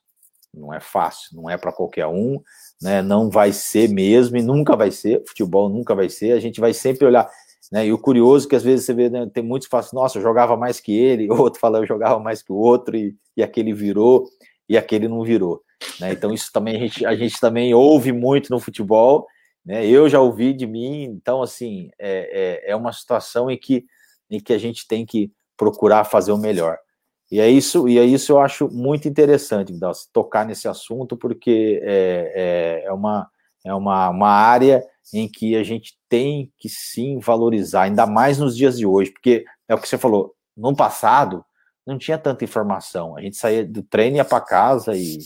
não 0.54 0.74
é 0.74 0.80
fácil, 0.80 1.36
não 1.36 1.50
é 1.50 1.58
para 1.58 1.72
qualquer 1.72 2.08
um, 2.08 2.42
né? 2.82 3.02
Não 3.02 3.30
vai 3.30 3.52
ser 3.52 3.90
mesmo 3.90 4.38
e 4.38 4.42
nunca 4.42 4.76
vai 4.76 4.92
ser. 4.92 5.24
Futebol 5.28 5.70
nunca 5.70 5.94
vai 5.94 6.10
ser. 6.10 6.32
A 6.32 6.40
gente 6.40 6.60
vai 6.60 6.74
sempre 6.74 7.06
olhar. 7.06 7.30
Né? 7.72 7.88
E 7.88 7.94
o 7.94 7.98
curioso 7.98 8.48
é 8.48 8.50
que 8.50 8.56
às 8.56 8.64
vezes 8.64 8.86
você 8.86 8.94
vê, 8.94 9.10
né, 9.10 9.30
tem 9.34 9.44
muitos 9.44 9.68
que 9.68 9.72
falam 9.72 9.86
assim, 9.86 9.96
nossa, 9.96 10.18
eu 10.18 10.22
jogava 10.22 10.56
mais 10.56 10.80
que 10.80 10.98
ele, 10.98 11.30
outro 11.32 11.60
fala, 11.60 11.80
eu 11.80 11.86
jogava 11.86 12.20
mais 12.20 12.42
que 12.42 12.52
o 12.52 12.56
outro, 12.56 12.96
e, 12.96 13.16
e 13.36 13.44
aquele 13.44 13.74
virou, 13.74 14.28
e 14.68 14.78
aquele 14.78 15.08
não 15.08 15.24
virou. 15.24 15.62
Né? 16.00 16.12
Então, 16.12 16.34
isso 16.34 16.52
também 16.52 16.76
a 16.76 16.80
gente, 16.80 17.06
a 17.06 17.16
gente 17.16 17.40
também 17.40 17.74
ouve 17.74 18.12
muito 18.12 18.50
no 18.50 18.60
futebol, 18.60 19.28
né? 19.68 19.86
Eu 19.86 20.08
já 20.08 20.22
ouvi 20.22 20.54
de 20.54 20.66
mim, 20.66 21.04
então 21.04 21.42
assim, 21.42 21.90
é, 22.00 22.62
é, 22.66 22.72
é 22.72 22.76
uma 22.76 22.94
situação 22.94 23.52
em 23.52 23.58
que, 23.58 23.86
em 24.30 24.40
que 24.40 24.54
a 24.54 24.58
gente 24.58 24.88
tem 24.88 25.06
que 25.06 25.30
procurar 25.58 26.06
fazer 26.06 26.32
o 26.32 26.38
melhor. 26.38 26.78
E 27.30 27.42
é 27.42 27.50
isso, 27.50 27.90
e 27.90 28.00
é 28.00 28.06
isso 28.06 28.32
eu 28.32 28.40
acho 28.40 28.70
muito 28.70 29.10
interessante, 29.10 29.74
Vidal, 29.74 29.92
tocar 30.14 30.46
nesse 30.46 30.70
assunto, 30.70 31.18
porque 31.18 31.82
é, 31.84 32.84
é, 32.84 32.88
é, 32.88 32.94
uma, 32.94 33.30
é 33.66 33.74
uma, 33.74 34.10
uma 34.10 34.30
área 34.30 34.82
em 35.14 35.28
que 35.28 35.56
a 35.56 35.64
gente 35.64 35.98
tem 36.10 36.52
que 36.58 36.70
sim 36.70 37.20
valorizar, 37.20 37.84
ainda 37.84 38.06
mais 38.06 38.38
nos 38.38 38.56
dias 38.56 38.78
de 38.78 38.86
hoje, 38.86 39.12
porque 39.12 39.46
é 39.68 39.76
o 39.76 39.80
que 39.80 39.88
você 39.88 39.98
falou, 39.98 40.34
no 40.56 40.76
passado 40.76 41.44
não 41.86 41.98
tinha 41.98 42.18
tanta 42.18 42.44
informação, 42.44 43.16
a 43.16 43.22
gente 43.22 43.38
saía 43.38 43.66
do 43.66 43.82
treino 43.82 44.18
e 44.18 44.20
ia 44.20 44.26
para 44.26 44.42
casa 44.42 44.96
e 44.96 45.20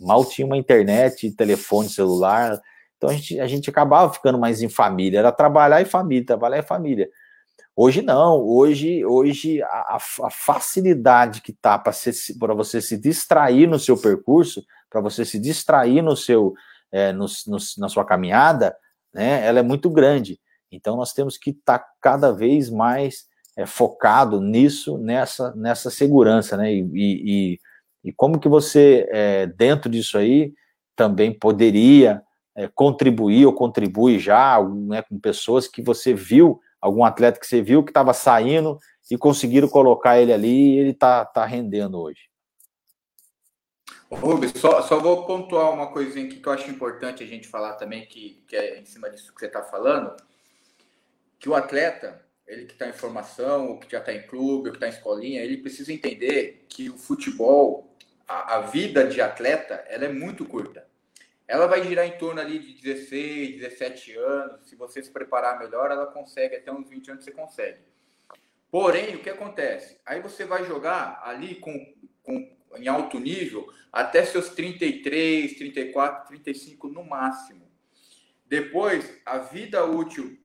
mal 0.00 0.24
tinha 0.24 0.46
uma 0.46 0.56
internet, 0.56 1.30
telefone, 1.32 1.88
celular, 1.88 2.60
então 2.96 3.10
a 3.10 3.12
gente, 3.12 3.40
a 3.40 3.46
gente 3.46 3.68
acabava 3.68 4.12
ficando 4.12 4.38
mais 4.38 4.62
em 4.62 4.68
família, 4.68 5.18
era 5.18 5.32
trabalhar 5.32 5.82
e 5.82 5.84
família, 5.84 6.24
trabalhar 6.24 6.58
e 6.58 6.62
família. 6.62 7.08
Hoje 7.76 8.02
não, 8.02 8.40
hoje, 8.40 9.04
hoje 9.04 9.60
a, 9.62 9.98
a 10.22 10.30
facilidade 10.30 11.40
que 11.42 11.52
tá 11.52 11.76
para 11.76 12.54
você 12.54 12.80
se 12.80 12.96
distrair 12.96 13.66
no 13.66 13.80
seu 13.80 13.96
percurso, 13.96 14.64
para 14.88 15.00
você 15.00 15.24
se 15.24 15.40
distrair 15.40 16.00
no 16.00 16.16
seu, 16.16 16.54
é, 16.92 17.12
no, 17.12 17.26
no, 17.48 17.58
na 17.78 17.88
sua 17.88 18.04
caminhada, 18.04 18.76
né, 19.14 19.46
ela 19.46 19.60
é 19.60 19.62
muito 19.62 19.88
grande. 19.88 20.38
Então 20.70 20.96
nós 20.96 21.12
temos 21.12 21.38
que 21.38 21.50
estar 21.50 21.78
tá 21.78 21.86
cada 22.00 22.32
vez 22.32 22.68
mais 22.68 23.26
é, 23.56 23.64
focado 23.66 24.40
nisso, 24.40 24.98
nessa, 24.98 25.54
nessa 25.54 25.90
segurança, 25.90 26.56
né? 26.56 26.72
E, 26.72 26.88
e, 26.92 27.58
e 28.04 28.12
como 28.12 28.40
que 28.40 28.48
você, 28.48 29.08
é, 29.10 29.46
dentro 29.46 29.88
disso 29.88 30.18
aí, 30.18 30.52
também 30.96 31.32
poderia 31.32 32.22
é, 32.56 32.68
contribuir 32.68 33.46
ou 33.46 33.52
contribui 33.52 34.18
já 34.18 34.62
né, 34.62 35.02
com 35.02 35.18
pessoas 35.18 35.66
que 35.68 35.82
você 35.82 36.12
viu, 36.12 36.60
algum 36.80 37.04
atleta 37.04 37.40
que 37.40 37.46
você 37.46 37.62
viu 37.62 37.82
que 37.82 37.90
estava 37.90 38.12
saindo 38.12 38.78
e 39.10 39.16
conseguiram 39.16 39.68
colocar 39.68 40.20
ele 40.20 40.32
ali 40.32 40.74
e 40.74 40.78
ele 40.78 40.90
está 40.90 41.24
tá 41.24 41.44
rendendo 41.44 41.98
hoje. 41.98 42.33
Rubens, 44.14 44.52
só, 44.56 44.82
só 44.82 44.98
vou 44.98 45.26
pontuar 45.26 45.72
uma 45.72 45.92
coisinha 45.92 46.26
aqui 46.26 46.40
que 46.40 46.48
eu 46.48 46.52
acho 46.52 46.70
importante 46.70 47.22
a 47.22 47.26
gente 47.26 47.48
falar 47.48 47.74
também, 47.74 48.06
que, 48.06 48.42
que 48.46 48.56
é 48.56 48.78
em 48.78 48.84
cima 48.84 49.10
disso 49.10 49.32
que 49.32 49.40
você 49.40 49.46
está 49.46 49.62
falando, 49.62 50.16
que 51.38 51.48
o 51.48 51.54
atleta, 51.54 52.24
ele 52.46 52.64
que 52.66 52.72
está 52.72 52.88
em 52.88 52.92
formação, 52.92 53.68
ou 53.68 53.78
que 53.78 53.90
já 53.90 53.98
está 53.98 54.12
em 54.12 54.22
clube, 54.22 54.68
ou 54.68 54.72
que 54.72 54.76
está 54.76 54.86
em 54.86 54.90
escolinha, 54.90 55.42
ele 55.42 55.58
precisa 55.58 55.92
entender 55.92 56.64
que 56.68 56.88
o 56.90 56.96
futebol, 56.96 57.94
a, 58.26 58.56
a, 58.56 58.60
vida 58.60 59.06
de 59.06 59.20
atleta, 59.20 59.84
ela 59.88 60.06
é 60.06 60.12
muito 60.12 60.44
curta. 60.44 60.86
Ela 61.46 61.66
vai 61.66 61.82
girar 61.84 62.06
em 62.06 62.16
torno 62.16 62.40
ali 62.40 62.58
de 62.58 62.80
16, 62.82 63.60
17 63.60 64.16
anos. 64.16 64.68
Se 64.68 64.76
você 64.76 65.02
se 65.02 65.10
preparar 65.10 65.58
melhor, 65.58 65.90
ela 65.90 66.06
consegue, 66.06 66.56
até 66.56 66.72
uns 66.72 66.88
20 66.88 67.10
anos 67.10 67.24
você 67.24 67.30
consegue. 67.30 67.80
Porém, 68.70 69.14
o 69.14 69.22
que 69.22 69.30
acontece? 69.30 70.00
Aí 70.04 70.20
você 70.20 70.44
vai 70.44 70.64
jogar 70.64 71.20
ali 71.22 71.56
com, 71.56 71.94
com 72.22 72.50
em 72.76 72.88
alto 72.88 73.18
nível 73.18 73.72
até 73.92 74.24
seus 74.24 74.48
33, 74.50 75.56
34, 75.56 76.28
35 76.28 76.88
no 76.88 77.04
máximo. 77.04 77.70
Depois, 78.46 79.20
a 79.24 79.38
vida 79.38 79.84
útil 79.84 80.38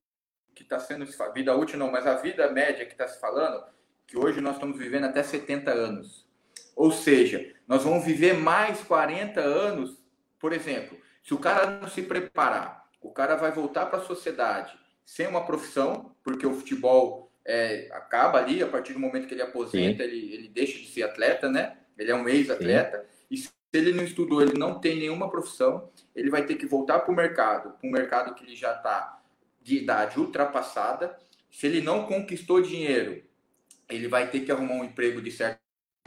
que 0.54 0.64
está 0.64 0.80
sendo 0.80 1.06
vida 1.34 1.56
útil 1.56 1.80
não, 1.80 1.92
mas 1.92 2.06
a 2.06 2.16
vida 2.16 2.52
média 2.52 2.86
que 2.86 2.92
está 2.92 3.08
se 3.08 3.20
falando, 3.20 3.64
que 4.06 4.18
hoje 4.18 4.42
nós 4.42 4.56
estamos 4.56 4.78
vivendo 4.78 5.06
até 5.06 5.24
70 5.24 5.72
anos. 5.72 6.28
Ou 6.76 6.92
seja, 6.92 7.54
nós 7.68 7.84
vamos 7.84 8.06
viver 8.06 8.34
mais 8.34 8.82
40 8.82 9.40
anos, 9.40 10.04
por 10.40 10.54
exemplo, 10.54 10.98
se 11.24 11.34
o 11.34 11.38
cara 11.38 11.80
não 11.80 11.88
se 11.88 12.02
preparar, 12.02 12.90
o 13.02 13.12
cara 13.12 13.36
vai 13.36 13.52
voltar 13.52 13.86
para 13.86 14.00
a 14.00 14.06
sociedade 14.06 14.78
sem 15.06 15.28
uma 15.28 15.46
profissão, 15.46 16.16
porque 16.24 16.46
o 16.46 16.54
futebol 16.54 17.32
é, 17.46 17.90
acaba 17.92 18.38
ali, 18.38 18.62
a 18.62 18.68
partir 18.68 18.94
do 18.94 19.00
momento 19.00 19.28
que 19.28 19.34
ele 19.34 19.42
aposenta, 19.42 20.04
ele, 20.04 20.34
ele 20.34 20.48
deixa 20.50 20.78
de 20.78 20.88
ser 20.88 21.04
atleta, 21.04 21.50
né? 21.50 21.78
Ele 22.00 22.12
é 22.12 22.16
um 22.16 22.28
ex-atleta. 22.28 23.06
E 23.30 23.38
se 23.38 23.52
ele 23.74 23.92
não 23.92 24.04
estudou, 24.04 24.42
ele 24.42 24.58
não 24.58 24.80
tem 24.80 24.98
nenhuma 24.98 25.30
profissão, 25.30 25.90
ele 26.16 26.30
vai 26.30 26.46
ter 26.46 26.56
que 26.56 26.66
voltar 26.66 27.00
para 27.00 27.12
o 27.12 27.16
mercado, 27.16 27.72
para 27.72 27.88
um 27.88 27.92
mercado 27.92 28.34
que 28.34 28.44
ele 28.46 28.56
já 28.56 28.74
está 28.74 29.22
de 29.62 29.78
idade 29.78 30.18
ultrapassada. 30.18 31.16
Se 31.52 31.68
ele 31.68 31.82
não 31.82 32.06
conquistou 32.06 32.62
dinheiro, 32.62 33.22
ele 33.90 34.08
vai 34.08 34.30
ter 34.30 34.40
que 34.40 34.52
arrumar 34.52 34.76
um 34.76 34.86
emprego 34.86 35.22
de 35.22 35.32
certa 35.32 35.60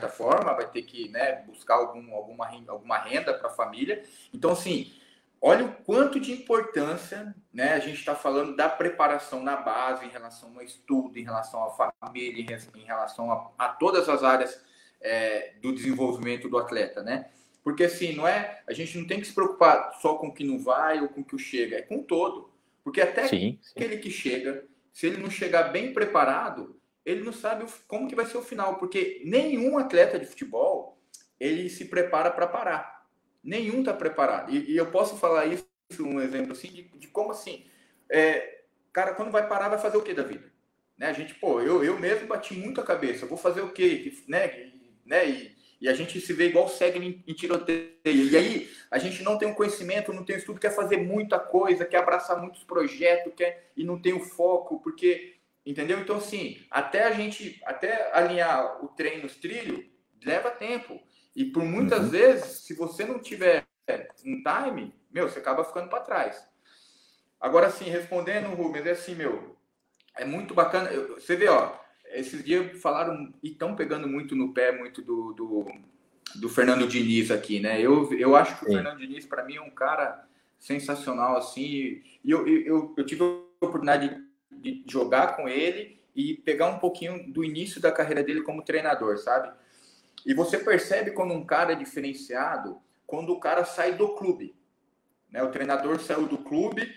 forma, 0.08 0.54
vai 0.54 0.68
ter 0.68 0.82
que 0.82 1.08
né, 1.10 1.42
buscar 1.46 1.74
algum, 1.74 2.12
alguma, 2.14 2.48
alguma 2.68 2.98
renda 2.98 3.34
para 3.34 3.48
a 3.48 3.52
família. 3.52 4.02
Então, 4.32 4.52
assim, 4.52 4.92
olha 5.40 5.66
o 5.66 5.72
quanto 5.84 6.18
de 6.18 6.32
importância 6.32 7.34
né, 7.52 7.74
a 7.74 7.78
gente 7.78 7.98
está 7.98 8.14
falando 8.14 8.56
da 8.56 8.68
preparação 8.68 9.42
na 9.42 9.56
base, 9.56 10.06
em 10.06 10.08
relação 10.08 10.52
ao 10.56 10.62
estudo, 10.62 11.18
em 11.18 11.24
relação 11.24 11.62
à 11.64 11.92
família, 11.92 12.58
em 12.74 12.84
relação 12.84 13.30
a, 13.30 13.50
a 13.58 13.68
todas 13.68 14.08
as 14.08 14.24
áreas 14.24 14.71
é, 15.02 15.54
do 15.60 15.72
desenvolvimento 15.72 16.48
do 16.48 16.58
atleta, 16.58 17.02
né? 17.02 17.30
Porque 17.62 17.84
assim, 17.84 18.14
não 18.14 18.26
é, 18.26 18.62
a 18.66 18.72
gente 18.72 18.98
não 18.98 19.06
tem 19.06 19.20
que 19.20 19.26
se 19.26 19.34
preocupar 19.34 19.92
só 20.00 20.14
com 20.14 20.28
o 20.28 20.34
que 20.34 20.44
não 20.44 20.58
vai 20.58 21.00
ou 21.00 21.08
com 21.08 21.20
o 21.20 21.24
que 21.24 21.38
chega, 21.38 21.76
é 21.76 21.82
com 21.82 22.02
todo. 22.02 22.50
Porque 22.82 23.00
até 23.00 23.28
sim, 23.28 23.58
sim. 23.62 23.72
aquele 23.76 23.98
que 23.98 24.10
chega, 24.10 24.64
se 24.92 25.06
ele 25.06 25.22
não 25.22 25.30
chegar 25.30 25.64
bem 25.64 25.92
preparado, 25.92 26.76
ele 27.04 27.22
não 27.22 27.32
sabe 27.32 27.64
como 27.86 28.08
que 28.08 28.14
vai 28.14 28.26
ser 28.26 28.38
o 28.38 28.42
final, 28.42 28.76
porque 28.76 29.22
nenhum 29.24 29.78
atleta 29.78 30.18
de 30.18 30.26
futebol 30.26 30.98
ele 31.38 31.68
se 31.68 31.86
prepara 31.86 32.30
para 32.30 32.46
parar. 32.46 33.06
Nenhum 33.42 33.80
está 33.80 33.92
preparado. 33.92 34.52
E, 34.52 34.72
e, 34.72 34.76
eu 34.76 34.86
posso 34.90 35.16
falar 35.16 35.46
isso, 35.46 35.66
um 36.00 36.20
exemplo 36.20 36.52
assim, 36.52 36.68
de, 36.68 36.82
de 36.82 37.08
como 37.08 37.32
assim, 37.32 37.66
é, 38.08 38.62
cara, 38.92 39.14
quando 39.14 39.32
vai 39.32 39.48
parar, 39.48 39.68
vai 39.68 39.78
fazer 39.78 39.96
o 39.96 40.02
que 40.02 40.14
da 40.14 40.22
vida? 40.22 40.52
Né? 40.96 41.08
A 41.08 41.12
gente, 41.12 41.34
pô, 41.34 41.60
eu, 41.60 41.82
eu 41.82 41.98
mesmo 41.98 42.28
bati 42.28 42.54
muito 42.54 42.80
a 42.80 42.84
cabeça, 42.84 43.26
vou 43.26 43.38
fazer 43.38 43.60
o 43.60 43.72
quê? 43.72 44.12
Né? 44.28 44.71
Né? 45.04 45.28
E, 45.28 45.56
E 45.80 45.88
a 45.88 45.94
gente 45.94 46.20
se 46.20 46.32
vê 46.32 46.46
igual 46.46 46.68
segue 46.68 46.98
em, 46.98 47.24
em 47.26 47.34
tiroteio. 47.34 47.90
E 48.04 48.36
aí 48.36 48.70
a 48.88 48.98
gente 48.98 49.22
não 49.22 49.36
tem 49.36 49.48
um 49.48 49.54
conhecimento, 49.54 50.12
não 50.12 50.24
tem 50.24 50.36
um 50.36 50.38
estudo, 50.38 50.60
quer 50.60 50.74
fazer 50.74 50.96
muita 50.96 51.40
coisa, 51.40 51.84
quer 51.84 51.98
abraçar 51.98 52.40
muitos 52.40 52.62
projetos, 52.62 53.32
quer 53.34 53.72
e 53.76 53.82
não 53.82 54.00
tem 54.00 54.12
o 54.12 54.20
foco, 54.20 54.80
porque 54.80 55.36
entendeu? 55.66 55.98
Então 55.98 56.16
assim, 56.16 56.64
até 56.70 57.02
a 57.02 57.10
gente 57.10 57.60
até 57.64 58.12
alinhar 58.12 58.84
o 58.84 58.88
treino 58.88 59.24
nos 59.24 59.34
trilhos 59.36 59.84
leva 60.24 60.50
tempo. 60.50 61.00
E 61.34 61.44
por 61.44 61.64
muitas 61.64 62.04
uhum. 62.04 62.10
vezes, 62.10 62.60
se 62.60 62.74
você 62.74 63.04
não 63.04 63.18
tiver 63.18 63.66
um 64.24 64.42
time, 64.42 64.94
meu, 65.10 65.28
você 65.28 65.38
acaba 65.38 65.64
ficando 65.64 65.88
para 65.88 66.04
trás. 66.04 66.46
Agora 67.40 67.70
sim, 67.70 67.90
respondendo, 67.90 68.54
Rubens, 68.54 68.86
é 68.86 68.92
assim, 68.92 69.16
meu, 69.16 69.56
é 70.16 70.24
muito 70.24 70.54
bacana. 70.54 70.90
Você 71.14 71.34
vê, 71.34 71.48
ó, 71.48 71.72
esses 72.12 72.44
dias 72.44 72.80
falaram 72.80 73.32
e 73.42 73.48
estão 73.48 73.74
pegando 73.74 74.06
muito 74.06 74.34
no 74.34 74.52
pé, 74.52 74.72
muito 74.72 75.02
do, 75.02 75.32
do, 75.32 75.66
do, 76.36 76.48
Fernando 76.48 76.86
Diniz 76.86 77.30
aqui, 77.30 77.60
né? 77.60 77.80
Eu, 77.80 78.12
eu 78.12 78.36
acho 78.36 78.58
que 78.58 78.64
o 78.64 78.68
Sim. 78.68 78.74
Fernando 78.74 78.98
Diniz, 78.98 79.26
para 79.26 79.44
mim, 79.44 79.56
é 79.56 79.60
um 79.60 79.70
cara 79.70 80.26
sensacional, 80.58 81.36
assim. 81.36 82.02
E 82.24 82.30
eu, 82.30 82.46
eu, 82.46 82.94
eu 82.96 83.06
tive 83.06 83.22
a 83.22 83.66
oportunidade 83.66 84.22
de, 84.50 84.82
de 84.82 84.92
jogar 84.92 85.36
com 85.36 85.48
ele 85.48 86.00
e 86.14 86.34
pegar 86.34 86.66
um 86.66 86.78
pouquinho 86.78 87.32
do 87.32 87.44
início 87.44 87.80
da 87.80 87.90
carreira 87.90 88.22
dele 88.22 88.42
como 88.42 88.62
treinador, 88.62 89.18
sabe? 89.18 89.50
E 90.24 90.34
você 90.34 90.58
percebe 90.58 91.10
quando 91.10 91.34
um 91.34 91.44
cara 91.44 91.72
é 91.72 91.76
diferenciado, 91.76 92.78
quando 93.06 93.32
o 93.32 93.40
cara 93.40 93.64
sai 93.64 93.94
do 93.94 94.14
clube. 94.14 94.54
Né? 95.30 95.42
O 95.42 95.50
treinador 95.50 95.98
saiu 95.98 96.26
do 96.26 96.38
clube 96.38 96.94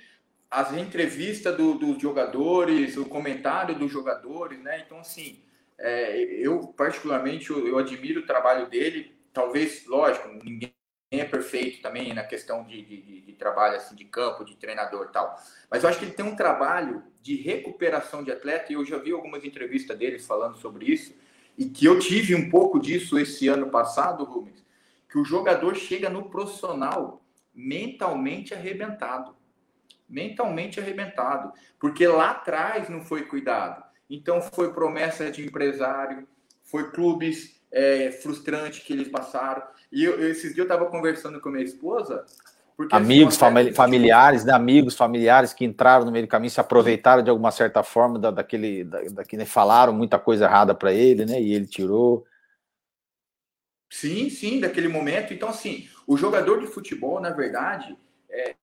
as 0.50 0.74
entrevistas 0.74 1.56
do, 1.56 1.76
dos 1.76 2.02
jogadores, 2.02 2.98
o 2.98 3.06
comentário 3.06 3.76
dos 3.76 3.92
jogadores, 3.92 4.60
né? 4.62 4.84
Então, 4.86 5.00
assim, 5.00 5.40
é, 5.78 6.18
eu 6.40 6.68
particularmente 6.68 7.50
eu, 7.50 7.68
eu, 7.68 7.78
admiro 7.78 8.22
o 8.22 8.26
trabalho 8.26 8.70
dele. 8.70 9.14
Talvez, 9.34 9.86
lógico, 9.86 10.30
ninguém 10.44 10.74
é 11.12 11.26
perfeito 11.26 11.82
também 11.82 12.14
na 12.14 12.24
questão 12.24 12.64
de, 12.64 12.82
de, 12.82 13.22
de 13.22 13.34
trabalho 13.34 13.78
assim 13.78 13.96
de 13.96 14.06
campo, 14.06 14.46
de 14.46 14.56
treinador, 14.56 15.12
tal. 15.12 15.36
Mas 15.70 15.84
eu 15.84 15.90
acho 15.90 16.00
que 16.00 16.06
ele 16.06 16.14
tem 16.14 16.26
um 16.26 16.36
trabalho 16.36 17.04
de 17.22 17.36
recuperação 17.36 18.24
de 18.24 18.32
atleta 18.32 18.72
e 18.72 18.76
eu 18.76 18.86
já 18.86 18.98
vi 18.98 19.12
algumas 19.12 19.44
entrevistas 19.44 19.98
deles 19.98 20.26
falando 20.26 20.58
sobre 20.58 20.86
isso 20.92 21.14
e 21.58 21.66
que 21.66 21.86
eu 21.86 22.00
tive 22.00 22.36
um 22.36 22.50
pouco 22.50 22.80
disso 22.80 23.18
esse 23.18 23.48
ano 23.48 23.70
passado, 23.70 24.24
Rubens, 24.24 24.64
que 25.10 25.18
o 25.18 25.24
jogador 25.24 25.76
chega 25.76 26.10
no 26.10 26.30
profissional 26.30 27.22
mentalmente 27.54 28.54
arrebentado 28.54 29.36
mentalmente 30.08 30.80
arrebentado, 30.80 31.52
porque 31.80 32.08
lá 32.08 32.32
atrás 32.32 32.90
não 32.90 33.02
foi 33.02 33.24
cuidado. 33.24 33.84
Então 34.10 34.42
foi 34.42 34.72
promessa 34.74 35.32
de 35.32 35.46
empresário, 35.46 36.28
foi 36.64 36.92
clubes 36.92 37.60
é, 37.72 38.12
frustrantes 38.12 38.84
que 38.84 38.94
eles 38.94 39.08
passaram. 39.08 39.64
E 39.92 40.04
eu, 40.04 40.30
esses 40.30 40.54
dias 40.54 40.58
eu 40.58 40.64
estava 40.64 40.86
conversando 40.86 41.40
com 41.42 41.50
minha 41.50 41.64
esposa. 41.64 42.26
Amigos, 42.92 43.42
assim, 43.42 43.72
familiares, 43.72 44.44
né? 44.44 44.54
amigos, 44.54 44.96
familiares 44.96 45.54
que 45.54 45.64
entraram 45.64 46.06
no 46.06 46.12
meio 46.12 46.26
do 46.26 46.30
caminho, 46.30 46.52
se 46.52 46.60
aproveitaram 46.60 47.24
de 47.24 47.30
alguma 47.30 47.50
certa 47.50 47.82
forma 47.84 48.20
da, 48.20 48.32
daquele, 48.32 48.84
da, 48.84 49.02
daquele 49.04 49.44
né? 49.44 49.46
falaram 49.46 49.94
muita 49.94 50.20
coisa 50.20 50.46
errada 50.46 50.76
para 50.76 50.92
ele, 50.92 51.26
né? 51.26 51.42
E 51.42 51.54
ele 51.54 51.66
tirou. 51.66 52.26
Sim, 53.90 54.30
sim, 54.30 54.60
daquele 54.60 54.90
momento. 54.90 55.34
Então, 55.34 55.48
assim, 55.48 55.88
o 56.06 56.18
jogador 56.18 56.60
de 56.60 56.68
futebol, 56.68 57.22
na 57.22 57.30
verdade, 57.30 57.98
é, 58.30 58.56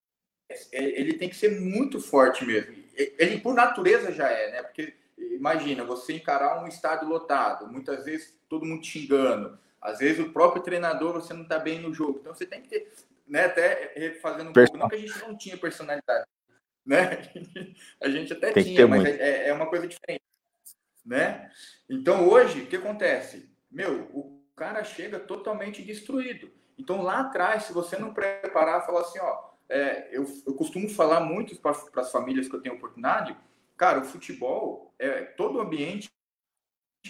ele 0.73 1.15
tem 1.15 1.29
que 1.29 1.37
ser 1.37 1.61
muito 1.61 2.01
forte 2.01 2.45
mesmo. 2.45 2.75
Ele, 2.95 3.41
por 3.41 3.55
natureza, 3.55 4.13
já 4.13 4.29
é, 4.29 4.51
né? 4.51 4.63
Porque 4.63 4.95
imagina, 5.19 5.85
você 5.85 6.15
encarar 6.15 6.63
um 6.63 6.69
estádio 6.69 7.09
lotado, 7.09 7.67
muitas 7.67 8.05
vezes 8.05 8.37
todo 8.49 8.67
mundo 8.67 8.85
xingando, 8.85 9.59
às 9.81 9.99
vezes 9.99 10.21
o 10.21 10.33
próprio 10.33 10.63
treinador 10.63 11.15
você 11.15 11.35
não 11.35 11.43
está 11.43 11.59
bem 11.59 11.81
no 11.81 11.93
jogo. 11.93 12.19
Então 12.21 12.35
você 12.35 12.47
tem 12.47 12.63
que 12.63 12.69
ter, 12.69 12.93
né? 13.27 13.47
Até 13.47 14.19
fazendo 14.21 14.51
um 14.51 14.53
pouco, 14.53 14.77
não 14.77 14.89
que 14.89 14.97
a 14.97 14.99
gente 14.99 15.19
não 15.21 15.37
tinha 15.37 15.57
personalidade, 15.57 16.27
né? 16.85 17.23
A 18.01 18.09
gente 18.09 18.33
até 18.33 18.53
tem 18.53 18.65
tinha, 18.65 18.87
mas 18.87 19.05
é, 19.05 19.49
é, 19.49 19.53
uma 19.53 19.67
coisa 19.67 19.87
diferente, 19.87 20.25
né? 21.05 21.51
Então 21.89 22.29
hoje, 22.29 22.63
o 22.63 22.67
que 22.67 22.77
acontece? 22.77 23.51
Meu, 23.71 24.03
o 24.13 24.45
cara 24.55 24.85
chega 24.85 25.19
totalmente 25.19 25.83
destruído. 25.83 26.51
Então 26.79 27.03
lá 27.03 27.21
atrás, 27.21 27.65
se 27.65 27.73
você 27.73 27.97
não 27.97 28.13
preparar, 28.13 28.85
falar 28.85 29.01
assim, 29.01 29.19
ó, 29.21 29.52
é, 29.69 30.09
eu, 30.11 30.27
eu 30.47 30.55
costumo 30.55 30.89
falar 30.89 31.21
muito 31.21 31.57
para 31.57 31.77
as 31.97 32.13
famílias 32.13 32.49
que 32.49 32.55
eu 32.55 32.61
tenho 32.61 32.75
oportunidade, 32.75 33.37
cara, 33.77 34.01
o 34.01 34.05
futebol, 34.05 34.95
é, 34.99 35.23
todo 35.23 35.61
ambiente 35.61 36.11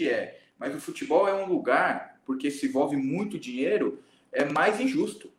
é, 0.00 0.38
mas 0.58 0.74
o 0.74 0.80
futebol 0.80 1.28
é 1.28 1.34
um 1.34 1.46
lugar, 1.46 2.20
porque 2.24 2.50
se 2.50 2.66
envolve 2.66 2.96
muito 2.96 3.38
dinheiro, 3.38 4.02
é 4.32 4.44
mais 4.44 4.80
injusto. 4.80 5.30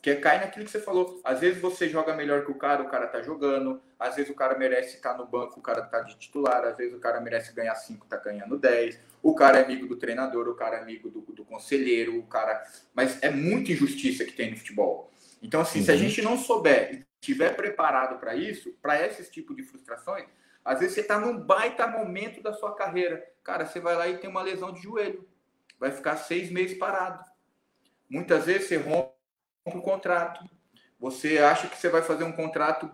Que 0.00 0.10
é, 0.10 0.16
cai 0.16 0.40
naquilo 0.40 0.64
que 0.64 0.70
você 0.72 0.80
falou. 0.80 1.20
Às 1.22 1.38
vezes 1.38 1.62
você 1.62 1.88
joga 1.88 2.12
melhor 2.12 2.44
que 2.44 2.50
o 2.50 2.56
cara, 2.56 2.82
o 2.82 2.88
cara 2.88 3.06
tá 3.06 3.22
jogando. 3.22 3.80
Às 3.96 4.16
vezes 4.16 4.32
o 4.32 4.34
cara 4.34 4.58
merece 4.58 4.96
estar 4.96 5.16
no 5.16 5.24
banco, 5.24 5.60
o 5.60 5.62
cara 5.62 5.82
tá 5.82 6.00
de 6.00 6.16
titular. 6.18 6.64
Às 6.64 6.76
vezes 6.76 6.92
o 6.92 6.98
cara 6.98 7.20
merece 7.20 7.52
ganhar 7.52 7.76
5, 7.76 8.04
tá 8.08 8.16
ganhando 8.16 8.58
10. 8.58 8.98
O 9.22 9.32
cara 9.32 9.60
é 9.60 9.64
amigo 9.64 9.86
do 9.86 9.94
treinador, 9.94 10.48
o 10.48 10.56
cara 10.56 10.78
é 10.78 10.80
amigo 10.80 11.08
do, 11.08 11.20
do 11.20 11.44
conselheiro, 11.44 12.18
o 12.18 12.24
cara. 12.24 12.66
Mas 12.92 13.22
é 13.22 13.30
muita 13.30 13.70
injustiça 13.70 14.24
que 14.24 14.32
tem 14.32 14.50
no 14.50 14.56
futebol. 14.56 15.11
Então, 15.42 15.60
assim, 15.60 15.80
uhum. 15.80 15.84
se 15.84 15.90
a 15.90 15.94
uhum. 15.94 16.00
gente 16.00 16.22
não 16.22 16.38
souber 16.38 16.94
e 16.94 17.06
estiver 17.20 17.54
preparado 17.56 18.18
para 18.20 18.34
isso, 18.36 18.72
para 18.80 19.04
esse 19.04 19.28
tipo 19.30 19.54
de 19.54 19.64
frustrações, 19.64 20.26
às 20.64 20.78
vezes 20.78 20.94
você 20.94 21.00
está 21.00 21.18
num 21.18 21.38
baita 21.38 21.86
momento 21.88 22.40
da 22.40 22.52
sua 22.52 22.74
carreira. 22.76 23.26
Cara, 23.42 23.66
você 23.66 23.80
vai 23.80 23.96
lá 23.96 24.08
e 24.08 24.18
tem 24.18 24.30
uma 24.30 24.42
lesão 24.42 24.72
de 24.72 24.80
joelho. 24.80 25.28
Vai 25.78 25.90
ficar 25.90 26.16
seis 26.16 26.50
meses 26.50 26.78
parado. 26.78 27.24
Muitas 28.08 28.46
vezes 28.46 28.68
você 28.68 28.76
rompe 28.76 29.12
um 29.66 29.80
contrato. 29.80 30.48
Você 31.00 31.38
acha 31.38 31.66
que 31.66 31.76
você 31.76 31.88
vai 31.88 32.02
fazer 32.02 32.22
um 32.22 32.32
contrato 32.32 32.88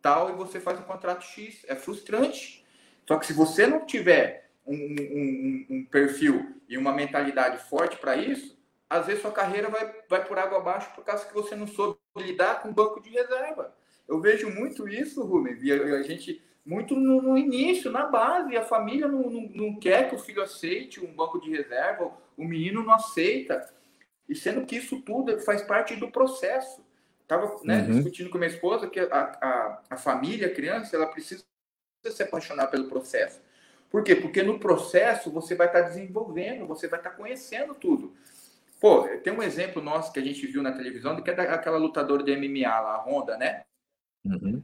tal 0.00 0.30
e 0.30 0.32
você 0.32 0.58
faz 0.58 0.80
um 0.80 0.84
contrato 0.84 1.24
X. 1.24 1.64
É 1.68 1.76
frustrante. 1.76 2.66
Só 3.06 3.16
que 3.16 3.26
se 3.26 3.32
você 3.32 3.66
não 3.66 3.86
tiver 3.86 4.50
um, 4.66 4.74
um, 4.74 5.66
um 5.70 5.84
perfil 5.84 6.60
e 6.68 6.76
uma 6.76 6.92
mentalidade 6.92 7.58
forte 7.68 7.96
para 7.96 8.16
isso, 8.16 8.60
às 8.92 9.06
vezes 9.06 9.22
sua 9.22 9.32
carreira 9.32 9.70
vai, 9.70 9.90
vai 10.06 10.22
por 10.22 10.38
água 10.38 10.58
abaixo 10.58 10.90
por 10.94 11.02
causa 11.02 11.24
que 11.24 11.32
você 11.32 11.56
não 11.56 11.66
soube 11.66 11.98
lidar 12.18 12.60
com 12.60 12.68
o 12.68 12.74
banco 12.74 13.00
de 13.00 13.08
reserva. 13.08 13.74
Eu 14.06 14.20
vejo 14.20 14.50
muito 14.50 14.86
isso, 14.86 15.24
Rubens, 15.24 15.62
e 15.62 15.72
a, 15.72 15.76
a 15.96 16.02
gente, 16.02 16.42
muito 16.64 16.94
no, 16.94 17.22
no, 17.22 17.38
início, 17.38 17.90
na 17.90 18.04
base, 18.04 18.54
a 18.54 18.62
família 18.62 19.08
não, 19.08 19.22
não, 19.30 19.48
não, 19.54 19.78
quer 19.78 20.10
que 20.10 20.14
o 20.14 20.18
filho 20.18 20.42
aceite 20.42 21.02
um 21.02 21.14
banco 21.14 21.40
de 21.40 21.50
reserva, 21.50 22.12
o 22.36 22.44
menino 22.44 22.82
não 22.82 22.92
aceita. 22.92 23.66
E 24.28 24.34
sendo 24.34 24.66
que 24.66 24.76
isso 24.76 25.00
tudo 25.00 25.40
faz 25.40 25.62
parte 25.62 25.96
do 25.96 26.10
processo. 26.10 26.84
Estava 27.22 27.60
né, 27.64 27.78
uhum. 27.78 27.92
discutindo 27.92 28.28
com 28.28 28.36
minha 28.36 28.50
esposa 28.50 28.90
que 28.90 29.00
a, 29.00 29.06
a, 29.10 29.82
a 29.88 29.96
família, 29.96 30.48
a 30.48 30.54
criança, 30.54 30.94
ela 30.94 31.06
precisa 31.06 31.42
se 32.04 32.22
apaixonar 32.22 32.66
pelo 32.66 32.90
processo. 32.90 33.40
Por 33.88 34.02
quê? 34.02 34.16
Porque 34.16 34.42
no 34.42 34.58
processo 34.58 35.30
você 35.30 35.54
vai 35.54 35.68
estar 35.68 35.82
desenvolvendo, 35.82 36.66
você 36.66 36.88
vai 36.88 37.00
estar 37.00 37.10
conhecendo 37.10 37.74
tudo. 37.74 38.14
Pô, 38.82 39.06
tem 39.22 39.32
um 39.32 39.40
exemplo 39.40 39.80
nosso 39.80 40.12
que 40.12 40.18
a 40.18 40.24
gente 40.24 40.44
viu 40.44 40.60
na 40.60 40.72
televisão, 40.72 41.14
que 41.22 41.30
é 41.30 41.34
daquela 41.34 41.78
lutadora 41.78 42.24
de 42.24 42.36
MMA 42.36 42.68
lá, 42.68 42.96
a 42.96 43.04
Honda, 43.04 43.38
né? 43.38 43.62
Uhum. 44.24 44.60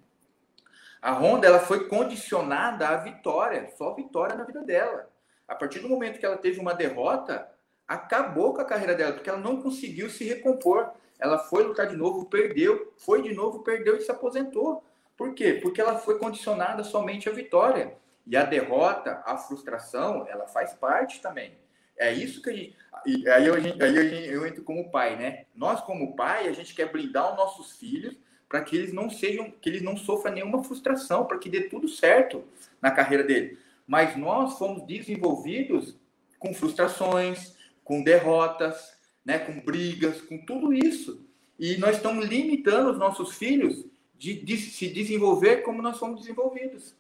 A 1.01 1.13
Honda, 1.13 1.47
ela 1.47 1.61
foi 1.61 1.87
condicionada 1.87 2.89
à 2.89 2.97
vitória, 2.97 3.71
só 3.77 3.95
vitória 3.95 4.35
na 4.35 4.43
vida 4.43 4.61
dela. 4.65 5.09
A 5.47 5.55
partir 5.55 5.79
do 5.79 5.89
momento 5.89 6.19
que 6.19 6.27
ela 6.27 6.37
teve 6.37 6.59
uma 6.59 6.75
derrota, 6.75 7.49
acabou 7.87 8.53
com 8.53 8.61
a 8.61 8.65
carreira 8.65 8.97
dela, 8.97 9.13
porque 9.13 9.31
ela 9.31 9.39
não 9.39 9.63
conseguiu 9.63 10.11
se 10.11 10.25
recompor. 10.25 10.91
Ela 11.17 11.39
foi 11.39 11.63
lutar 11.63 11.87
de 11.87 11.97
novo, 11.97 12.25
perdeu, 12.25 12.93
foi 12.97 13.23
de 13.23 13.33
novo, 13.33 13.63
perdeu 13.63 13.99
e 13.99 14.01
se 14.01 14.11
aposentou. 14.11 14.83
Por 15.17 15.33
quê? 15.33 15.61
Porque 15.63 15.81
ela 15.81 15.97
foi 15.97 16.19
condicionada 16.19 16.83
somente 16.83 17.29
à 17.29 17.33
vitória. 17.33 17.97
E 18.27 18.37
a 18.37 18.43
derrota, 18.43 19.23
a 19.25 19.39
frustração, 19.39 20.27
ela 20.29 20.49
faz 20.49 20.75
parte 20.75 21.23
também. 21.23 21.57
É 21.99 22.13
isso 22.13 22.41
que 22.43 22.51
a 22.51 22.53
gente. 22.53 22.77
Aí, 23.07 23.47
eu, 23.47 23.55
aí 23.55 24.29
eu 24.29 24.47
entro 24.47 24.63
como 24.63 24.91
pai, 24.91 25.17
né? 25.17 25.45
Nós, 25.55 25.81
como 25.81 26.17
pai, 26.17 26.49
a 26.49 26.53
gente 26.53 26.75
quer 26.75 26.91
blindar 26.91 27.31
os 27.31 27.37
nossos 27.37 27.77
filhos 27.77 28.17
para 28.49 28.63
que 28.63 28.77
eles 28.77 28.93
não 28.93 29.11
sejam, 29.11 29.51
que 29.51 29.69
eles 29.69 29.83
não 29.83 29.97
sofram 29.97 30.33
nenhuma 30.33 30.65
frustração, 30.65 31.27
para 31.27 31.39
que 31.39 31.51
dê 31.51 31.63
tudo 31.63 31.89
certo 31.89 32.45
na 32.81 32.91
carreira 32.91 33.23
dele. 33.23 33.59
Mas 33.87 34.17
nós 34.17 34.59
fomos 34.59 34.87
desenvolvidos 34.87 35.97
com 36.39 36.55
frustrações, 36.55 37.55
com 37.85 38.03
derrotas, 38.03 38.97
né, 39.25 39.39
com 39.39 39.61
brigas, 39.61 40.21
com 40.23 40.39
tudo 40.39 40.73
isso. 40.73 41.27
E 41.59 41.77
nós 41.77 41.97
estamos 41.97 42.27
limitando 42.27 42.91
os 42.91 42.99
nossos 42.99 43.37
filhos 43.37 43.85
de, 44.17 44.35
de 44.35 44.57
se 44.57 44.89
desenvolver 44.89 45.59
como 45.59 45.83
nós 45.83 45.99
fomos 45.99 46.21
desenvolvidos. 46.21 46.95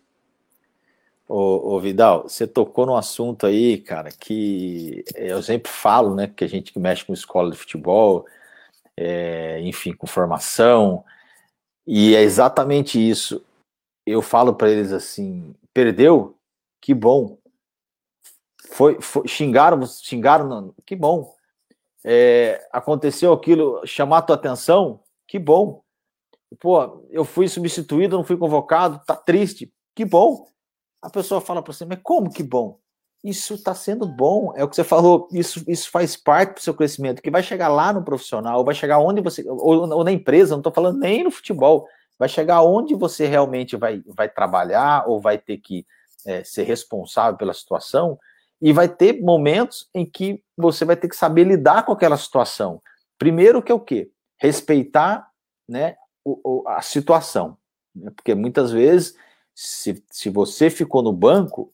Ô, 1.29 1.75
ô, 1.75 1.81
Vidal, 1.81 2.23
você 2.23 2.47
tocou 2.47 2.87
num 2.87 2.97
assunto 2.97 3.47
aí, 3.47 3.79
cara, 3.79 4.11
que 4.11 5.05
eu 5.15 5.43
sempre 5.43 5.71
falo, 5.71 6.15
né? 6.15 6.27
Que 6.27 6.45
a 6.45 6.49
gente 6.49 6.73
que 6.73 6.79
mexe 6.81 7.05
com 7.05 7.13
escola 7.13 7.51
de 7.51 7.59
futebol, 7.59 8.27
é, 8.97 9.61
enfim, 9.63 9.93
com 9.93 10.07
formação, 10.07 11.05
e 11.87 12.15
é 12.17 12.23
exatamente 12.23 12.99
isso. 12.99 13.45
Eu 14.07 14.23
falo 14.23 14.55
para 14.55 14.71
eles 14.71 14.93
assim: 14.93 15.55
perdeu? 15.75 16.37
Que 16.81 16.95
bom. 16.95 17.39
Foi, 18.71 19.01
foi 19.01 19.29
xingaram, 19.29 19.85
xingaram, 19.87 20.75
que 20.87 20.97
bom. 20.97 21.35
é, 22.05 22.67
aconteceu 22.73 23.33
aquilo, 23.33 23.87
chamar 23.87 24.23
tua 24.23 24.37
atenção, 24.37 25.01
que 25.27 25.39
bom. 25.39 25.83
Pô, 26.61 27.05
eu 27.11 27.25
fui 27.25 27.49
substituído, 27.49 28.17
não 28.17 28.25
fui 28.25 28.37
convocado, 28.37 29.03
tá 29.07 29.15
triste, 29.17 29.73
que 29.95 30.05
bom. 30.05 30.47
A 31.03 31.11
pessoa 31.11 31.41
fala 31.41 31.63
para 31.63 31.73
você, 31.73 31.85
mas 31.85 32.01
como 32.03 32.31
que 32.31 32.43
bom? 32.43 32.79
Isso 33.23 33.55
está 33.55 33.75
sendo 33.75 34.07
bom, 34.07 34.53
é 34.57 34.63
o 34.63 34.69
que 34.69 34.77
você 34.77 34.85
falou, 34.85 35.29
isso, 35.33 35.65
isso 35.67 35.91
faz 35.91 36.17
parte 36.17 36.55
do 36.55 36.61
seu 36.61 36.73
crescimento, 36.73 37.21
que 37.21 37.31
vai 37.31 37.43
chegar 37.43 37.69
lá 37.69 37.93
no 37.93 38.05
profissional, 38.05 38.65
vai 38.65 38.75
chegar 38.75 38.99
onde 38.99 39.21
você, 39.21 39.45
ou, 39.49 39.91
ou 39.93 40.05
na 40.05 40.13
empresa, 40.13 40.53
não 40.53 40.61
estou 40.61 40.73
falando 40.73 41.01
nem 41.01 41.25
no 41.25 41.31
futebol, 41.31 41.89
vai 42.17 42.29
chegar 42.29 42.63
onde 42.63 42.95
você 42.95 43.27
realmente 43.27 43.77
vai, 43.77 44.03
vai 44.07 44.29
trabalhar 44.29 45.09
ou 45.09 45.21
vai 45.21 45.37
ter 45.37 45.59
que 45.59 45.85
é, 46.25 46.45
ser 46.45 46.63
responsável 46.63 47.37
pela 47.37 47.53
situação, 47.53 48.19
e 48.61 48.73
vai 48.73 48.89
ter 48.89 49.21
momentos 49.21 49.89
em 49.95 50.05
que 50.05 50.43
você 50.57 50.85
vai 50.85 50.97
ter 50.97 51.09
que 51.09 51.17
saber 51.17 51.45
lidar 51.45 51.85
com 51.85 51.93
aquela 51.93 52.17
situação. 52.17 52.83
Primeiro 53.17 53.63
que 53.63 53.71
é 53.71 53.75
o 53.75 53.81
quê? 53.81 54.11
Respeitar 54.37 55.29
né, 55.69 55.97
o, 56.25 56.41
o, 56.63 56.69
a 56.69 56.83
situação. 56.83 57.57
Né? 57.95 58.11
Porque 58.15 58.35
muitas 58.35 58.73
vezes, 58.73 59.15
se, 59.61 60.05
se 60.09 60.31
você 60.31 60.71
ficou 60.71 61.03
no 61.03 61.13
banco, 61.13 61.73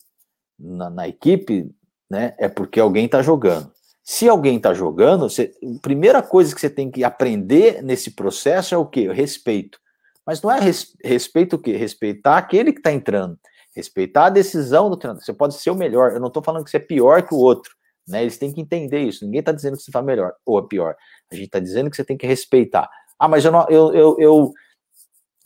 na, 0.59 0.89
na 0.89 1.07
equipe, 1.07 1.70
né, 2.09 2.35
é 2.39 2.49
porque 2.49 2.80
alguém 2.80 3.05
está 3.05 3.20
jogando. 3.20 3.70
Se 4.03 4.26
alguém 4.26 4.57
está 4.57 4.72
jogando, 4.72 5.28
você, 5.28 5.53
a 5.62 5.80
primeira 5.82 6.22
coisa 6.22 6.55
que 6.55 6.61
você 6.62 6.70
tem 6.70 6.91
que 6.91 7.05
aprender 7.05 7.82
nesse 7.82 8.12
processo 8.12 8.74
é 8.74 8.78
o 8.78 8.87
quê? 8.87 9.12
Respeito. 9.12 9.78
Mas 10.26 10.41
não 10.41 10.51
é 10.51 10.59
res, 10.59 10.97
respeito 11.05 11.57
o 11.57 11.59
quê? 11.59 11.76
Respeitar 11.76 12.39
aquele 12.39 12.72
que 12.72 12.80
está 12.80 12.91
entrando. 12.91 13.39
Respeitar 13.76 14.26
a 14.26 14.30
decisão 14.30 14.89
do 14.89 14.97
treinador. 14.97 15.22
Você 15.22 15.35
pode 15.35 15.53
ser 15.55 15.70
o 15.70 15.74
melhor. 15.74 16.12
Eu 16.12 16.20
não 16.20 16.28
estou 16.28 16.43
falando 16.43 16.64
que 16.64 16.70
você 16.70 16.78
é 16.78 16.80
pior 16.80 17.22
que 17.22 17.35
o 17.35 17.39
outro. 17.39 17.74
Né? 18.09 18.22
Eles 18.22 18.39
têm 18.39 18.51
que 18.51 18.62
entender 18.62 19.01
isso. 19.01 19.26
Ninguém 19.26 19.41
está 19.41 19.53
dizendo 19.53 19.76
que 19.76 19.82
você 19.82 19.91
está 19.91 20.01
melhor 20.01 20.32
ou 20.47 20.59
é 20.59 20.66
pior. 20.66 20.97
A 21.30 21.35
gente 21.35 21.47
está 21.47 21.59
dizendo 21.59 21.91
que 21.91 21.97
você 21.97 22.05
tem 22.05 22.16
que 22.16 22.26
respeitar. 22.26 22.89
Ah, 23.18 23.28
mas 23.28 23.45
eu 23.45 23.53
não, 23.53 23.66
eu, 23.68 23.93
eu, 23.93 24.16
eu, 24.18 24.53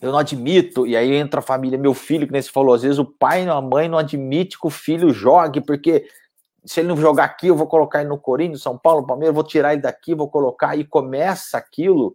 eu 0.00 0.12
não 0.12 0.18
admito. 0.18 0.86
E 0.86 0.96
aí 0.96 1.14
entra 1.14 1.40
a 1.40 1.42
família, 1.42 1.78
meu 1.78 1.94
filho, 1.94 2.26
que 2.26 2.32
nem 2.32 2.42
você 2.42 2.50
falou, 2.50 2.74
às 2.74 2.82
vezes 2.82 2.98
o 2.98 3.04
pai 3.04 3.44
e 3.44 3.48
a 3.48 3.60
mãe 3.60 3.88
não 3.88 3.98
admite 3.98 4.58
que 4.58 4.66
o 4.66 4.70
filho 4.70 5.10
jogue, 5.10 5.60
porque 5.60 6.06
se 6.64 6.80
ele 6.80 6.88
não 6.88 6.96
jogar 6.96 7.24
aqui, 7.24 7.48
eu 7.48 7.56
vou 7.56 7.66
colocar 7.66 8.00
ele 8.00 8.08
no 8.08 8.18
Corinthians, 8.18 8.62
São 8.62 8.76
Paulo, 8.76 9.06
Palmeiras, 9.06 9.34
vou 9.34 9.44
tirar 9.44 9.72
ele 9.72 9.82
daqui, 9.82 10.14
vou 10.14 10.28
colocar, 10.28 10.76
e 10.76 10.84
começa 10.84 11.56
aquilo, 11.56 12.14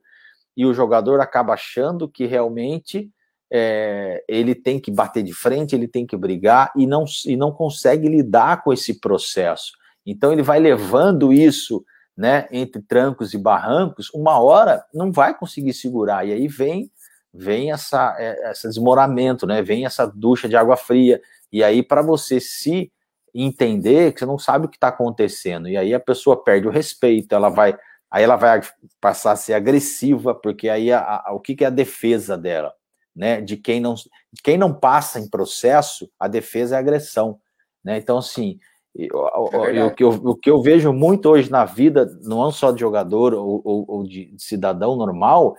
e 0.56 0.66
o 0.66 0.74
jogador 0.74 1.20
acaba 1.20 1.54
achando 1.54 2.08
que 2.08 2.26
realmente 2.26 3.10
é, 3.52 4.24
ele 4.28 4.54
tem 4.54 4.80
que 4.80 4.92
bater 4.92 5.24
de 5.24 5.34
frente, 5.34 5.76
ele 5.76 5.88
tem 5.88 6.06
que 6.06 6.16
brigar 6.16 6.72
e 6.76 6.86
não, 6.86 7.06
e 7.26 7.36
não 7.36 7.52
consegue 7.52 8.08
lidar 8.08 8.64
com 8.64 8.72
esse 8.72 9.00
processo. 9.00 9.72
Então 10.06 10.32
ele 10.32 10.44
vai 10.44 10.60
levando 10.60 11.34
isso, 11.34 11.84
né, 12.16 12.48
entre 12.52 12.82
trancos 12.82 13.34
e 13.34 13.38
barrancos, 13.38 14.12
uma 14.14 14.40
hora 14.40 14.86
não 14.94 15.12
vai 15.12 15.36
conseguir 15.36 15.74
segurar, 15.74 16.28
e 16.28 16.34
aí 16.34 16.48
vem 16.48 16.92
vem 17.34 17.72
essa, 17.72 18.16
é, 18.20 18.52
esse 18.52 18.68
desmoramento, 18.68 19.48
né, 19.48 19.62
vem 19.62 19.86
essa 19.86 20.06
ducha 20.06 20.48
de 20.48 20.56
água 20.56 20.78
fria, 20.78 21.22
e 21.52 21.64
aí 21.64 21.82
para 21.82 22.02
você 22.02 22.40
se 22.40 22.92
entender 23.34 24.14
que 24.14 24.20
você 24.20 24.26
não 24.26 24.38
sabe 24.38 24.66
o 24.66 24.70
que 24.70 24.78
está 24.78 24.90
acontecendo, 24.90 25.68
e 25.68 25.76
aí 25.76 25.94
a 25.94 26.00
pessoa 26.00 26.44
perde 26.44 26.68
o 26.68 26.72
respeito, 26.72 27.34
ela 27.34 27.50
vai, 27.50 27.76
aí 28.12 28.24
ela 28.24 28.36
vai 28.36 28.62
passar 29.02 29.32
a 29.32 29.36
ser 29.36 29.54
agressiva, 29.54 30.36
porque 30.36 30.70
aí 30.70 30.92
a, 30.92 31.24
a, 31.26 31.34
o 31.34 31.40
que, 31.40 31.56
que 31.56 31.64
é 31.64 31.68
a 31.68 31.72
defesa 31.72 32.38
dela? 32.38 32.74
né, 33.16 33.42
de 33.42 33.58
quem 33.58 33.80
não, 33.80 33.96
quem 34.44 34.58
não 34.58 34.74
passa 34.74 35.20
em 35.20 35.30
processo, 35.30 36.10
a 36.20 36.28
defesa 36.28 36.76
é 36.76 36.80
agressão, 36.80 37.40
né? 37.84 37.98
Então, 37.98 38.18
assim, 38.18 38.58
é 38.96 39.84
o, 39.84 39.94
que 39.94 40.04
eu, 40.04 40.10
o 40.10 40.36
que 40.36 40.50
eu 40.50 40.62
vejo 40.62 40.92
muito 40.92 41.30
hoje 41.30 41.50
na 41.52 41.66
vida, 41.66 42.08
não 42.24 42.52
só 42.52 42.72
de 42.72 42.80
jogador 42.80 43.34
ou, 43.34 43.62
ou, 43.64 43.86
ou 43.88 44.04
de 44.04 44.34
cidadão 44.38 44.96
normal, 44.96 45.56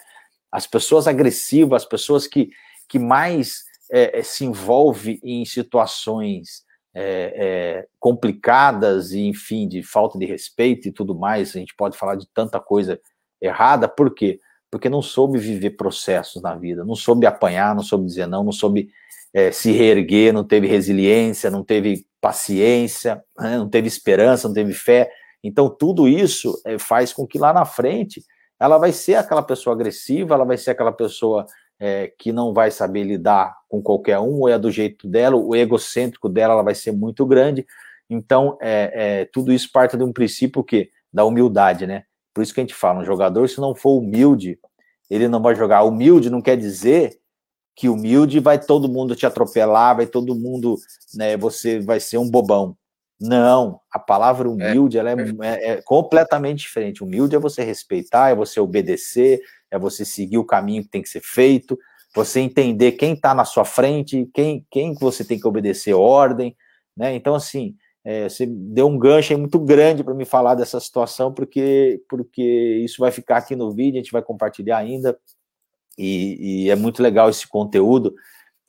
as 0.54 0.66
pessoas 0.66 1.08
agressivas, 1.08 1.82
as 1.82 1.88
pessoas 1.88 2.26
que, 2.26 2.50
que 2.88 2.98
mais 2.98 3.64
é, 3.90 4.20
é 4.20 4.22
se 4.22 4.44
envolvem 4.44 5.18
em 5.22 5.44
situações 5.44 6.62
é, 6.94 7.34
é, 7.36 7.86
complicadas 7.98 9.12
e, 9.12 9.22
enfim, 9.22 9.66
de 9.66 9.82
falta 9.82 10.16
de 10.18 10.24
respeito 10.24 10.86
e 10.86 10.92
tudo 10.92 11.14
mais, 11.14 11.56
a 11.56 11.58
gente 11.58 11.74
pode 11.74 11.98
falar 11.98 12.14
de 12.14 12.28
tanta 12.32 12.60
coisa 12.60 13.00
errada, 13.42 13.88
por 13.88 14.14
quê? 14.14 14.38
porque 14.74 14.88
não 14.88 15.00
soube 15.00 15.38
viver 15.38 15.70
processos 15.76 16.42
na 16.42 16.56
vida, 16.56 16.84
não 16.84 16.96
soube 16.96 17.26
apanhar, 17.26 17.76
não 17.76 17.82
soube 17.84 18.06
dizer 18.06 18.26
não, 18.26 18.42
não 18.42 18.50
soube 18.50 18.90
é, 19.32 19.52
se 19.52 19.70
reerguer, 19.70 20.32
não 20.32 20.42
teve 20.42 20.66
resiliência, 20.66 21.48
não 21.48 21.62
teve 21.62 22.04
paciência, 22.20 23.22
né, 23.38 23.56
não 23.56 23.68
teve 23.68 23.86
esperança, 23.86 24.48
não 24.48 24.54
teve 24.54 24.72
fé. 24.72 25.08
Então, 25.44 25.70
tudo 25.70 26.08
isso 26.08 26.60
é, 26.66 26.76
faz 26.76 27.12
com 27.12 27.24
que 27.24 27.38
lá 27.38 27.52
na 27.52 27.64
frente 27.64 28.24
ela 28.64 28.78
vai 28.78 28.92
ser 28.92 29.16
aquela 29.16 29.42
pessoa 29.42 29.74
agressiva, 29.74 30.34
ela 30.34 30.44
vai 30.44 30.56
ser 30.56 30.70
aquela 30.70 30.92
pessoa 30.92 31.46
é, 31.78 32.12
que 32.18 32.32
não 32.32 32.52
vai 32.52 32.70
saber 32.70 33.04
lidar 33.04 33.56
com 33.68 33.82
qualquer 33.82 34.18
um, 34.18 34.40
ou 34.40 34.48
é 34.48 34.58
do 34.58 34.70
jeito 34.70 35.08
dela, 35.08 35.36
o 35.36 35.54
egocêntrico 35.54 36.28
dela 36.28 36.54
ela 36.54 36.62
vai 36.62 36.74
ser 36.74 36.92
muito 36.92 37.26
grande. 37.26 37.66
Então, 38.08 38.56
é, 38.60 38.92
é, 38.94 39.24
tudo 39.26 39.52
isso 39.52 39.70
parte 39.72 39.96
de 39.96 40.04
um 40.04 40.12
princípio 40.12 40.62
que 40.62 40.90
da 41.12 41.24
humildade, 41.24 41.86
né? 41.86 42.04
Por 42.32 42.42
isso 42.42 42.52
que 42.52 42.60
a 42.60 42.62
gente 42.62 42.74
fala, 42.74 43.00
um 43.00 43.04
jogador, 43.04 43.48
se 43.48 43.60
não 43.60 43.74
for 43.74 43.98
humilde, 43.98 44.58
ele 45.08 45.28
não 45.28 45.40
vai 45.40 45.54
jogar. 45.54 45.84
Humilde 45.84 46.30
não 46.30 46.42
quer 46.42 46.56
dizer 46.56 47.18
que 47.76 47.88
humilde 47.88 48.40
vai 48.40 48.58
todo 48.58 48.88
mundo 48.88 49.14
te 49.14 49.26
atropelar, 49.26 49.96
vai 49.96 50.06
todo 50.06 50.34
mundo, 50.34 50.76
né, 51.14 51.36
você 51.36 51.80
vai 51.80 52.00
ser 52.00 52.18
um 52.18 52.30
bobão. 52.30 52.76
Não, 53.20 53.80
a 53.90 53.98
palavra 53.98 54.48
humilde 54.48 54.96
é, 54.96 55.00
ela 55.00 55.10
é, 55.10 55.14
é, 55.42 55.70
é, 55.70 55.82
completamente 55.82 56.60
diferente. 56.60 57.02
Humilde 57.02 57.36
é 57.36 57.38
você 57.38 57.62
respeitar, 57.62 58.30
é 58.30 58.34
você 58.34 58.58
obedecer, 58.58 59.40
é 59.70 59.78
você 59.78 60.04
seguir 60.04 60.38
o 60.38 60.44
caminho 60.44 60.82
que 60.82 60.88
tem 60.88 61.02
que 61.02 61.08
ser 61.08 61.22
feito, 61.22 61.78
você 62.14 62.40
entender 62.40 62.92
quem 62.92 63.14
está 63.14 63.34
na 63.34 63.44
sua 63.44 63.64
frente, 63.64 64.28
quem, 64.34 64.66
quem 64.70 64.94
você 64.94 65.24
tem 65.24 65.38
que 65.38 65.46
obedecer 65.46 65.94
ordem, 65.94 66.56
né? 66.96 67.14
Então, 67.14 67.34
assim, 67.34 67.76
é, 68.04 68.28
você 68.28 68.46
deu 68.46 68.86
um 68.88 68.98
gancho 68.98 69.36
muito 69.38 69.58
grande 69.58 70.04
para 70.04 70.14
me 70.14 70.24
falar 70.24 70.54
dessa 70.54 70.78
situação, 70.78 71.32
porque, 71.32 72.02
porque 72.08 72.42
isso 72.84 73.00
vai 73.00 73.10
ficar 73.10 73.38
aqui 73.38 73.56
no 73.56 73.72
vídeo, 73.72 73.98
a 73.98 74.02
gente 74.02 74.12
vai 74.12 74.22
compartilhar 74.22 74.78
ainda, 74.78 75.18
e, 75.96 76.66
e 76.66 76.70
é 76.70 76.76
muito 76.76 77.02
legal 77.02 77.30
esse 77.30 77.48
conteúdo, 77.48 78.14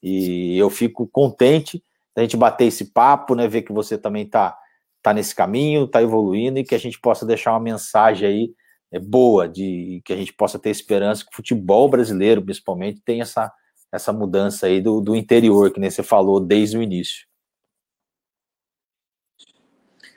e 0.01 0.57
eu 0.57 0.69
fico 0.69 1.07
contente 1.07 1.83
da 2.15 2.21
gente 2.21 2.37
bater 2.37 2.65
esse 2.65 2.85
papo, 2.85 3.35
né, 3.35 3.47
ver 3.47 3.63
que 3.63 3.73
você 3.73 3.97
também 3.97 4.23
está 4.23 4.57
tá 5.03 5.13
nesse 5.13 5.35
caminho, 5.35 5.83
está 5.83 6.01
evoluindo, 6.01 6.57
e 6.57 6.63
que 6.63 6.73
a 6.73 6.79
gente 6.79 6.99
possa 6.99 7.25
deixar 7.25 7.51
uma 7.51 7.59
mensagem 7.59 8.27
aí 8.27 8.53
é, 8.91 8.99
boa, 8.99 9.47
de 9.47 10.01
que 10.05 10.13
a 10.13 10.15
gente 10.15 10.33
possa 10.33 10.57
ter 10.57 10.69
esperança 10.69 11.23
que 11.23 11.31
o 11.31 11.35
futebol 11.35 11.89
brasileiro, 11.89 12.41
principalmente, 12.41 13.01
tenha 13.01 13.23
essa, 13.23 13.51
essa 13.91 14.13
mudança 14.13 14.67
aí 14.67 14.81
do, 14.81 15.01
do 15.01 15.15
interior, 15.15 15.71
que 15.71 15.79
nem 15.79 15.91
você 15.91 16.01
falou 16.01 16.39
desde 16.39 16.77
o 16.77 16.81
início. 16.81 17.27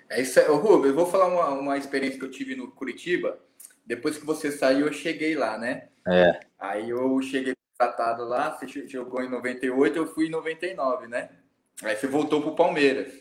É 0.09 0.23
isso 0.23 0.41
aí. 0.41 0.49
Ô, 0.49 0.57
Rubens, 0.57 0.91
eu 0.91 0.95
vou 0.95 1.07
falar 1.07 1.27
uma, 1.27 1.49
uma 1.51 1.77
experiência 1.77 2.19
que 2.19 2.25
eu 2.25 2.31
tive 2.31 2.55
no 2.55 2.71
Curitiba. 2.71 3.39
Depois 3.85 4.17
que 4.17 4.25
você 4.25 4.51
saiu, 4.51 4.87
eu 4.87 4.93
cheguei 4.93 5.35
lá, 5.35 5.59
né? 5.59 5.89
É. 6.07 6.41
Aí 6.59 6.89
eu 6.89 7.21
cheguei 7.21 7.55
tratado 7.77 8.25
lá, 8.25 8.57
você 8.57 8.89
jogou 8.89 9.23
em 9.23 9.31
98, 9.31 9.97
eu 9.97 10.07
fui 10.07 10.27
em 10.27 10.31
99, 10.31 11.07
né? 11.07 11.31
Aí 11.83 11.97
você 11.97 12.07
voltou 12.07 12.43
pro 12.43 12.55
Palmeiras. 12.55 13.13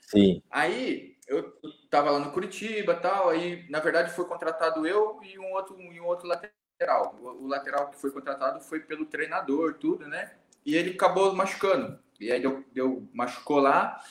Sim. 0.00 0.42
Aí 0.50 1.16
eu 1.26 1.52
tava 1.90 2.10
lá 2.10 2.18
no 2.18 2.32
Curitiba 2.32 2.94
tal, 2.94 3.28
aí 3.28 3.68
na 3.68 3.80
verdade 3.80 4.12
foi 4.12 4.24
contratado 4.26 4.86
eu 4.86 5.20
e 5.22 5.38
um 5.38 5.52
outro, 5.52 5.78
e 5.80 6.00
um 6.00 6.06
outro 6.06 6.26
lateral. 6.26 7.18
O, 7.20 7.44
o 7.44 7.46
lateral 7.46 7.90
que 7.90 7.96
foi 7.96 8.10
contratado 8.10 8.60
foi 8.60 8.80
pelo 8.80 9.06
treinador, 9.06 9.74
tudo, 9.74 10.06
né? 10.06 10.32
E 10.64 10.76
ele 10.76 10.90
acabou 10.90 11.34
machucando. 11.34 11.98
E 12.20 12.30
aí 12.32 12.40
deu, 12.40 12.64
deu 12.72 13.08
machucou 13.12 13.58
lá. 13.58 14.02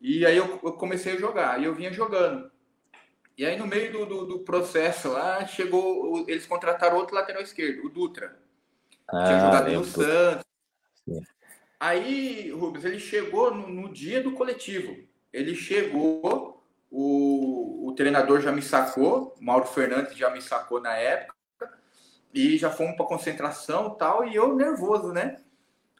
E 0.00 0.26
aí 0.26 0.36
eu, 0.36 0.60
eu 0.62 0.72
comecei 0.74 1.14
a 1.14 1.18
jogar, 1.18 1.60
e 1.60 1.64
eu 1.64 1.74
vinha 1.74 1.92
jogando. 1.92 2.50
E 3.38 3.44
aí 3.44 3.56
no 3.56 3.66
meio 3.66 3.92
do, 3.92 4.06
do, 4.06 4.26
do, 4.26 4.38
processo 4.40 5.10
lá, 5.10 5.46
chegou, 5.46 6.24
eles 6.28 6.46
contrataram 6.46 6.96
outro 6.96 7.14
lateral 7.14 7.42
esquerdo, 7.42 7.86
o 7.86 7.90
Dutra. 7.90 8.36
Ah, 9.08 9.24
tinha 9.24 9.40
jogado 9.40 9.70
no 9.72 9.84
Santos. 9.84 10.44
Sim. 11.04 11.20
Aí, 11.78 12.50
Rubens, 12.50 12.84
ele 12.84 12.98
chegou 12.98 13.54
no, 13.54 13.68
no, 13.68 13.92
dia 13.92 14.22
do 14.22 14.32
coletivo. 14.32 14.96
Ele 15.32 15.54
chegou, 15.54 16.64
o, 16.90 17.88
o 17.88 17.92
treinador 17.94 18.40
já 18.40 18.50
me 18.50 18.62
sacou, 18.62 19.34
Mauro 19.40 19.66
Fernandes 19.66 20.16
já 20.16 20.30
me 20.30 20.40
sacou 20.40 20.80
na 20.80 20.94
época, 20.96 21.34
e 22.32 22.56
já 22.56 22.70
fomos 22.70 22.96
para 22.96 23.06
concentração 23.06 23.90
tal, 23.90 24.26
e 24.26 24.34
eu 24.34 24.54
nervoso, 24.54 25.12
né? 25.12 25.42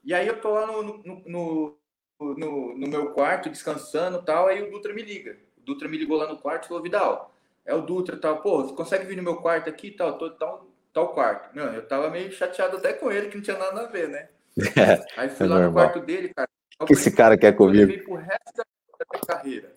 E 0.05 0.15
aí 0.15 0.27
eu 0.27 0.41
tô 0.41 0.51
lá 0.51 0.67
no, 0.67 0.83
no, 0.83 1.23
no 1.27 1.79
no, 2.19 2.77
no 2.77 2.89
meu 2.89 3.13
quarto, 3.13 3.51
descansando 3.51 4.23
tal, 4.23 4.47
aí 4.47 4.63
o 4.63 4.71
Dutra 4.71 4.93
me 4.95 5.03
liga. 5.03 5.39
O 5.59 5.61
Dutra 5.61 5.89
me 5.89 5.99
ligou 5.99 6.17
lá 6.17 6.27
no 6.27 6.39
quarto 6.39 6.65
e 6.65 6.69
falou, 6.69 6.83
Vidal, 6.83 7.35
é 7.65 7.75
o 7.75 7.83
Dutra 7.83 8.17
tal, 8.17 8.41
pô, 8.41 8.63
você 8.63 8.75
consegue 8.75 9.05
vir 9.05 9.17
no 9.17 9.23
meu 9.23 9.37
quarto 9.37 9.69
aqui 9.69 9.91
tal, 9.91 10.17
tô, 10.17 10.31
tal, 10.31 10.67
tal 10.93 11.13
quarto. 11.13 11.55
Não, 11.55 11.73
eu 11.75 11.87
tava 11.87 12.11
meio 12.11 12.31
chateado 12.33 12.79
até 12.79 12.93
com 12.93 13.11
ele, 13.11 13.29
que 13.29 13.37
não 13.37 13.43
tinha 13.43 13.59
nada 13.59 13.83
a 13.83 13.87
ver, 13.87 14.09
né? 14.09 14.29
É, 14.59 15.21
aí 15.21 15.29
fui 15.29 15.47
é 15.47 15.49
lá 15.49 15.61
normal. 15.61 15.87
no 15.87 15.91
quarto 15.93 16.01
dele, 16.01 16.33
cara. 16.35 16.49
O 16.81 16.87
que 16.87 16.95
esse 16.95 17.11
cara 17.11 17.37
quer 17.37 17.55
comigo? 17.55 17.93
Eu 17.93 18.05
pro 18.05 18.15
resto 18.15 18.63
da 18.99 19.21
carreira. 19.27 19.73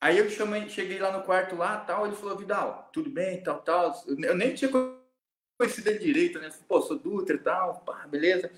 Aí 0.00 0.18
eu 0.18 0.28
chamei, 0.28 0.68
cheguei 0.68 0.98
lá 0.98 1.10
no 1.10 1.22
quarto 1.22 1.56
lá, 1.56 1.78
tal, 1.78 2.06
ele 2.06 2.14
falou, 2.14 2.36
Vidal, 2.36 2.90
tudo 2.92 3.08
bem, 3.08 3.42
tal, 3.42 3.60
tal. 3.60 4.04
Eu 4.06 4.34
nem 4.34 4.54
tinha 4.54 4.70
conhecido 5.58 5.88
ele 5.88 5.98
direito, 5.98 6.38
né? 6.38 6.50
Pô, 6.68 6.82
sou 6.82 6.98
Dutra 6.98 7.36
e 7.36 7.38
tal, 7.38 7.82
pá, 7.86 8.06
beleza. 8.06 8.50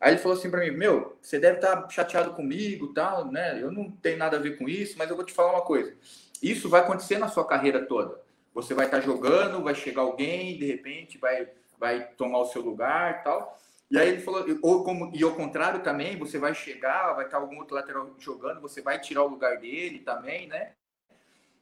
Aí 0.00 0.12
ele 0.12 0.20
falou 0.20 0.36
assim 0.36 0.50
para 0.50 0.60
mim, 0.60 0.70
meu, 0.70 1.16
você 1.20 1.38
deve 1.38 1.56
estar 1.56 1.82
tá 1.82 1.88
chateado 1.90 2.32
comigo, 2.32 2.92
tal, 2.94 3.30
né? 3.30 3.60
Eu 3.62 3.70
não 3.70 3.90
tenho 3.90 4.16
nada 4.16 4.38
a 4.38 4.40
ver 4.40 4.56
com 4.56 4.66
isso, 4.68 4.96
mas 4.96 5.10
eu 5.10 5.16
vou 5.16 5.24
te 5.24 5.32
falar 5.32 5.52
uma 5.52 5.62
coisa. 5.62 5.94
Isso 6.42 6.68
vai 6.68 6.80
acontecer 6.80 7.18
na 7.18 7.28
sua 7.28 7.46
carreira 7.46 7.84
toda. 7.84 8.18
Você 8.54 8.72
vai 8.72 8.86
estar 8.86 9.00
tá 9.00 9.04
jogando, 9.04 9.62
vai 9.62 9.74
chegar 9.74 10.02
alguém, 10.02 10.58
de 10.58 10.64
repente 10.64 11.18
vai 11.18 11.48
vai 11.78 12.06
tomar 12.16 12.38
o 12.38 12.46
seu 12.46 12.62
lugar, 12.62 13.22
tal. 13.22 13.58
E 13.90 13.98
aí 13.98 14.08
ele 14.08 14.22
falou, 14.22 14.44
ou 14.62 14.82
como, 14.82 15.10
e 15.14 15.22
ao 15.22 15.34
contrário 15.34 15.82
também, 15.82 16.18
você 16.18 16.38
vai 16.38 16.54
chegar, 16.54 17.12
vai 17.12 17.26
estar 17.26 17.36
algum 17.36 17.58
outro 17.58 17.74
lateral 17.74 18.14
jogando, 18.18 18.60
você 18.60 18.80
vai 18.80 18.98
tirar 18.98 19.22
o 19.22 19.28
lugar 19.28 19.58
dele 19.58 20.00
também, 20.00 20.48
né? 20.48 20.72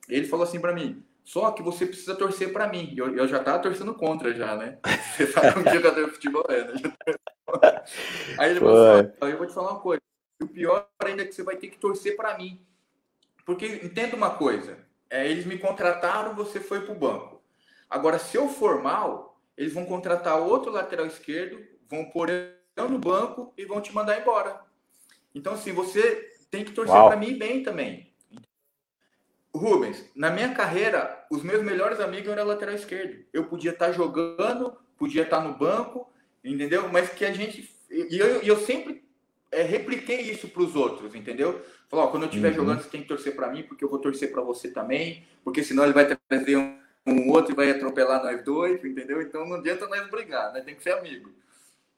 Ele 0.09 0.27
falou 0.27 0.45
assim 0.45 0.61
para 0.61 0.73
mim, 0.73 1.05
só 1.25 1.51
que 1.53 1.63
você 1.63 1.87
precisa 1.87 2.15
torcer 2.15 2.53
para 2.53 2.69
mim. 2.69 2.95
Eu, 2.97 3.15
eu 3.17 3.29
já 3.29 3.43
tava 3.43 3.61
torcendo 3.61 3.95
contra 3.95 4.35
já, 4.35 4.57
né? 4.57 4.79
Você 5.13 5.27
sabe 5.27 5.61
um 5.61 5.73
jogador 5.73 6.07
de 6.07 6.11
futebol 6.13 6.45
é, 6.49 6.65
né? 6.65 6.75
Aí 8.39 8.51
ele 8.51 8.61
falou 8.61 8.95
assim, 8.95 9.13
eu 9.21 9.39
vou 9.39 9.47
te 9.47 9.53
falar 9.53 9.73
uma 9.73 9.81
coisa. 9.81 10.03
O 10.43 10.49
pior 10.49 10.89
ainda 11.05 11.23
é 11.23 11.27
que 11.27 11.35
você 11.35 11.43
vai 11.43 11.57
ter 11.57 11.69
que 11.69 11.79
torcer 11.79 12.17
para 12.17 12.37
mim. 12.37 12.65
Porque 13.45 13.67
entenda 13.67 14.17
uma 14.17 14.31
coisa, 14.31 14.79
é, 15.11 15.31
eles 15.31 15.45
me 15.45 15.59
contrataram, 15.59 16.35
você 16.35 16.59
foi 16.59 16.81
pro 16.81 16.95
banco. 16.95 17.43
Agora, 17.89 18.19
se 18.19 18.37
eu 18.37 18.49
for 18.49 18.83
mal, 18.83 19.41
eles 19.57 19.73
vão 19.73 19.85
contratar 19.85 20.39
outro 20.39 20.73
lateral 20.73 21.07
esquerdo, 21.07 21.63
vão 21.93 22.07
pôr 22.07 22.31
eu 22.31 22.89
no 22.89 22.99
banco 22.99 23.53
e 23.57 23.67
vão 23.67 23.83
te 23.83 23.95
mandar 23.95 24.19
embora. 24.19 24.59
Então, 25.35 25.53
assim, 25.53 25.73
você 25.73 26.33
tem 26.51 26.65
que 26.65 26.73
torcer 26.73 26.97
para 26.97 27.17
mim 27.17 27.37
bem 27.37 27.63
também. 27.63 28.11
Rubens, 29.55 30.03
na 30.17 30.31
minha 30.31 30.55
carreira, 30.55 31.27
os 31.31 31.43
meus 31.43 31.63
melhores 31.63 32.01
amigos 32.01 32.33
eram 32.33 32.47
lateral 32.47 32.75
esquerdo. 32.75 33.23
Eu 33.31 33.45
podia 33.45 33.73
estar 33.73 33.93
jogando, 33.93 34.75
podia 34.97 35.23
estar 35.23 35.41
no 35.41 35.53
banco, 35.53 36.11
entendeu? 36.43 36.89
Mas 36.89 37.11
que 37.11 37.27
a 37.27 37.33
gente. 37.33 37.71
E 37.91 38.19
eu, 38.19 38.41
eu 38.41 38.57
sempre 38.57 39.05
é, 39.51 39.61
repliquei 39.63 40.23
isso 40.23 40.49
para 40.49 40.63
os 40.63 40.75
outros, 40.75 41.15
entendeu? 41.15 41.63
Falou, 41.91 42.09
quando 42.09 42.23
eu 42.23 42.29
estiver 42.31 42.49
uhum. 42.49 42.55
jogando, 42.55 42.83
você 42.83 42.89
tem 42.89 43.03
que 43.03 43.09
torcer 43.09 43.37
para 43.37 43.51
mim, 43.53 43.65
porque 43.65 43.85
eu 43.85 43.91
vou 43.91 43.99
torcer 43.99 44.33
para 44.33 44.41
você 44.41 44.71
também, 44.71 45.27
porque 45.45 45.63
senão 45.63 45.85
ele 45.85 45.93
vai 45.93 46.07
trazer 46.07 46.57
um, 46.57 46.79
um 47.07 47.31
outro 47.31 47.53
e 47.53 47.55
vai 47.55 47.71
atropelar 47.71 48.25
nós 48.25 48.43
dois, 48.43 48.83
entendeu? 48.83 49.21
Então 49.21 49.47
não 49.47 49.57
adianta 49.57 49.87
nós 49.87 50.11
brigar, 50.11 50.51
né? 50.55 50.63
Tem 50.63 50.75
que 50.75 50.83
ser 50.83 50.93
amigo. 50.93 51.31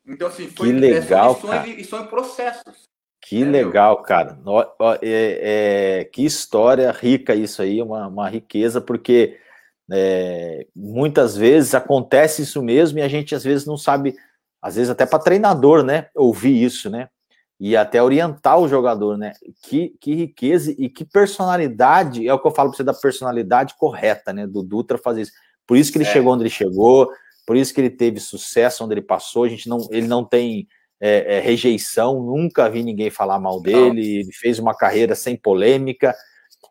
Então, 0.07 0.29
assim, 0.29 0.49
foi 0.49 0.69
que 0.69 0.73
legal, 0.79 1.35
cara. 1.37 1.67
E, 1.67 1.85
são 1.85 2.07
processos. 2.07 2.85
Que 3.21 3.43
é, 3.43 3.47
legal, 3.47 3.97
meu? 3.97 4.05
cara. 4.05 4.39
É, 5.01 6.01
é, 6.01 6.05
que 6.05 6.25
história 6.25 6.91
rica 6.93 7.35
isso 7.35 7.63
aí, 7.63 7.81
uma, 7.81 8.07
uma 8.07 8.29
riqueza, 8.29 8.81
porque 8.81 9.39
é, 9.91 10.67
muitas 10.75 11.37
vezes 11.37 11.75
acontece 11.75 12.43
isso 12.43 12.63
mesmo 12.63 12.99
e 12.99 13.03
a 13.03 13.09
gente 13.09 13.35
às 13.35 13.43
vezes 13.43 13.67
não 13.67 13.77
sabe, 13.77 14.15
às 14.61 14.77
vezes 14.77 14.91
até 14.91 15.07
para 15.07 15.19
treinador, 15.19 15.83
né, 15.83 16.09
ouvir 16.15 16.63
isso, 16.63 16.91
né, 16.91 17.09
e 17.59 17.77
até 17.77 18.03
orientar 18.03 18.59
o 18.59 18.69
jogador, 18.69 19.17
né, 19.17 19.33
que, 19.63 19.95
que 20.01 20.15
riqueza 20.15 20.75
e 20.77 20.89
que 20.89 21.05
personalidade, 21.05 22.27
é 22.27 22.33
o 22.33 22.39
que 22.39 22.47
eu 22.47 22.51
falo 22.55 22.71
para 22.71 22.77
você 22.77 22.85
da 22.85 22.95
personalidade 22.95 23.75
correta, 23.79 24.33
né, 24.33 24.47
do 24.47 24.63
Dutra 24.63 24.99
fazer 24.99 25.23
isso. 25.23 25.33
Por 25.67 25.79
isso 25.79 25.91
que 25.91 25.99
ele 25.99 26.05
é. 26.05 26.13
chegou 26.13 26.35
onde 26.35 26.43
ele 26.43 26.51
chegou, 26.51 27.11
por 27.47 27.57
isso 27.57 27.74
que 27.74 27.80
ele 27.80 27.90
teve 27.90 28.20
sucesso 28.20 28.84
onde 28.84 28.95
ele 28.95 29.03
passou, 29.03 29.45
a 29.45 29.49
gente 29.49 29.68
não, 29.68 29.86
ele 29.90 30.07
não 30.07 30.24
tem 30.24 30.66
é, 31.01 31.36
é, 31.36 31.40
rejeição, 31.40 32.22
nunca 32.22 32.68
vi 32.68 32.82
ninguém 32.82 33.11
falar 33.11 33.38
mal 33.38 33.61
dele, 33.61 34.20
ele 34.20 34.32
fez 34.32 34.59
uma 34.59 34.74
carreira 34.74 35.14
sem 35.14 35.36
polêmica, 35.36 36.14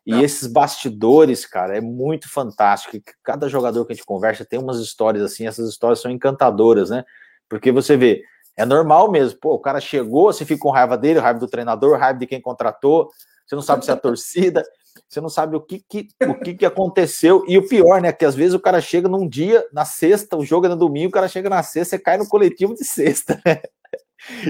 e 0.06 0.12
não. 0.12 0.22
esses 0.22 0.46
bastidores, 0.46 1.46
cara, 1.46 1.76
é 1.76 1.80
muito 1.80 2.28
fantástico. 2.28 2.98
Cada 3.22 3.48
jogador 3.48 3.86
que 3.86 3.92
a 3.92 3.96
gente 3.96 4.04
conversa 4.04 4.44
tem 4.44 4.58
umas 4.58 4.78
histórias 4.78 5.22
assim, 5.22 5.46
essas 5.46 5.68
histórias 5.68 6.00
são 6.00 6.10
encantadoras, 6.10 6.90
né? 6.90 7.04
Porque 7.48 7.72
você 7.72 7.96
vê, 7.96 8.22
é 8.56 8.64
normal 8.64 9.10
mesmo, 9.10 9.38
pô, 9.40 9.54
o 9.54 9.60
cara 9.60 9.80
chegou, 9.80 10.32
você 10.32 10.44
fica 10.44 10.60
com 10.60 10.70
raiva 10.70 10.98
dele, 10.98 11.20
raiva 11.20 11.38
do 11.38 11.48
treinador, 11.48 11.98
raiva 11.98 12.18
de 12.18 12.26
quem 12.26 12.40
contratou, 12.40 13.08
você 13.46 13.54
não 13.54 13.62
sabe 13.62 13.84
se 13.84 13.90
é 13.90 13.94
a 13.94 13.96
torcida, 13.96 14.64
você 15.08 15.20
não 15.20 15.28
sabe 15.28 15.56
o 15.56 15.60
que, 15.60 15.84
que, 15.88 16.08
o 16.22 16.34
que, 16.34 16.54
que 16.54 16.66
aconteceu. 16.66 17.44
E 17.46 17.58
o 17.58 17.68
pior, 17.68 18.00
né? 18.00 18.12
Que 18.12 18.24
às 18.24 18.34
vezes 18.34 18.54
o 18.54 18.60
cara 18.60 18.80
chega 18.80 19.08
num 19.08 19.28
dia, 19.28 19.66
na 19.72 19.84
sexta, 19.84 20.36
o 20.36 20.44
jogo 20.44 20.66
é 20.66 20.68
no 20.68 20.76
domingo, 20.76 21.08
o 21.08 21.12
cara 21.12 21.28
chega 21.28 21.48
na 21.48 21.62
sexta, 21.62 21.96
você 21.96 22.02
cai 22.02 22.16
no 22.18 22.28
coletivo 22.28 22.74
de 22.74 22.84
sexta, 22.84 23.40
né? 23.44 23.62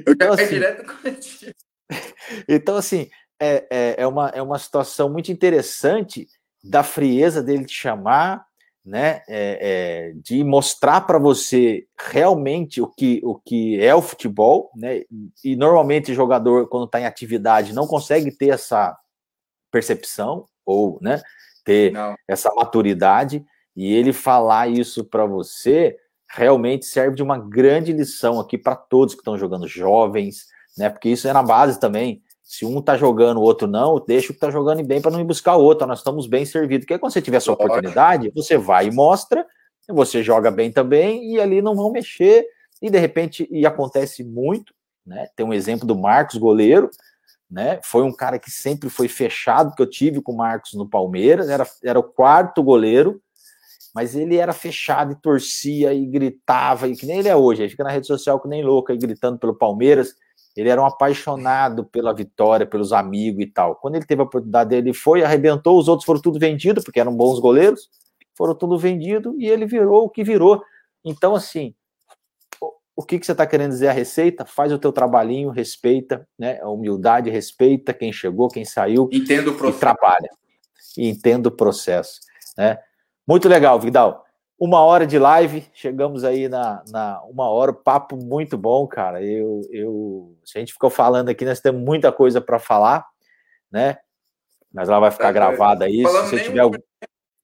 Então, 0.06 0.32
assim, 0.32 0.48
direto 0.48 0.84
coletivo. 0.84 1.52
Então, 2.48 2.76
assim, 2.76 3.08
é, 3.40 3.66
é, 3.70 3.94
é, 3.98 4.06
uma, 4.06 4.28
é 4.28 4.40
uma 4.40 4.58
situação 4.58 5.10
muito 5.10 5.30
interessante 5.30 6.26
da 6.62 6.82
frieza 6.82 7.42
dele 7.42 7.64
te 7.64 7.74
chamar, 7.74 8.46
né? 8.84 9.22
É, 9.28 9.58
é, 10.08 10.12
de 10.16 10.44
mostrar 10.44 11.02
para 11.02 11.18
você 11.18 11.86
realmente 11.98 12.80
o 12.80 12.86
que, 12.86 13.20
o 13.24 13.34
que 13.34 13.80
é 13.80 13.94
o 13.94 14.02
futebol, 14.02 14.70
né? 14.76 15.02
E 15.42 15.56
normalmente 15.56 16.12
o 16.12 16.14
jogador, 16.14 16.68
quando 16.68 16.86
está 16.86 17.00
em 17.00 17.06
atividade, 17.06 17.74
não 17.74 17.86
consegue 17.86 18.30
ter 18.30 18.50
essa 18.50 18.96
percepção 19.74 20.46
ou, 20.64 20.98
né? 21.02 21.20
Ter 21.64 21.92
não. 21.92 22.14
essa 22.28 22.52
maturidade 22.54 23.44
e 23.74 23.92
ele 23.92 24.12
falar 24.12 24.68
isso 24.68 25.04
para 25.04 25.26
você 25.26 25.96
realmente 26.30 26.86
serve 26.86 27.16
de 27.16 27.22
uma 27.22 27.38
grande 27.38 27.92
lição 27.92 28.38
aqui 28.38 28.56
para 28.56 28.76
todos 28.76 29.14
que 29.14 29.20
estão 29.20 29.36
jogando 29.36 29.66
jovens, 29.66 30.46
né? 30.78 30.88
Porque 30.88 31.08
isso 31.08 31.26
é 31.26 31.32
na 31.32 31.42
base 31.42 31.80
também. 31.80 32.22
Se 32.42 32.64
um 32.64 32.80
tá 32.80 32.96
jogando, 32.96 33.38
o 33.38 33.42
outro 33.42 33.66
não, 33.66 33.98
deixa 33.98 34.30
o 34.30 34.34
que 34.34 34.40
tá 34.40 34.50
jogando 34.50 34.84
bem 34.84 35.00
para 35.00 35.10
não 35.10 35.20
ir 35.20 35.24
buscar 35.24 35.56
o 35.56 35.62
outro. 35.62 35.86
Nós 35.86 35.98
estamos 35.98 36.26
bem 36.26 36.44
servidos. 36.44 36.84
Porque 36.84 36.98
quando 36.98 37.12
você 37.12 37.22
tiver 37.22 37.40
sua 37.40 37.54
oportunidade, 37.54 38.30
você 38.34 38.56
vai 38.56 38.86
e 38.86 38.92
mostra, 38.92 39.46
você 39.88 40.22
joga 40.22 40.50
bem 40.50 40.70
também, 40.70 41.32
e 41.32 41.40
ali 41.40 41.60
não 41.60 41.74
vão 41.74 41.90
mexer. 41.90 42.46
E 42.82 42.90
de 42.90 42.98
repente, 42.98 43.48
e 43.50 43.66
acontece 43.66 44.22
muito, 44.22 44.74
né? 45.06 45.26
Tem 45.34 45.44
um 45.44 45.54
exemplo 45.54 45.86
do 45.86 45.96
Marcos, 45.96 46.36
goleiro, 46.36 46.90
né? 47.54 47.78
Foi 47.84 48.02
um 48.02 48.12
cara 48.12 48.36
que 48.36 48.50
sempre 48.50 48.90
foi 48.90 49.06
fechado, 49.06 49.76
que 49.76 49.80
eu 49.80 49.88
tive 49.88 50.20
com 50.20 50.32
o 50.32 50.36
Marcos 50.36 50.74
no 50.74 50.88
Palmeiras, 50.88 51.48
era, 51.48 51.64
era 51.84 51.96
o 51.96 52.02
quarto 52.02 52.60
goleiro, 52.64 53.22
mas 53.94 54.16
ele 54.16 54.36
era 54.36 54.52
fechado 54.52 55.12
e 55.12 55.14
torcia 55.14 55.94
e 55.94 56.04
gritava, 56.04 56.88
e 56.88 56.96
que 56.96 57.06
nem 57.06 57.20
ele 57.20 57.28
é 57.28 57.36
hoje, 57.36 57.62
ele 57.62 57.70
fica 57.70 57.84
na 57.84 57.90
rede 57.90 58.08
social 58.08 58.40
que 58.40 58.48
nem 58.48 58.64
louco, 58.64 58.90
aí, 58.90 58.98
gritando 58.98 59.38
pelo 59.38 59.54
Palmeiras. 59.54 60.16
Ele 60.56 60.68
era 60.68 60.82
um 60.82 60.86
apaixonado 60.86 61.84
pela 61.84 62.12
vitória, 62.12 62.66
pelos 62.66 62.92
amigos 62.92 63.44
e 63.44 63.46
tal. 63.46 63.76
Quando 63.76 63.96
ele 63.96 64.04
teve 64.04 64.20
a 64.20 64.24
oportunidade, 64.24 64.74
ele 64.74 64.92
foi, 64.92 65.22
arrebentou, 65.22 65.78
os 65.78 65.86
outros 65.86 66.04
foram 66.04 66.20
tudo 66.20 66.40
vendidos, 66.40 66.82
porque 66.82 66.98
eram 66.98 67.14
bons 67.14 67.38
goleiros, 67.38 67.88
foram 68.36 68.54
tudo 68.54 68.76
vendido 68.78 69.34
e 69.38 69.46
ele 69.48 69.64
virou 69.64 70.04
o 70.04 70.10
que 70.10 70.24
virou. 70.24 70.60
Então, 71.04 71.34
assim, 71.34 71.74
o 72.96 73.02
que, 73.02 73.18
que 73.18 73.26
você 73.26 73.32
está 73.32 73.46
querendo 73.46 73.70
dizer 73.70 73.88
a 73.88 73.92
receita? 73.92 74.44
Faz 74.44 74.72
o 74.72 74.78
teu 74.78 74.92
trabalhinho, 74.92 75.50
respeita, 75.50 76.26
né? 76.38 76.60
A 76.60 76.68
humildade, 76.68 77.30
respeita 77.30 77.92
quem 77.92 78.12
chegou, 78.12 78.48
quem 78.48 78.64
saiu. 78.64 79.08
Entenda 79.12 79.50
o 79.50 79.54
processo. 79.54 79.76
E 79.76 79.80
trabalha. 79.80 80.30
E 80.96 81.08
entenda 81.08 81.48
o 81.48 81.52
processo, 81.52 82.20
né? 82.56 82.78
Muito 83.26 83.48
legal, 83.48 83.80
Vidal. 83.80 84.24
Uma 84.56 84.80
hora 84.82 85.06
de 85.06 85.18
live, 85.18 85.66
chegamos 85.72 86.22
aí 86.22 86.48
na, 86.48 86.84
na 86.88 87.20
uma 87.24 87.48
hora, 87.48 87.72
papo 87.72 88.16
muito 88.16 88.56
bom, 88.56 88.86
cara. 88.86 89.20
Eu, 89.22 89.62
eu, 89.70 90.36
se 90.44 90.56
a 90.56 90.60
gente 90.60 90.72
ficou 90.72 90.88
falando 90.88 91.28
aqui, 91.28 91.44
nós 91.44 91.60
temos 91.60 91.82
muita 91.82 92.12
coisa 92.12 92.40
para 92.40 92.60
falar, 92.60 93.04
né? 93.70 93.98
Mas 94.72 94.88
ela 94.88 95.00
vai 95.00 95.10
ficar 95.10 95.30
é, 95.30 95.32
gravada 95.32 95.84
aí. 95.86 96.06
Se 96.06 96.12
você 96.22 96.42
tiver 96.44 96.62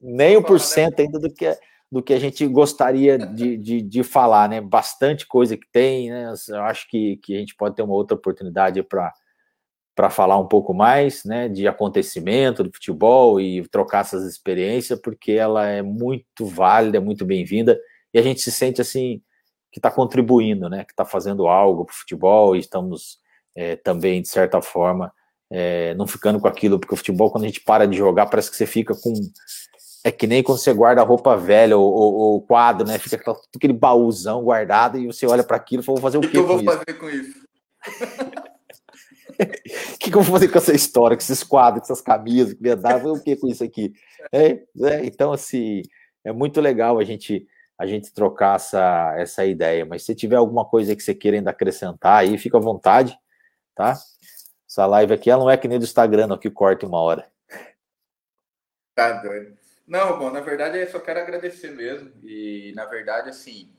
nem 0.01 0.37
um 0.37 0.43
por 0.43 0.61
cento 0.61 1.01
ainda 1.01 1.19
do 1.19 1.33
que, 1.33 1.53
do 1.91 2.03
que 2.03 2.15
a 2.15 2.21
gente 2.21 2.47
gostaria 2.47 3.19
de, 3.19 3.57
de, 3.57 3.83
de, 3.83 4.03
falar, 4.05 4.49
né? 4.49 4.61
Bastante 4.61 5.27
coisa 5.27 5.57
que 5.57 5.67
tem, 5.73 6.11
né? 6.11 6.33
Eu 6.49 6.63
acho 6.63 6.89
que, 6.89 7.17
que 7.17 7.35
a 7.35 7.39
gente 7.39 7.57
pode 7.57 7.75
ter 7.75 7.83
uma 7.83 7.95
outra 7.95 8.17
oportunidade 8.17 8.83
para 8.83 9.13
para 9.95 10.09
falar 10.09 10.39
um 10.39 10.47
pouco 10.47 10.73
mais, 10.73 11.25
né, 11.25 11.47
de 11.47 11.69
acontecimento 11.69 12.65
do 12.65 12.73
futebol 12.73 13.39
e 13.39 13.69
trocar 13.69 14.01
essas 14.01 14.25
experiências, 14.25 14.99
porque 14.99 15.33
ela 15.33 15.67
é 15.67 15.83
muito 15.83 16.47
válida, 16.47 16.97
é 16.97 17.01
muito 17.01 17.23
bem-vinda, 17.27 17.79
e 18.15 18.19
a 18.19 18.23
gente 18.23 18.41
se 18.41 18.51
sente 18.51 18.81
assim 18.81 19.21
que 19.71 19.79
está 19.79 19.91
contribuindo, 19.91 20.71
né, 20.71 20.85
que 20.85 20.93
está 20.93 21.05
fazendo 21.05 21.47
algo 21.47 21.85
para 21.85 21.93
o 21.93 21.97
futebol 21.97 22.57
e 22.57 22.61
estamos 22.61 23.19
é, 23.55 23.77
também 23.77 24.23
de 24.23 24.29
certa 24.29 24.63
forma 24.63 25.13
é, 25.51 25.93
não 25.95 26.07
ficando 26.07 26.41
com 26.41 26.49
aquilo, 26.49 26.79
porque 26.79 26.95
o 26.95 26.97
futebol 26.97 27.31
quando 27.31 27.45
a 27.45 27.49
gente 27.49 27.61
para 27.61 27.87
de 27.87 27.99
jogar 27.99 28.25
parece 28.25 28.51
que 28.51 28.57
você 28.57 28.67
fica 28.67 28.95
com 28.95 29.13
é 30.03 30.11
que 30.11 30.27
nem 30.27 30.43
quando 30.43 30.59
você 30.59 30.73
guarda 30.73 31.03
roupa 31.03 31.37
velha 31.37 31.77
ou, 31.77 31.93
ou, 31.93 32.15
ou 32.15 32.43
quadro, 32.43 32.87
né? 32.87 32.99
Fica 32.99 33.33
aquele 33.55 33.73
baúzão 33.73 34.43
guardado 34.43 34.99
e 34.99 35.07
você 35.07 35.27
olha 35.27 35.45
para 35.45 35.57
aquilo 35.57 35.83
e 35.83 35.85
fala, 35.85 35.97
vou 35.97 36.03
fazer 36.03 36.19
o, 36.19 36.21
que, 36.23 36.29
que 36.29 36.39
eu 36.39 36.47
vou 36.47 36.65
fazer 36.65 36.95
com 36.95 37.09
isso? 37.11 37.39
O 39.95 39.99
que, 39.99 40.11
que, 40.11 40.17
eu 40.17 40.23
vou 40.23 40.35
fazer 40.35 40.49
com 40.49 40.59
essa 40.59 40.75
história, 40.75 41.17
com 41.17 41.23
esses 41.23 41.43
quadros, 41.43 41.87
com 41.87 41.93
essas 41.93 42.03
camisas, 42.03 42.55
que 42.55 42.63
medalha, 42.63 43.13
o 43.13 43.23
que 43.23 43.37
com 43.37 43.49
isso 43.49 43.63
aqui? 43.63 43.93
É, 44.33 44.63
é, 44.83 45.05
então, 45.05 45.33
assim, 45.33 45.83
é 46.25 46.33
muito 46.33 46.61
legal 46.61 46.99
a 46.99 47.05
gente 47.05 47.47
a 47.79 47.87
gente 47.87 48.13
trocar 48.13 48.57
essa, 48.57 49.15
essa 49.17 49.47
ideia. 49.47 49.87
Mas 49.87 50.05
se 50.05 50.15
tiver 50.15 50.37
alguma 50.37 50.67
coisa 50.67 50.95
que 50.95 51.03
você 51.03 51.15
queira 51.15 51.39
ainda 51.39 51.51
acrescentar 51.51 52.19
aí, 52.19 52.37
fica 52.37 52.59
à 52.59 52.61
vontade, 52.61 53.19
tá? 53.75 53.97
Essa 54.69 54.85
live 54.85 55.15
aqui, 55.15 55.31
ela 55.31 55.43
não 55.43 55.51
é 55.51 55.57
que 55.57 55.67
nem 55.67 55.79
do 55.79 55.85
Instagram, 55.85 56.27
não, 56.27 56.37
que 56.37 56.51
corta 56.51 56.87
uma 56.87 57.01
hora. 57.01 57.27
Tá 58.95 59.23
doido. 59.23 59.60
Não, 59.91 60.17
bom, 60.21 60.31
na 60.31 60.39
verdade 60.39 60.79
eu 60.79 60.89
só 60.89 61.01
quero 61.01 61.19
agradecer 61.19 61.73
mesmo. 61.73 62.13
E, 62.23 62.73
na 62.77 62.85
verdade, 62.85 63.29
assim, 63.29 63.75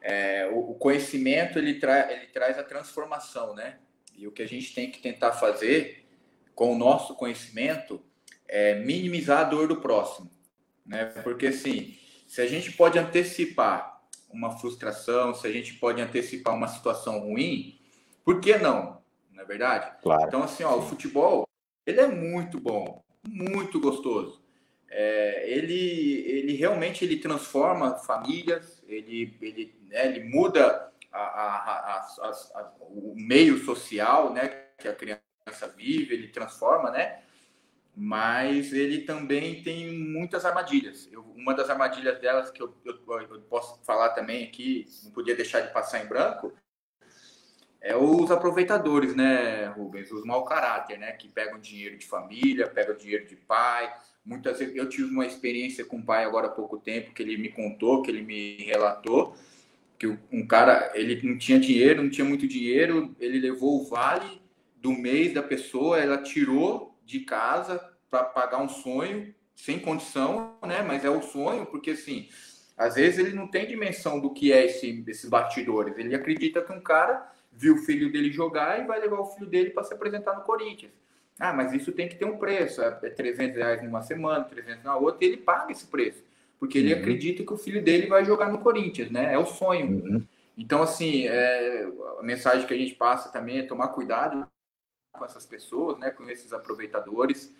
é, 0.00 0.48
o, 0.50 0.70
o, 0.70 0.74
conhecimento 0.76 1.58
ele, 1.58 1.74
tra 1.74 2.10
ele 2.10 2.28
traz 2.28 2.58
a 2.58 2.64
transformação, 2.64 3.54
né? 3.54 3.80
E 4.16 4.26
o 4.26 4.32
que 4.32 4.40
a 4.40 4.48
gente 4.48 4.74
tem 4.74 4.90
que 4.90 5.02
tentar 5.02 5.32
fazer 5.32 6.08
com 6.54 6.72
o 6.72 6.78
nosso 6.78 7.14
conhecimento 7.14 8.02
é 8.48 8.76
minimizar 8.76 9.40
a 9.40 9.44
dor 9.44 9.68
do 9.68 9.78
próximo, 9.78 10.30
né? 10.86 11.04
Porque, 11.22 11.48
assim, 11.48 11.94
se 12.26 12.40
a 12.40 12.46
gente 12.46 12.72
pode 12.72 12.98
antecipar 12.98 14.00
uma 14.30 14.58
frustração, 14.58 15.34
se 15.34 15.46
a 15.46 15.52
gente 15.52 15.74
pode 15.74 16.00
antecipar 16.00 16.54
uma 16.54 16.68
situação 16.68 17.18
ruim, 17.18 17.78
por 18.24 18.40
que 18.40 18.56
não? 18.56 19.02
Não 19.30 19.42
é 19.42 19.44
verdade? 19.44 19.98
Claro. 20.00 20.28
Então, 20.28 20.42
assim, 20.42 20.64
ó, 20.64 20.78
o 20.78 20.82
futebol, 20.82 21.46
ele 21.86 22.00
é 22.00 22.06
muito 22.06 22.58
bom, 22.58 23.04
muito 23.22 23.78
gostoso. 23.78 24.41
É, 24.94 25.50
ele, 25.50 26.20
ele 26.28 26.52
realmente 26.52 27.02
ele 27.02 27.16
transforma 27.16 27.96
famílias, 27.96 28.82
ele, 28.86 29.34
ele, 29.40 29.74
né, 29.88 30.06
ele 30.06 30.24
muda 30.24 30.92
a, 31.10 31.18
a, 31.18 31.98
a, 31.98 32.72
o 32.80 33.14
meio 33.16 33.56
social 33.64 34.30
né, 34.34 34.48
que 34.78 34.86
a 34.86 34.94
criança 34.94 35.66
vive, 35.74 36.12
ele 36.12 36.28
transforma, 36.28 36.90
né? 36.90 37.22
Mas 37.96 38.70
ele 38.72 39.02
também 39.02 39.62
tem 39.62 39.90
muitas 39.98 40.44
armadilhas. 40.44 41.08
Eu, 41.10 41.22
uma 41.22 41.54
das 41.54 41.70
armadilhas 41.70 42.20
delas 42.20 42.50
que 42.50 42.62
eu, 42.62 42.74
eu, 42.84 42.94
eu 43.20 43.40
posso 43.42 43.82
falar 43.84 44.10
também 44.10 44.44
aqui, 44.44 44.86
não 45.04 45.12
podia 45.12 45.34
deixar 45.34 45.60
de 45.60 45.72
passar 45.72 46.04
em 46.04 46.06
branco, 46.06 46.52
é 47.80 47.96
os 47.96 48.30
aproveitadores, 48.30 49.16
né, 49.16 49.66
Rubens? 49.68 50.12
Os 50.12 50.24
mau 50.24 50.44
caráter, 50.44 50.98
né? 50.98 51.12
Que 51.12 51.28
pegam 51.28 51.58
dinheiro 51.58 51.96
de 51.96 52.06
família, 52.06 52.68
pegam 52.68 52.94
dinheiro 52.94 53.26
de 53.26 53.36
pai. 53.36 53.92
Muitas 54.24 54.58
vezes 54.58 54.76
eu 54.76 54.88
tive 54.88 55.10
uma 55.10 55.26
experiência 55.26 55.84
com 55.84 55.98
o 55.98 56.04
pai 56.04 56.24
agora 56.24 56.46
há 56.46 56.50
pouco 56.50 56.78
tempo 56.78 57.12
que 57.12 57.22
ele 57.22 57.36
me 57.36 57.48
contou, 57.48 58.02
que 58.02 58.10
ele 58.10 58.22
me 58.22 58.56
relatou, 58.62 59.34
que 59.98 60.06
um 60.30 60.46
cara 60.46 60.92
ele 60.94 61.20
não 61.26 61.36
tinha 61.36 61.58
dinheiro, 61.58 62.02
não 62.02 62.10
tinha 62.10 62.24
muito 62.24 62.46
dinheiro, 62.46 63.14
ele 63.18 63.40
levou 63.40 63.80
o 63.80 63.84
vale 63.84 64.40
do 64.76 64.92
mês 64.92 65.34
da 65.34 65.42
pessoa, 65.42 65.98
ela 65.98 66.18
tirou 66.18 66.96
de 67.04 67.20
casa 67.20 67.80
para 68.10 68.24
pagar 68.24 68.62
um 68.62 68.68
sonho 68.68 69.34
sem 69.56 69.78
condição, 69.78 70.56
né? 70.66 70.82
Mas 70.82 71.04
é 71.04 71.10
o 71.10 71.22
sonho 71.22 71.66
porque 71.66 71.90
assim, 71.90 72.28
às 72.76 72.94
vezes 72.94 73.18
ele 73.18 73.34
não 73.34 73.48
tem 73.48 73.66
dimensão 73.66 74.20
do 74.20 74.32
que 74.32 74.52
é 74.52 74.66
esse, 74.66 75.04
esses 75.06 75.28
bastidores. 75.28 75.96
Ele 75.96 76.14
acredita 76.14 76.62
que 76.62 76.72
um 76.72 76.80
cara 76.80 77.30
viu 77.52 77.74
o 77.74 77.78
filho 77.78 78.10
dele 78.10 78.30
jogar 78.32 78.80
e 78.80 78.86
vai 78.86 79.00
levar 79.00 79.20
o 79.20 79.26
filho 79.26 79.46
dele 79.46 79.70
para 79.70 79.84
se 79.84 79.94
apresentar 79.94 80.34
no 80.34 80.42
Corinthians. 80.42 80.92
Ah, 81.38 81.52
mas 81.52 81.72
isso 81.72 81.92
tem 81.92 82.08
que 82.08 82.16
ter 82.16 82.24
um 82.24 82.38
preço, 82.38 82.82
é 82.82 82.90
300 82.90 83.56
reais 83.56 83.82
numa 83.82 84.02
semana, 84.02 84.44
300 84.44 84.84
na 84.84 84.96
outra, 84.96 85.24
e 85.24 85.28
ele 85.28 85.36
paga 85.38 85.72
esse 85.72 85.86
preço, 85.86 86.22
porque 86.58 86.78
ele 86.78 86.92
uhum. 86.92 87.00
acredita 87.00 87.44
que 87.44 87.52
o 87.52 87.58
filho 87.58 87.82
dele 87.82 88.06
vai 88.06 88.24
jogar 88.24 88.50
no 88.50 88.58
Corinthians, 88.58 89.10
né? 89.10 89.32
É 89.32 89.38
o 89.38 89.46
sonho. 89.46 89.86
Uhum. 89.86 90.26
Então, 90.56 90.82
assim, 90.82 91.26
é, 91.26 91.88
a 92.18 92.22
mensagem 92.22 92.66
que 92.66 92.74
a 92.74 92.76
gente 92.76 92.94
passa 92.94 93.32
também 93.32 93.58
é 93.58 93.62
tomar 93.62 93.88
cuidado 93.88 94.46
com 95.12 95.24
essas 95.24 95.46
pessoas, 95.46 95.98
né? 95.98 96.10
Com 96.10 96.28
esses 96.28 96.52
aproveitadores, 96.52 97.54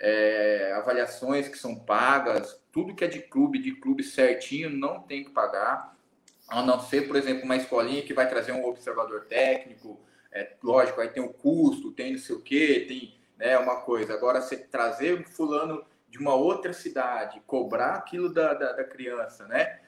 é, 0.00 0.72
avaliações 0.76 1.46
que 1.46 1.58
são 1.58 1.76
pagas, 1.76 2.58
tudo 2.72 2.94
que 2.94 3.04
é 3.04 3.08
de 3.08 3.20
clube, 3.20 3.58
de 3.58 3.72
clube 3.72 4.02
certinho, 4.02 4.70
não 4.70 5.00
tem 5.00 5.22
que 5.24 5.30
pagar 5.30 5.94
a 6.48 6.62
não 6.62 6.80
ser, 6.80 7.06
por 7.06 7.14
exemplo, 7.14 7.44
uma 7.44 7.56
escolinha 7.56 8.02
que 8.02 8.12
vai 8.12 8.28
trazer 8.28 8.50
um 8.52 8.64
observador 8.66 9.26
técnico, 9.26 10.00
é, 10.32 10.52
lógico, 10.62 11.00
aí 11.00 11.08
tem 11.08 11.22
o 11.22 11.32
custo, 11.32 11.92
tem 11.92 12.12
não 12.12 12.18
sei 12.18 12.36
o 12.36 12.40
quê, 12.40 12.84
tem 12.86 13.14
né, 13.38 13.58
uma 13.58 13.80
coisa. 13.82 14.14
Agora, 14.14 14.40
você 14.40 14.56
trazer 14.56 15.26
fulano 15.28 15.84
de 16.08 16.18
uma 16.18 16.34
outra 16.34 16.72
cidade, 16.72 17.42
cobrar 17.46 17.94
aquilo 17.94 18.32
da, 18.32 18.52
da, 18.52 18.72
da 18.72 18.84
criança, 18.84 19.46
né? 19.46 19.80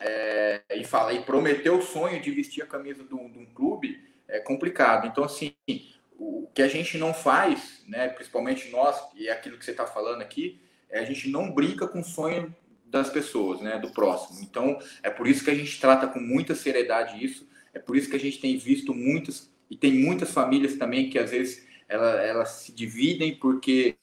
É, 0.00 0.62
e 0.74 0.84
falar 0.84 1.12
e 1.12 1.22
prometer 1.22 1.70
o 1.70 1.80
sonho 1.80 2.20
de 2.20 2.30
vestir 2.30 2.62
a 2.62 2.66
camisa 2.66 3.04
de 3.04 3.14
um, 3.14 3.30
de 3.30 3.38
um, 3.38 3.46
clube 3.46 4.02
é 4.26 4.40
complicado. 4.40 5.06
Então, 5.06 5.22
assim, 5.22 5.54
o 6.18 6.48
que 6.52 6.62
a 6.62 6.68
gente 6.68 6.98
não 6.98 7.14
faz, 7.14 7.84
né, 7.86 8.08
principalmente 8.08 8.70
nós, 8.70 9.00
e 9.14 9.28
é 9.28 9.32
aquilo 9.32 9.56
que 9.56 9.64
você 9.64 9.70
está 9.70 9.86
falando 9.86 10.20
aqui, 10.22 10.60
é 10.90 10.98
a 10.98 11.04
gente 11.04 11.28
não 11.28 11.52
brinca 11.52 11.86
com 11.86 12.00
o 12.00 12.04
sonho 12.04 12.54
das 12.86 13.08
pessoas, 13.08 13.60
né, 13.60 13.78
do 13.78 13.92
próximo. 13.92 14.40
Então, 14.42 14.78
é 15.02 15.10
por 15.10 15.28
isso 15.28 15.44
que 15.44 15.50
a 15.50 15.54
gente 15.54 15.80
trata 15.80 16.08
com 16.08 16.18
muita 16.18 16.56
seriedade 16.56 17.24
isso, 17.24 17.48
é 17.72 17.78
por 17.78 17.96
isso 17.96 18.08
que 18.08 18.16
a 18.16 18.20
gente 18.20 18.40
tem 18.40 18.56
visto 18.56 18.92
muitas, 18.94 19.52
e 19.70 19.76
tem 19.76 19.92
muitas 19.92 20.30
famílias 20.30 20.76
também 20.76 21.10
que 21.10 21.18
às 21.18 21.30
vezes 21.30 21.66
elas, 21.88 22.20
elas 22.20 22.48
se 22.50 22.72
dividem 22.72 23.36
porque 23.36 23.96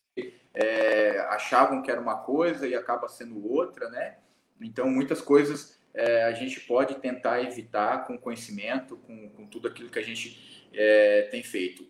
é, 0.53 1.19
achavam 1.29 1.81
que 1.81 1.89
era 1.89 2.01
uma 2.01 2.17
coisa 2.17 2.67
e 2.67 2.75
acaba 2.75 3.07
sendo 3.07 3.47
outra, 3.51 3.89
né? 3.89 4.17
Então, 4.59 4.89
muitas 4.89 5.21
coisas 5.21 5.79
é, 5.93 6.23
a 6.23 6.33
gente 6.33 6.59
pode 6.61 6.95
tentar 6.95 7.41
evitar 7.41 8.05
com 8.05 8.17
conhecimento, 8.17 8.97
com, 8.97 9.29
com 9.29 9.45
tudo 9.47 9.67
aquilo 9.67 9.89
que 9.89 9.99
a 9.99 10.03
gente 10.03 10.69
é, 10.73 11.23
tem 11.31 11.41
feito. 11.43 11.87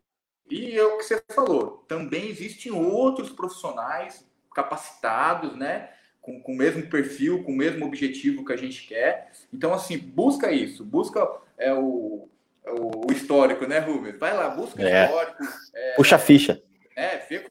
E 0.49 0.77
é 0.77 0.83
o 0.83 0.97
que 0.97 1.03
você 1.03 1.21
falou, 1.33 1.85
também 1.87 2.29
existem 2.29 2.71
outros 2.71 3.29
profissionais 3.29 4.25
capacitados, 4.53 5.55
né? 5.55 5.89
com, 6.21 6.39
com 6.39 6.53
o 6.53 6.57
mesmo 6.57 6.87
perfil, 6.87 7.43
com 7.43 7.51
o 7.51 7.57
mesmo 7.57 7.85
objetivo 7.85 8.45
que 8.45 8.53
a 8.53 8.57
gente 8.57 8.87
quer. 8.87 9.31
Então, 9.51 9.73
assim, 9.73 9.97
busca 9.97 10.51
isso, 10.51 10.85
busca 10.85 11.27
é, 11.57 11.73
o, 11.73 12.29
o, 12.67 13.11
histórico, 13.11 13.65
né, 13.65 13.79
Rubens? 13.79 14.17
Vai 14.17 14.35
lá, 14.35 14.49
busca 14.49 14.81
é. 14.81 15.05
histórico. 15.05 15.43
É, 15.73 15.93
Puxa 15.95 16.15
a 16.15 16.19
ficha. 16.19 16.61
É, 16.95 17.17
vê, 17.17 17.45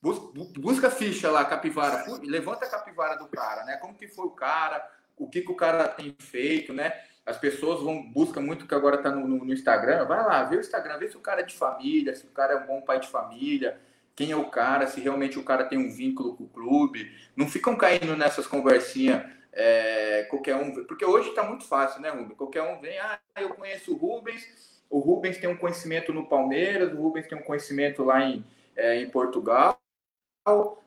busca, 0.00 0.26
busca 0.58 0.88
a 0.88 0.90
ficha 0.90 1.30
lá, 1.30 1.44
capivara. 1.44 2.04
Levanta 2.22 2.64
a 2.64 2.70
capivara 2.70 3.16
do 3.16 3.26
cara, 3.26 3.64
né? 3.64 3.76
Como 3.78 3.94
que 3.94 4.06
foi 4.06 4.26
o 4.26 4.30
cara, 4.30 4.86
o 5.16 5.28
que, 5.28 5.42
que 5.42 5.50
o 5.50 5.56
cara 5.56 5.88
tem 5.88 6.14
feito, 6.18 6.72
né? 6.72 6.92
As 7.26 7.38
pessoas 7.38 7.82
vão 7.82 8.02
busca 8.02 8.40
muito 8.40 8.66
que 8.66 8.74
agora 8.74 8.96
está 8.96 9.10
no, 9.10 9.26
no, 9.26 9.44
no, 9.44 9.52
Instagram. 9.52 10.04
Vai 10.06 10.24
lá, 10.24 10.42
vê 10.44 10.56
o 10.56 10.60
Instagram, 10.60 10.98
vê 10.98 11.08
se 11.08 11.16
o 11.16 11.20
cara 11.20 11.40
é 11.40 11.44
de 11.44 11.54
família, 11.54 12.14
se 12.14 12.24
o 12.24 12.30
cara 12.30 12.54
é 12.54 12.56
um 12.56 12.66
bom 12.66 12.80
pai 12.80 12.98
de 12.98 13.08
família, 13.08 13.78
quem 14.16 14.32
é 14.32 14.36
o 14.36 14.50
cara, 14.50 14.86
se 14.86 15.00
realmente 15.00 15.38
o 15.38 15.44
cara 15.44 15.64
tem 15.64 15.78
um 15.78 15.90
vínculo 15.90 16.36
com 16.36 16.44
o 16.44 16.48
clube. 16.48 17.12
Não 17.36 17.48
ficam 17.48 17.76
caindo 17.76 18.16
nessas 18.16 18.46
conversinhas, 18.46 19.24
é, 19.52 20.24
qualquer 20.24 20.56
um. 20.56 20.84
Porque 20.84 21.04
hoje 21.04 21.30
está 21.30 21.42
muito 21.42 21.64
fácil, 21.64 22.00
né, 22.00 22.10
Rubens? 22.10 22.36
Qualquer 22.36 22.62
um 22.62 22.80
vem, 22.80 22.98
ah, 22.98 23.18
eu 23.36 23.50
conheço 23.50 23.92
o 23.92 23.96
Rubens, 23.96 24.80
o 24.88 24.98
Rubens 24.98 25.38
tem 25.38 25.48
um 25.48 25.56
conhecimento 25.56 26.12
no 26.12 26.28
Palmeiras, 26.28 26.92
o 26.92 27.00
Rubens 27.00 27.26
tem 27.26 27.38
um 27.38 27.42
conhecimento 27.42 28.04
lá 28.04 28.22
em, 28.22 28.44
é, 28.76 29.00
em 29.00 29.10
Portugal, 29.10 29.78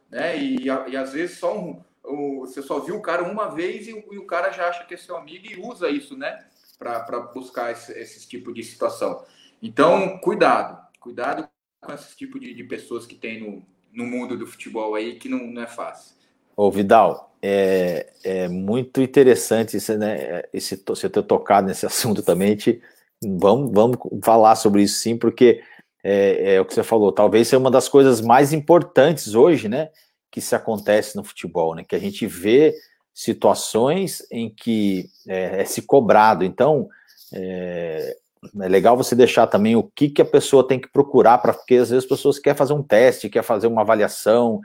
né? 0.10 0.38
E, 0.38 0.66
e 0.66 0.98
às 0.98 1.14
vezes 1.14 1.38
só 1.40 1.58
um, 1.58 1.84
o, 2.04 2.42
você 2.42 2.62
só 2.62 2.80
viu 2.80 2.98
o 2.98 3.02
cara 3.02 3.24
uma 3.24 3.50
vez 3.50 3.88
e, 3.88 3.92
e, 3.92 4.18
o 4.18 4.26
cara 4.26 4.52
já 4.52 4.68
acha 4.68 4.86
que 4.86 4.94
é 4.94 4.98
seu 4.98 5.16
amigo 5.16 5.46
e 5.48 5.60
usa 5.60 5.90
isso, 5.90 6.18
né? 6.18 6.46
Para 6.78 7.20
buscar 7.34 7.72
esse, 7.72 7.98
esse 7.98 8.28
tipo 8.28 8.54
de 8.54 8.62
situação. 8.64 9.24
Então, 9.62 10.18
cuidado, 10.18 10.78
cuidado 11.00 11.48
com 11.82 11.94
esse 11.94 12.16
tipo 12.16 12.40
de, 12.40 12.54
de 12.54 12.64
pessoas 12.66 13.06
que 13.06 13.16
tem 13.16 13.40
no, 13.40 13.66
no 13.94 14.06
mundo 14.06 14.38
do 14.38 14.46
futebol 14.46 14.96
aí, 14.96 15.16
que 15.18 15.30
não, 15.30 15.48
não 15.48 15.62
é 15.62 15.68
fácil. 15.68 16.16
Ô, 16.56 16.70
Vidal, 16.70 17.33
é, 17.46 18.08
é 18.24 18.48
muito 18.48 19.02
interessante 19.02 19.76
esse, 19.76 19.98
né, 19.98 20.44
esse, 20.54 20.82
você 20.88 21.10
ter 21.10 21.24
tocado 21.24 21.68
nesse 21.68 21.86
assunto 21.86 22.24
também. 22.24 22.56
Te, 22.56 22.82
vamos, 23.22 23.70
vamos 23.74 23.98
falar 24.24 24.56
sobre 24.56 24.84
isso 24.84 24.96
sim, 25.02 25.18
porque 25.18 25.62
é, 26.02 26.56
é, 26.56 26.62
o 26.62 26.66
que 26.66 26.74
você 26.74 26.84
falou, 26.84 27.12
talvez 27.12 27.50
seja 27.50 27.60
uma 27.60 27.70
das 27.70 27.90
coisas 27.90 28.22
mais 28.22 28.54
importantes 28.54 29.36
hoje, 29.36 29.68
né, 29.68 29.90
que 30.32 30.40
se 30.40 30.56
acontece 30.56 31.18
no 31.18 31.24
futebol, 31.24 31.76
né, 31.76 31.84
que 31.84 31.96
a 31.96 32.00
gente 32.00 32.26
vê 32.26 32.74
situações 33.14 34.26
em 34.32 34.50
que 34.50 35.10
é, 35.28 35.62
é 35.62 35.66
se 35.66 35.82
cobrado. 35.82 36.46
Então, 36.46 36.88
é, 37.34 38.16
é 38.62 38.68
legal 38.70 38.96
você 38.96 39.16
deixar 39.16 39.48
também 39.48 39.76
o 39.76 39.84
que, 39.84 40.10
que 40.10 40.22
a 40.22 40.26
pessoa 40.26 40.66
tem 40.66 40.80
que 40.80 40.90
procurar, 40.90 41.40
para 41.40 41.54
porque 41.54 41.76
às 41.76 41.90
vezes 41.90 42.06
as 42.06 42.10
pessoas 42.10 42.40
querem 42.40 42.58
fazer 42.58 42.74
um 42.74 42.82
teste, 42.82 43.30
quer 43.30 43.44
fazer 43.44 43.68
uma 43.68 43.82
avaliação, 43.82 44.62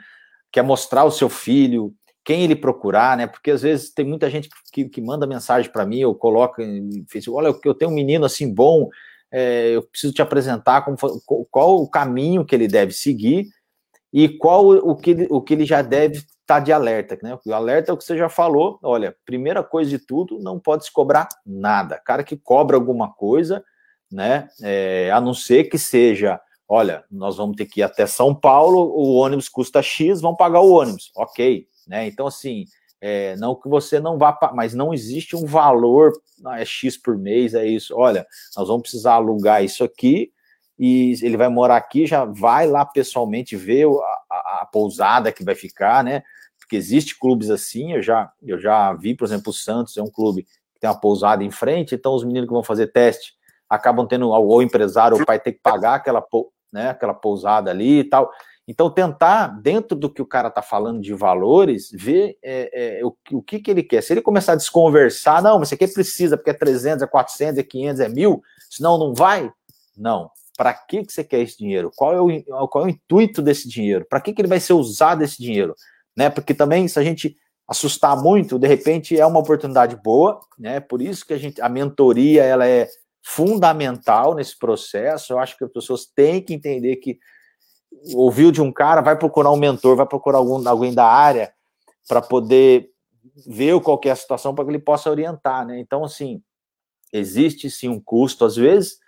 quer 0.52 0.62
mostrar 0.62 1.04
o 1.04 1.10
seu 1.10 1.28
filho, 1.28 1.92
quem 2.28 2.42
ele 2.42 2.54
procurar, 2.54 3.16
né? 3.16 3.26
Porque 3.26 3.50
às 3.50 3.62
vezes 3.62 3.90
tem 3.90 4.04
muita 4.04 4.28
gente 4.28 4.50
que, 4.70 4.86
que 4.86 5.00
manda 5.00 5.26
mensagem 5.26 5.72
para 5.72 5.86
mim, 5.86 6.04
ou 6.04 6.14
coloca 6.14 6.62
em 6.62 7.02
Facebook, 7.08 7.42
olha, 7.42 7.58
eu 7.64 7.74
tenho 7.74 7.90
um 7.90 7.94
menino 7.94 8.26
assim 8.26 8.52
bom, 8.52 8.90
é, 9.32 9.70
eu 9.70 9.82
preciso 9.82 10.12
te 10.12 10.20
apresentar 10.20 10.82
como, 10.82 10.98
qual 11.50 11.76
o 11.76 11.88
caminho 11.88 12.44
que 12.44 12.54
ele 12.54 12.68
deve 12.68 12.92
seguir 12.92 13.46
e 14.12 14.28
qual 14.28 14.66
o 14.68 14.94
que, 14.94 15.26
o 15.30 15.40
que 15.40 15.54
ele 15.54 15.64
já 15.64 15.80
deve 15.80 16.22
tá 16.46 16.60
de 16.60 16.70
alerta, 16.70 17.18
né? 17.22 17.38
O 17.46 17.54
alerta 17.54 17.92
é 17.92 17.94
o 17.94 17.96
que 17.96 18.04
você 18.04 18.18
já 18.18 18.28
falou. 18.28 18.78
Olha, 18.82 19.16
primeira 19.24 19.62
coisa 19.62 19.88
de 19.88 19.98
tudo, 19.98 20.38
não 20.38 20.60
pode 20.60 20.84
se 20.84 20.92
cobrar 20.92 21.30
nada. 21.46 21.98
Cara 22.04 22.22
que 22.22 22.36
cobra 22.36 22.76
alguma 22.76 23.10
coisa, 23.10 23.64
né? 24.12 24.50
É, 24.62 25.10
a 25.10 25.18
não 25.18 25.32
ser 25.32 25.64
que 25.64 25.78
seja, 25.78 26.38
olha, 26.68 27.04
nós 27.10 27.38
vamos 27.38 27.56
ter 27.56 27.64
que 27.64 27.80
ir 27.80 27.84
até 27.84 28.06
São 28.06 28.34
Paulo, 28.34 28.80
o 28.80 29.14
ônibus 29.14 29.48
custa 29.48 29.80
X, 29.80 30.20
vão 30.20 30.36
pagar 30.36 30.60
o 30.60 30.72
ônibus, 30.72 31.10
ok, 31.16 31.66
né? 31.88 32.06
Então 32.06 32.26
assim, 32.26 32.64
é, 33.00 33.36
não 33.36 33.54
que 33.54 33.68
você 33.68 34.00
não 34.00 34.18
vá, 34.18 34.36
mas 34.54 34.74
não 34.74 34.92
existe 34.92 35.36
um 35.36 35.46
valor, 35.46 36.12
é 36.56 36.64
X 36.64 36.96
por 36.96 37.16
mês, 37.16 37.54
é 37.54 37.66
isso. 37.66 37.94
Olha, 37.96 38.26
nós 38.56 38.68
vamos 38.68 38.82
precisar 38.82 39.14
alugar 39.14 39.64
isso 39.64 39.84
aqui 39.84 40.32
e 40.78 41.14
ele 41.22 41.36
vai 41.36 41.48
morar 41.48 41.76
aqui, 41.76 42.06
já 42.06 42.24
vai 42.24 42.66
lá 42.66 42.84
pessoalmente 42.84 43.56
ver 43.56 43.86
a, 44.30 44.62
a, 44.62 44.68
pousada 44.72 45.32
que 45.32 45.44
vai 45.44 45.54
ficar, 45.54 46.04
né? 46.04 46.22
Porque 46.58 46.76
existe 46.76 47.18
clubes 47.18 47.50
assim, 47.50 47.94
eu 47.94 48.02
já, 48.02 48.30
eu 48.42 48.58
já 48.58 48.92
vi, 48.92 49.14
por 49.14 49.24
exemplo, 49.24 49.50
o 49.50 49.54
Santos 49.54 49.96
é 49.96 50.02
um 50.02 50.10
clube 50.10 50.42
que 50.42 50.80
tem 50.80 50.88
uma 50.88 51.00
pousada 51.00 51.42
em 51.42 51.50
frente, 51.50 51.94
então 51.94 52.14
os 52.14 52.24
meninos 52.24 52.48
que 52.48 52.54
vão 52.54 52.62
fazer 52.62 52.88
teste 52.88 53.32
acabam 53.68 54.06
tendo, 54.06 54.28
o 54.28 54.62
empresário, 54.62 55.16
o 55.16 55.26
pai 55.26 55.38
tem 55.38 55.52
que 55.52 55.60
pagar 55.60 55.94
aquela, 55.94 56.24
né, 56.72 56.90
aquela 56.90 57.14
pousada 57.14 57.70
ali 57.70 58.00
e 58.00 58.04
tal. 58.04 58.30
Então, 58.70 58.90
tentar, 58.90 59.46
dentro 59.62 59.96
do 59.96 60.12
que 60.12 60.20
o 60.20 60.26
cara 60.26 60.48
está 60.48 60.60
falando 60.60 61.00
de 61.00 61.14
valores, 61.14 61.88
ver 61.90 62.36
é, 62.42 62.98
é, 62.98 63.04
o, 63.04 63.16
o 63.32 63.42
que, 63.42 63.60
que 63.60 63.70
ele 63.70 63.82
quer. 63.82 64.02
Se 64.02 64.12
ele 64.12 64.20
começar 64.20 64.52
a 64.52 64.56
desconversar, 64.56 65.42
não, 65.42 65.58
mas 65.58 65.70
você 65.70 65.74
aqui 65.74 65.88
precisa, 65.88 66.36
porque 66.36 66.50
é 66.50 66.54
300, 66.54 67.02
é 67.02 67.06
400, 67.06 67.58
é 67.58 67.62
500, 67.62 68.00
é 68.00 68.08
1000, 68.10 68.42
senão 68.68 68.98
não 68.98 69.14
vai. 69.14 69.50
Não. 69.96 70.30
Para 70.54 70.74
que, 70.74 71.02
que 71.02 71.10
você 71.10 71.24
quer 71.24 71.40
esse 71.40 71.56
dinheiro? 71.56 71.90
Qual 71.96 72.12
é 72.14 72.20
o, 72.20 72.68
qual 72.68 72.84
é 72.84 72.88
o 72.88 72.90
intuito 72.90 73.40
desse 73.40 73.66
dinheiro? 73.66 74.04
Para 74.04 74.20
que, 74.20 74.34
que 74.34 74.42
ele 74.42 74.48
vai 74.48 74.60
ser 74.60 74.74
usado 74.74 75.24
esse 75.24 75.42
dinheiro? 75.42 75.74
Né? 76.14 76.28
Porque 76.28 76.52
também, 76.52 76.86
se 76.88 76.98
a 76.98 77.02
gente 77.02 77.38
assustar 77.66 78.22
muito, 78.22 78.58
de 78.58 78.68
repente 78.68 79.18
é 79.18 79.24
uma 79.24 79.40
oportunidade 79.40 79.96
boa, 79.96 80.40
né? 80.58 80.80
Por 80.80 81.00
isso 81.00 81.24
que 81.24 81.34
a 81.34 81.38
gente, 81.38 81.60
a 81.60 81.68
mentoria 81.68 82.42
ela 82.42 82.66
é 82.66 82.88
fundamental 83.22 84.34
nesse 84.34 84.58
processo. 84.58 85.32
Eu 85.32 85.38
acho 85.38 85.56
que 85.56 85.64
as 85.64 85.72
pessoas 85.72 86.06
têm 86.06 86.42
que 86.42 86.52
entender 86.52 86.96
que 86.96 87.18
ouviu 88.14 88.50
de 88.50 88.62
um 88.62 88.72
cara, 88.72 89.00
vai 89.00 89.16
procurar 89.16 89.50
um 89.50 89.56
mentor, 89.56 89.96
vai 89.96 90.06
procurar 90.06 90.38
algum, 90.38 90.66
alguém 90.68 90.94
da 90.94 91.06
área 91.06 91.52
para 92.08 92.22
poder 92.22 92.90
ver 93.46 93.78
qual 93.80 94.00
é 94.04 94.10
a 94.10 94.16
situação 94.16 94.54
para 94.54 94.64
que 94.64 94.70
ele 94.70 94.78
possa 94.78 95.10
orientar, 95.10 95.66
né? 95.66 95.78
Então, 95.78 96.04
assim, 96.04 96.42
existe 97.12 97.70
sim 97.70 97.88
um 97.88 98.00
custo 98.00 98.44
às 98.44 98.56
vezes, 98.56 98.98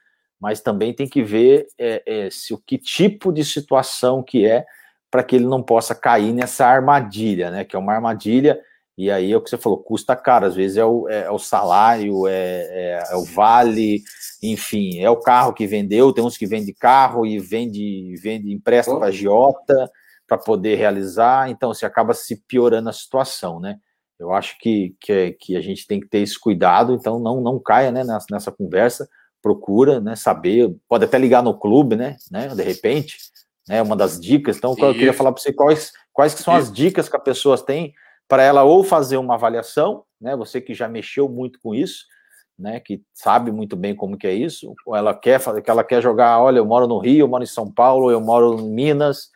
mas 0.41 0.61
também 0.61 0.95
tem 0.95 1.09
que 1.09 1.23
ver 1.23 1.67
é, 1.79 2.03
é, 2.07 2.31
se 2.31 2.55
o 2.55 2.59
que 2.59 2.79
tipo 2.79 3.33
de 3.33 3.45
situação 3.45 4.23
que 4.23 4.47
é 4.47 4.65
para 5.11 5.25
que 5.25 5.37
ele 5.37 5.47
não 5.47 5.63
possa 5.63 5.95
cair 5.95 6.33
nessa 6.33 6.67
armadilha, 6.67 7.51
né? 7.51 7.65
Que 7.65 7.75
é 7.75 7.79
uma 7.79 7.93
armadilha 7.93 8.61
e 9.01 9.11
aí 9.11 9.33
é 9.33 9.37
o 9.37 9.41
que 9.41 9.49
você 9.49 9.57
falou, 9.57 9.79
custa 9.79 10.15
caro, 10.15 10.45
às 10.45 10.55
vezes 10.55 10.77
é 10.77 10.85
o, 10.85 11.09
é, 11.09 11.23
é 11.23 11.31
o 11.31 11.39
salário, 11.39 12.27
é, 12.27 12.33
é, 12.35 13.03
é, 13.11 13.17
o 13.17 13.25
vale, 13.25 14.03
enfim, 14.43 15.01
é 15.01 15.09
o 15.09 15.17
carro 15.17 15.55
que 15.55 15.67
vendeu, 15.67 16.13
tem 16.13 16.23
uns 16.23 16.37
que 16.37 16.45
vendem 16.45 16.75
carro 16.75 17.25
e 17.25 17.39
vende, 17.39 18.15
vende 18.23 18.53
empresta 18.53 18.95
para 18.95 19.07
agiota 19.07 19.91
para 20.29 20.37
poder 20.37 20.75
realizar, 20.75 21.49
então 21.49 21.73
você 21.73 21.87
acaba 21.87 22.13
se 22.13 22.45
piorando 22.47 22.91
a 22.91 22.93
situação, 22.93 23.59
né? 23.59 23.79
Eu 24.19 24.35
acho 24.35 24.59
que, 24.59 24.95
que, 25.01 25.33
que, 25.41 25.57
a 25.57 25.63
gente 25.63 25.87
tem 25.87 25.99
que 25.99 26.07
ter 26.07 26.19
esse 26.19 26.39
cuidado, 26.39 26.93
então 26.93 27.19
não, 27.19 27.41
não 27.41 27.59
caia 27.59 27.91
né, 27.91 28.05
nessa, 28.05 28.27
nessa 28.31 28.53
conversa, 28.53 29.09
procura 29.41 29.99
né, 29.99 30.15
saber, 30.15 30.77
pode 30.87 31.07
até 31.07 31.17
ligar 31.19 31.43
no 31.43 31.59
clube, 31.59 31.97
né, 31.97 32.19
né 32.31 32.49
de 32.49 32.63
repente, 32.63 33.17
né, 33.67 33.81
uma 33.81 33.97
das 33.97 34.21
dicas, 34.21 34.59
então 34.59 34.77
eu 34.79 34.93
queria 34.93 35.15
falar 35.15 35.33
para 35.33 35.41
você 35.41 35.55
quais, 35.55 35.91
quais 36.13 36.35
que 36.35 36.43
são 36.43 36.55
as 36.55 36.71
dicas 36.71 37.09
que 37.09 37.17
as 37.17 37.23
pessoas 37.23 37.63
têm 37.63 37.95
para 38.31 38.45
ela 38.45 38.63
ou 38.63 38.85
fazer 38.85 39.17
uma 39.17 39.35
avaliação, 39.35 40.05
né? 40.21 40.37
Você 40.37 40.61
que 40.61 40.73
já 40.73 40.87
mexeu 40.87 41.29
muito 41.29 41.59
com 41.61 41.75
isso, 41.75 42.05
né? 42.57 42.79
Que 42.79 43.03
sabe 43.13 43.51
muito 43.51 43.75
bem 43.75 43.93
como 43.93 44.17
que 44.17 44.25
é 44.25 44.33
isso, 44.33 44.73
ou 44.87 44.95
ela 44.95 45.13
quer 45.13 45.41
fazer, 45.41 45.61
que 45.63 45.69
ela 45.69 45.83
quer 45.83 46.01
jogar, 46.01 46.41
olha, 46.41 46.59
eu 46.59 46.65
moro 46.65 46.87
no 46.87 47.01
Rio, 47.01 47.25
eu 47.25 47.29
moro 47.29 47.43
em 47.43 47.49
São 47.49 47.69
Paulo, 47.69 48.09
eu 48.09 48.21
moro 48.21 48.61
em 48.61 48.71
Minas, 48.71 49.31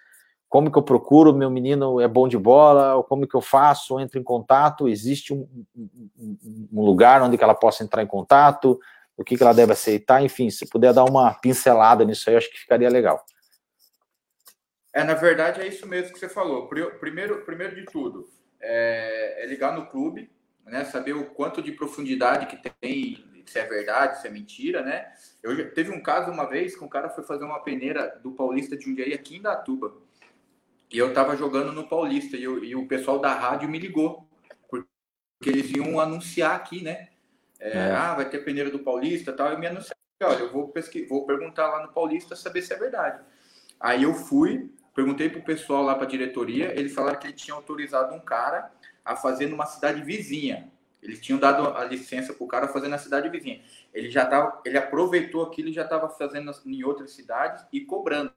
como 0.48 0.70
que 0.70 0.78
eu 0.78 0.82
procuro, 0.82 1.34
meu 1.34 1.50
menino 1.50 2.00
é 2.00 2.06
bom 2.06 2.28
de 2.28 2.38
bola, 2.38 3.02
como 3.08 3.26
que 3.26 3.34
eu 3.34 3.40
faço, 3.40 3.98
entro 3.98 4.20
em 4.20 4.22
contato, 4.22 4.88
existe 4.88 5.34
um, 5.34 5.44
um, 5.76 6.38
um 6.72 6.84
lugar 6.84 7.20
onde 7.20 7.36
ela 7.42 7.54
possa 7.54 7.82
entrar 7.82 8.00
em 8.00 8.06
contato, 8.06 8.78
o 9.16 9.24
que, 9.24 9.36
que 9.36 9.42
ela 9.42 9.52
deve 9.52 9.72
aceitar, 9.72 10.22
enfim, 10.22 10.50
se 10.50 10.70
puder 10.70 10.92
dar 10.92 11.02
uma 11.02 11.34
pincelada 11.34 12.04
nisso 12.04 12.30
aí, 12.30 12.36
acho 12.36 12.48
que 12.48 12.60
ficaria 12.60 12.88
legal. 12.88 13.24
É, 14.92 15.02
na 15.02 15.14
verdade, 15.14 15.60
é 15.60 15.66
isso 15.66 15.84
mesmo 15.84 16.12
que 16.12 16.20
você 16.20 16.28
falou. 16.28 16.68
Primeiro, 16.68 17.44
primeiro 17.44 17.74
de 17.74 17.84
tudo, 17.86 18.28
é, 18.64 19.44
é 19.44 19.46
ligar 19.46 19.74
no 19.74 19.86
clube, 19.86 20.30
né? 20.64 20.84
Saber 20.84 21.12
o 21.12 21.26
quanto 21.26 21.62
de 21.62 21.72
profundidade 21.72 22.46
que 22.46 22.56
tem, 22.80 23.24
se 23.46 23.58
é 23.58 23.66
verdade, 23.66 24.20
se 24.20 24.26
é 24.26 24.30
mentira, 24.30 24.82
né? 24.82 25.12
Eu 25.42 25.54
já, 25.54 25.68
teve 25.70 25.90
um 25.90 26.02
caso 26.02 26.30
uma 26.30 26.48
vez 26.48 26.74
que 26.74 26.82
um 26.82 26.88
cara 26.88 27.10
foi 27.10 27.22
fazer 27.24 27.44
uma 27.44 27.60
peneira 27.60 28.18
do 28.22 28.32
Paulista 28.32 28.76
de 28.76 28.84
Jundiaí 28.84 29.12
aqui 29.12 29.36
em 29.36 29.42
Datuba. 29.42 29.94
E 30.90 30.98
eu 30.98 31.12
tava 31.12 31.36
jogando 31.36 31.72
no 31.72 31.88
Paulista 31.88 32.36
e, 32.36 32.44
eu, 32.44 32.64
e 32.64 32.74
o 32.74 32.86
pessoal 32.86 33.18
da 33.18 33.34
rádio 33.34 33.68
me 33.68 33.78
ligou. 33.78 34.28
Porque 34.68 34.86
eles 35.44 35.70
iam 35.72 36.00
anunciar 36.00 36.54
aqui, 36.54 36.82
né? 36.82 37.08
É, 37.60 37.76
é. 37.76 37.90
Ah, 37.90 38.14
vai 38.14 38.28
ter 38.28 38.44
peneira 38.44 38.70
do 38.70 38.78
Paulista 38.78 39.32
tal. 39.32 39.52
E 39.52 39.58
me 39.58 39.66
anunciaram. 39.66 39.94
Olha, 40.22 40.38
eu 40.38 40.52
vou, 40.52 40.68
pesquisar, 40.68 41.08
vou 41.08 41.26
perguntar 41.26 41.68
lá 41.68 41.84
no 41.84 41.92
Paulista 41.92 42.36
saber 42.36 42.62
se 42.62 42.72
é 42.72 42.78
verdade. 42.78 43.20
Aí 43.80 44.04
eu 44.04 44.14
fui, 44.14 44.70
Perguntei 44.94 45.28
para 45.28 45.40
o 45.40 45.44
pessoal 45.44 45.82
lá 45.82 45.94
para 45.94 46.04
a 46.04 46.08
diretoria, 46.08 46.78
eles 46.78 46.94
falaram 46.94 47.18
que 47.18 47.26
ele 47.26 47.34
tinha 47.34 47.54
autorizado 47.54 48.14
um 48.14 48.20
cara 48.20 48.70
a 49.04 49.16
fazer 49.16 49.48
numa 49.48 49.66
cidade 49.66 50.02
vizinha. 50.02 50.70
Eles 51.02 51.20
tinham 51.20 51.38
dado 51.38 51.76
a 51.76 51.84
licença 51.84 52.32
para 52.32 52.44
o 52.44 52.48
cara 52.48 52.68
fazer 52.68 52.88
na 52.88 52.96
cidade 52.96 53.28
vizinha. 53.28 53.60
Ele 53.92 54.10
já 54.10 54.24
tava, 54.24 54.60
ele 54.64 54.78
aproveitou 54.78 55.42
aquilo 55.42 55.68
e 55.68 55.72
já 55.72 55.82
estava 55.82 56.08
fazendo 56.08 56.50
em 56.64 56.82
outras 56.84 57.10
cidades 57.10 57.66
e 57.72 57.82
cobrando. 57.82 58.32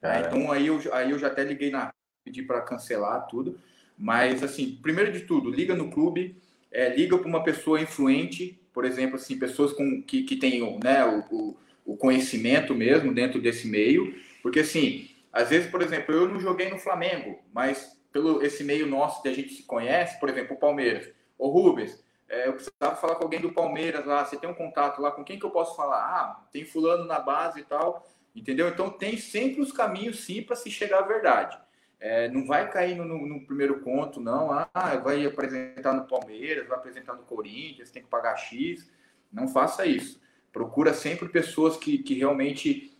É. 0.00 0.20
Então 0.20 0.50
aí 0.50 0.68
eu, 0.68 0.80
aí 0.92 1.10
eu 1.10 1.18
já 1.18 1.26
até 1.26 1.44
liguei 1.44 1.70
na 1.70 1.92
pedi 2.24 2.42
para 2.42 2.62
cancelar 2.62 3.26
tudo. 3.26 3.58
Mas 3.98 4.42
assim, 4.42 4.78
primeiro 4.82 5.12
de 5.12 5.20
tudo, 5.20 5.50
liga 5.50 5.74
no 5.74 5.90
clube, 5.90 6.36
é, 6.72 6.96
liga 6.96 7.16
para 7.18 7.28
uma 7.28 7.44
pessoa 7.44 7.80
influente, 7.80 8.58
por 8.72 8.84
exemplo, 8.84 9.16
assim, 9.16 9.38
pessoas 9.38 9.72
com, 9.72 10.02
que, 10.02 10.22
que 10.22 10.36
tenham 10.36 10.80
né, 10.82 11.04
o, 11.04 11.24
o, 11.30 11.56
o 11.84 11.96
conhecimento 11.96 12.74
mesmo 12.74 13.14
dentro 13.14 13.40
desse 13.40 13.68
meio, 13.68 14.14
porque 14.42 14.60
assim, 14.60 15.10
às 15.34 15.48
vezes, 15.50 15.68
por 15.68 15.82
exemplo, 15.82 16.14
eu 16.14 16.28
não 16.28 16.38
joguei 16.38 16.70
no 16.70 16.78
Flamengo, 16.78 17.40
mas 17.52 18.00
pelo 18.12 18.40
esse 18.40 18.62
meio 18.62 18.86
nosso 18.86 19.20
que 19.20 19.28
a 19.28 19.34
gente 19.34 19.52
se 19.52 19.64
conhece, 19.64 20.20
por 20.20 20.28
exemplo, 20.28 20.54
o 20.54 20.58
Palmeiras. 20.60 21.12
Ô 21.36 21.48
Rubens, 21.48 22.04
é, 22.28 22.46
eu 22.46 22.52
precisava 22.52 22.94
falar 22.94 23.16
com 23.16 23.24
alguém 23.24 23.40
do 23.40 23.52
Palmeiras 23.52 24.06
lá, 24.06 24.24
você 24.24 24.36
tem 24.36 24.48
um 24.48 24.54
contato 24.54 25.02
lá, 25.02 25.10
com 25.10 25.24
quem 25.24 25.36
que 25.36 25.44
eu 25.44 25.50
posso 25.50 25.74
falar? 25.74 25.98
Ah, 25.98 26.46
tem 26.52 26.64
fulano 26.64 27.04
na 27.04 27.18
base 27.18 27.58
e 27.58 27.64
tal, 27.64 28.06
entendeu? 28.32 28.68
Então 28.68 28.88
tem 28.88 29.16
sempre 29.16 29.60
os 29.60 29.72
caminhos 29.72 30.24
sim 30.24 30.40
para 30.40 30.54
se 30.54 30.70
chegar 30.70 31.00
à 31.00 31.06
verdade. 31.06 31.58
É, 31.98 32.28
não 32.28 32.46
vai 32.46 32.70
cair 32.70 32.94
no, 32.94 33.04
no, 33.04 33.26
no, 33.26 33.44
primeiro 33.44 33.80
conto, 33.80 34.20
não. 34.20 34.52
Ah, 34.52 34.96
vai 35.02 35.26
apresentar 35.26 35.94
no 35.94 36.06
Palmeiras, 36.06 36.68
vai 36.68 36.78
apresentar 36.78 37.14
no 37.14 37.24
Corinthians, 37.24 37.90
tem 37.90 38.02
que 38.02 38.08
pagar 38.08 38.36
X. 38.36 38.88
Não 39.32 39.48
faça 39.48 39.84
isso. 39.84 40.20
Procura 40.52 40.94
sempre 40.94 41.28
pessoas 41.28 41.76
que, 41.76 41.98
que 41.98 42.14
realmente 42.14 42.93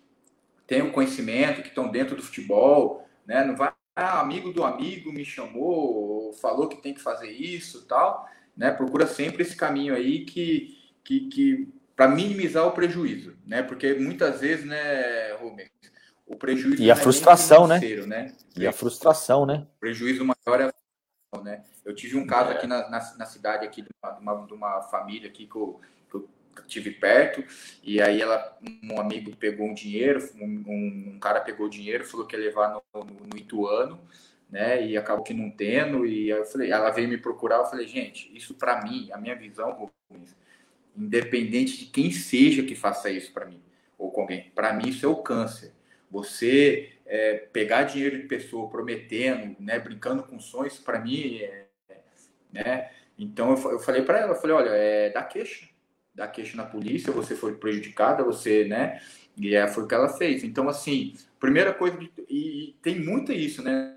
têm 0.66 0.82
o 0.82 0.92
conhecimento, 0.92 1.62
que 1.62 1.68
estão 1.68 1.90
dentro 1.90 2.16
do 2.16 2.22
futebol, 2.22 3.06
né? 3.26 3.44
Não 3.44 3.56
vai, 3.56 3.72
ah, 3.94 4.20
amigo 4.20 4.52
do 4.52 4.64
amigo 4.64 5.12
me 5.12 5.24
chamou, 5.24 6.32
falou 6.34 6.68
que 6.68 6.82
tem 6.82 6.94
que 6.94 7.00
fazer 7.00 7.30
isso, 7.30 7.86
tal, 7.86 8.28
né? 8.56 8.70
Procura 8.70 9.06
sempre 9.06 9.42
esse 9.42 9.56
caminho 9.56 9.94
aí 9.94 10.24
que, 10.24 10.76
que, 11.02 11.28
que 11.28 11.68
para 11.94 12.08
minimizar 12.08 12.66
o 12.66 12.72
prejuízo, 12.72 13.36
né? 13.46 13.62
Porque 13.62 13.94
muitas 13.94 14.40
vezes, 14.40 14.66
né, 14.66 15.32
Rubens, 15.34 15.70
o 16.26 16.36
prejuízo 16.36 16.82
e 16.82 16.90
a 16.90 16.94
é 16.94 16.96
frustração, 16.96 17.66
né? 17.66 17.78
né? 18.06 18.34
E 18.56 18.66
a 18.66 18.72
frustração, 18.72 19.44
né? 19.44 19.66
O 19.76 19.80
prejuízo 19.80 20.24
maior 20.24 20.60
é 20.60 20.72
né? 21.42 21.64
Eu 21.84 21.94
tive 21.94 22.16
um 22.16 22.26
caso 22.26 22.50
é. 22.50 22.54
aqui 22.54 22.66
na, 22.66 22.88
na, 22.88 23.16
na, 23.16 23.26
cidade 23.26 23.66
aqui 23.66 23.82
de 23.82 23.88
uma, 24.20 24.46
de 24.46 24.52
uma 24.52 24.82
família 24.82 25.28
aqui 25.28 25.46
que 25.46 25.56
eu, 25.56 25.80
tive 26.62 26.90
perto, 26.90 27.44
e 27.82 28.00
aí 28.00 28.20
ela, 28.20 28.58
um 28.82 29.00
amigo 29.00 29.34
pegou 29.36 29.66
um 29.66 29.74
dinheiro, 29.74 30.20
um, 30.36 31.14
um 31.14 31.18
cara 31.18 31.40
pegou 31.40 31.68
dinheiro, 31.68 32.04
falou 32.04 32.26
que 32.26 32.36
ia 32.36 32.42
levar 32.42 32.70
no, 32.70 33.04
no, 33.04 33.04
no, 33.04 33.36
Ituano, 33.36 34.00
né, 34.50 34.86
e 34.86 34.96
acabou 34.96 35.24
que 35.24 35.34
não 35.34 35.50
tendo, 35.50 36.06
e 36.06 36.28
eu 36.28 36.44
falei, 36.44 36.70
ela 36.70 36.90
veio 36.90 37.08
me 37.08 37.18
procurar, 37.18 37.56
eu 37.56 37.66
falei, 37.66 37.86
gente, 37.86 38.30
isso 38.36 38.54
para 38.54 38.82
mim, 38.82 39.10
a 39.12 39.18
minha 39.18 39.34
visão, 39.34 39.90
independente 40.96 41.78
de 41.78 41.86
quem 41.86 42.10
seja 42.10 42.62
que 42.62 42.74
faça 42.74 43.10
isso 43.10 43.32
para 43.32 43.46
mim, 43.46 43.62
ou 43.98 44.10
com 44.10 44.22
alguém, 44.22 44.52
para 44.54 44.72
mim 44.72 44.88
isso 44.88 45.04
é 45.04 45.08
o 45.08 45.16
câncer. 45.16 45.72
Você 46.10 46.92
é, 47.04 47.34
pegar 47.52 47.82
dinheiro 47.82 48.16
de 48.16 48.28
pessoa 48.28 48.70
prometendo, 48.70 49.56
né, 49.58 49.78
brincando 49.78 50.22
com 50.22 50.38
sonhos, 50.38 50.78
para 50.78 51.00
mim, 51.00 51.38
é, 51.38 51.66
né, 52.52 52.90
então 53.18 53.50
eu, 53.56 53.72
eu 53.72 53.78
falei 53.78 54.02
para 54.02 54.20
ela, 54.20 54.32
eu 54.32 54.40
falei, 54.40 54.56
olha, 54.56 54.70
é 54.70 55.10
da 55.10 55.22
queixa, 55.22 55.68
dar 56.14 56.28
queixa 56.28 56.56
na 56.56 56.64
polícia, 56.64 57.12
você 57.12 57.34
foi 57.34 57.54
prejudicada, 57.54 58.22
você, 58.22 58.64
né? 58.64 59.00
E 59.36 59.54
é, 59.54 59.66
foi 59.66 59.84
o 59.84 59.88
que 59.88 59.94
ela 59.94 60.08
fez. 60.08 60.44
Então, 60.44 60.68
assim, 60.68 61.14
primeira 61.40 61.74
coisa, 61.74 61.98
e 62.28 62.76
tem 62.80 63.00
muito 63.00 63.32
isso, 63.32 63.62
né? 63.62 63.96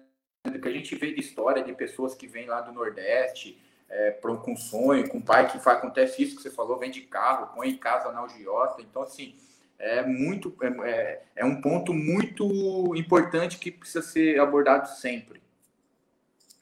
Que 0.62 0.68
a 0.68 0.72
gente 0.72 0.96
vê 0.96 1.14
de 1.14 1.20
história 1.20 1.64
de 1.64 1.74
pessoas 1.74 2.16
que 2.16 2.26
vêm 2.26 2.48
lá 2.48 2.62
do 2.62 2.72
Nordeste, 2.72 3.62
é, 3.90 4.12
com 4.12 4.56
sonho, 4.56 5.08
com 5.08 5.22
pai 5.22 5.50
que 5.50 5.60
faz, 5.60 5.78
acontece 5.78 6.24
isso 6.24 6.36
que 6.36 6.42
você 6.42 6.50
falou, 6.50 6.80
vem 6.80 6.92
de 6.92 7.02
carro, 7.02 7.54
põe 7.56 7.70
em 7.70 7.78
casa 7.78 8.12
na 8.12 8.20
algiota. 8.20 8.82
Então, 8.82 9.04
assim, 9.04 9.36
é 9.78 10.04
muito, 10.04 10.56
é, 10.62 10.90
é, 10.90 11.22
é 11.38 11.46
um 11.46 11.62
ponto 11.62 11.94
muito 11.94 12.96
importante 12.96 13.60
que 13.60 13.72
precisa 13.72 14.02
ser 14.02 14.40
abordado 14.40 14.90
sempre 14.90 15.40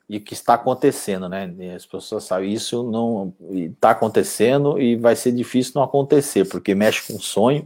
e 0.07 0.19
que 0.19 0.33
está 0.33 0.53
acontecendo, 0.53 1.27
né? 1.27 1.51
As 1.75 1.85
pessoas 1.85 2.23
sabem 2.25 2.53
isso 2.53 2.83
não 2.83 3.33
está 3.49 3.91
acontecendo 3.91 4.79
e 4.79 4.95
vai 4.95 5.15
ser 5.15 5.31
difícil 5.31 5.73
não 5.75 5.83
acontecer, 5.83 6.45
porque 6.45 6.75
mexe 6.75 7.11
com 7.11 7.19
sonho 7.19 7.65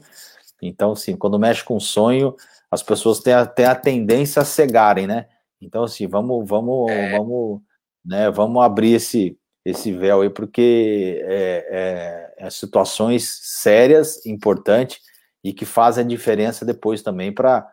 Então, 0.62 0.94
assim, 0.94 1.16
quando 1.16 1.40
mexe 1.40 1.64
com 1.64 1.80
sonho, 1.80 2.36
as 2.72 2.84
pessoas 2.84 3.20
têm 3.20 3.34
a, 3.34 3.46
têm 3.46 3.66
a 3.66 3.76
tendência 3.76 4.42
a 4.42 4.46
cegarem, 4.46 5.08
né? 5.08 5.28
Então, 5.62 5.84
assim, 5.84 6.08
vamos, 6.08 6.48
vamos, 6.48 6.90
é. 6.92 7.18
vamos, 7.18 7.62
né, 8.06 8.32
vamos 8.32 8.64
abrir 8.64 8.94
esse, 8.94 9.38
esse 9.66 9.92
véu 9.92 10.22
aí, 10.22 10.30
porque 10.30 11.22
é, 11.26 12.34
é, 12.38 12.46
é 12.46 12.50
situações 12.50 13.40
sérias, 13.42 14.26
importantes, 14.26 15.00
e 15.44 15.54
que 15.54 15.66
fazem 15.66 16.04
a 16.04 16.08
diferença 16.08 16.66
depois 16.66 17.02
também 17.02 17.34
para 17.34 17.70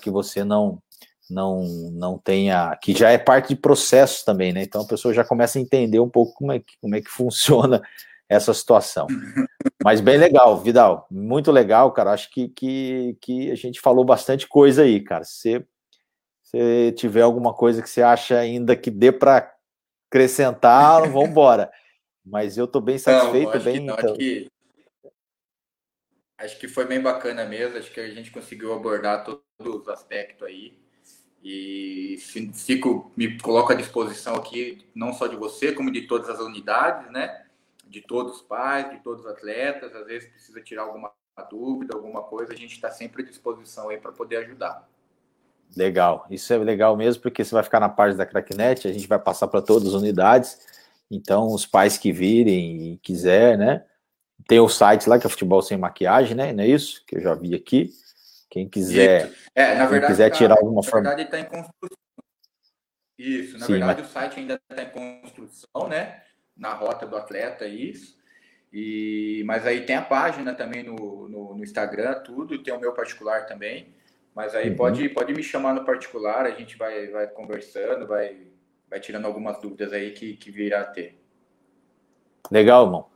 que 0.00 0.10
você 0.10 0.44
não, 0.44 0.80
não, 1.30 1.62
não 1.92 2.18
tenha, 2.18 2.76
que 2.82 2.92
já 2.92 3.10
é 3.10 3.18
parte 3.18 3.54
de 3.54 3.60
processo 3.60 4.24
também, 4.24 4.52
né? 4.52 4.62
Então 4.62 4.82
a 4.82 4.86
pessoa 4.86 5.14
já 5.14 5.24
começa 5.24 5.58
a 5.58 5.62
entender 5.62 6.00
um 6.00 6.08
pouco 6.08 6.34
como 6.34 6.52
é 6.52 6.58
que, 6.58 6.78
como 6.80 6.94
é 6.94 7.00
que 7.00 7.10
funciona 7.10 7.82
essa 8.28 8.52
situação. 8.52 9.06
Mas 9.82 10.00
bem 10.00 10.16
legal, 10.16 10.60
Vidal, 10.60 11.06
muito 11.10 11.50
legal, 11.50 11.92
cara. 11.92 12.12
Acho 12.12 12.30
que, 12.30 12.48
que, 12.48 13.16
que 13.20 13.50
a 13.50 13.54
gente 13.54 13.80
falou 13.80 14.04
bastante 14.04 14.48
coisa 14.48 14.82
aí, 14.82 15.00
cara. 15.00 15.24
Se 15.24 15.64
você 16.42 16.92
tiver 16.92 17.22
alguma 17.22 17.54
coisa 17.54 17.82
que 17.82 17.88
você 17.88 18.02
acha 18.02 18.38
ainda 18.38 18.76
que 18.76 18.90
dê 18.90 19.12
para 19.12 19.52
acrescentar, 20.08 21.02
vamos 21.10 21.30
embora. 21.30 21.70
Mas 22.24 22.56
eu 22.56 22.64
estou 22.64 22.80
bem 22.80 22.98
satisfeito, 22.98 23.56
não, 23.56 23.64
bem. 23.64 23.80
Não, 23.80 23.94
então... 23.94 24.10
acho, 24.10 24.18
que, 24.18 24.50
acho 26.38 26.58
que 26.58 26.68
foi 26.68 26.86
bem 26.86 27.00
bacana 27.00 27.44
mesmo. 27.44 27.76
Acho 27.76 27.90
que 27.90 28.00
a 28.00 28.10
gente 28.10 28.30
conseguiu 28.30 28.72
abordar 28.72 29.24
todos 29.24 29.42
os 29.60 29.88
aspectos 29.88 30.46
aí. 30.46 30.83
E 31.44 32.16
fico, 32.54 33.12
me 33.14 33.38
coloco 33.38 33.70
à 33.70 33.74
disposição 33.74 34.34
aqui, 34.34 34.86
não 34.94 35.12
só 35.12 35.26
de 35.26 35.36
você, 35.36 35.72
como 35.72 35.92
de 35.92 36.06
todas 36.06 36.30
as 36.30 36.40
unidades, 36.40 37.12
né? 37.12 37.44
De 37.86 38.00
todos 38.00 38.36
os 38.36 38.42
pais, 38.42 38.90
de 38.90 39.00
todos 39.00 39.26
os 39.26 39.30
atletas. 39.30 39.94
Às 39.94 40.06
vezes 40.06 40.30
precisa 40.30 40.62
tirar 40.62 40.84
alguma 40.84 41.12
dúvida, 41.50 41.94
alguma 41.94 42.22
coisa, 42.22 42.54
a 42.54 42.56
gente 42.56 42.72
está 42.72 42.90
sempre 42.90 43.22
à 43.22 43.26
disposição 43.26 43.90
aí 43.90 43.98
para 43.98 44.10
poder 44.10 44.38
ajudar. 44.38 44.88
Legal, 45.76 46.26
isso 46.30 46.52
é 46.52 46.56
legal 46.56 46.96
mesmo, 46.96 47.20
porque 47.20 47.44
você 47.44 47.54
vai 47.54 47.62
ficar 47.62 47.80
na 47.80 47.88
parte 47.88 48.16
da 48.16 48.24
Cracknet, 48.24 48.86
a 48.86 48.92
gente 48.92 49.08
vai 49.08 49.18
passar 49.18 49.48
para 49.48 49.60
todas 49.60 49.88
as 49.88 49.94
unidades. 49.94 50.58
Então, 51.10 51.48
os 51.52 51.66
pais 51.66 51.98
que 51.98 52.12
virem 52.12 52.92
e 52.92 52.96
quiser, 52.98 53.58
né? 53.58 53.84
Tem 54.46 54.60
o 54.60 54.68
site 54.68 55.08
lá 55.08 55.18
que 55.18 55.26
é 55.26 55.30
Futebol 55.30 55.60
Sem 55.60 55.76
Maquiagem, 55.76 56.34
né? 56.34 56.52
Não 56.52 56.62
é 56.62 56.68
isso? 56.68 57.04
Que 57.06 57.16
eu 57.16 57.20
já 57.20 57.34
vi 57.34 57.54
aqui. 57.54 57.90
Quem 58.54 58.68
quiser, 58.68 59.32
é, 59.52 59.74
na 59.74 59.84
verdade, 59.86 60.12
quiser 60.12 60.30
tirar 60.30 60.54
alguma 60.54 60.80
forma. 60.80 61.10
Na 61.10 61.16
verdade, 61.16 61.28
está 61.36 61.40
em 61.40 61.44
construção. 61.44 61.98
Isso, 63.18 63.58
na 63.58 63.66
Sim, 63.66 63.72
verdade, 63.72 64.02
mas... 64.02 64.10
o 64.10 64.12
site 64.12 64.38
ainda 64.38 64.60
está 64.70 64.82
em 64.84 64.90
construção, 65.22 65.88
né? 65.88 66.22
Na 66.56 66.72
rota 66.72 67.04
do 67.04 67.16
atleta, 67.16 67.66
isso. 67.66 68.16
E, 68.72 69.42
mas 69.44 69.66
aí 69.66 69.84
tem 69.84 69.96
a 69.96 70.02
página 70.02 70.54
também 70.54 70.84
no, 70.84 71.28
no, 71.28 71.56
no 71.56 71.64
Instagram, 71.64 72.14
tudo, 72.20 72.62
tem 72.62 72.72
o 72.72 72.78
meu 72.78 72.92
particular 72.92 73.44
também. 73.44 73.92
Mas 74.32 74.54
aí 74.54 74.70
uhum. 74.70 74.76
pode, 74.76 75.08
pode 75.08 75.34
me 75.34 75.42
chamar 75.42 75.74
no 75.74 75.84
particular, 75.84 76.46
a 76.46 76.52
gente 76.52 76.78
vai, 76.78 77.08
vai 77.08 77.26
conversando, 77.26 78.06
vai, 78.06 78.36
vai 78.88 79.00
tirando 79.00 79.24
algumas 79.24 79.60
dúvidas 79.60 79.92
aí 79.92 80.12
que, 80.12 80.36
que 80.36 80.52
virá 80.52 80.82
a 80.82 80.84
ter. 80.84 81.20
Legal, 82.52 82.84
irmão. 82.84 83.10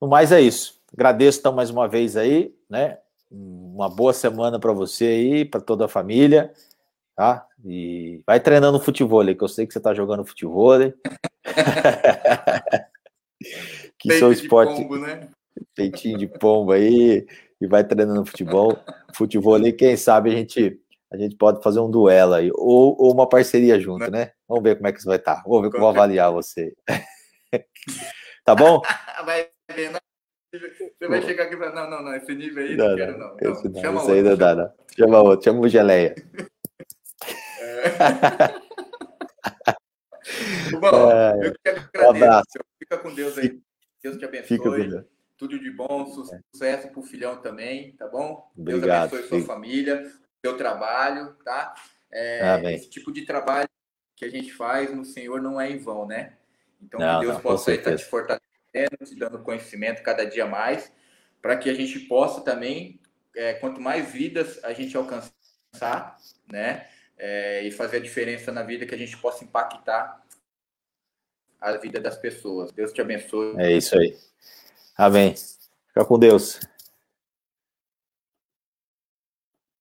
No 0.00 0.06
mais 0.06 0.30
é 0.30 0.40
isso. 0.40 0.80
Agradeço 0.94 1.40
então 1.40 1.52
mais 1.52 1.70
uma 1.70 1.88
vez 1.88 2.16
aí, 2.16 2.54
né? 2.68 2.98
Uma 3.30 3.88
boa 3.88 4.12
semana 4.12 4.58
para 4.58 4.72
você 4.72 5.04
aí, 5.04 5.44
para 5.44 5.60
toda 5.60 5.84
a 5.84 5.88
família, 5.88 6.52
tá? 7.14 7.46
E 7.64 8.22
vai 8.26 8.40
treinando 8.40 8.80
futebol, 8.80 9.24
que 9.24 9.44
eu 9.44 9.48
sei 9.48 9.66
que 9.66 9.72
você 9.72 9.78
está 9.78 9.94
jogando 9.94 10.24
futebol. 10.24 10.78
que 13.98 14.08
Peito 14.08 14.18
seu 14.18 14.32
esporte. 14.32 14.74
De 14.74 14.82
pombo, 14.82 14.98
né? 14.98 15.28
Peitinho 15.74 16.18
de 16.18 16.26
pombo 16.26 16.72
aí, 16.72 17.26
e 17.60 17.66
vai 17.66 17.84
treinando 17.84 18.26
futebol. 18.26 18.78
Futebol 19.14 19.54
ali, 19.54 19.72
quem 19.72 19.96
sabe 19.96 20.30
a 20.30 20.34
gente 20.34 20.80
a 21.12 21.16
gente 21.16 21.34
pode 21.34 21.60
fazer 21.60 21.80
um 21.80 21.90
duelo 21.90 22.34
aí, 22.34 22.50
ou, 22.54 22.96
ou 22.96 23.12
uma 23.12 23.28
parceria 23.28 23.80
junto, 23.80 24.08
né? 24.10 24.30
Vamos 24.48 24.62
ver 24.62 24.76
como 24.76 24.86
é 24.86 24.92
que 24.92 24.98
isso 24.98 25.08
vai 25.08 25.16
estar. 25.16 25.36
Tá. 25.36 25.42
Vamos 25.42 25.62
ver 25.62 25.70
como 25.70 25.80
vou 25.80 25.88
avaliar 25.88 26.30
você. 26.30 26.72
tá 28.44 28.54
bom? 28.54 28.80
Vai 29.26 29.48
ver, 29.74 29.90
você 30.52 31.08
vai 31.08 31.22
chegar 31.22 31.44
aqui 31.44 31.54
e 31.54 31.58
falar, 31.58 31.74
não, 31.74 31.90
não, 31.90 32.02
não, 32.02 32.14
esse 32.14 32.34
nível 32.34 32.64
aí 32.64 32.76
não, 32.76 32.88
não 32.88 32.96
quero, 32.96 33.18
não. 33.18 33.36
Esse 33.40 33.68
não, 33.68 33.80
chama 33.80 34.12
aí 34.12 34.22
não 34.22 34.36
dá, 34.36 34.54
não. 34.54 34.72
Chama 34.96 35.22
outro, 35.22 35.44
chama 35.44 35.60
o 35.60 35.68
Geleia. 35.68 36.14
É. 37.60 38.70
Bom, 40.78 41.10
é... 41.10 41.48
eu 41.48 41.54
quero 41.64 41.80
agradecer. 41.80 42.06
Um 42.06 42.10
abraço. 42.10 42.58
Fica 42.78 42.98
com 42.98 43.14
Deus 43.14 43.38
aí. 43.38 43.60
Deus 44.02 44.16
te 44.16 44.24
abençoe. 44.24 44.48
Fica 44.48 44.64
com 44.64 44.76
Deus. 44.76 45.04
Tudo 45.36 45.58
de 45.58 45.70
bom, 45.70 46.04
sucesso 46.06 46.86
é. 46.86 46.90
pro 46.90 47.02
filhão 47.02 47.40
também, 47.40 47.92
tá 47.92 48.06
bom? 48.06 48.50
Obrigado. 48.56 49.10
Deus 49.10 49.22
abençoe 49.22 49.40
sua 49.40 49.54
família, 49.54 50.12
seu 50.44 50.56
trabalho, 50.56 51.34
tá? 51.44 51.74
É, 52.12 52.74
esse 52.74 52.90
tipo 52.90 53.10
de 53.10 53.24
trabalho 53.24 53.68
que 54.16 54.24
a 54.24 54.28
gente 54.28 54.52
faz 54.52 54.94
no 54.94 55.04
Senhor 55.04 55.40
não 55.40 55.58
é 55.58 55.70
em 55.70 55.78
vão, 55.78 56.06
né? 56.06 56.34
Então, 56.82 57.00
não, 57.00 57.20
que 57.20 57.26
Deus 57.26 57.36
não, 57.36 57.42
possa 57.42 57.72
estar 57.72 57.96
te 57.96 58.04
fortalecendo 58.04 58.49
te 58.72 59.14
dando 59.16 59.42
conhecimento 59.42 60.02
cada 60.02 60.24
dia 60.24 60.46
mais, 60.46 60.92
para 61.42 61.56
que 61.56 61.68
a 61.70 61.74
gente 61.74 61.98
possa 62.00 62.40
também, 62.40 63.00
é, 63.34 63.54
quanto 63.54 63.80
mais 63.80 64.12
vidas 64.12 64.62
a 64.64 64.72
gente 64.72 64.96
alcançar, 64.96 66.16
né, 66.50 66.88
é, 67.16 67.62
e 67.62 67.70
fazer 67.70 67.98
a 67.98 68.00
diferença 68.00 68.50
na 68.50 68.62
vida, 68.62 68.86
que 68.86 68.94
a 68.94 68.98
gente 68.98 69.16
possa 69.16 69.44
impactar 69.44 70.24
a 71.60 71.76
vida 71.76 72.00
das 72.00 72.16
pessoas. 72.16 72.72
Deus 72.72 72.92
te 72.92 73.00
abençoe. 73.00 73.54
É 73.58 73.72
isso 73.72 73.96
aí. 73.98 74.16
Amém. 74.96 75.34
Fica 75.88 76.04
com 76.04 76.18
Deus. 76.18 76.60